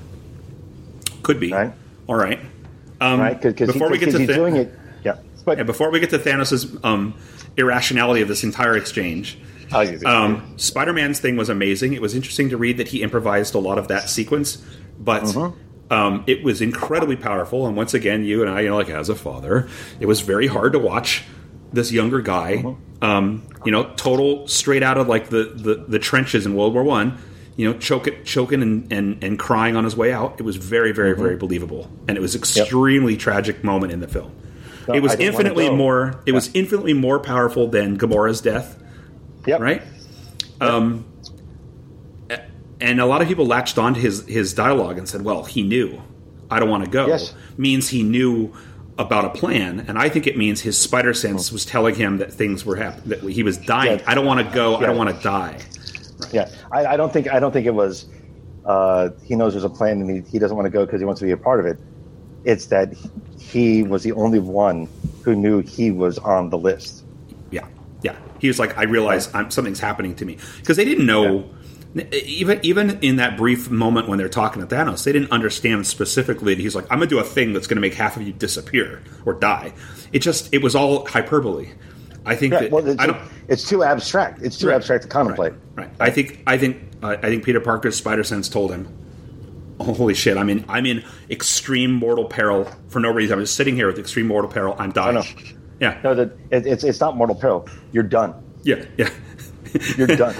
[1.22, 1.52] Could be.
[1.52, 1.72] Right.
[2.06, 2.40] All right.
[3.00, 3.40] Um, Right?
[3.40, 4.74] Because before we get to he's Tha- doing it.
[5.04, 5.16] Yeah.
[5.44, 7.14] But yeah, before we get to Thanos' um,
[7.56, 9.38] irrationality of this entire exchange,
[10.04, 11.92] Um, Spider-Man's thing was amazing.
[11.94, 14.64] It was interesting to read that he improvised a lot of that sequence,
[14.98, 15.92] but Mm-hmm.
[15.92, 17.66] um, it was incredibly powerful.
[17.66, 19.68] And once again, you and I, you know, like as a father,
[20.00, 21.24] it was very hard to watch
[21.72, 23.04] this younger guy, Mm-hmm.
[23.04, 26.82] um, you know, total straight out of like the, the, the trenches in World War
[26.82, 27.18] One.
[27.56, 30.36] You know, choking, choking, and, and, and crying on his way out.
[30.38, 31.22] It was very, very, Mm-hmm.
[31.22, 34.32] very believable, and it was extremely tragic moment in the film.
[34.88, 36.22] No, it was I didn't wanna infinitely more.
[36.24, 38.82] It was infinitely more powerful than Gamora's death
[39.46, 39.60] Yep.
[39.60, 39.82] right?
[40.60, 41.04] Um,
[42.80, 46.00] and a lot of people latched onto his his dialogue and said, "Well, he knew.
[46.50, 47.34] I don't want to go." Yes.
[47.56, 48.52] Means he knew
[48.98, 52.32] about a plan, and I think it means his spider sense was telling him that
[52.32, 54.00] things were happening, that he was dying.
[54.06, 54.76] I don't want to go.
[54.76, 55.58] I don't want to die.
[56.32, 58.06] Yeah, I, I don't think I don't think it was.
[58.64, 61.04] Uh, he knows there's a plan and he, he doesn't want to go because he
[61.06, 61.78] wants to be a part of it.
[62.44, 62.94] It's that
[63.38, 64.86] he was the only one
[65.22, 67.04] who knew he was on the list.
[68.40, 68.42] Yeah, yeah.
[68.42, 71.48] He was like, I realize I'm, something's happening to me because they didn't know.
[72.12, 76.54] Even even in that brief moment when they're talking to Thanos, they didn't understand specifically
[76.54, 79.02] that he's like, I'm gonna do a thing that's gonna make half of you disappear
[79.26, 79.72] or die.
[80.12, 81.70] It just it was all hyperbole.
[82.24, 83.18] I think Yeah, that well, it's, I don't.
[83.48, 84.40] it's too abstract.
[84.40, 84.76] It's too Right.
[84.76, 85.52] abstract to contemplate.
[85.74, 85.88] Right.
[85.88, 85.90] right.
[85.98, 88.86] I think I think uh, I think Peter Parker's spider sense told him,
[89.80, 90.36] "Holy shit!
[90.36, 93.36] I'm in I'm in extreme mortal peril for no reason.
[93.36, 94.76] I'm just sitting here with extreme mortal peril.
[94.78, 95.24] I'm dying."
[95.80, 95.98] Yeah.
[96.04, 97.68] No, that it, it's it's not mortal peril.
[97.92, 98.34] You're done.
[98.62, 98.84] Yeah.
[98.98, 99.10] Yeah.
[99.96, 100.34] You're done.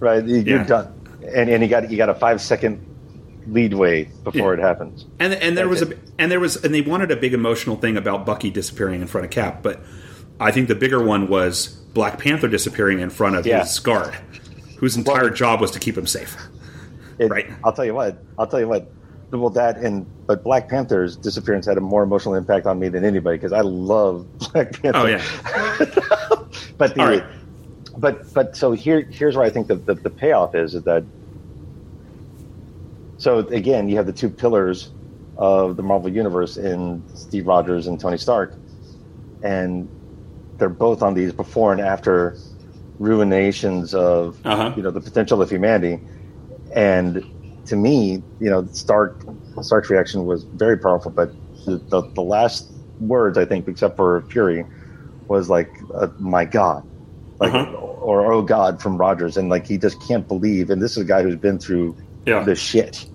[0.00, 0.24] Right?
[0.24, 0.64] You- You're Yeah.
[0.64, 1.00] done.
[1.34, 2.84] And and you got you got a five second
[3.46, 4.60] leadway before Yeah.
[4.60, 5.06] it happens.
[5.20, 7.76] And and there was That's a and there was and they wanted a big emotional
[7.76, 9.80] thing about Bucky disappearing in front of Cap, but
[10.40, 13.60] I think the bigger one was Black Panther disappearing in front of Yeah.
[13.60, 14.14] his guard,
[14.78, 16.36] whose entire job was to keep him safe.
[17.18, 17.50] It, Right.
[17.62, 18.18] I'll tell you what.
[18.38, 18.90] I'll tell you what.
[19.32, 23.02] Well, that and but Black Panther's disappearance had a more emotional impact on me than
[23.04, 24.98] anybody because I love Black Panther.
[24.98, 25.22] Oh yeah,
[26.76, 27.24] but the, right.
[27.96, 31.02] but but so here here's where I think the, the the payoff is is that.
[33.18, 34.90] So again, you have the two pillars
[35.36, 38.54] of the Marvel universe in Steve Rogers and Tony Stark,
[39.42, 39.88] and
[40.58, 42.36] they're both on these before and after
[43.00, 44.72] ruinations of Uh-huh.
[44.76, 46.00] you know the potential of humanity,
[46.74, 47.24] and
[47.66, 49.24] to me, you know, Stark
[49.60, 51.30] Stark's reaction was very powerful, but
[51.66, 54.64] the, the, the last words I think, except for Fury,
[55.28, 56.82] was like, uh, "My God,"
[57.40, 57.72] like Uh-huh.
[57.76, 60.70] or "Oh God" from Rogers, and like he just can't believe.
[60.70, 62.44] And this is a guy who's been through Yeah.
[62.44, 63.06] the shit,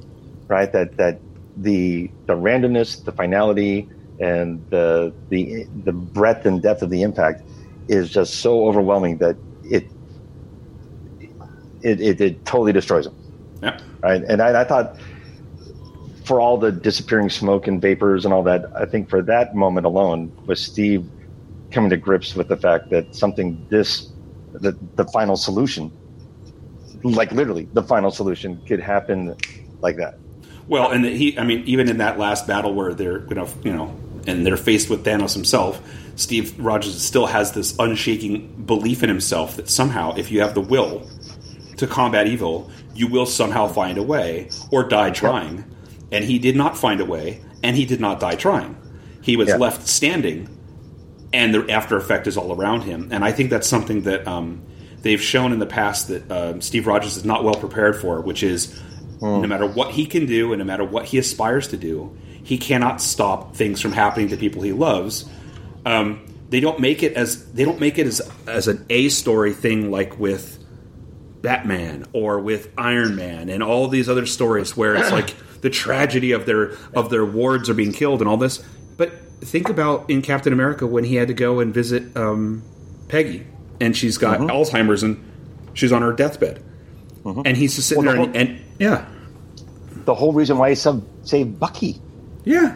[0.50, 0.72] right?
[0.72, 1.22] That that
[1.56, 7.42] the the randomness, the finality, and the the the breadth and depth of the impact
[7.88, 9.86] is just so overwhelming that it
[11.82, 13.14] it, it, it totally destroys him
[13.62, 13.80] yeah.
[14.02, 14.24] right?
[14.24, 14.98] And I, I thought
[16.26, 19.86] for all the disappearing smoke and vapors and all that, I think for that moment
[19.86, 21.10] alone was Steve
[21.72, 24.10] coming to grips with the fact that something this,
[24.52, 25.92] the, the final solution,
[27.04, 29.36] like literally the final solution, could happen
[29.82, 30.18] like that.
[30.68, 33.74] Well, and he, I mean, even in that last battle where they're going to, you
[33.74, 33.96] know,
[34.26, 35.82] and they're faced with Thanos himself,
[36.18, 40.62] Steve Rogers still has this unshaking belief in himself that somehow, if you have the
[40.62, 41.08] will
[41.78, 45.64] to combat evil, you will somehow find a way or die trying.
[46.12, 48.76] And he did not find a way, and he did not die trying.
[49.22, 49.58] He was Yeah.
[49.58, 50.48] left standing,
[51.34, 53.10] and the after effect is all around him.
[53.12, 54.62] And I think that's something that um,
[55.02, 58.44] they've shown in the past that um, Steve Rogers is not well prepared for, which
[58.44, 58.80] is
[59.22, 62.58] no matter what he can do and no matter what he aspires to do, he
[62.58, 65.26] cannot stop things from happening to people he loves.
[65.86, 69.54] Um, they don't make it as they don't make it as as an A story
[69.54, 70.57] thing like with
[71.42, 76.32] Batman or with Iron Man and all these other stories where it's like the tragedy
[76.32, 78.64] of their of their wards are being killed and all this.
[78.98, 82.64] But think about in Captain America when he had to go and visit um,
[83.08, 83.46] Peggy,
[83.80, 84.50] and she's got Mm-hmm.
[84.50, 85.24] Alzheimer's and
[85.74, 86.64] she's on her deathbed,
[87.24, 89.06] and he's just sitting Well, there the and, whole- and yeah,
[90.06, 92.02] The whole reason why he sub- saved Bucky,
[92.46, 92.76] yeah,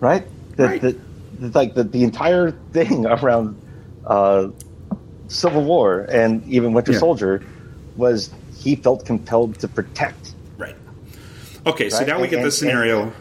[0.00, 0.26] right?
[0.56, 0.80] The, Right.
[0.80, 0.98] The,
[1.38, 3.60] the, like the, the entire thing around
[4.06, 4.48] uh,
[5.28, 6.98] Civil War and even Winter Yeah.
[6.98, 7.42] Soldier
[7.96, 10.34] was he felt compelled to protect.
[10.58, 10.76] right.
[11.66, 13.12] Okay, so Right, now we get and- this scenario.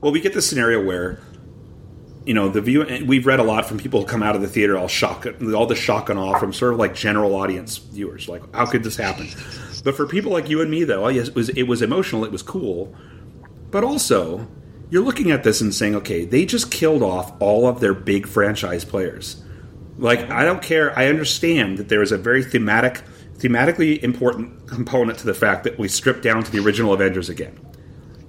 [0.00, 1.20] well, we get this scenario where.
[2.24, 2.82] You know the view.
[2.82, 5.26] and We've read a lot from people who come out of the theater all shocked,
[5.42, 8.28] all the shock and awe from sort of like general audience viewers.
[8.28, 9.26] Like, how could this happen?
[9.82, 12.24] But for people like you and me, though, yes, it was it was emotional.
[12.24, 12.94] It was cool,
[13.72, 14.46] but also
[14.90, 18.28] you're looking at this and saying, okay, they just killed off all of their big
[18.28, 19.42] franchise players.
[19.98, 20.96] Like, I don't care.
[20.96, 23.02] I understand that there is a very thematic,
[23.42, 27.58] thematically important component to the fact that we stripped down to the original Avengers again.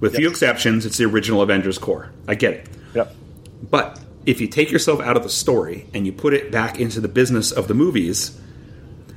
[0.00, 2.10] With few exceptions, it's the original Avengers core.
[2.26, 2.68] I get it.
[2.94, 3.14] Yep.
[3.70, 7.00] But if you take yourself out of the story and you put it back into
[7.00, 8.38] the business of the movies,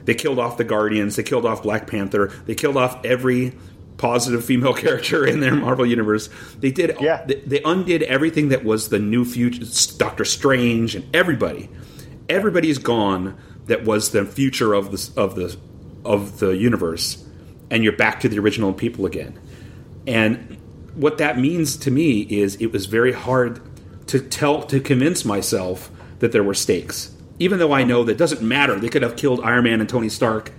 [0.06, 3.54] they killed off the Guardians, they killed off Black Panther, they killed off every
[3.98, 6.30] positive female character in their Marvel universe.
[6.60, 7.26] They did Yeah.
[7.26, 9.66] they, they undid everything that was the new future
[9.98, 11.70] Doctor Strange and everybody.
[12.30, 13.36] Everybody's gone
[13.66, 15.58] that was the future of the of the
[16.08, 17.24] of the universe
[17.70, 19.40] and you're back to the original people again.
[20.06, 20.58] And
[20.96, 23.62] what that means to me is it was very hard
[24.08, 27.14] to tell to convince myself that there were stakes.
[27.40, 28.80] Even though I know that doesn't matter.
[28.80, 30.52] They could have killed Iron Man and Tony Stark.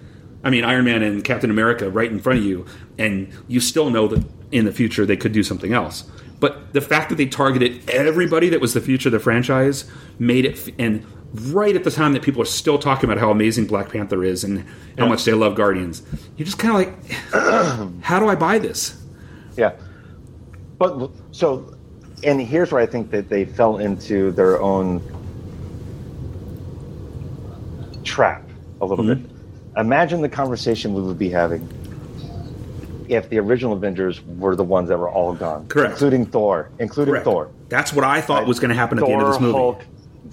[0.45, 3.91] I mean Iron Man and Captain America right in front of you and you still
[3.91, 6.09] know that in the future they could do something else.
[6.41, 10.45] But the fact that they targeted everybody that was the future of the franchise made
[10.45, 11.05] it and
[11.35, 14.45] right at the time that people are still talking about how amazing Black Panther is
[14.45, 14.65] and
[14.99, 16.03] how much they love Guardians.
[16.37, 16.95] You're just kind of
[17.33, 19.01] like how do I buy this?
[19.57, 19.73] Yeah.
[20.79, 21.75] But so,
[22.25, 25.03] and here's where I think that they fell into their own
[28.05, 28.49] trap
[28.81, 29.23] a little Mm-hmm.
[29.23, 29.31] bit.
[29.77, 31.69] Imagine the conversation we would be having
[33.09, 35.93] if the original Avengers were the ones that were all gone, Correct.
[35.93, 37.25] including Thor, including Correct.
[37.25, 37.51] Thor.
[37.69, 38.49] That's what I thought Right.
[38.49, 39.57] was going to happen at the end of this Thor, movie.
[39.59, 39.83] Hulk,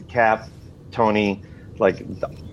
[0.10, 0.50] Cap,
[0.96, 1.42] Tony,
[1.78, 2.06] like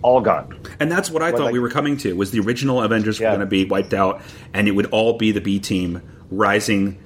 [0.03, 0.59] all gone.
[0.81, 3.27] And that's what I thought like- we were coming to was the original Avengers were
[3.27, 4.21] going to be wiped out
[4.53, 6.99] and it would all be the B team rising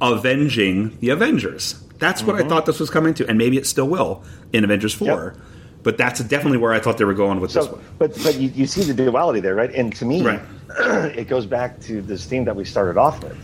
[0.00, 1.82] avenging the Avengers.
[1.98, 4.94] That's what I thought this was coming to and maybe it still will in Avengers
[4.94, 5.08] 4.
[5.08, 5.38] Mm-hmm.
[5.38, 5.46] Yep.
[5.82, 7.80] But that's definitely where I thought they were going with this one.
[7.98, 9.72] but but you, you see the duality there, right?
[9.72, 10.40] And to me, Right.
[11.16, 13.36] it goes back to this theme that we started off with: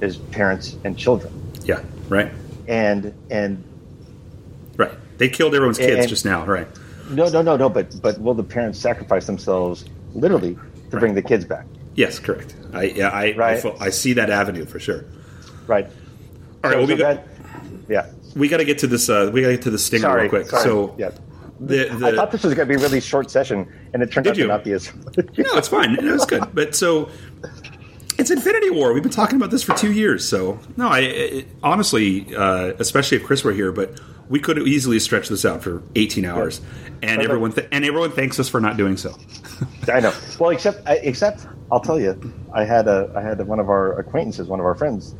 [0.00, 1.32] is parents and children,
[1.64, 2.32] Yeah, right.
[2.66, 3.62] and and.
[5.22, 6.66] They killed everyone's kids And- just now, right?
[7.08, 7.68] no, no, no, no.
[7.68, 9.84] But but will the parents sacrifice themselves
[10.14, 10.58] literally
[10.90, 11.64] to bring the kids back?
[11.94, 12.56] Yes, correct.
[12.72, 13.62] I yeah, I I, Right.
[13.62, 15.04] feel- I see that avenue for sure.
[15.68, 15.86] Right.
[16.64, 17.26] All right, So- well, we so got that-
[17.88, 18.06] yeah.
[18.34, 19.08] we got to get to this.
[19.08, 20.22] Uh, we got to get to the stinger Sorry.
[20.22, 20.46] real quick.
[20.46, 20.64] sorry.
[20.64, 21.10] So yeah.
[21.60, 24.10] the, the I thought this was going to be a really short session, and it
[24.10, 24.42] turned out you?
[24.42, 24.90] to not be as.
[25.16, 25.94] No, it's fine.
[25.94, 26.42] It was good.
[26.52, 27.08] But so
[28.18, 28.92] it's Infinity War.
[28.92, 30.28] We've been talking about this for two years.
[30.28, 34.00] So no, I it, honestly, uh, especially if Chris were here, but
[34.32, 36.62] we could have easily stretched this out for 18 hours,
[37.02, 39.14] and But- everyone th- and everyone thanks us for not doing so.
[39.92, 40.12] I know.
[40.40, 42.18] Well, except I- except I'll tell you,
[42.52, 45.14] I had a I had one of our acquaintances, one of our friends,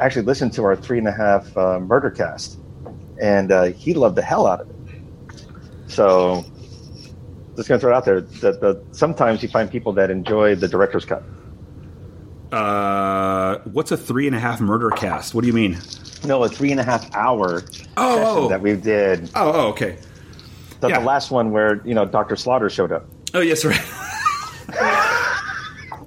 [0.00, 2.58] actually listened to our three and a half uh, murder cast,
[3.20, 4.76] and uh, he loved the hell out of it.
[5.86, 6.42] So,
[7.54, 10.68] just gonna throw it out there that the, sometimes you find people that enjoy the
[10.68, 11.22] director's cut.
[12.50, 15.34] Uh, what's a three and a half murder cast?
[15.34, 15.76] What do you mean?
[16.24, 17.62] No, a three and a half hour
[17.96, 18.48] Oh, session oh.
[18.48, 19.30] that we did.
[19.34, 19.98] Oh, oh okay.
[20.80, 21.00] The, yeah.
[21.00, 23.06] the last one where you know Doctor Slaughter showed up.
[23.34, 23.78] Oh, yes, right.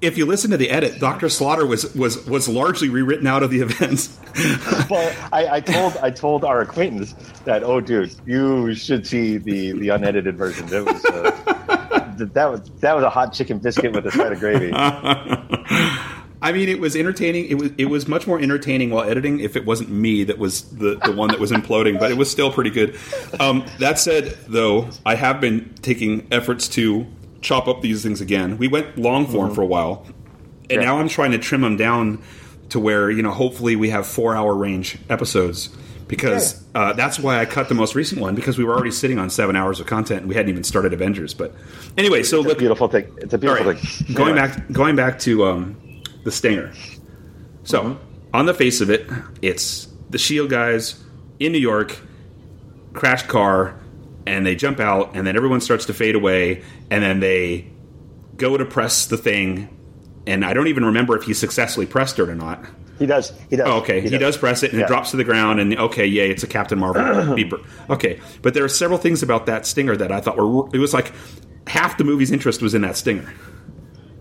[0.02, 3.52] if you listen to the edit, Doctor Slaughter was was was largely rewritten out of
[3.52, 4.10] the event.
[4.90, 7.14] well, I, I told I told our acquaintance
[7.46, 10.66] that oh, dude, you should see the the unedited version.
[10.68, 14.32] That was uh, th- that was that was a hot chicken biscuit with a side
[14.32, 14.72] of gravy.
[16.44, 17.46] I mean, it was entertaining.
[17.46, 19.40] It was it was much more entertaining while editing.
[19.40, 22.32] If it wasn't me that was the, the one that was imploding, but it was
[22.32, 22.98] still pretty good.
[23.40, 27.06] Um, that said, though, I have been taking efforts to
[27.42, 28.58] chop up these things again.
[28.58, 30.06] We went long form for a while,
[30.70, 32.24] and now I'm trying to trim them down
[32.70, 35.70] to where you know hopefully we have four hour range episodes
[36.08, 39.18] because uh, that's why I cut the most recent one because we were already sitting
[39.20, 41.34] on seven hours of content and we hadn't even started Avengers.
[41.34, 41.54] But
[41.98, 43.14] anyway, so It's a beautiful thing.
[43.18, 43.80] It's a beautiful right.
[43.80, 44.16] thing.
[44.16, 44.48] Going Anyway.
[44.48, 45.78] back, going back to um,
[46.24, 46.74] the stinger.
[47.64, 48.36] So, Mm-hmm.
[48.36, 49.08] on the face of it,
[49.42, 51.02] it's the Shield guys
[51.40, 51.98] in New York,
[52.94, 53.80] crash car,
[54.26, 57.68] and they jump out, and then everyone starts to fade away, and then they
[58.38, 59.70] go to press the thing,
[60.28, 62.64] and I don't even remember if he successfully pressed it or not.
[63.00, 63.32] He does.
[63.50, 63.68] He does.
[63.68, 64.38] Oh, okay, he, does.
[64.38, 64.86] press it, and Yeah.
[64.86, 67.02] it drops to the ground, and okay, yay, it's a Captain Marvel
[67.36, 67.66] beeper.
[67.90, 70.68] Okay, but there are several things about that stinger that I thought were.
[70.74, 71.12] It was like
[71.68, 73.34] half the movie's interest was in that stinger,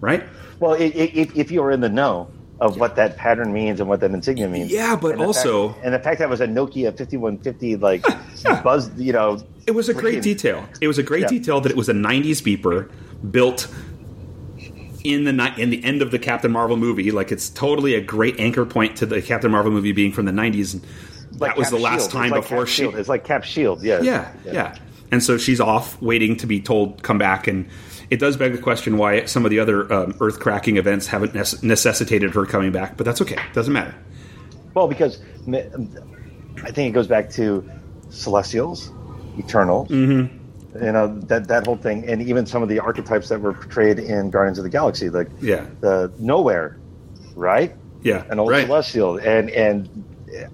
[0.01, 0.25] right?
[0.61, 2.29] Well, i- i- if, if you were in the know
[2.61, 4.71] of what that pattern means and what that insignia means.
[4.71, 8.05] Yeah, but and also- fact, and the fact that it was a Nokia 5150 like
[8.63, 10.69] buzz, you know, It was a great freaking- detail.
[10.81, 11.29] It was a great Yeah.
[11.29, 12.91] detail that it was a '90s beeper
[13.31, 13.67] built
[15.05, 17.11] in the ni- in the end of the Captain Marvel movie.
[17.11, 20.33] Like it's totally a great anchor point to the Captain Marvel movie being from the
[20.33, 20.75] '90s.
[20.75, 20.83] And
[21.41, 22.11] like that was Cap the last Shield.
[22.13, 22.83] time like before Cap she.
[22.83, 22.97] Shield.
[22.97, 23.83] It's like Cap Shield.
[23.83, 24.03] Yeah.
[24.03, 24.77] Yeah, yeah,
[25.11, 27.67] And so she's off, waiting to be told come back, and
[28.11, 31.33] it does beg the question why some of the other um, Earth cracking events haven't
[31.33, 32.97] nece- necessitated her coming back.
[32.97, 33.95] But that's okay; It doesn't matter.
[34.75, 37.69] Well, because I think it goes back to
[38.11, 38.93] Celestials,
[39.39, 39.87] Eternal.
[39.87, 40.37] Mm-hmm.
[40.85, 43.99] You know that that whole thing, and even some of the archetypes that were portrayed
[43.99, 45.67] in Guardians of the Galaxy, like Yeah.
[45.81, 46.77] the Knowhere,
[47.35, 47.75] right?
[48.03, 48.67] Yeah, An old right.
[48.67, 49.89] Celestial, and and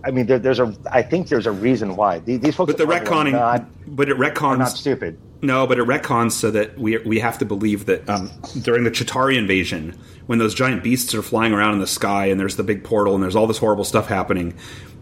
[0.05, 0.75] I mean, there, there's a.
[0.91, 2.73] I think there's a reason why these, these folks.
[2.73, 5.19] But the retconning, not, but it are not stupid.
[5.43, 8.31] No, but it retcons so that we we have to believe that um,
[8.63, 12.41] during the Chitauri invasion, when those giant beasts are flying around in the sky and
[12.41, 14.55] there's the big portal and there's all this horrible stuff happening,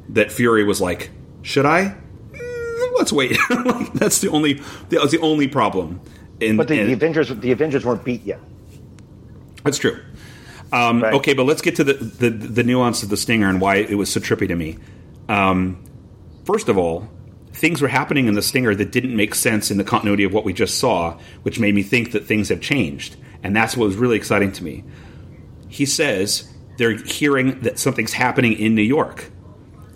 [0.08, 1.10] that Fury was like,
[1.42, 1.96] "Should I?
[2.32, 4.54] Mm, let's wait." like, that's the only
[4.88, 6.00] that was the only problem.
[6.40, 8.40] In, But the, and- the Avengers, the Avengers weren't beat yet.
[9.62, 10.02] That's true.
[10.72, 11.14] Um, Right.
[11.14, 13.94] Okay, but let's get to the, the the nuance of the stinger and why it
[13.96, 14.78] was so trippy to me.
[15.28, 15.82] Um,
[16.44, 17.08] first of all,
[17.52, 20.44] things were happening in the stinger that didn't make sense in the continuity of what
[20.44, 23.96] we just saw, which made me think that things have changed, and that's what was
[23.96, 24.84] really exciting to me.
[25.68, 29.30] He says they're hearing that something's happening in New York,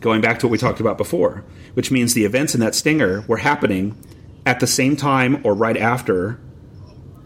[0.00, 3.24] going back to what we talked about before, which means the events in that stinger
[3.26, 3.96] were happening
[4.46, 6.40] at the same time or right after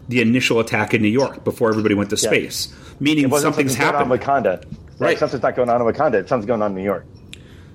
[0.09, 2.29] the initial attack in New York before everybody went to Yeah.
[3.03, 4.57] Meaning something's something going on in Wakanda.
[4.99, 5.07] Right.
[5.07, 5.19] Right.
[5.19, 6.27] Something's not going on in Wakanda.
[6.27, 7.05] Something's going on in New York.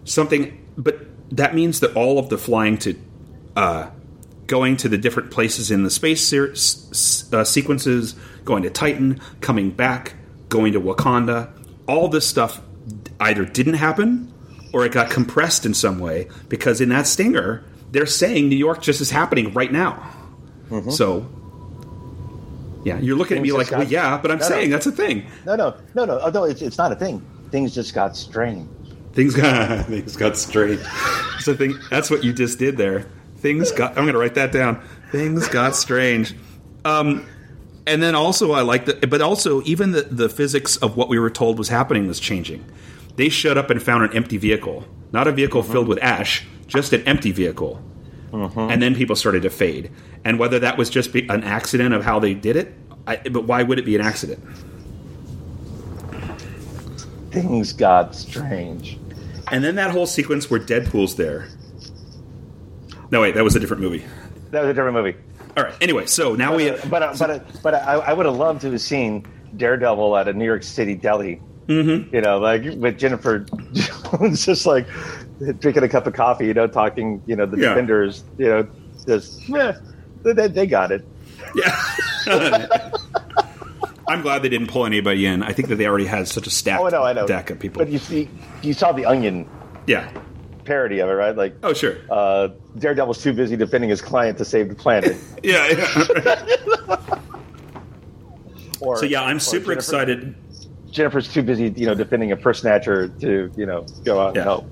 [0.04, 1.00] Something, but
[1.36, 2.94] that means that all of the flying to,
[3.56, 3.90] uh,
[4.46, 8.14] going to the different places in the space ser- s- uh, sequences,
[8.46, 10.14] going to Titan, coming back,
[10.48, 11.50] going to Wakanda,
[11.86, 12.62] all this stuff
[13.20, 14.32] either didn't happen
[14.72, 18.80] or it got compressed in some way because in that stinger they're saying New York
[18.80, 20.10] just is happening right now.
[20.90, 21.26] So.
[22.84, 24.48] Yeah, you're looking at me like, just well, yeah, but I'm No, no.
[24.48, 25.26] saying that's a thing.
[25.44, 26.20] No, no, no, no.
[26.20, 27.24] Although it's, it's not a thing.
[27.50, 28.68] Things just got strange.
[29.12, 30.80] Things got things got strange.
[31.40, 33.06] So thing that's what you just did there.
[33.38, 33.90] Things got.
[33.90, 34.82] I'm going to write that down.
[35.12, 36.34] Things got strange.
[36.84, 37.26] Um,
[37.86, 41.18] and then also I like the, but also even the the physics of what we
[41.18, 42.64] were told was happening was changing.
[43.16, 46.92] They showed up and found an empty vehicle, not a vehicle filled with ash, just
[46.92, 47.82] an empty vehicle.
[48.32, 49.90] And then people started to fade.
[50.24, 52.74] And whether that was just be an accident of how they did it,
[53.06, 54.44] I, but why would it be an accident?
[57.30, 58.98] Things got strange.
[59.50, 61.48] And then that whole sequence where Deadpool's there.
[63.10, 64.04] No, wait, that was a different movie.
[64.50, 65.16] That was a different movie.
[65.56, 65.74] All right.
[65.80, 66.70] Anyway, so now we.
[66.70, 69.26] But uh, but uh, but I, I would have loved to have seen
[69.56, 71.40] Daredevil at a New York City deli.
[71.66, 72.14] Mm-hmm.
[72.14, 73.40] You know, like with Jennifer
[73.72, 74.86] Jones, just like
[75.60, 76.46] drinking a cup of coffee.
[76.46, 77.22] You know, talking.
[77.26, 77.68] You know, the Yeah.
[77.70, 78.24] defenders.
[78.38, 78.68] You know,
[79.06, 79.72] just meh,
[80.22, 81.04] they, they got it.
[81.54, 81.84] Yeah.
[84.08, 85.42] I'm glad they didn't pull anybody in.
[85.42, 87.26] I think that they already had such a stacked Oh no, I know.
[87.26, 87.78] deck of people.
[87.84, 88.28] But you see,
[88.62, 89.46] you saw the Onion
[89.86, 90.10] yeah.
[90.64, 91.36] parody of it, right?
[91.36, 91.96] Like, Oh, sure.
[92.10, 95.14] uh, Daredevil's too busy defending his client to save the planet.
[95.42, 95.66] yeah.
[95.68, 97.20] yeah.
[98.80, 100.34] Or, so yeah, I'm super Jennifer- excited.
[100.90, 104.40] Jennifer's too busy, you know, defending a purse snatcher to, you know, go out Yeah.
[104.42, 104.66] and help.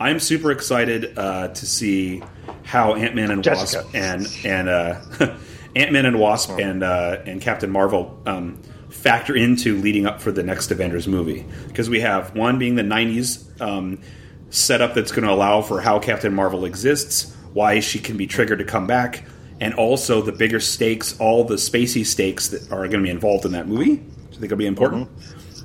[0.00, 2.22] I'm super excited uh, to see
[2.64, 3.82] how Ant Man and Jessica.
[3.84, 5.00] Wasp and and uh,
[5.76, 10.30] Ant Man and Wasp and uh, and Captain Marvel um, factor into leading up for
[10.30, 14.00] the next Avengers movie because we have one being the '90s um,
[14.50, 18.60] setup that's going to allow for how Captain Marvel exists, why she can be triggered
[18.60, 19.24] to come back,
[19.60, 23.44] and also the bigger stakes, all the spacey stakes that are going to be involved
[23.44, 23.96] in that movie.
[23.96, 25.08] which I think it'll be important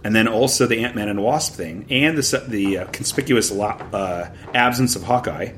[0.03, 3.67] and then also the Ant Man and Wasp thing, and the the uh, conspicuous lo-
[3.93, 5.53] uh, absence of Hawkeye.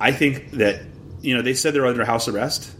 [0.00, 0.80] I think that
[1.20, 2.70] you know they said they're under house arrest,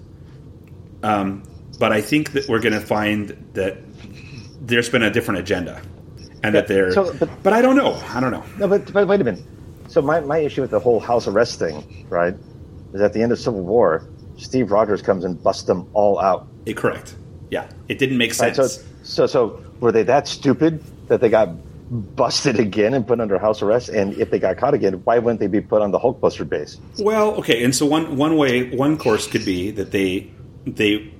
[1.03, 1.43] um,
[1.79, 3.79] but I think that we're going to find that
[4.61, 5.81] there's been a different agenda,
[6.43, 6.93] and that they're.
[6.93, 7.95] so- but, but- I don't know.
[8.15, 8.45] I don't know.
[8.59, 9.43] No, but, but wait a minute.
[9.89, 12.35] So my, my issue with the whole house arrest thing, right,
[12.95, 16.47] is at the end of Civil War, Steve Rogers comes and busts them all out.
[16.67, 17.17] Eh, correct.
[17.51, 18.55] Yeah, it didn't make Right?
[18.55, 18.77] sense.
[19.03, 21.49] So, so, so were they that stupid that they got
[22.15, 23.89] busted again and put under house arrest?
[23.89, 26.79] And if they got caught again, why wouldn't they be put on the Hulkbuster base?
[26.99, 30.31] Well, okay, and so one one way one course could be that they
[30.67, 31.13] they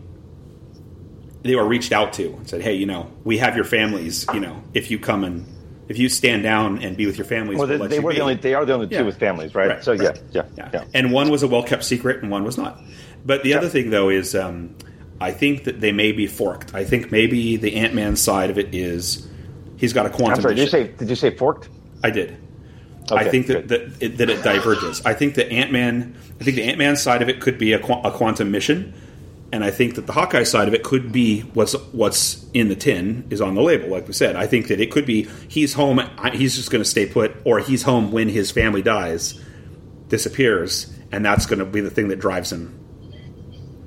[1.43, 4.27] they were reached out to and said, "Hey, you know, we have your families.
[4.33, 5.47] You know, if you come and
[5.89, 8.17] if you stand down and be with your families, Well, they, we'll they were be.
[8.17, 8.35] the only.
[8.37, 9.69] They are the only two with families, right?
[9.69, 9.85] Right.
[9.85, 10.71] So yeah, yeah, Yeah.
[10.73, 10.85] yeah.
[10.95, 12.81] And one was a well kept secret, and one was not.
[13.25, 14.77] But the other thing, though, is um,
[15.21, 16.75] I think that they may be forked.
[16.75, 19.29] I think maybe the Ant Man side of it is
[19.77, 20.37] he's got a quantum.
[20.37, 20.55] I'm sorry.
[20.55, 20.89] Did you say?
[20.89, 21.69] Did you say forked?
[22.03, 22.37] I did.
[23.11, 25.05] I think that that it, that it diverges.
[25.05, 26.17] I think the Ant Man.
[26.41, 28.95] I think the Ant Man side of it could be a, qu- a quantum mission,
[29.53, 32.77] and I think that the Hawkeye side of it could be what's what's in the
[32.77, 33.89] tin is on the label.
[33.89, 35.99] Like we said, I think that it could be he's home.
[35.99, 39.39] I- He's just going to stay put, or he's home when his family dies,
[40.09, 42.79] disappears, and that's going to be the thing that drives him.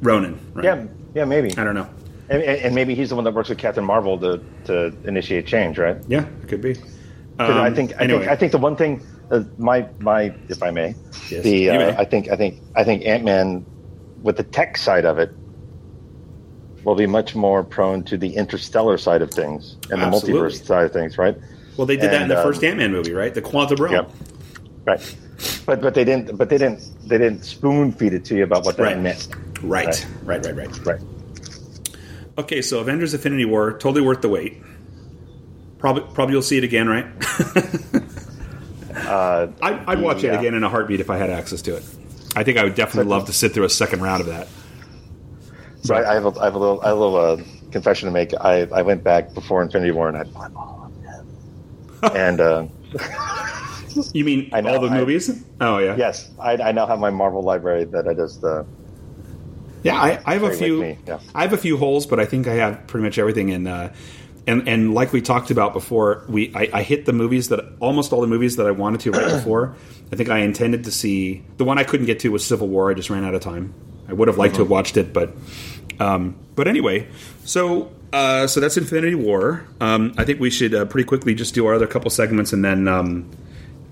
[0.02, 0.66] Ronin, right?
[0.66, 1.52] Yeah, yeah, maybe.
[1.58, 1.88] I don't know.
[2.30, 5.46] And, and and maybe he's the one that works with Captain Marvel to, to initiate
[5.46, 5.98] change, right?
[6.08, 6.74] Yeah, it could be.
[6.76, 8.20] 'Cause I Um, think I anyway.
[8.22, 9.02] think I think the one thing,
[9.32, 10.96] uh, my my if I may,
[11.30, 11.96] Yes, the uh, may.
[11.98, 13.66] I think I think I think Ant Man,
[14.22, 15.32] with the tech side of it,
[16.84, 20.42] will be much more prone to the interstellar side of things and the Absolutely.
[20.50, 21.36] multiverse side of things, right?
[21.78, 23.34] well, they did that in the um, first Ant Man movie, right?
[23.34, 23.94] The quantum realm.
[23.96, 24.12] Yep.
[24.86, 25.16] Right.
[25.66, 28.64] But but they didn't but they didn't they didn't spoon feed it to you about
[28.64, 29.00] what that Right.
[29.00, 29.28] meant.
[29.64, 30.86] Right, right, right, right.
[30.86, 31.02] Right.
[32.38, 34.62] Okay, so Avengers: Infinity War, totally worth the wait.
[35.78, 37.06] Probably, probably you'll see it again, right?
[38.96, 41.84] Uh, I'd, I'd watch it again in a heartbeat if I had access to it.
[42.36, 44.48] I think I would definitely love to sit through a second round of that.
[45.84, 47.38] So I, I have a, I have a little, I have a little uh,
[47.72, 48.34] confession to make.
[48.40, 52.16] I, I went back before Infinity War and I bought all of them.
[52.16, 52.68] and uh,
[54.14, 55.44] You mean I know, all the I- movies?
[55.62, 58.44] Oh yeah, yes, I, I now have my Marvel library that I just.
[58.44, 58.64] Uh,
[59.84, 60.02] yeah.
[60.02, 60.98] I, I have a few.
[61.06, 61.20] yeah.
[61.36, 63.50] I have a few holes, but I think I have pretty much everything.
[63.50, 63.68] in.
[63.68, 63.94] uh,
[64.46, 68.12] and and like we talked about before, we I, I hit the movies that almost
[68.12, 69.76] all the movies that I wanted to right before.
[70.12, 72.92] I think I intended to see the one I couldn't get to was Civil War.
[72.92, 73.74] I just ran out of time.
[74.08, 75.34] I would have liked to have watched it, but
[76.00, 77.08] um, but anyway,
[77.46, 79.66] so uh, so that's Infinity War.
[79.80, 82.64] Um, I think we should uh, pretty quickly just do our other couple segments and
[82.64, 83.32] then um,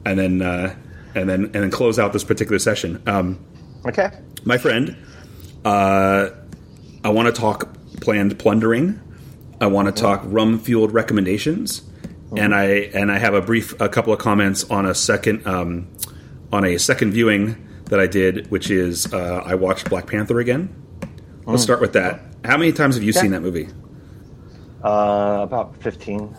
[0.06, 0.76] and then uh,
[1.16, 3.02] and then and then close out this particular session.
[3.08, 3.40] Um,
[3.86, 4.12] okay.
[4.44, 4.98] my friend,
[5.66, 6.30] uh,
[7.04, 9.00] I want to talk planned plundering.
[9.60, 11.84] I want to talk rum fueled recommendations,
[12.36, 15.88] and I and I have a brief a couple of comments on a second um,
[16.52, 20.74] on a second viewing that I did, which is uh, I watched Black Panther again.
[21.46, 22.22] Let's start with that.
[22.46, 23.68] How many times have you seen that movie?
[24.84, 26.36] Uh, about fifteen.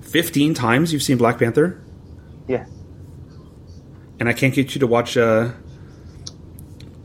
[0.00, 1.82] Fifteen times you've seen Black Panther,
[2.46, 2.64] Yeah.
[4.20, 5.16] and I can't get you to watch.
[5.16, 5.50] Uh,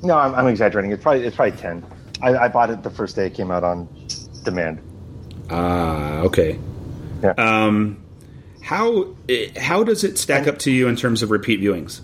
[0.01, 0.91] No, I'm, I'm exaggerating.
[0.91, 1.85] It's probably it's probably ten.
[2.21, 3.87] I, I bought it the first day it came out on
[4.43, 4.81] demand.
[5.49, 6.59] Ah, okay.
[7.23, 7.33] Yeah.
[7.37, 8.03] Um,
[8.61, 12.01] how eh, how does it stack up to you in terms of repeat viewings?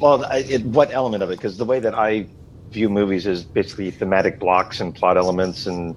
[0.00, 1.36] Well, I, it, what element of it?
[1.36, 2.26] Because the way that I
[2.70, 5.96] view movies is basically thematic blocks and plot elements, and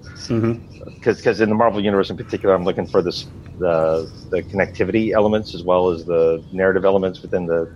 [0.94, 3.26] because in the Marvel universe in particular, I'm looking for this
[3.58, 7.70] the the connectivity elements as well as the narrative elements within the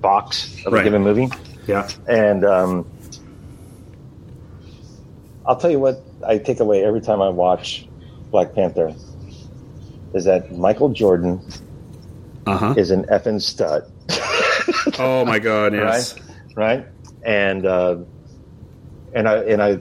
[0.00, 0.80] box of Right.
[0.80, 1.28] a given movie.
[1.66, 1.88] Yeah.
[2.08, 2.86] And um,
[5.46, 7.86] I'll tell you what I take away every time I watch
[8.30, 8.94] Black Panther
[10.14, 11.40] is that Michael Jordan
[12.46, 12.74] Uh huh.
[12.76, 13.84] is an effing stud.
[14.98, 16.14] Oh my god, yes.
[16.14, 16.22] right?
[16.56, 16.86] Right?
[17.24, 17.98] And uh,
[19.14, 19.78] and I and I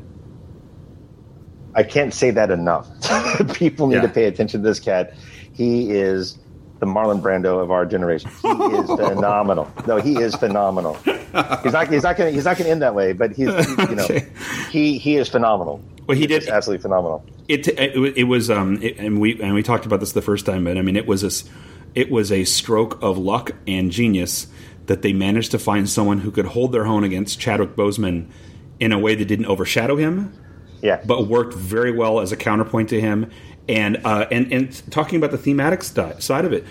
[1.75, 2.87] I can't say that enough.
[3.53, 4.01] People need Yeah.
[4.01, 5.13] to pay attention to this cat.
[5.53, 6.37] He is
[6.79, 8.29] the Marlon Brando of our generation.
[8.41, 9.71] He is phenomenal.
[9.87, 10.95] No, he is phenomenal.
[10.95, 11.33] He's
[11.73, 11.89] not.
[11.91, 12.33] He's not going.
[12.33, 13.13] He's not going to end that way.
[13.13, 13.47] But he's.
[13.47, 14.27] You know, Okay.
[14.71, 15.81] he he is phenomenal.
[16.07, 16.47] Well, he did.
[16.47, 17.23] absolutely phenomenal.
[17.47, 20.45] It, it it was um it, and we and we talked about this the first
[20.45, 21.49] time, but I mean it was a
[21.95, 24.47] it was a stroke of luck and genius
[24.87, 28.27] that they managed to find someone who could hold their own against Chadwick Boseman
[28.79, 30.33] in a way that didn't overshadow him,
[30.81, 30.99] Yeah.
[31.05, 33.29] but worked very well as a counterpoint to him.
[33.69, 36.65] And uh, and and talking about the thematic sti- side of it,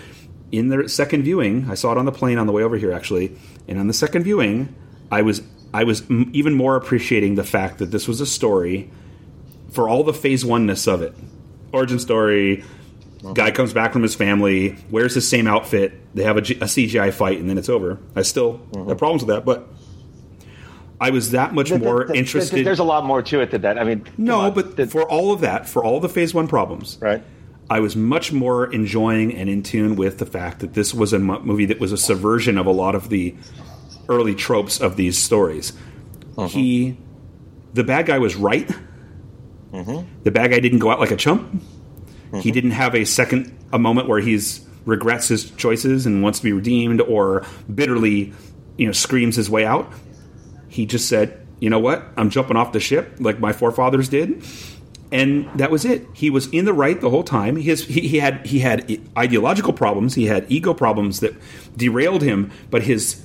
[0.51, 2.91] in the second viewing, I saw it on the plane on the way over here
[2.91, 3.35] actually,
[3.67, 4.75] and on the second viewing,
[5.09, 5.41] I was
[5.73, 8.91] I was m- even more appreciating the fact that this was a story
[9.71, 11.15] for all the phase one ness of it.
[11.71, 12.63] Origin story.
[13.33, 15.93] Guy comes back from his family, wears the same outfit.
[16.15, 17.97] They have a, G- a CGI fight, and then it's over.
[18.15, 19.67] I still have problems with that, but
[21.01, 22.65] I was that much Th- th- more th- th- interested.
[22.65, 23.79] There's a lot more to it than that.
[23.79, 26.97] I mean, no, but The- for all of that, for all the phase one problems,
[27.01, 27.23] right.
[27.69, 31.19] I was much more enjoying and in tune with the fact that this was a
[31.19, 33.35] movie that was a subversion of a lot of the
[34.09, 35.73] early tropes of these stories.
[36.37, 36.47] Uh-huh.
[36.47, 36.97] He,
[37.73, 38.67] the bad guy was right.
[39.71, 40.23] Mm-hmm.
[40.23, 41.61] The bad guy didn't go out like a chump.
[42.31, 42.49] He mm-hmm.
[42.51, 46.53] didn't have a second a moment where he's regrets his choices and wants to be
[46.53, 48.33] redeemed or bitterly,
[48.77, 49.91] you know, screams his way out.
[50.69, 52.05] He just said, "You know what?
[52.15, 54.43] I'm jumping off the ship like my forefathers did.
[55.11, 56.05] and that was it.
[56.13, 57.55] He was in the right the whole time.
[57.55, 60.15] His, he, he had he had ideological problems.
[60.15, 61.33] He had ego problems that
[61.75, 62.51] derailed him.
[62.69, 63.15] But his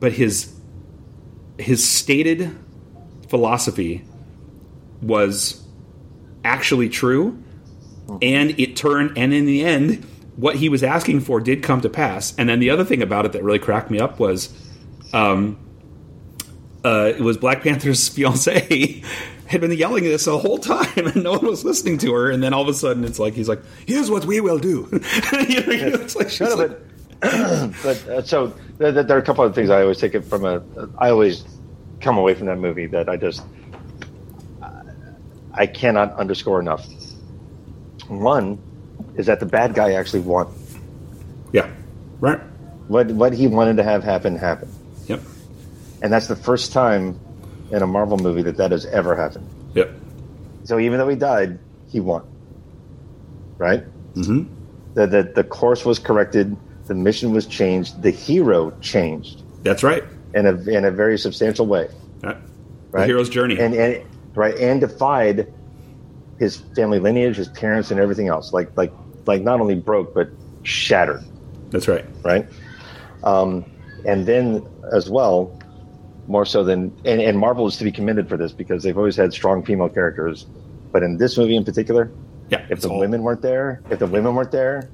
[0.00, 0.52] but his
[1.58, 2.56] his stated
[3.28, 4.04] philosophy
[5.02, 5.62] was
[6.44, 7.42] actually true,
[8.22, 9.18] and it turned.
[9.18, 10.04] And in the end,
[10.36, 12.34] what he was asking for did come to pass.
[12.38, 14.54] And then the other thing about it that really cracked me up was,
[15.12, 15.58] um,
[16.86, 19.02] uh, it was Black Panther's fiance
[19.46, 22.30] had been yelling this the whole time, and no one was listening to her.
[22.30, 24.88] And then all of a sudden, it's like he's like, "Here's what we will do."
[24.92, 26.80] you know, it's like she's No, no, like,
[27.82, 30.62] but uh, so there are a couple of things I always take it from a.
[30.98, 31.44] I always
[32.00, 33.42] come away from that movie that I just
[35.54, 36.86] I cannot underscore enough.
[38.08, 38.58] One
[39.16, 40.46] is that the bad guy actually won.
[41.52, 41.68] yeah,
[42.20, 42.38] right,
[42.88, 44.72] What what he wanted to have happen happened,
[45.06, 45.20] yep,
[46.06, 47.18] and that's the first time
[47.72, 49.50] in a Marvel movie that that has ever happened.
[49.74, 49.90] yep,
[50.62, 52.22] So even though he died, he won.
[53.58, 53.82] Right?
[54.14, 54.44] mm-hmm.
[54.94, 56.56] The the, the course was corrected.
[56.86, 58.02] The mission was changed.
[58.02, 60.04] The hero changed That's right.
[60.32, 61.88] in a in a very substantial way.
[62.22, 62.36] Right.
[62.92, 63.00] right?
[63.00, 63.58] The hero's journey.
[63.58, 64.04] and, and
[64.36, 65.52] right and defied
[66.38, 68.52] his family lineage, his parents, and everything else.
[68.52, 68.92] Like like
[69.26, 70.28] like not only broke but
[70.62, 71.24] shattered.
[71.70, 72.04] That's right.
[72.22, 72.46] Right,
[73.24, 73.64] um,
[74.06, 75.55] and then as well,
[76.28, 79.16] more so than and, and Marvel is to be commended for this because they've always
[79.16, 80.46] had strong female characters,
[80.92, 82.10] but in this movie in particular,
[82.50, 82.64] Yeah.
[82.70, 84.88] if the all- women weren't there, if the women weren't there,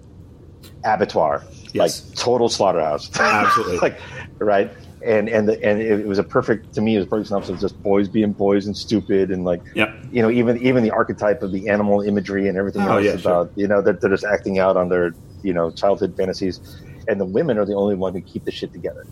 [0.85, 2.07] abattoir, Yes.
[2.11, 3.78] like total slaughterhouse, Absolutely.
[3.78, 3.99] like
[4.39, 4.70] right.
[5.05, 6.94] And and the, and it was a perfect to me.
[6.94, 9.89] It was a perfect synopsis of just boys being boys and stupid and like Yep.
[10.12, 13.17] you know even even the archetype of the animal imagery and everything Oh, else yeah,
[13.17, 13.33] sure.
[13.33, 15.12] about you know that they're just acting out on their
[15.43, 16.61] you know childhood fantasies,
[17.09, 19.05] and the women are the only one who keep the shit together,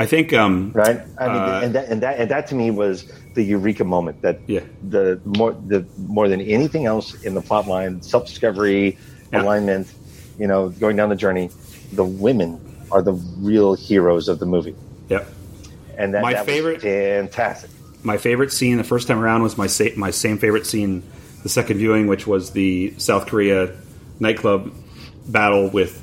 [0.00, 0.32] I think.
[0.32, 0.98] Um, right?
[1.18, 3.04] I mean, Uh, and that and that and that to me was
[3.34, 4.60] the eureka moment that Yeah.
[4.88, 8.96] the more the more than anything else in the plot line, self discovery,
[9.32, 9.42] Yeah.
[9.42, 9.86] alignment,
[10.38, 11.50] you know, going down the journey,
[11.92, 12.58] the women
[12.90, 14.74] are the real heroes of the movie,
[15.10, 15.28] Yep.
[15.98, 17.70] and that My that was favorite- fantastic.
[18.02, 21.02] my favorite scene the first time around was my sa- my same favorite scene
[21.42, 23.68] the second viewing, which was the South Korea
[24.18, 24.72] nightclub
[25.28, 26.02] battle with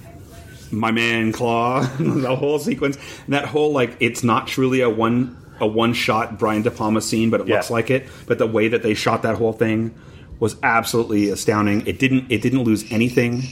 [0.71, 1.87] my man Klaue,
[2.21, 6.37] the whole sequence, and that whole like it's not truly a one a one shot
[6.37, 7.55] Brian De Palma scene, but it Yeah.
[7.55, 8.07] looks like it.
[8.27, 9.93] But the way that they shot that whole thing
[10.39, 11.85] was absolutely astounding.
[11.87, 13.43] It didn't it didn't lose anything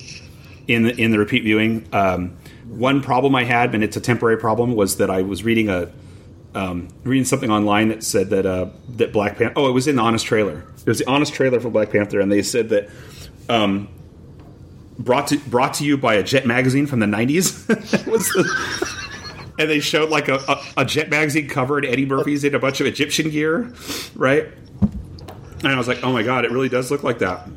[0.67, 1.85] in the in the repeat viewing.
[1.93, 2.35] Um,
[2.67, 5.89] one problem I had, and it's a temporary problem, was that I was reading a
[6.53, 9.53] um, reading something online that said that uh, that Black Panther.
[9.55, 10.63] Oh, it was in the Honest trailer.
[10.79, 12.89] It was the Honest trailer for Black Panther, and they said that
[13.49, 13.87] um,
[14.97, 17.67] brought to brought to you by a Jet magazine from the nineties.
[19.59, 22.81] and they showed like a, a, a Jet magazine covered Eddie Murphy's in a bunch
[22.81, 23.73] of Egyptian gear,
[24.15, 24.47] right?
[25.59, 27.47] And I was like, oh my god, it really does look like that.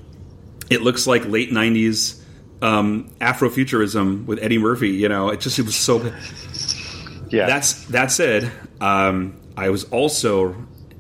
[0.71, 2.25] It looks like late nineties
[2.63, 4.91] um, Afrofuturism with Eddie Murphy.
[4.91, 6.13] You know, it just it was so.
[7.31, 8.51] Yeah, That's that said,
[8.81, 10.57] um, I was also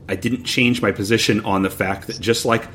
[0.08, 2.66] I didn't change my position on the fact that just like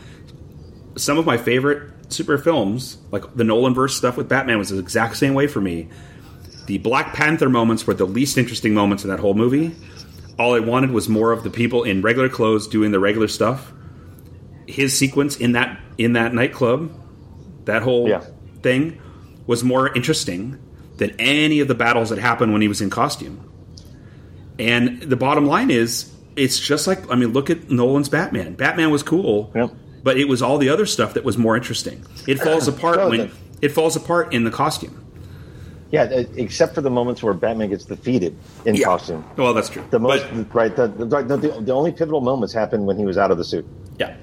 [0.96, 4.80] some of my favorite super films, like the Nolan verse stuff with Batman, was the
[4.80, 5.88] exact same way for me.
[6.68, 9.76] The Black Panther moments were the least interesting moments in that whole movie.
[10.40, 13.72] All I wanted was more of the people in regular clothes doing the regular stuff.
[14.68, 16.90] His sequence in that in that nightclub,
[17.66, 18.22] that whole Yeah.
[18.62, 18.98] thing,
[19.46, 20.58] was more interesting
[20.98, 23.40] than any of the battles that happened when he was in costume.
[24.60, 28.54] And the bottom line is, it's just like I mean, look at Nolan's Batman.
[28.54, 29.72] Batman was cool, Yep.
[30.04, 32.06] But it was all the other stuff that was more interesting.
[32.28, 35.00] It falls apart No, when the- it falls apart in the costume.
[35.92, 36.04] yeah,
[36.36, 38.86] except for the moments where Batman gets defeated in Yeah.
[38.86, 39.24] costume.
[39.38, 39.84] Well, that's true.
[39.92, 43.32] The most But- right, the, the, the, only pivotal moments happened when he was out
[43.32, 43.66] of the suit.
[44.00, 44.16] yeah.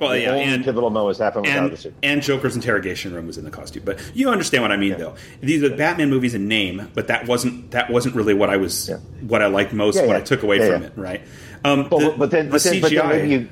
[0.00, 1.94] Well, The yeah, and pivotal moments happened he out of the suit.
[2.02, 3.84] and Joker's interrogation room was in the costume.
[3.86, 4.96] But you understand what I mean, Yeah.
[4.98, 5.14] though.
[5.40, 8.90] These are Batman movies in name, but that wasn't that wasn't really what I was
[9.28, 10.04] what I liked most.
[10.04, 10.16] What.
[10.16, 11.22] I took away from it, right?
[11.64, 13.08] Um, But, but then, the but then, but then CGI.
[13.08, 13.48] maybe you,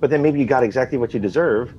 [0.00, 1.72] but then maybe you got exactly what you deserve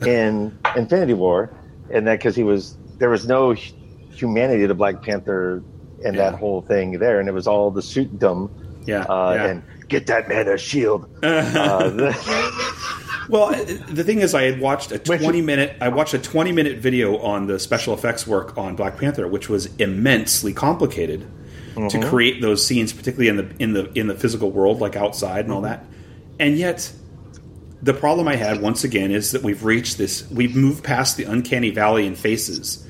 [0.06, 1.52] in Infinity War,
[1.90, 5.62] and that because he was there was no humanity to Black Panther
[6.04, 6.30] and Yeah.
[6.30, 8.50] that whole thing there, and it was all the suitdom.
[8.86, 9.46] Yeah, uh, yeah.
[9.46, 11.08] and get that man a shield.
[11.22, 12.64] uh, the-
[13.28, 15.76] Well, the thing is, I had watched a twenty minute.
[15.82, 19.50] I watched a twenty minute video on the special effects work on Black Panther, which
[19.50, 21.26] was immensely complicated
[21.90, 25.44] to create those scenes, particularly in the in the in the physical world, like outside
[25.44, 25.84] and all that.
[26.38, 26.90] And yet,
[27.82, 30.28] the problem I had once again is that we've reached this.
[30.30, 32.84] We've moved past the uncanny valley in faces,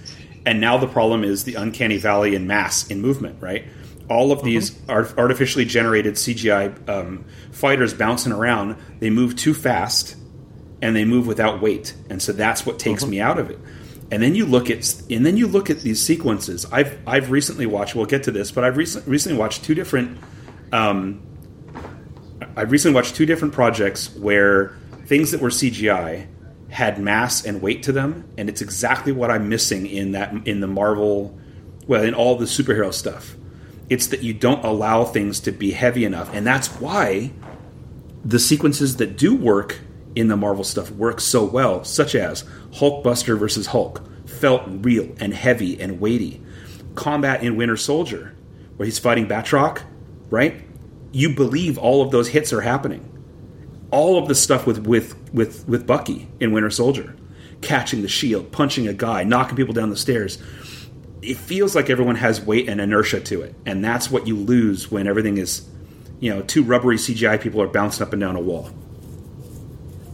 [0.47, 3.36] and now the problem is the uncanny valley in mass in movement.
[3.41, 3.67] Right.
[4.08, 10.17] All of these art- artificially generated CGI um, fighters bouncing around, they move too fast
[10.81, 13.58] and they move without weight, and so that's what takes me out of it.
[14.10, 16.65] And then you look at and then you look at these sequences.
[16.73, 17.94] I've I've recently watched.
[17.94, 20.18] We'll get to this, but I've recent, recently watched two different.
[20.73, 21.27] Um,
[22.58, 26.26] I've recently watched two different projects where things that were CGI
[26.70, 30.58] had mass and weight to them, and it's exactly what I'm missing in that in
[30.58, 31.38] the Marvel,
[31.86, 33.36] well, in all the superhero stuff.
[33.88, 37.30] It's that you don't allow things to be heavy enough, and that's why
[38.24, 39.78] the sequences that do work
[40.16, 45.32] in the Marvel stuff work so well, such as Hulkbuster versus Hulk, felt real and
[45.32, 46.42] heavy and weighty.
[46.96, 48.34] Combat in Winter Soldier,
[48.76, 49.82] where he's fighting Batroc,
[50.28, 50.67] right?
[51.12, 53.04] You believe all of those hits are happening.
[53.90, 57.16] All of the stuff with with with with Bucky in Winter Soldier,
[57.62, 60.38] catching the shield, punching a guy, knocking people down the stairs.
[61.22, 64.90] It feels like everyone has weight and inertia to it, and that's what you lose
[64.90, 65.66] when everything is,
[66.20, 68.70] you know, two rubbery CGI people are bouncing up and down a wall.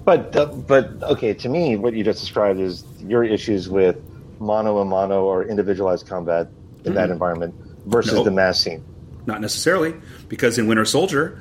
[0.04, 3.96] But uh, but okay, to me, what you just described is your issues with
[4.38, 6.48] mono a mono or individualized combat
[6.84, 7.54] in that environment
[7.86, 8.84] versus the mass scene.
[9.26, 9.94] Not necessarily,
[10.28, 11.40] because in Winter Soldier,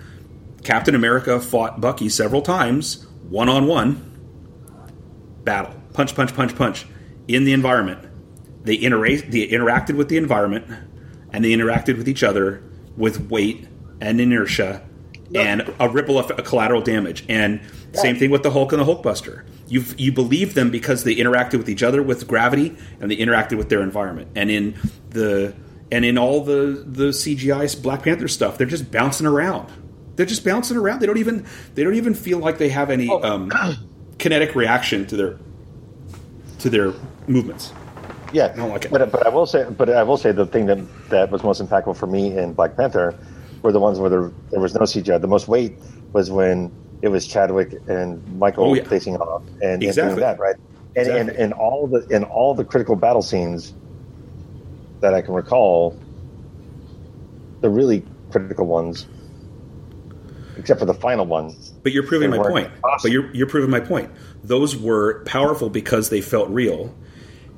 [0.64, 4.10] Captain America fought Bucky several times, one on one,
[5.44, 6.86] battle, punch, punch, punch, punch,
[7.28, 8.08] in the environment.
[8.64, 10.66] They, intera- they interacted with the environment,
[11.32, 12.64] and they interacted with each other
[12.96, 13.68] with weight
[14.00, 14.86] and inertia
[15.36, 17.26] and a ripple of a collateral damage.
[17.28, 17.62] And
[17.94, 19.44] same thing with the Hulk and the Hulkbuster.
[19.68, 23.58] You you believe them because they interacted with each other with gravity, and they interacted
[23.58, 24.30] with their environment.
[24.36, 24.76] And in
[25.10, 25.56] the
[25.94, 29.72] and in all the the CGI Black Panther stuff, they're just bouncing around.
[30.16, 31.00] They're just bouncing around.
[31.00, 33.52] They don't even they don't even feel like they have any um,
[34.20, 35.38] kinetic reaction to their
[36.60, 36.94] to their
[37.28, 37.74] movements.
[38.32, 38.92] Yeah, don't like it.
[38.92, 41.62] But but I will say, but I will say the thing that that was most
[41.62, 43.16] impactful for me in Black Panther
[43.62, 45.22] were the ones where there, there was no CGI.
[45.22, 45.78] The most weight
[46.14, 48.84] was when it was Chadwick and Michael Oh, yeah.
[48.86, 50.10] facing off and, and Exactly.
[50.16, 50.56] doing that right.
[50.96, 53.74] And, and and all the in all the critical battle scenes
[55.04, 56.00] that I can recall,
[57.62, 59.06] the really critical ones,
[60.58, 62.70] except for the final one, But you're proving my point.
[62.84, 63.00] awesome.
[63.04, 64.10] But you're you're proving my point.
[64.44, 66.94] Those were powerful because they felt real,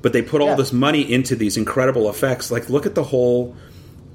[0.02, 0.56] but they put all Yeah.
[0.56, 2.52] this money into these incredible effects.
[2.52, 3.56] Like look at the whole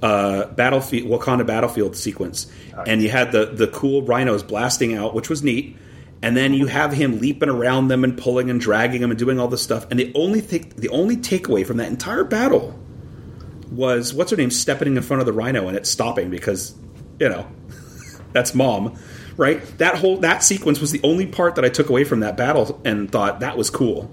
[0.02, 2.46] uh, battlefield Wakanda battlefield sequence,
[2.86, 5.76] and you had the the cool rhinos blasting out, which was neat.
[6.22, 9.40] And then you have him leaping around them and pulling and dragging them and doing
[9.40, 9.86] all this stuff.
[9.90, 12.74] And the only thing, the only takeaway from that entire battle
[13.70, 16.74] was what's her name stepping in front of the rhino and it stopping because
[17.18, 17.46] you know
[18.32, 18.98] that's mom
[19.36, 22.36] right that whole that sequence was the only part that i took away from that
[22.36, 24.12] battle and thought that was cool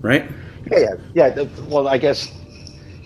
[0.00, 0.30] right
[0.70, 1.44] Yeah, yeah, yeah.
[1.68, 2.30] Well, I guess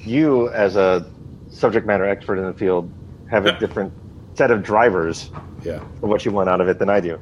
[0.05, 1.09] you, as a
[1.51, 2.91] subject matter expert in the field,
[3.31, 3.93] have a different
[4.35, 5.31] set of drivers
[5.63, 7.19] yeah for what you want out of it than I do.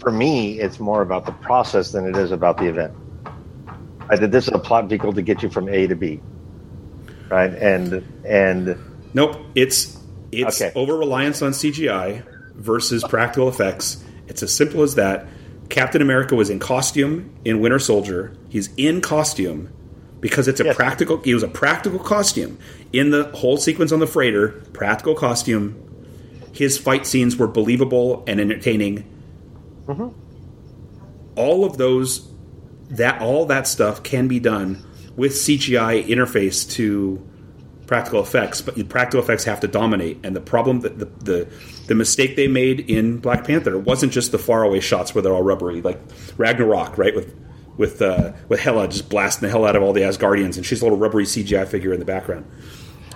[0.00, 2.94] For me, it's more about the process than it is about the event.
[4.08, 6.20] I did this is a plot vehicle to get you from A to B,
[7.30, 7.52] right?
[7.54, 8.76] And and
[9.14, 9.96] nope it's
[10.32, 10.72] it's Okay.
[10.78, 12.22] over reliance on cgi
[12.56, 14.02] versus practical effects.
[14.28, 15.26] It's as simple as that.
[15.70, 18.32] Captain america was in costume in winter soldier.
[18.48, 19.70] He's in costume
[20.20, 20.76] because it's a Yes.
[20.76, 22.58] practical he was a practical costume.
[22.92, 25.76] In the whole sequence on the freighter practical costume.
[26.52, 29.04] His fight scenes were believable and entertaining.
[29.86, 30.08] Mm-hmm.
[31.36, 32.28] All of those
[32.90, 34.84] that all that stuff can be done
[35.20, 37.22] with CGI interface to
[37.86, 40.18] practical effects, but practical effects have to dominate.
[40.24, 41.48] And the problem that the, the
[41.88, 45.42] the mistake they made in Black Panther wasn't just the faraway shots where they're all
[45.42, 46.00] rubbery, like
[46.38, 47.14] Ragnarok, right?
[47.14, 47.36] With
[47.76, 50.80] with uh, with Hela just blasting the hell out of all the Asgardians, and she's
[50.80, 52.50] a little rubbery CGI figure in the background.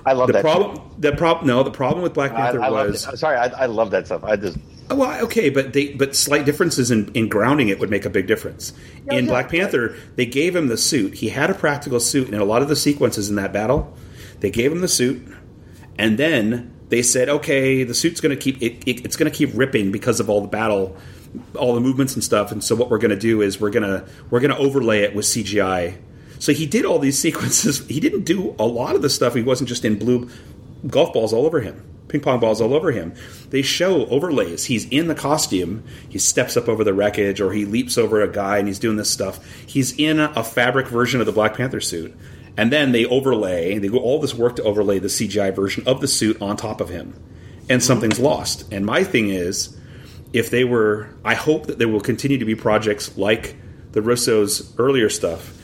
[0.04, 0.42] I love The that.
[0.42, 3.18] problem, the problem, no, the problem with Black Panther I love was.
[3.18, 4.22] Sorry, I, I love that stuff.
[4.24, 4.58] I just
[4.94, 8.10] Oh, well, okay, but they but slight differences in, in grounding it would make a
[8.10, 8.72] big difference.
[9.10, 11.14] in Black Panther, they gave him the suit.
[11.14, 13.92] He had a practical suit, and in a lot of the sequences in that battle,
[14.38, 15.26] they gave him the suit,
[15.98, 19.36] and then they said, "Okay, the suit's going to keep it, it, it's going to
[19.36, 20.96] keep ripping because of all the battle,
[21.56, 23.82] all the movements and stuff." And so, what we're going to do is we're going
[23.82, 25.98] to we're going to overlay it with CGI.
[26.38, 27.84] So he did all these sequences.
[27.88, 29.34] He didn't do a lot of the stuff.
[29.34, 30.30] He wasn't just in blue
[30.86, 33.14] golf balls all over him, ping pong balls all over him.
[33.50, 34.64] They show overlays.
[34.66, 35.84] He's in the costume.
[36.08, 38.96] He steps up over the wreckage, or he leaps over a guy, and he's doing
[38.96, 39.44] this stuff.
[39.66, 42.16] He's in a, fabric version of the Black Panther suit,
[42.56, 43.78] and then they overlay.
[43.78, 46.80] They do all this work to overlay the CGI version of the suit on top
[46.80, 47.14] of him,
[47.68, 48.72] and something's lost.
[48.72, 49.76] And my thing is,
[50.32, 53.56] if they were, I hope that there will continue to be projects like
[53.92, 55.60] the Russo's earlier stuff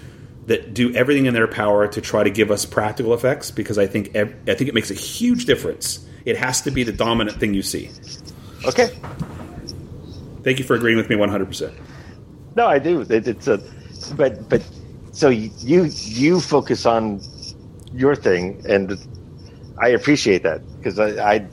[0.46, 3.86] that do everything in their power to try to give us practical effects because I
[3.86, 6.06] think ev- I think it makes a huge difference.
[6.24, 7.90] It has to be the dominant thing you see.
[8.66, 8.90] okay.
[10.42, 11.72] Thank you for agreeing with me 100%.
[12.56, 13.02] No, I do.
[13.02, 13.62] It, it's a,
[14.16, 14.62] but but
[15.12, 17.20] so you you focus on
[17.92, 18.98] your thing, and
[19.78, 21.46] I appreciate that because I, I,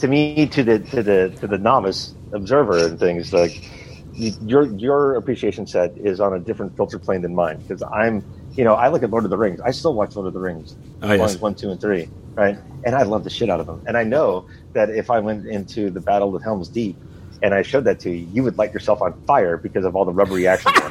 [0.00, 3.70] to me, to the to the to the novice observer and things like
[4.16, 8.24] your your appreciation set is on a different filter plane than mine because I'm
[8.56, 9.60] you know I look at Lord of the Rings.
[9.64, 11.38] I still watch Lord of the Rings, Oh, yes.
[11.40, 12.58] one, two, and three, right?
[12.84, 13.82] And I love the shit out of them.
[13.86, 16.98] And I know that if I went into the Battle of Helm's Deep
[17.42, 20.04] and I showed that to you, you would light yourself on fire because of all
[20.04, 20.72] the rubbery action.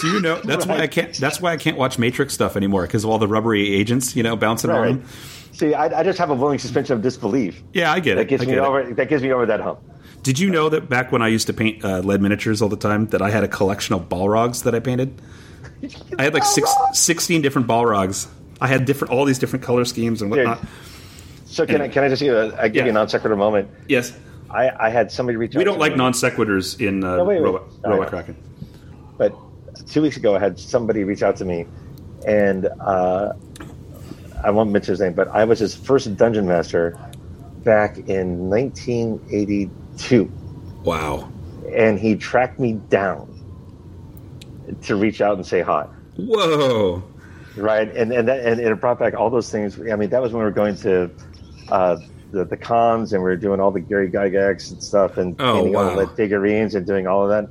[0.00, 1.12] Do you know that's why I can't?
[1.16, 4.22] That's why I can't watch Matrix stuff anymore because of all the rubbery agents, you
[4.22, 4.78] know, bouncing Right.
[4.94, 5.04] around.
[5.52, 7.64] See, I, I just have a willing suspension of disbelief.
[7.72, 8.28] Yeah, I get That it.
[8.28, 8.58] gets I me it.
[8.60, 8.94] over.
[8.94, 9.80] That gets me over that hump.
[10.22, 12.76] Did you know that back when I used to paint uh, lead miniatures all the
[12.76, 15.20] time, that I had a collection of Balrogs that I painted?
[16.18, 18.28] I had like six, 16 different Balrogs.
[18.60, 20.60] I had different, all these different color schemes and whatnot.
[21.46, 23.70] So can I can I just give, a, I give you a non sequitur moment?
[23.88, 24.12] Yes,
[24.50, 25.58] I, I had somebody reach out.
[25.58, 27.44] we don't like non sequiturs in uh, No, wait, wait.
[27.44, 28.08] Robot, Oh, Robot.
[28.08, 28.36] Kraken.
[29.16, 29.34] but
[29.86, 31.64] two weeks ago I had somebody reach out to me,
[32.26, 33.32] and uh,
[34.44, 36.98] I won't mention his name, but I was his first dungeon master
[37.64, 39.70] back in 1982,
[40.84, 41.30] Wow.
[41.74, 43.34] and he tracked me down
[44.82, 45.86] to reach out and say hi.
[46.16, 47.02] Whoa.
[47.56, 47.88] right?
[47.94, 49.78] And and that, and it brought back all those things.
[49.80, 51.10] I mean, that was when we were going to
[51.68, 51.96] uh,
[52.32, 55.56] the the cons and we were doing all the Gary Gygax and stuff and Oh,
[55.58, 57.50] painting all the figurines and doing all of that.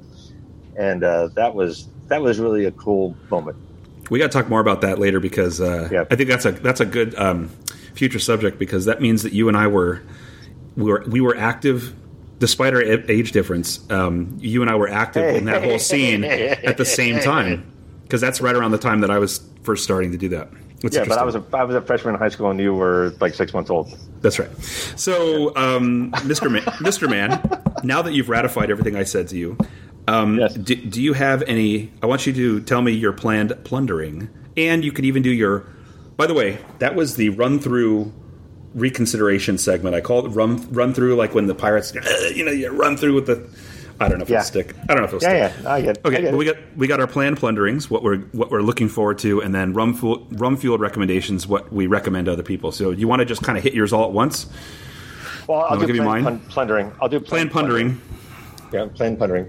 [0.78, 3.58] And uh, that was that was really a cool moment.
[4.10, 6.06] We got to talk more about that later because uh, Yeah.
[6.10, 7.50] I think that's a that's a good um,
[7.94, 10.02] future subject because that means that you and I were
[10.76, 11.94] we were we were active
[12.40, 13.80] despite our age difference.
[13.92, 17.72] Um, you and I were active in that whole scene at the same time
[18.04, 20.50] because that's right around the time that I was first starting to do that.
[20.84, 22.74] It's yeah, but I was a I was a freshman in high school and you
[22.74, 23.98] were like six months old.
[24.22, 24.56] That's right.
[24.96, 26.52] So, um, Mr.
[26.52, 27.10] Man, Mr.
[27.10, 27.42] Man,
[27.84, 29.58] now that you've ratified everything I said to you,
[30.08, 30.54] um, Yes.
[30.54, 31.92] do, do you have any?
[32.04, 35.66] I want you to tell me your planned plundering, and you could even do your.
[36.16, 38.14] By the way, that was the run through
[38.78, 39.96] reconsideration segment.
[39.96, 41.94] I call it run run through, like when the pirates,
[42.36, 43.48] you know, you run through with the.
[44.00, 44.38] I don't know if Yeah.
[44.38, 44.76] it'll stick.
[44.84, 45.64] I don't know if it'll Yeah, stick.
[45.64, 45.98] yeah, I get.
[46.06, 48.62] I Okay, get but we got we got our planned plunderings, what we're what we're
[48.62, 52.44] looking forward to, and then rum fuel, rum fueled recommendations, what we recommend to other
[52.44, 52.72] people.
[52.72, 54.46] So you want to just kind of hit yours all at once?
[55.48, 56.40] well, I'll Wanna do give you planned mine?
[56.40, 56.92] plun- plundering.
[57.02, 58.00] I'll do Planned plundering.
[58.72, 59.48] Yeah, planned plundering.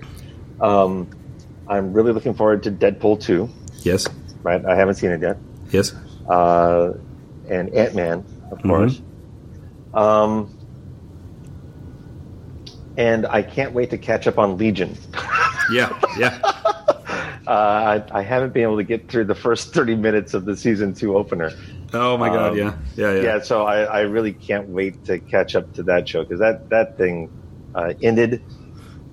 [0.61, 1.09] Um,
[1.69, 3.51] I'm really looking forward to Deadpool two.
[3.83, 4.07] Yes,
[4.43, 5.37] Right, I haven't seen it yet.
[5.71, 5.93] yes.
[6.29, 6.93] uh,
[7.51, 9.03] and Ant Man, of course.
[9.95, 10.55] Um,
[12.97, 14.97] and I can't wait to catch up on Legion.
[15.71, 16.41] Yeah, yeah.
[17.47, 20.55] Uh, I, I haven't been able to get through the first 30 minutes of the
[20.55, 21.51] season two opener.
[21.95, 23.23] Oh my god, Um, yeah, yeah, yeah.
[23.23, 26.69] Yeah, so I, I really can't wait to catch up to that show because that,
[26.69, 27.31] that thing
[27.75, 28.43] uh, ended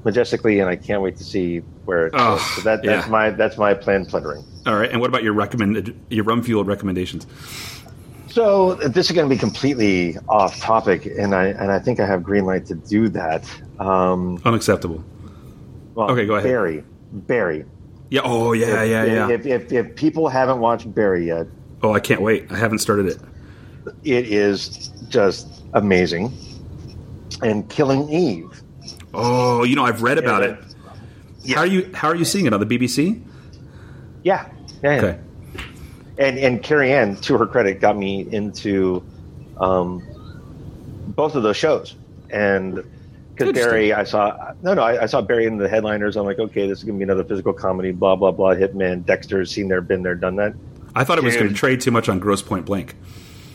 [0.04, 2.56] majestically, and I can't wait to see where it Oh, goes.
[2.56, 3.12] So that, that's yeah.
[3.12, 4.44] my that's my plan plundering.
[4.66, 7.26] All right, and what about your recommended your rum fueled recommendations?
[8.36, 12.06] So this is going to be completely off topic, and I and I think I
[12.06, 13.50] have green light to do that.
[13.80, 15.02] Um, Unacceptable.
[15.94, 16.44] well, Okay, go ahead.
[16.50, 16.84] Barry,
[17.14, 17.64] Barry.
[18.10, 18.22] Yeah.
[18.26, 19.30] Oh yeah, If- yeah, yeah.
[19.30, 21.48] If, if, if people haven't watched Barry yet,
[21.82, 22.52] oh, I can't wait.
[22.52, 23.18] I haven't started it.
[24.04, 26.34] it is just amazing.
[27.42, 28.62] And Killing Eve.
[29.14, 30.58] Oh, you know, I've read about Yeah.
[31.46, 31.56] it.
[31.56, 31.90] How are you?
[31.94, 33.24] How are you seeing it on the BBC?
[34.24, 34.50] Yeah,
[34.84, 34.92] yeah.
[34.92, 34.98] yeah.
[34.98, 35.20] Okay.
[36.18, 39.04] And and Carrie Ann, to her credit, got me into
[39.58, 40.02] um,
[41.10, 41.96] both of those shows.
[42.30, 42.84] And
[43.36, 43.54] because.
[43.54, 46.16] Barry, I saw no, no, I, I saw Barry in the headliners.
[46.16, 47.92] I'm like, okay, this is gonna be another physical comedy.
[47.92, 48.56] Blah blah blah.
[48.56, 50.54] Hitman, Dexter's seen there, been there, done that.
[50.96, 52.96] I thought it was going to trade too much on Grosse Pointe Blank.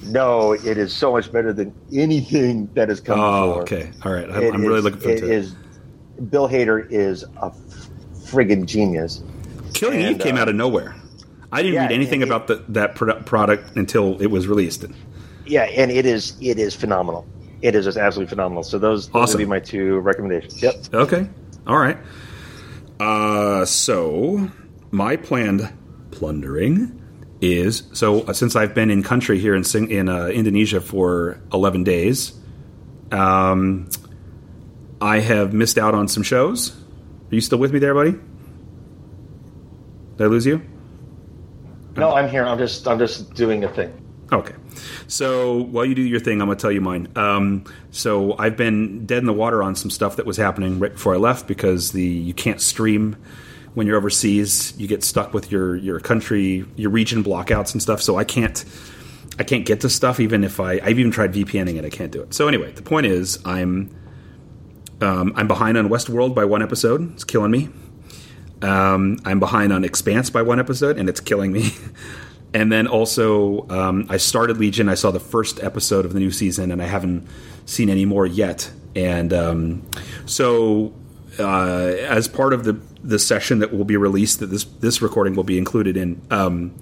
[0.03, 3.63] No, it is so much better than anything that has come Oh, before.
[3.63, 3.91] okay.
[4.05, 4.31] All right.
[4.31, 5.31] I'm, I'm really looking forward to it.
[5.31, 5.55] is-
[6.29, 7.51] Bill Hader is a
[8.13, 9.23] friggin' genius.
[9.73, 10.95] Killing and, Eve came uh, out of nowhere.
[11.53, 14.85] I didn't yeah, read anything it- about the, that product until it was released.
[15.47, 17.27] Yeah, and it is it is phenomenal.
[17.63, 18.63] It is just absolutely phenomenal.
[18.63, 19.39] So those, those Awesome.
[19.39, 20.63] would be my two recommendations.
[20.63, 20.75] Yep.
[20.95, 21.29] Okay.
[21.67, 21.99] All right.
[22.99, 24.49] Uh, so
[24.91, 25.71] my planned
[26.11, 26.97] plundering
[27.41, 31.41] is so uh, since I've been in country here in Sing- in uh, Indonesia for
[31.53, 32.33] eleven days,
[33.11, 33.89] um,
[35.01, 36.71] I have missed out on some shows.
[37.31, 38.13] Are you still with me there, buddy?
[38.13, 38.21] Did
[40.21, 40.63] I lose you?
[42.01, 42.45] No, I'm here.
[42.45, 43.93] I'm just I'm just doing a thing.
[44.33, 44.55] Okay.
[45.09, 47.09] So while you do your thing, I'm going to tell you mine.
[47.17, 50.93] Um, so I've been dead in the water on some stuff that was happening right
[50.93, 53.17] before I left because the you can't stream
[53.75, 54.73] when you're overseas.
[54.79, 58.01] You get stuck with your your country, your region blockouts and stuff.
[58.03, 58.65] So I can't
[59.39, 61.85] I can't get to stuff even if I I've even tried VPNing it.
[61.85, 62.33] I can't do it.
[62.33, 63.91] So anyway, the point is I'm
[65.01, 67.13] Um, I'm behind on Westworld by one episode.
[67.15, 67.69] It's killing me.
[68.63, 71.73] Um, I'm behind on Expanse by one episode, and it's killing me.
[72.55, 74.89] and then also, um, I started Legion.
[74.89, 77.27] I saw the first episode of the new season, and I haven't
[77.67, 78.71] seen any more yet.
[78.95, 79.87] And um,
[80.27, 80.93] so,
[81.39, 85.35] uh, as part of the the session that will be released, that this this recording
[85.35, 86.21] will be included in.
[86.31, 86.75] Um,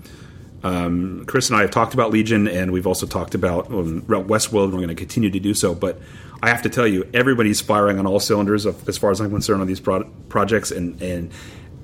[0.64, 4.64] um, Chris and I have talked about Legion, and we've also talked about um, Westworld.
[4.64, 6.00] And we're going to continue to do so, but
[6.42, 9.30] I have to tell you, everybody's firing on all cylinders of, as far as I'm
[9.30, 11.30] concerned on these pro- projects, and and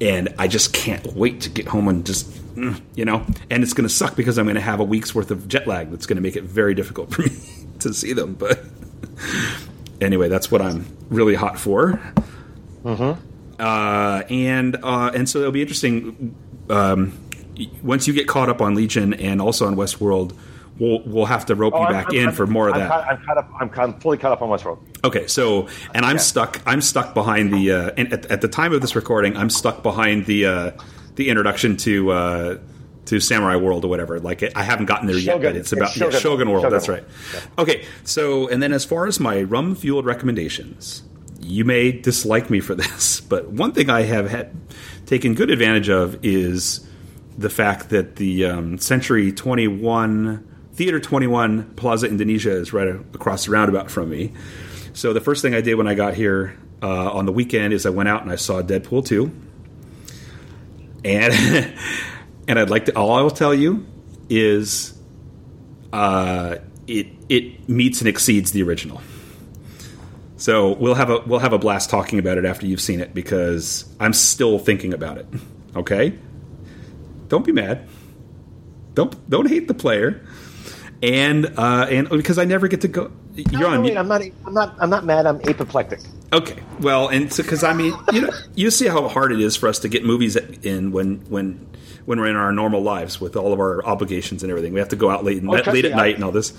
[0.01, 3.25] and I just can't wait to get home and just mm, you know.
[3.51, 5.67] And it's going to suck because I'm going to have a week's worth of jet
[5.67, 5.91] lag.
[5.91, 7.31] That's going to make it very difficult for me
[7.81, 8.35] to see them.
[8.35, 8.61] But
[10.01, 12.01] anyway, that's what I'm really hot for.
[12.85, 13.21] Mm-hmm.
[13.59, 16.35] Uh, and uh, and so it'll be interesting
[16.69, 17.19] um,
[17.83, 20.37] once you get caught up on Legion and also on Westworld.
[20.79, 22.81] We'll, we'll have to rope Oh, you back I'm- in I'm- for more of I'm
[22.81, 22.89] that.
[22.89, 23.51] caught- I'm caught up.
[23.61, 24.79] I'm, caught, I'm fully caught up on Westworld.
[25.05, 26.23] Okay, so and I'm Yeah.
[26.23, 26.61] stuck.
[26.67, 27.71] I'm stuck behind the.
[27.73, 30.71] Uh, and at, at the time of this recording, I'm stuck behind the uh,
[31.15, 32.59] the introduction to uh,
[33.05, 34.19] to Samurai World or whatever.
[34.19, 36.63] Like I haven't gotten there yet, but it's about It's yeah, Shogun Shogun World.
[36.65, 36.75] World.
[36.75, 37.05] That's Shogun
[37.35, 37.49] right.
[37.59, 41.03] Okay, so and then as far as my rum fueled recommendations,
[41.41, 44.57] you may dislike me for this, but one thing I have had
[45.07, 46.85] taken good advantage of is
[47.39, 53.53] the fact that the um, Century 21 Theater 21 Plaza Indonesia is right across the
[53.53, 54.33] roundabout from me.
[54.93, 57.87] So the first thing I did when I got here uh, on the weekend is
[57.87, 59.31] I went out and I saw Deadpool 2.
[61.05, 61.35] And
[62.49, 63.87] and I'd like to all I will tell you
[64.29, 64.99] is
[65.93, 66.57] uh,
[66.89, 69.01] it it meets and exceeds the original.
[70.37, 73.15] So we'll have a we'll have a blast talking about it after you've seen it
[73.15, 75.27] because I'm still thinking about it.
[75.77, 76.19] Okay?
[77.29, 77.89] Don't be mad.
[78.95, 80.27] Don't don't hate the player.
[81.05, 83.13] And uh, and because I never get to go.
[83.35, 83.83] You're on.
[83.83, 84.23] wait, I'm not.
[84.47, 84.75] I'm not.
[84.81, 85.27] I'm not mad.
[85.27, 86.01] I'm apoplectic.
[86.33, 89.69] Okay, well, and because I mean, you know, you see how hard it is for
[89.69, 91.67] us to get movies in when when
[92.07, 94.73] when we're in our normal lives with all of our obligations and everything.
[94.73, 96.55] We have to go out late Oh, late at I- night and all this.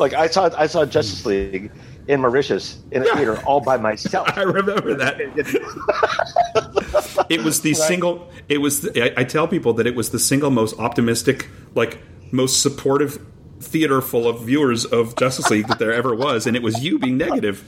[0.00, 0.50] Like I saw.
[0.58, 1.70] I saw Justice League
[2.08, 3.14] in Mauritius in a Yeah.
[3.14, 4.28] theater all by myself.
[4.36, 5.20] I remember that.
[7.28, 8.30] It was the single.
[8.48, 8.80] It was.
[8.80, 11.98] The, I, I tell people that it was the single most optimistic, like
[12.32, 13.24] most supportive
[13.60, 16.98] theater full of viewers of Justice League that there ever was, and it was you
[16.98, 17.64] being negative.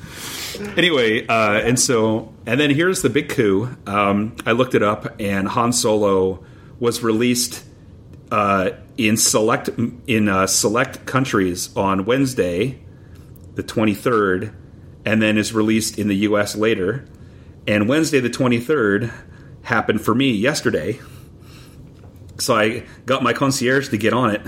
[0.76, 3.76] Anyway, uh, and so and then here's the big coup.
[3.86, 6.44] Um, I looked it up, and Han Solo
[6.78, 7.64] was released
[8.30, 9.68] uh, in select
[10.06, 12.80] in uh, select countries on Wednesday,
[13.54, 14.54] the 23rd,
[15.04, 16.56] and then is released in the U.S.
[16.56, 17.06] later.
[17.66, 19.12] And Wednesday, the 23rd,
[19.62, 21.00] happened for me yesterday.
[22.38, 24.40] So I got my concierge to get on it,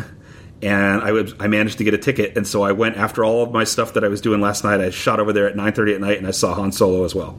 [0.63, 2.37] and I was I managed to get a ticket.
[2.37, 4.81] And so I went after all of my stuff that I was doing last night.
[4.81, 7.39] I shot over there at 9:30 at night, and I saw Han Solo as well.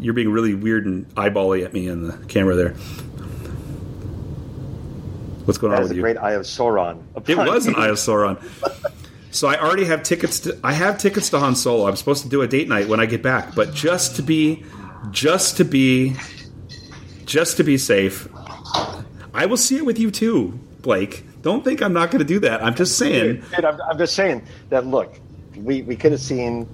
[0.00, 2.74] You're being really weird and eyebally at me in the camera there.
[5.44, 6.02] What's going That on with you?
[6.02, 7.02] great Eye of Sauron.
[7.26, 8.38] It was an Eye of Sauron.
[9.32, 10.58] So I already have tickets to.
[10.62, 11.86] I have tickets to Han Solo.
[11.88, 14.64] I'm supposed to do a date night when I get back, but just to be,
[15.10, 16.14] just to be,
[17.26, 18.28] just to be safe,
[19.32, 21.24] I will see it with you too, Blake.
[21.42, 22.62] Don't think I'm not going to do that.
[22.62, 23.42] I'm just saying.
[23.54, 24.86] Dude, I'm, I'm just saying that.
[24.86, 25.18] Look,
[25.56, 26.68] we we could have seen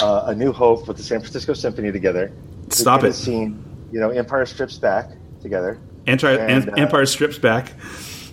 [0.00, 2.32] uh, a New Hope with the San Francisco Symphony together.
[2.66, 3.12] We Stop it.
[3.14, 3.62] Seen
[3.92, 5.10] you know Empire Strips Back
[5.42, 5.78] together.
[6.06, 7.72] Empire, And, uh, Empire Strips Back.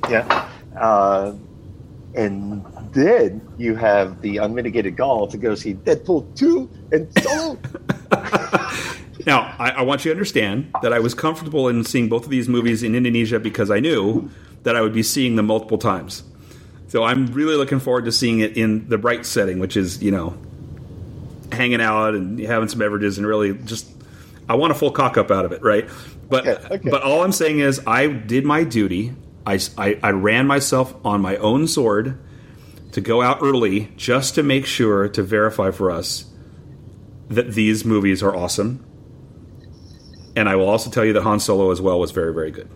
[0.09, 0.49] Yeah.
[0.79, 1.33] Uh,
[2.15, 7.59] and then you have the unmitigated gall to go see Deadpool 2 and Solo.
[9.27, 12.29] Now, I, I want you to understand that I was comfortable in seeing both of
[12.29, 14.29] these movies in Indonesia because I knew
[14.67, 16.23] that I would be seeing them multiple times.
[16.89, 20.11] So I'm really looking forward to seeing it in the bright setting, which is, you
[20.11, 20.37] know,
[21.53, 23.87] hanging out and having some beverages and really just
[24.49, 25.89] I want a full cock up out of it, right?
[26.27, 26.89] But Okay, okay.
[26.89, 29.13] but all I'm saying is I did my duty.
[29.45, 32.19] I, I, I ran myself on my own sword
[32.91, 36.25] to go out early just to make sure to verify for us
[37.29, 38.83] that these movies are awesome.
[40.35, 42.69] And I will also tell you that Han Solo as well was very, very good.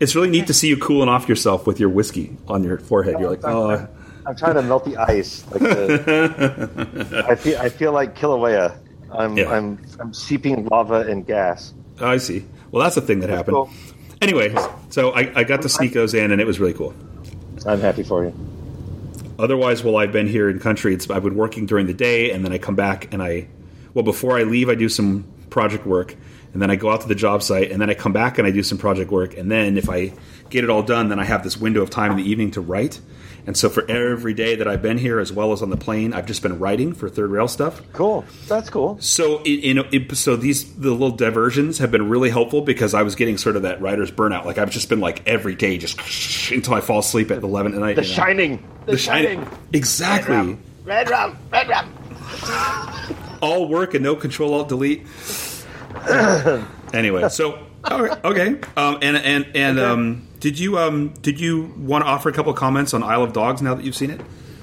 [0.00, 3.16] It's really neat to see you cooling off yourself with your whiskey on your forehead.
[3.18, 3.88] You're like, oh,
[4.26, 5.44] I'm trying to melt the ice.
[5.50, 8.78] Like the, I feel I feel like Kilauea.
[9.12, 9.50] I'm Yeah.
[9.50, 11.74] I'm I'm seeping lava and gas.
[12.00, 12.44] I see.
[12.70, 13.54] Well, that's a thing that happened.
[13.54, 13.70] cool.
[14.20, 14.54] Anyway,
[14.90, 16.94] so I, I got to sneak those in, and it was really cool.
[17.66, 18.34] I'm happy for you.
[19.38, 22.44] Otherwise, while I've been here in country, it's I've been working during the day, and
[22.44, 23.48] then I come back and I,
[23.92, 26.16] well, before I leave, I do some project work,
[26.54, 28.46] and then I go out to the job site, and then I come back and
[28.46, 30.14] I do some project work, and then if I
[30.48, 32.60] get it all done, then I have this window of time in the evening to
[32.62, 33.00] write.
[33.46, 36.14] And so for every day that I've been here, as well as on the plane,
[36.14, 37.82] I've just been writing for third rail stuff.
[37.92, 38.24] Cool.
[38.48, 38.96] That's cool.
[39.00, 43.02] So in, in it, so these the little diversions have been really helpful because I
[43.02, 44.46] was getting sort of that writer's burnout.
[44.46, 45.98] Like I've just been like every day just
[46.52, 47.96] until I fall asleep at eleven at night.
[47.96, 48.14] The you know?
[48.14, 48.68] Shining.
[48.86, 49.50] The, The shining.
[49.74, 50.56] Exactly.
[50.84, 51.38] Red rum.
[51.52, 51.92] Red rum.
[53.42, 55.06] All work and no control alt delete.
[56.92, 58.60] anyway, so right, okay.
[58.76, 62.52] Um, and and and um, did you um did you want to offer a couple
[62.52, 64.20] of comments on Isle of Dogs now that you've seen it?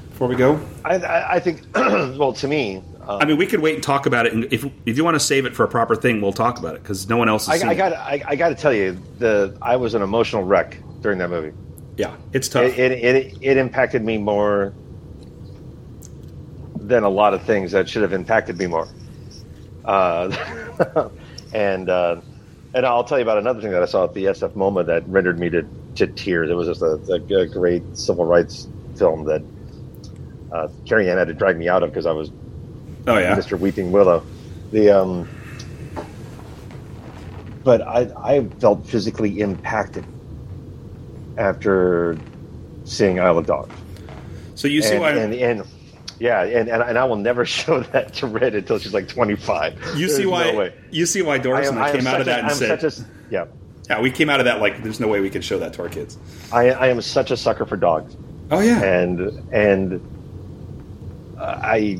[0.09, 1.63] Before we go, I, I, I think.
[1.75, 4.33] well, to me, uh, I mean, we could wait and talk about it.
[4.33, 6.75] And if if you want to save it for a proper thing, we'll talk about
[6.75, 7.93] it because no one else has I, seen I got.
[7.93, 11.55] I, I got to tell you, the I was an emotional wreck during that movie.
[11.97, 12.63] Yeah, it's tough.
[12.63, 14.73] It, it, it, it impacted me more
[16.75, 18.87] than a lot of things that should have impacted me more.
[19.83, 20.29] Uh,
[21.53, 22.21] and uh,
[22.73, 25.07] and I'll tell you about another thing that I saw at the SF MoMA that
[25.07, 25.65] rendered me to,
[25.95, 26.49] to tears.
[26.49, 29.41] It was just a, a, great civil rights film that
[30.51, 32.31] uh, Carrie Ann had to drag me out of because I was
[33.07, 33.59] oh yeah, Mr.
[33.59, 34.23] Weeping Willow.
[34.71, 35.27] The um,
[37.63, 40.05] but I I felt physically impacted
[41.37, 42.17] after
[42.85, 43.75] seeing Isle of Dogs.
[44.55, 45.67] so you see and, why and, and
[46.21, 49.35] yeah, and, and and I will never show that to Red until she's like twenty
[49.35, 49.73] five.
[49.95, 52.47] you see why you see why Doris and I, came out of that a, and
[52.51, 53.45] I'm said, such a, yeah,
[53.89, 55.81] yeah, we came out of that like there's no way we could show that to
[55.81, 56.19] our kids.
[56.53, 58.15] I I am such a sucker for dogs.
[58.51, 59.19] Oh yeah, and
[59.51, 61.99] and uh, I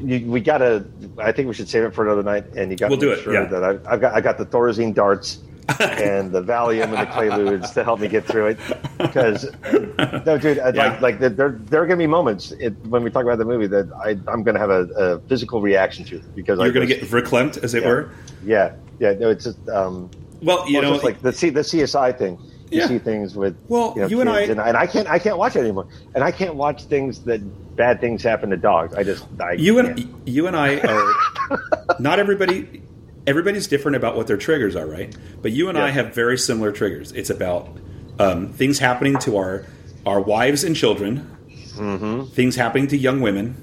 [0.00, 0.86] you, we gotta.
[1.18, 2.46] I think we should save it for another night.
[2.56, 3.44] And you got We'll to do make it, sure yeah.
[3.44, 5.40] that I, I've got I got the Thorazine darts
[5.80, 8.58] and the Valium and the Quaaludes to help me get through it.
[8.98, 9.44] Because
[10.26, 10.72] no, dude, Yeah.
[10.76, 13.66] like like there there are gonna be moments it, when we talk about the movie
[13.68, 17.10] that I I'm gonna have a, a physical reaction to because you're going to just-
[17.10, 18.10] get verklempt, as it yeah, were.
[18.44, 20.10] yeah yeah no it's just um
[20.42, 22.38] Well, you well, know, just like the C, the CSI thing.
[22.70, 22.86] You Yeah.
[22.88, 25.56] see things with Well, know, you and I- and, and I can't I can't watch
[25.56, 27.40] it anymore, and I can't watch things that
[27.76, 28.94] bad things happen to dogs.
[28.94, 29.98] I just I you can't.
[30.00, 31.12] and you and I are
[32.00, 32.82] not everybody.
[33.26, 35.14] Everybody's different about what their triggers are, right?
[35.40, 37.10] But you and I have very similar triggers.
[37.12, 37.68] It's about
[38.18, 39.66] um, things happening to our
[40.06, 41.30] our wives and children,
[41.74, 42.26] Mm-hmm.
[42.34, 43.56] things happening to young women,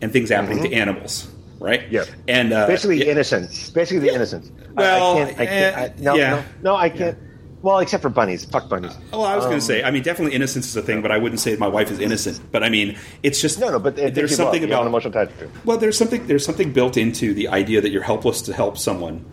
[0.00, 1.26] and things happening to animals,
[1.58, 1.82] right?
[1.90, 2.04] Yeah.
[2.28, 3.72] and uh, basically yeah, innocent.
[3.74, 4.52] Basically the innocent.
[4.76, 5.40] I- Well, I, can't.
[5.40, 5.76] I can't.
[5.76, 6.30] eh, I, no, yeah.
[6.30, 7.18] no, no, I can't.
[7.66, 8.44] Well, except for bunnies.
[8.44, 8.96] Fuck bunnies.
[9.12, 9.82] Oh, I was going Um, to say.
[9.82, 12.38] I mean, definitely innocence is a thing, but I wouldn't say my wife is innocent.
[12.52, 15.18] But I mean, it's just No, no, but there's love, something you an about emotional
[15.18, 15.50] attachment.
[15.64, 19.24] Well, there's something there's something built into the idea that you're helpless to help someone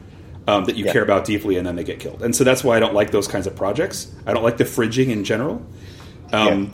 [0.48, 0.94] um, that you Yeah.
[0.94, 2.24] care about deeply, and then they get killed.
[2.24, 4.08] And so that's why I don't like those kinds of projects.
[4.26, 5.62] I don't like the fridging in general.
[6.34, 6.72] Um,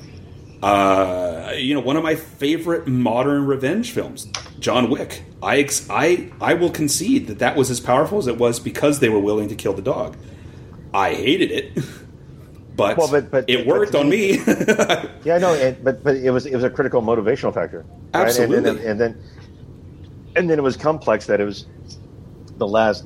[0.63, 4.27] uh, you know, one of my favorite modern revenge films,
[4.59, 5.23] John Wick.
[5.43, 8.99] I ex- I I will concede that that was as powerful as it was because
[8.99, 10.15] they were willing to kill the dog.
[10.93, 11.83] I hated it,
[12.75, 14.37] but, Well, but- but- it worked to on me-.
[15.25, 17.79] Yeah, no, and, but but it was it was a critical motivational factor.
[17.79, 17.85] right?
[17.87, 18.61] And- And, Absolutely.
[18.61, 19.23] then, and then
[20.35, 21.65] and then it was complex that it was
[22.57, 23.05] the last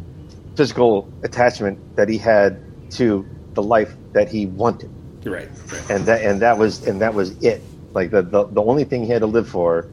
[0.55, 2.59] physical attachment that he had
[2.91, 4.89] to the life that he wanted.
[5.25, 5.89] right, right.
[5.89, 7.61] and that and that was and that was it.
[7.93, 9.87] Like the the, the only thing he had to live for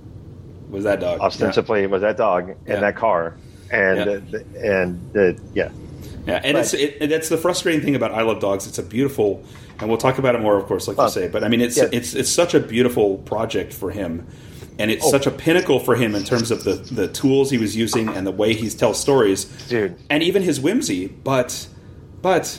[0.71, 2.81] Was that dog ostensibly was that dog and Yeah.
[2.81, 3.37] that car
[3.71, 4.05] and Yeah.
[4.31, 5.71] the, and the yeah.
[6.31, 8.67] Yeah, and But- it's it, that's the frustrating thing about Isle of Dogs.
[8.67, 9.43] It's a beautiful,
[9.79, 11.29] and we'll talk about it more, of course, like Well, you say.
[11.29, 11.89] But I mean, it's yeah.
[11.93, 14.27] it's it's such a beautiful project for him,
[14.79, 15.11] and it's Oh.
[15.11, 18.27] such a pinnacle for him in terms of the the tools he was using and
[18.27, 19.97] the way he tells stories, Dude.
[20.09, 21.09] and even his whimsy.
[21.09, 21.67] But
[22.23, 22.59] but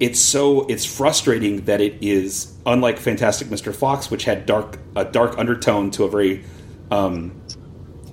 [0.00, 3.74] it's so it's frustrating that it is unlike Fantastic Mr.
[3.74, 6.44] Fox, which had dark a dark undertone to a very
[6.90, 7.32] um,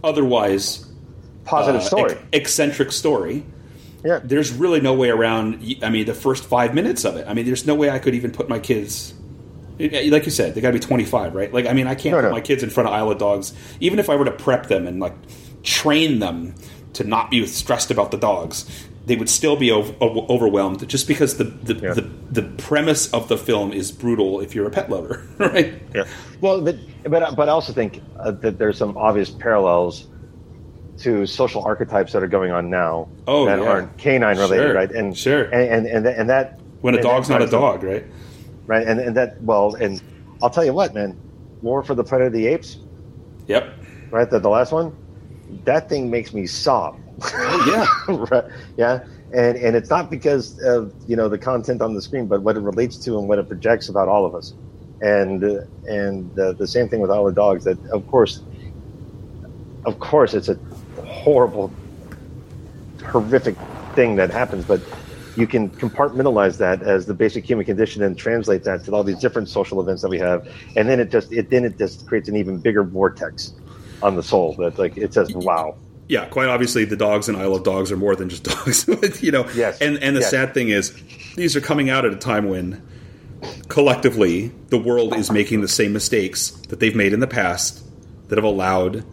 [0.04, 0.86] otherwise
[1.46, 2.12] Positive uh, story.
[2.12, 3.44] ec- eccentric story
[4.04, 4.20] yeah.
[4.24, 5.64] there's really no way around.
[5.84, 7.28] I mean, the first five minutes of it.
[7.28, 9.14] I mean, there's no way I could even put my kids.
[9.80, 11.54] Like you said, they got to be 25, right?
[11.54, 12.32] Like, I mean, I can't No, put no.
[12.32, 14.86] my kids in front of Isle of Dogs, even if I were to prep them
[14.88, 15.14] and like
[15.64, 16.54] train them
[16.94, 18.66] to not be stressed about the dogs.
[19.06, 21.94] They would still be ov- o- overwhelmed just because the the, Yeah.
[21.94, 24.40] the the premise of the film is brutal.
[24.42, 25.82] If you're a pet lover, right?
[25.96, 26.04] Yeah.
[26.42, 30.06] Well, but but but I also think uh, that there's some obvious parallels
[31.00, 33.66] to social archetypes that are going on now Oh, that yeah.
[33.70, 34.74] aren't canine related, Sure.
[34.74, 34.92] right?
[34.92, 35.44] And Sure.
[35.46, 38.06] and and and, that- and that When a dog's not a dog, right?
[38.68, 38.86] right?
[38.88, 40.02] And and that well, and
[40.44, 41.16] I'll tell you what, man,
[41.62, 42.78] War for the Planet of the Apes,
[43.48, 43.74] Yep.
[44.12, 44.30] right?
[44.30, 44.96] The, the last one,
[45.66, 46.98] that thing makes me sob.
[47.68, 47.86] Yeah.
[48.08, 48.46] right?
[48.78, 49.04] Yeah,
[49.34, 52.56] and and it's not because of you know the content on the screen, but what
[52.56, 54.54] it relates to and what it projects about all of us.
[55.02, 55.44] And
[55.88, 57.64] and uh, the same thing with all the dogs.
[57.66, 58.42] That of course,
[59.86, 60.56] of course, it's a
[61.24, 61.72] horrible
[63.06, 63.56] horrific
[63.96, 64.82] thing that happens, but
[65.36, 69.20] you can compartmentalize that as the basic human condition and translate that to all these
[69.20, 72.28] different social events that we have, and then it just it then it just creates
[72.30, 73.54] an even bigger vortex
[74.02, 75.76] on the soul that like it says, "Wow."
[76.08, 78.88] Yeah, quite obviously, the dogs in Isle of Dogs are more than just dogs.
[79.22, 79.80] you know, Yes.
[79.80, 80.32] And and the Yes.
[80.32, 80.94] sad thing is,
[81.36, 82.82] these are coming out at a time when
[83.68, 87.84] collectively the world is making the same mistakes that they've made in the past
[88.28, 89.04] that have allowed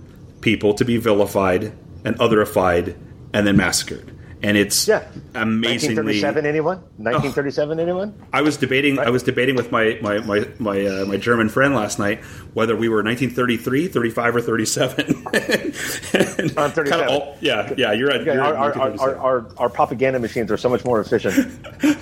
[0.40, 1.72] people to be vilified
[2.06, 2.96] and otherified
[3.34, 4.12] and then massacred.
[4.42, 5.02] And it's Yeah.
[5.34, 6.76] amazingly 1937, anyone?
[6.98, 8.14] 1937, anyone?
[8.34, 8.98] I was debating.
[8.98, 12.76] I was debating with my my my my, uh, my German friend last night whether
[12.76, 15.24] we were 1933, 35, or 37.
[15.32, 16.84] And I'm 37.
[16.84, 17.92] kinda all- yeah, yeah.
[17.92, 18.24] You're at.
[18.24, 19.18] You're our, at our, our, 1937.
[19.18, 21.58] our, our, our propaganda machines are so much more efficient.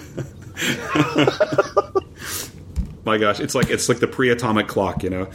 [3.05, 5.29] My gosh, it's like it's like the pre-atomic clock, you know.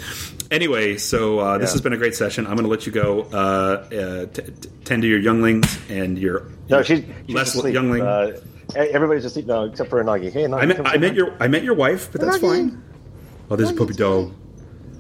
[0.52, 1.74] Anyway, so uh, this Yeah.
[1.74, 2.46] has been a great session.
[2.48, 3.22] I'm going to let you go.
[3.32, 7.74] Uh, uh, t- t- tend to your younglings and your No, she's, she's less asleep.
[7.76, 8.02] youngling.
[8.02, 8.40] Uh,
[8.76, 10.32] everybody's asleep now except for Anagi.
[10.32, 11.16] Hey, Anagi, I met come I say met hi.
[11.18, 12.42] your I met your wife, but that's Anagi.
[12.42, 12.84] fine.
[13.52, 14.34] Oh, there's a puppy dog.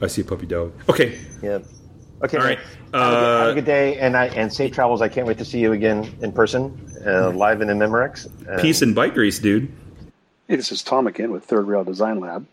[0.02, 0.72] I see a puppy dog.
[0.88, 1.60] Okay, Yeah.
[2.24, 2.38] Okay.
[2.38, 2.58] All man.
[2.58, 5.02] Have, a good, have Uh, a good day and I, and safe travels.
[5.02, 8.28] I can't wait to see you again in person, uh, live and in Memorex.
[8.48, 9.72] Uh, peace and bike grease, dude.
[10.48, 12.45] Hey, this is Tom again with Third Rail Design Lab.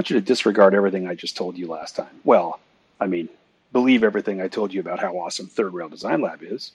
[0.00, 2.20] Want you to disregard everything I just told you last time.
[2.24, 2.58] Well,
[2.98, 3.28] I mean,
[3.70, 6.72] believe everything I told you about how awesome Third Rail Design Lab is.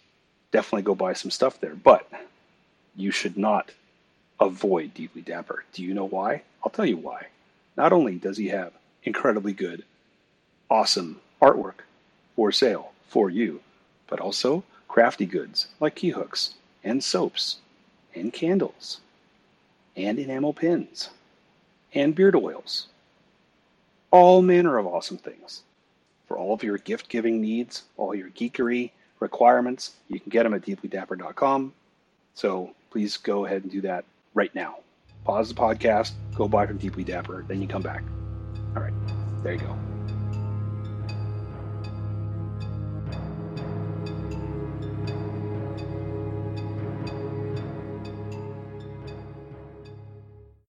[0.52, 2.08] Definitely go buy some stuff there, but
[2.96, 3.72] you should not
[4.40, 5.66] avoid Deeply Dapper.
[5.74, 6.44] Do you know why?
[6.64, 7.26] I'll tell you why.
[7.76, 9.84] Not only does he have incredibly good,
[10.70, 11.82] awesome artwork
[12.36, 13.60] for sale for you,
[14.06, 17.58] but also crafty goods like key hooks and soaps
[18.14, 19.00] and candles
[19.96, 21.10] and enamel pins
[21.92, 22.86] and beard oils.
[24.16, 25.64] All manner of awesome things.
[26.26, 30.54] For all of your gift giving needs, all your geekery requirements, you can get them
[30.54, 31.74] at deeplydapper.com.
[32.34, 34.78] So please go ahead and do that right now.
[35.26, 38.06] Pause the podcast, go buy from Deeply Dapper, then you come back.
[38.78, 38.94] All right,
[39.44, 39.78] there you go.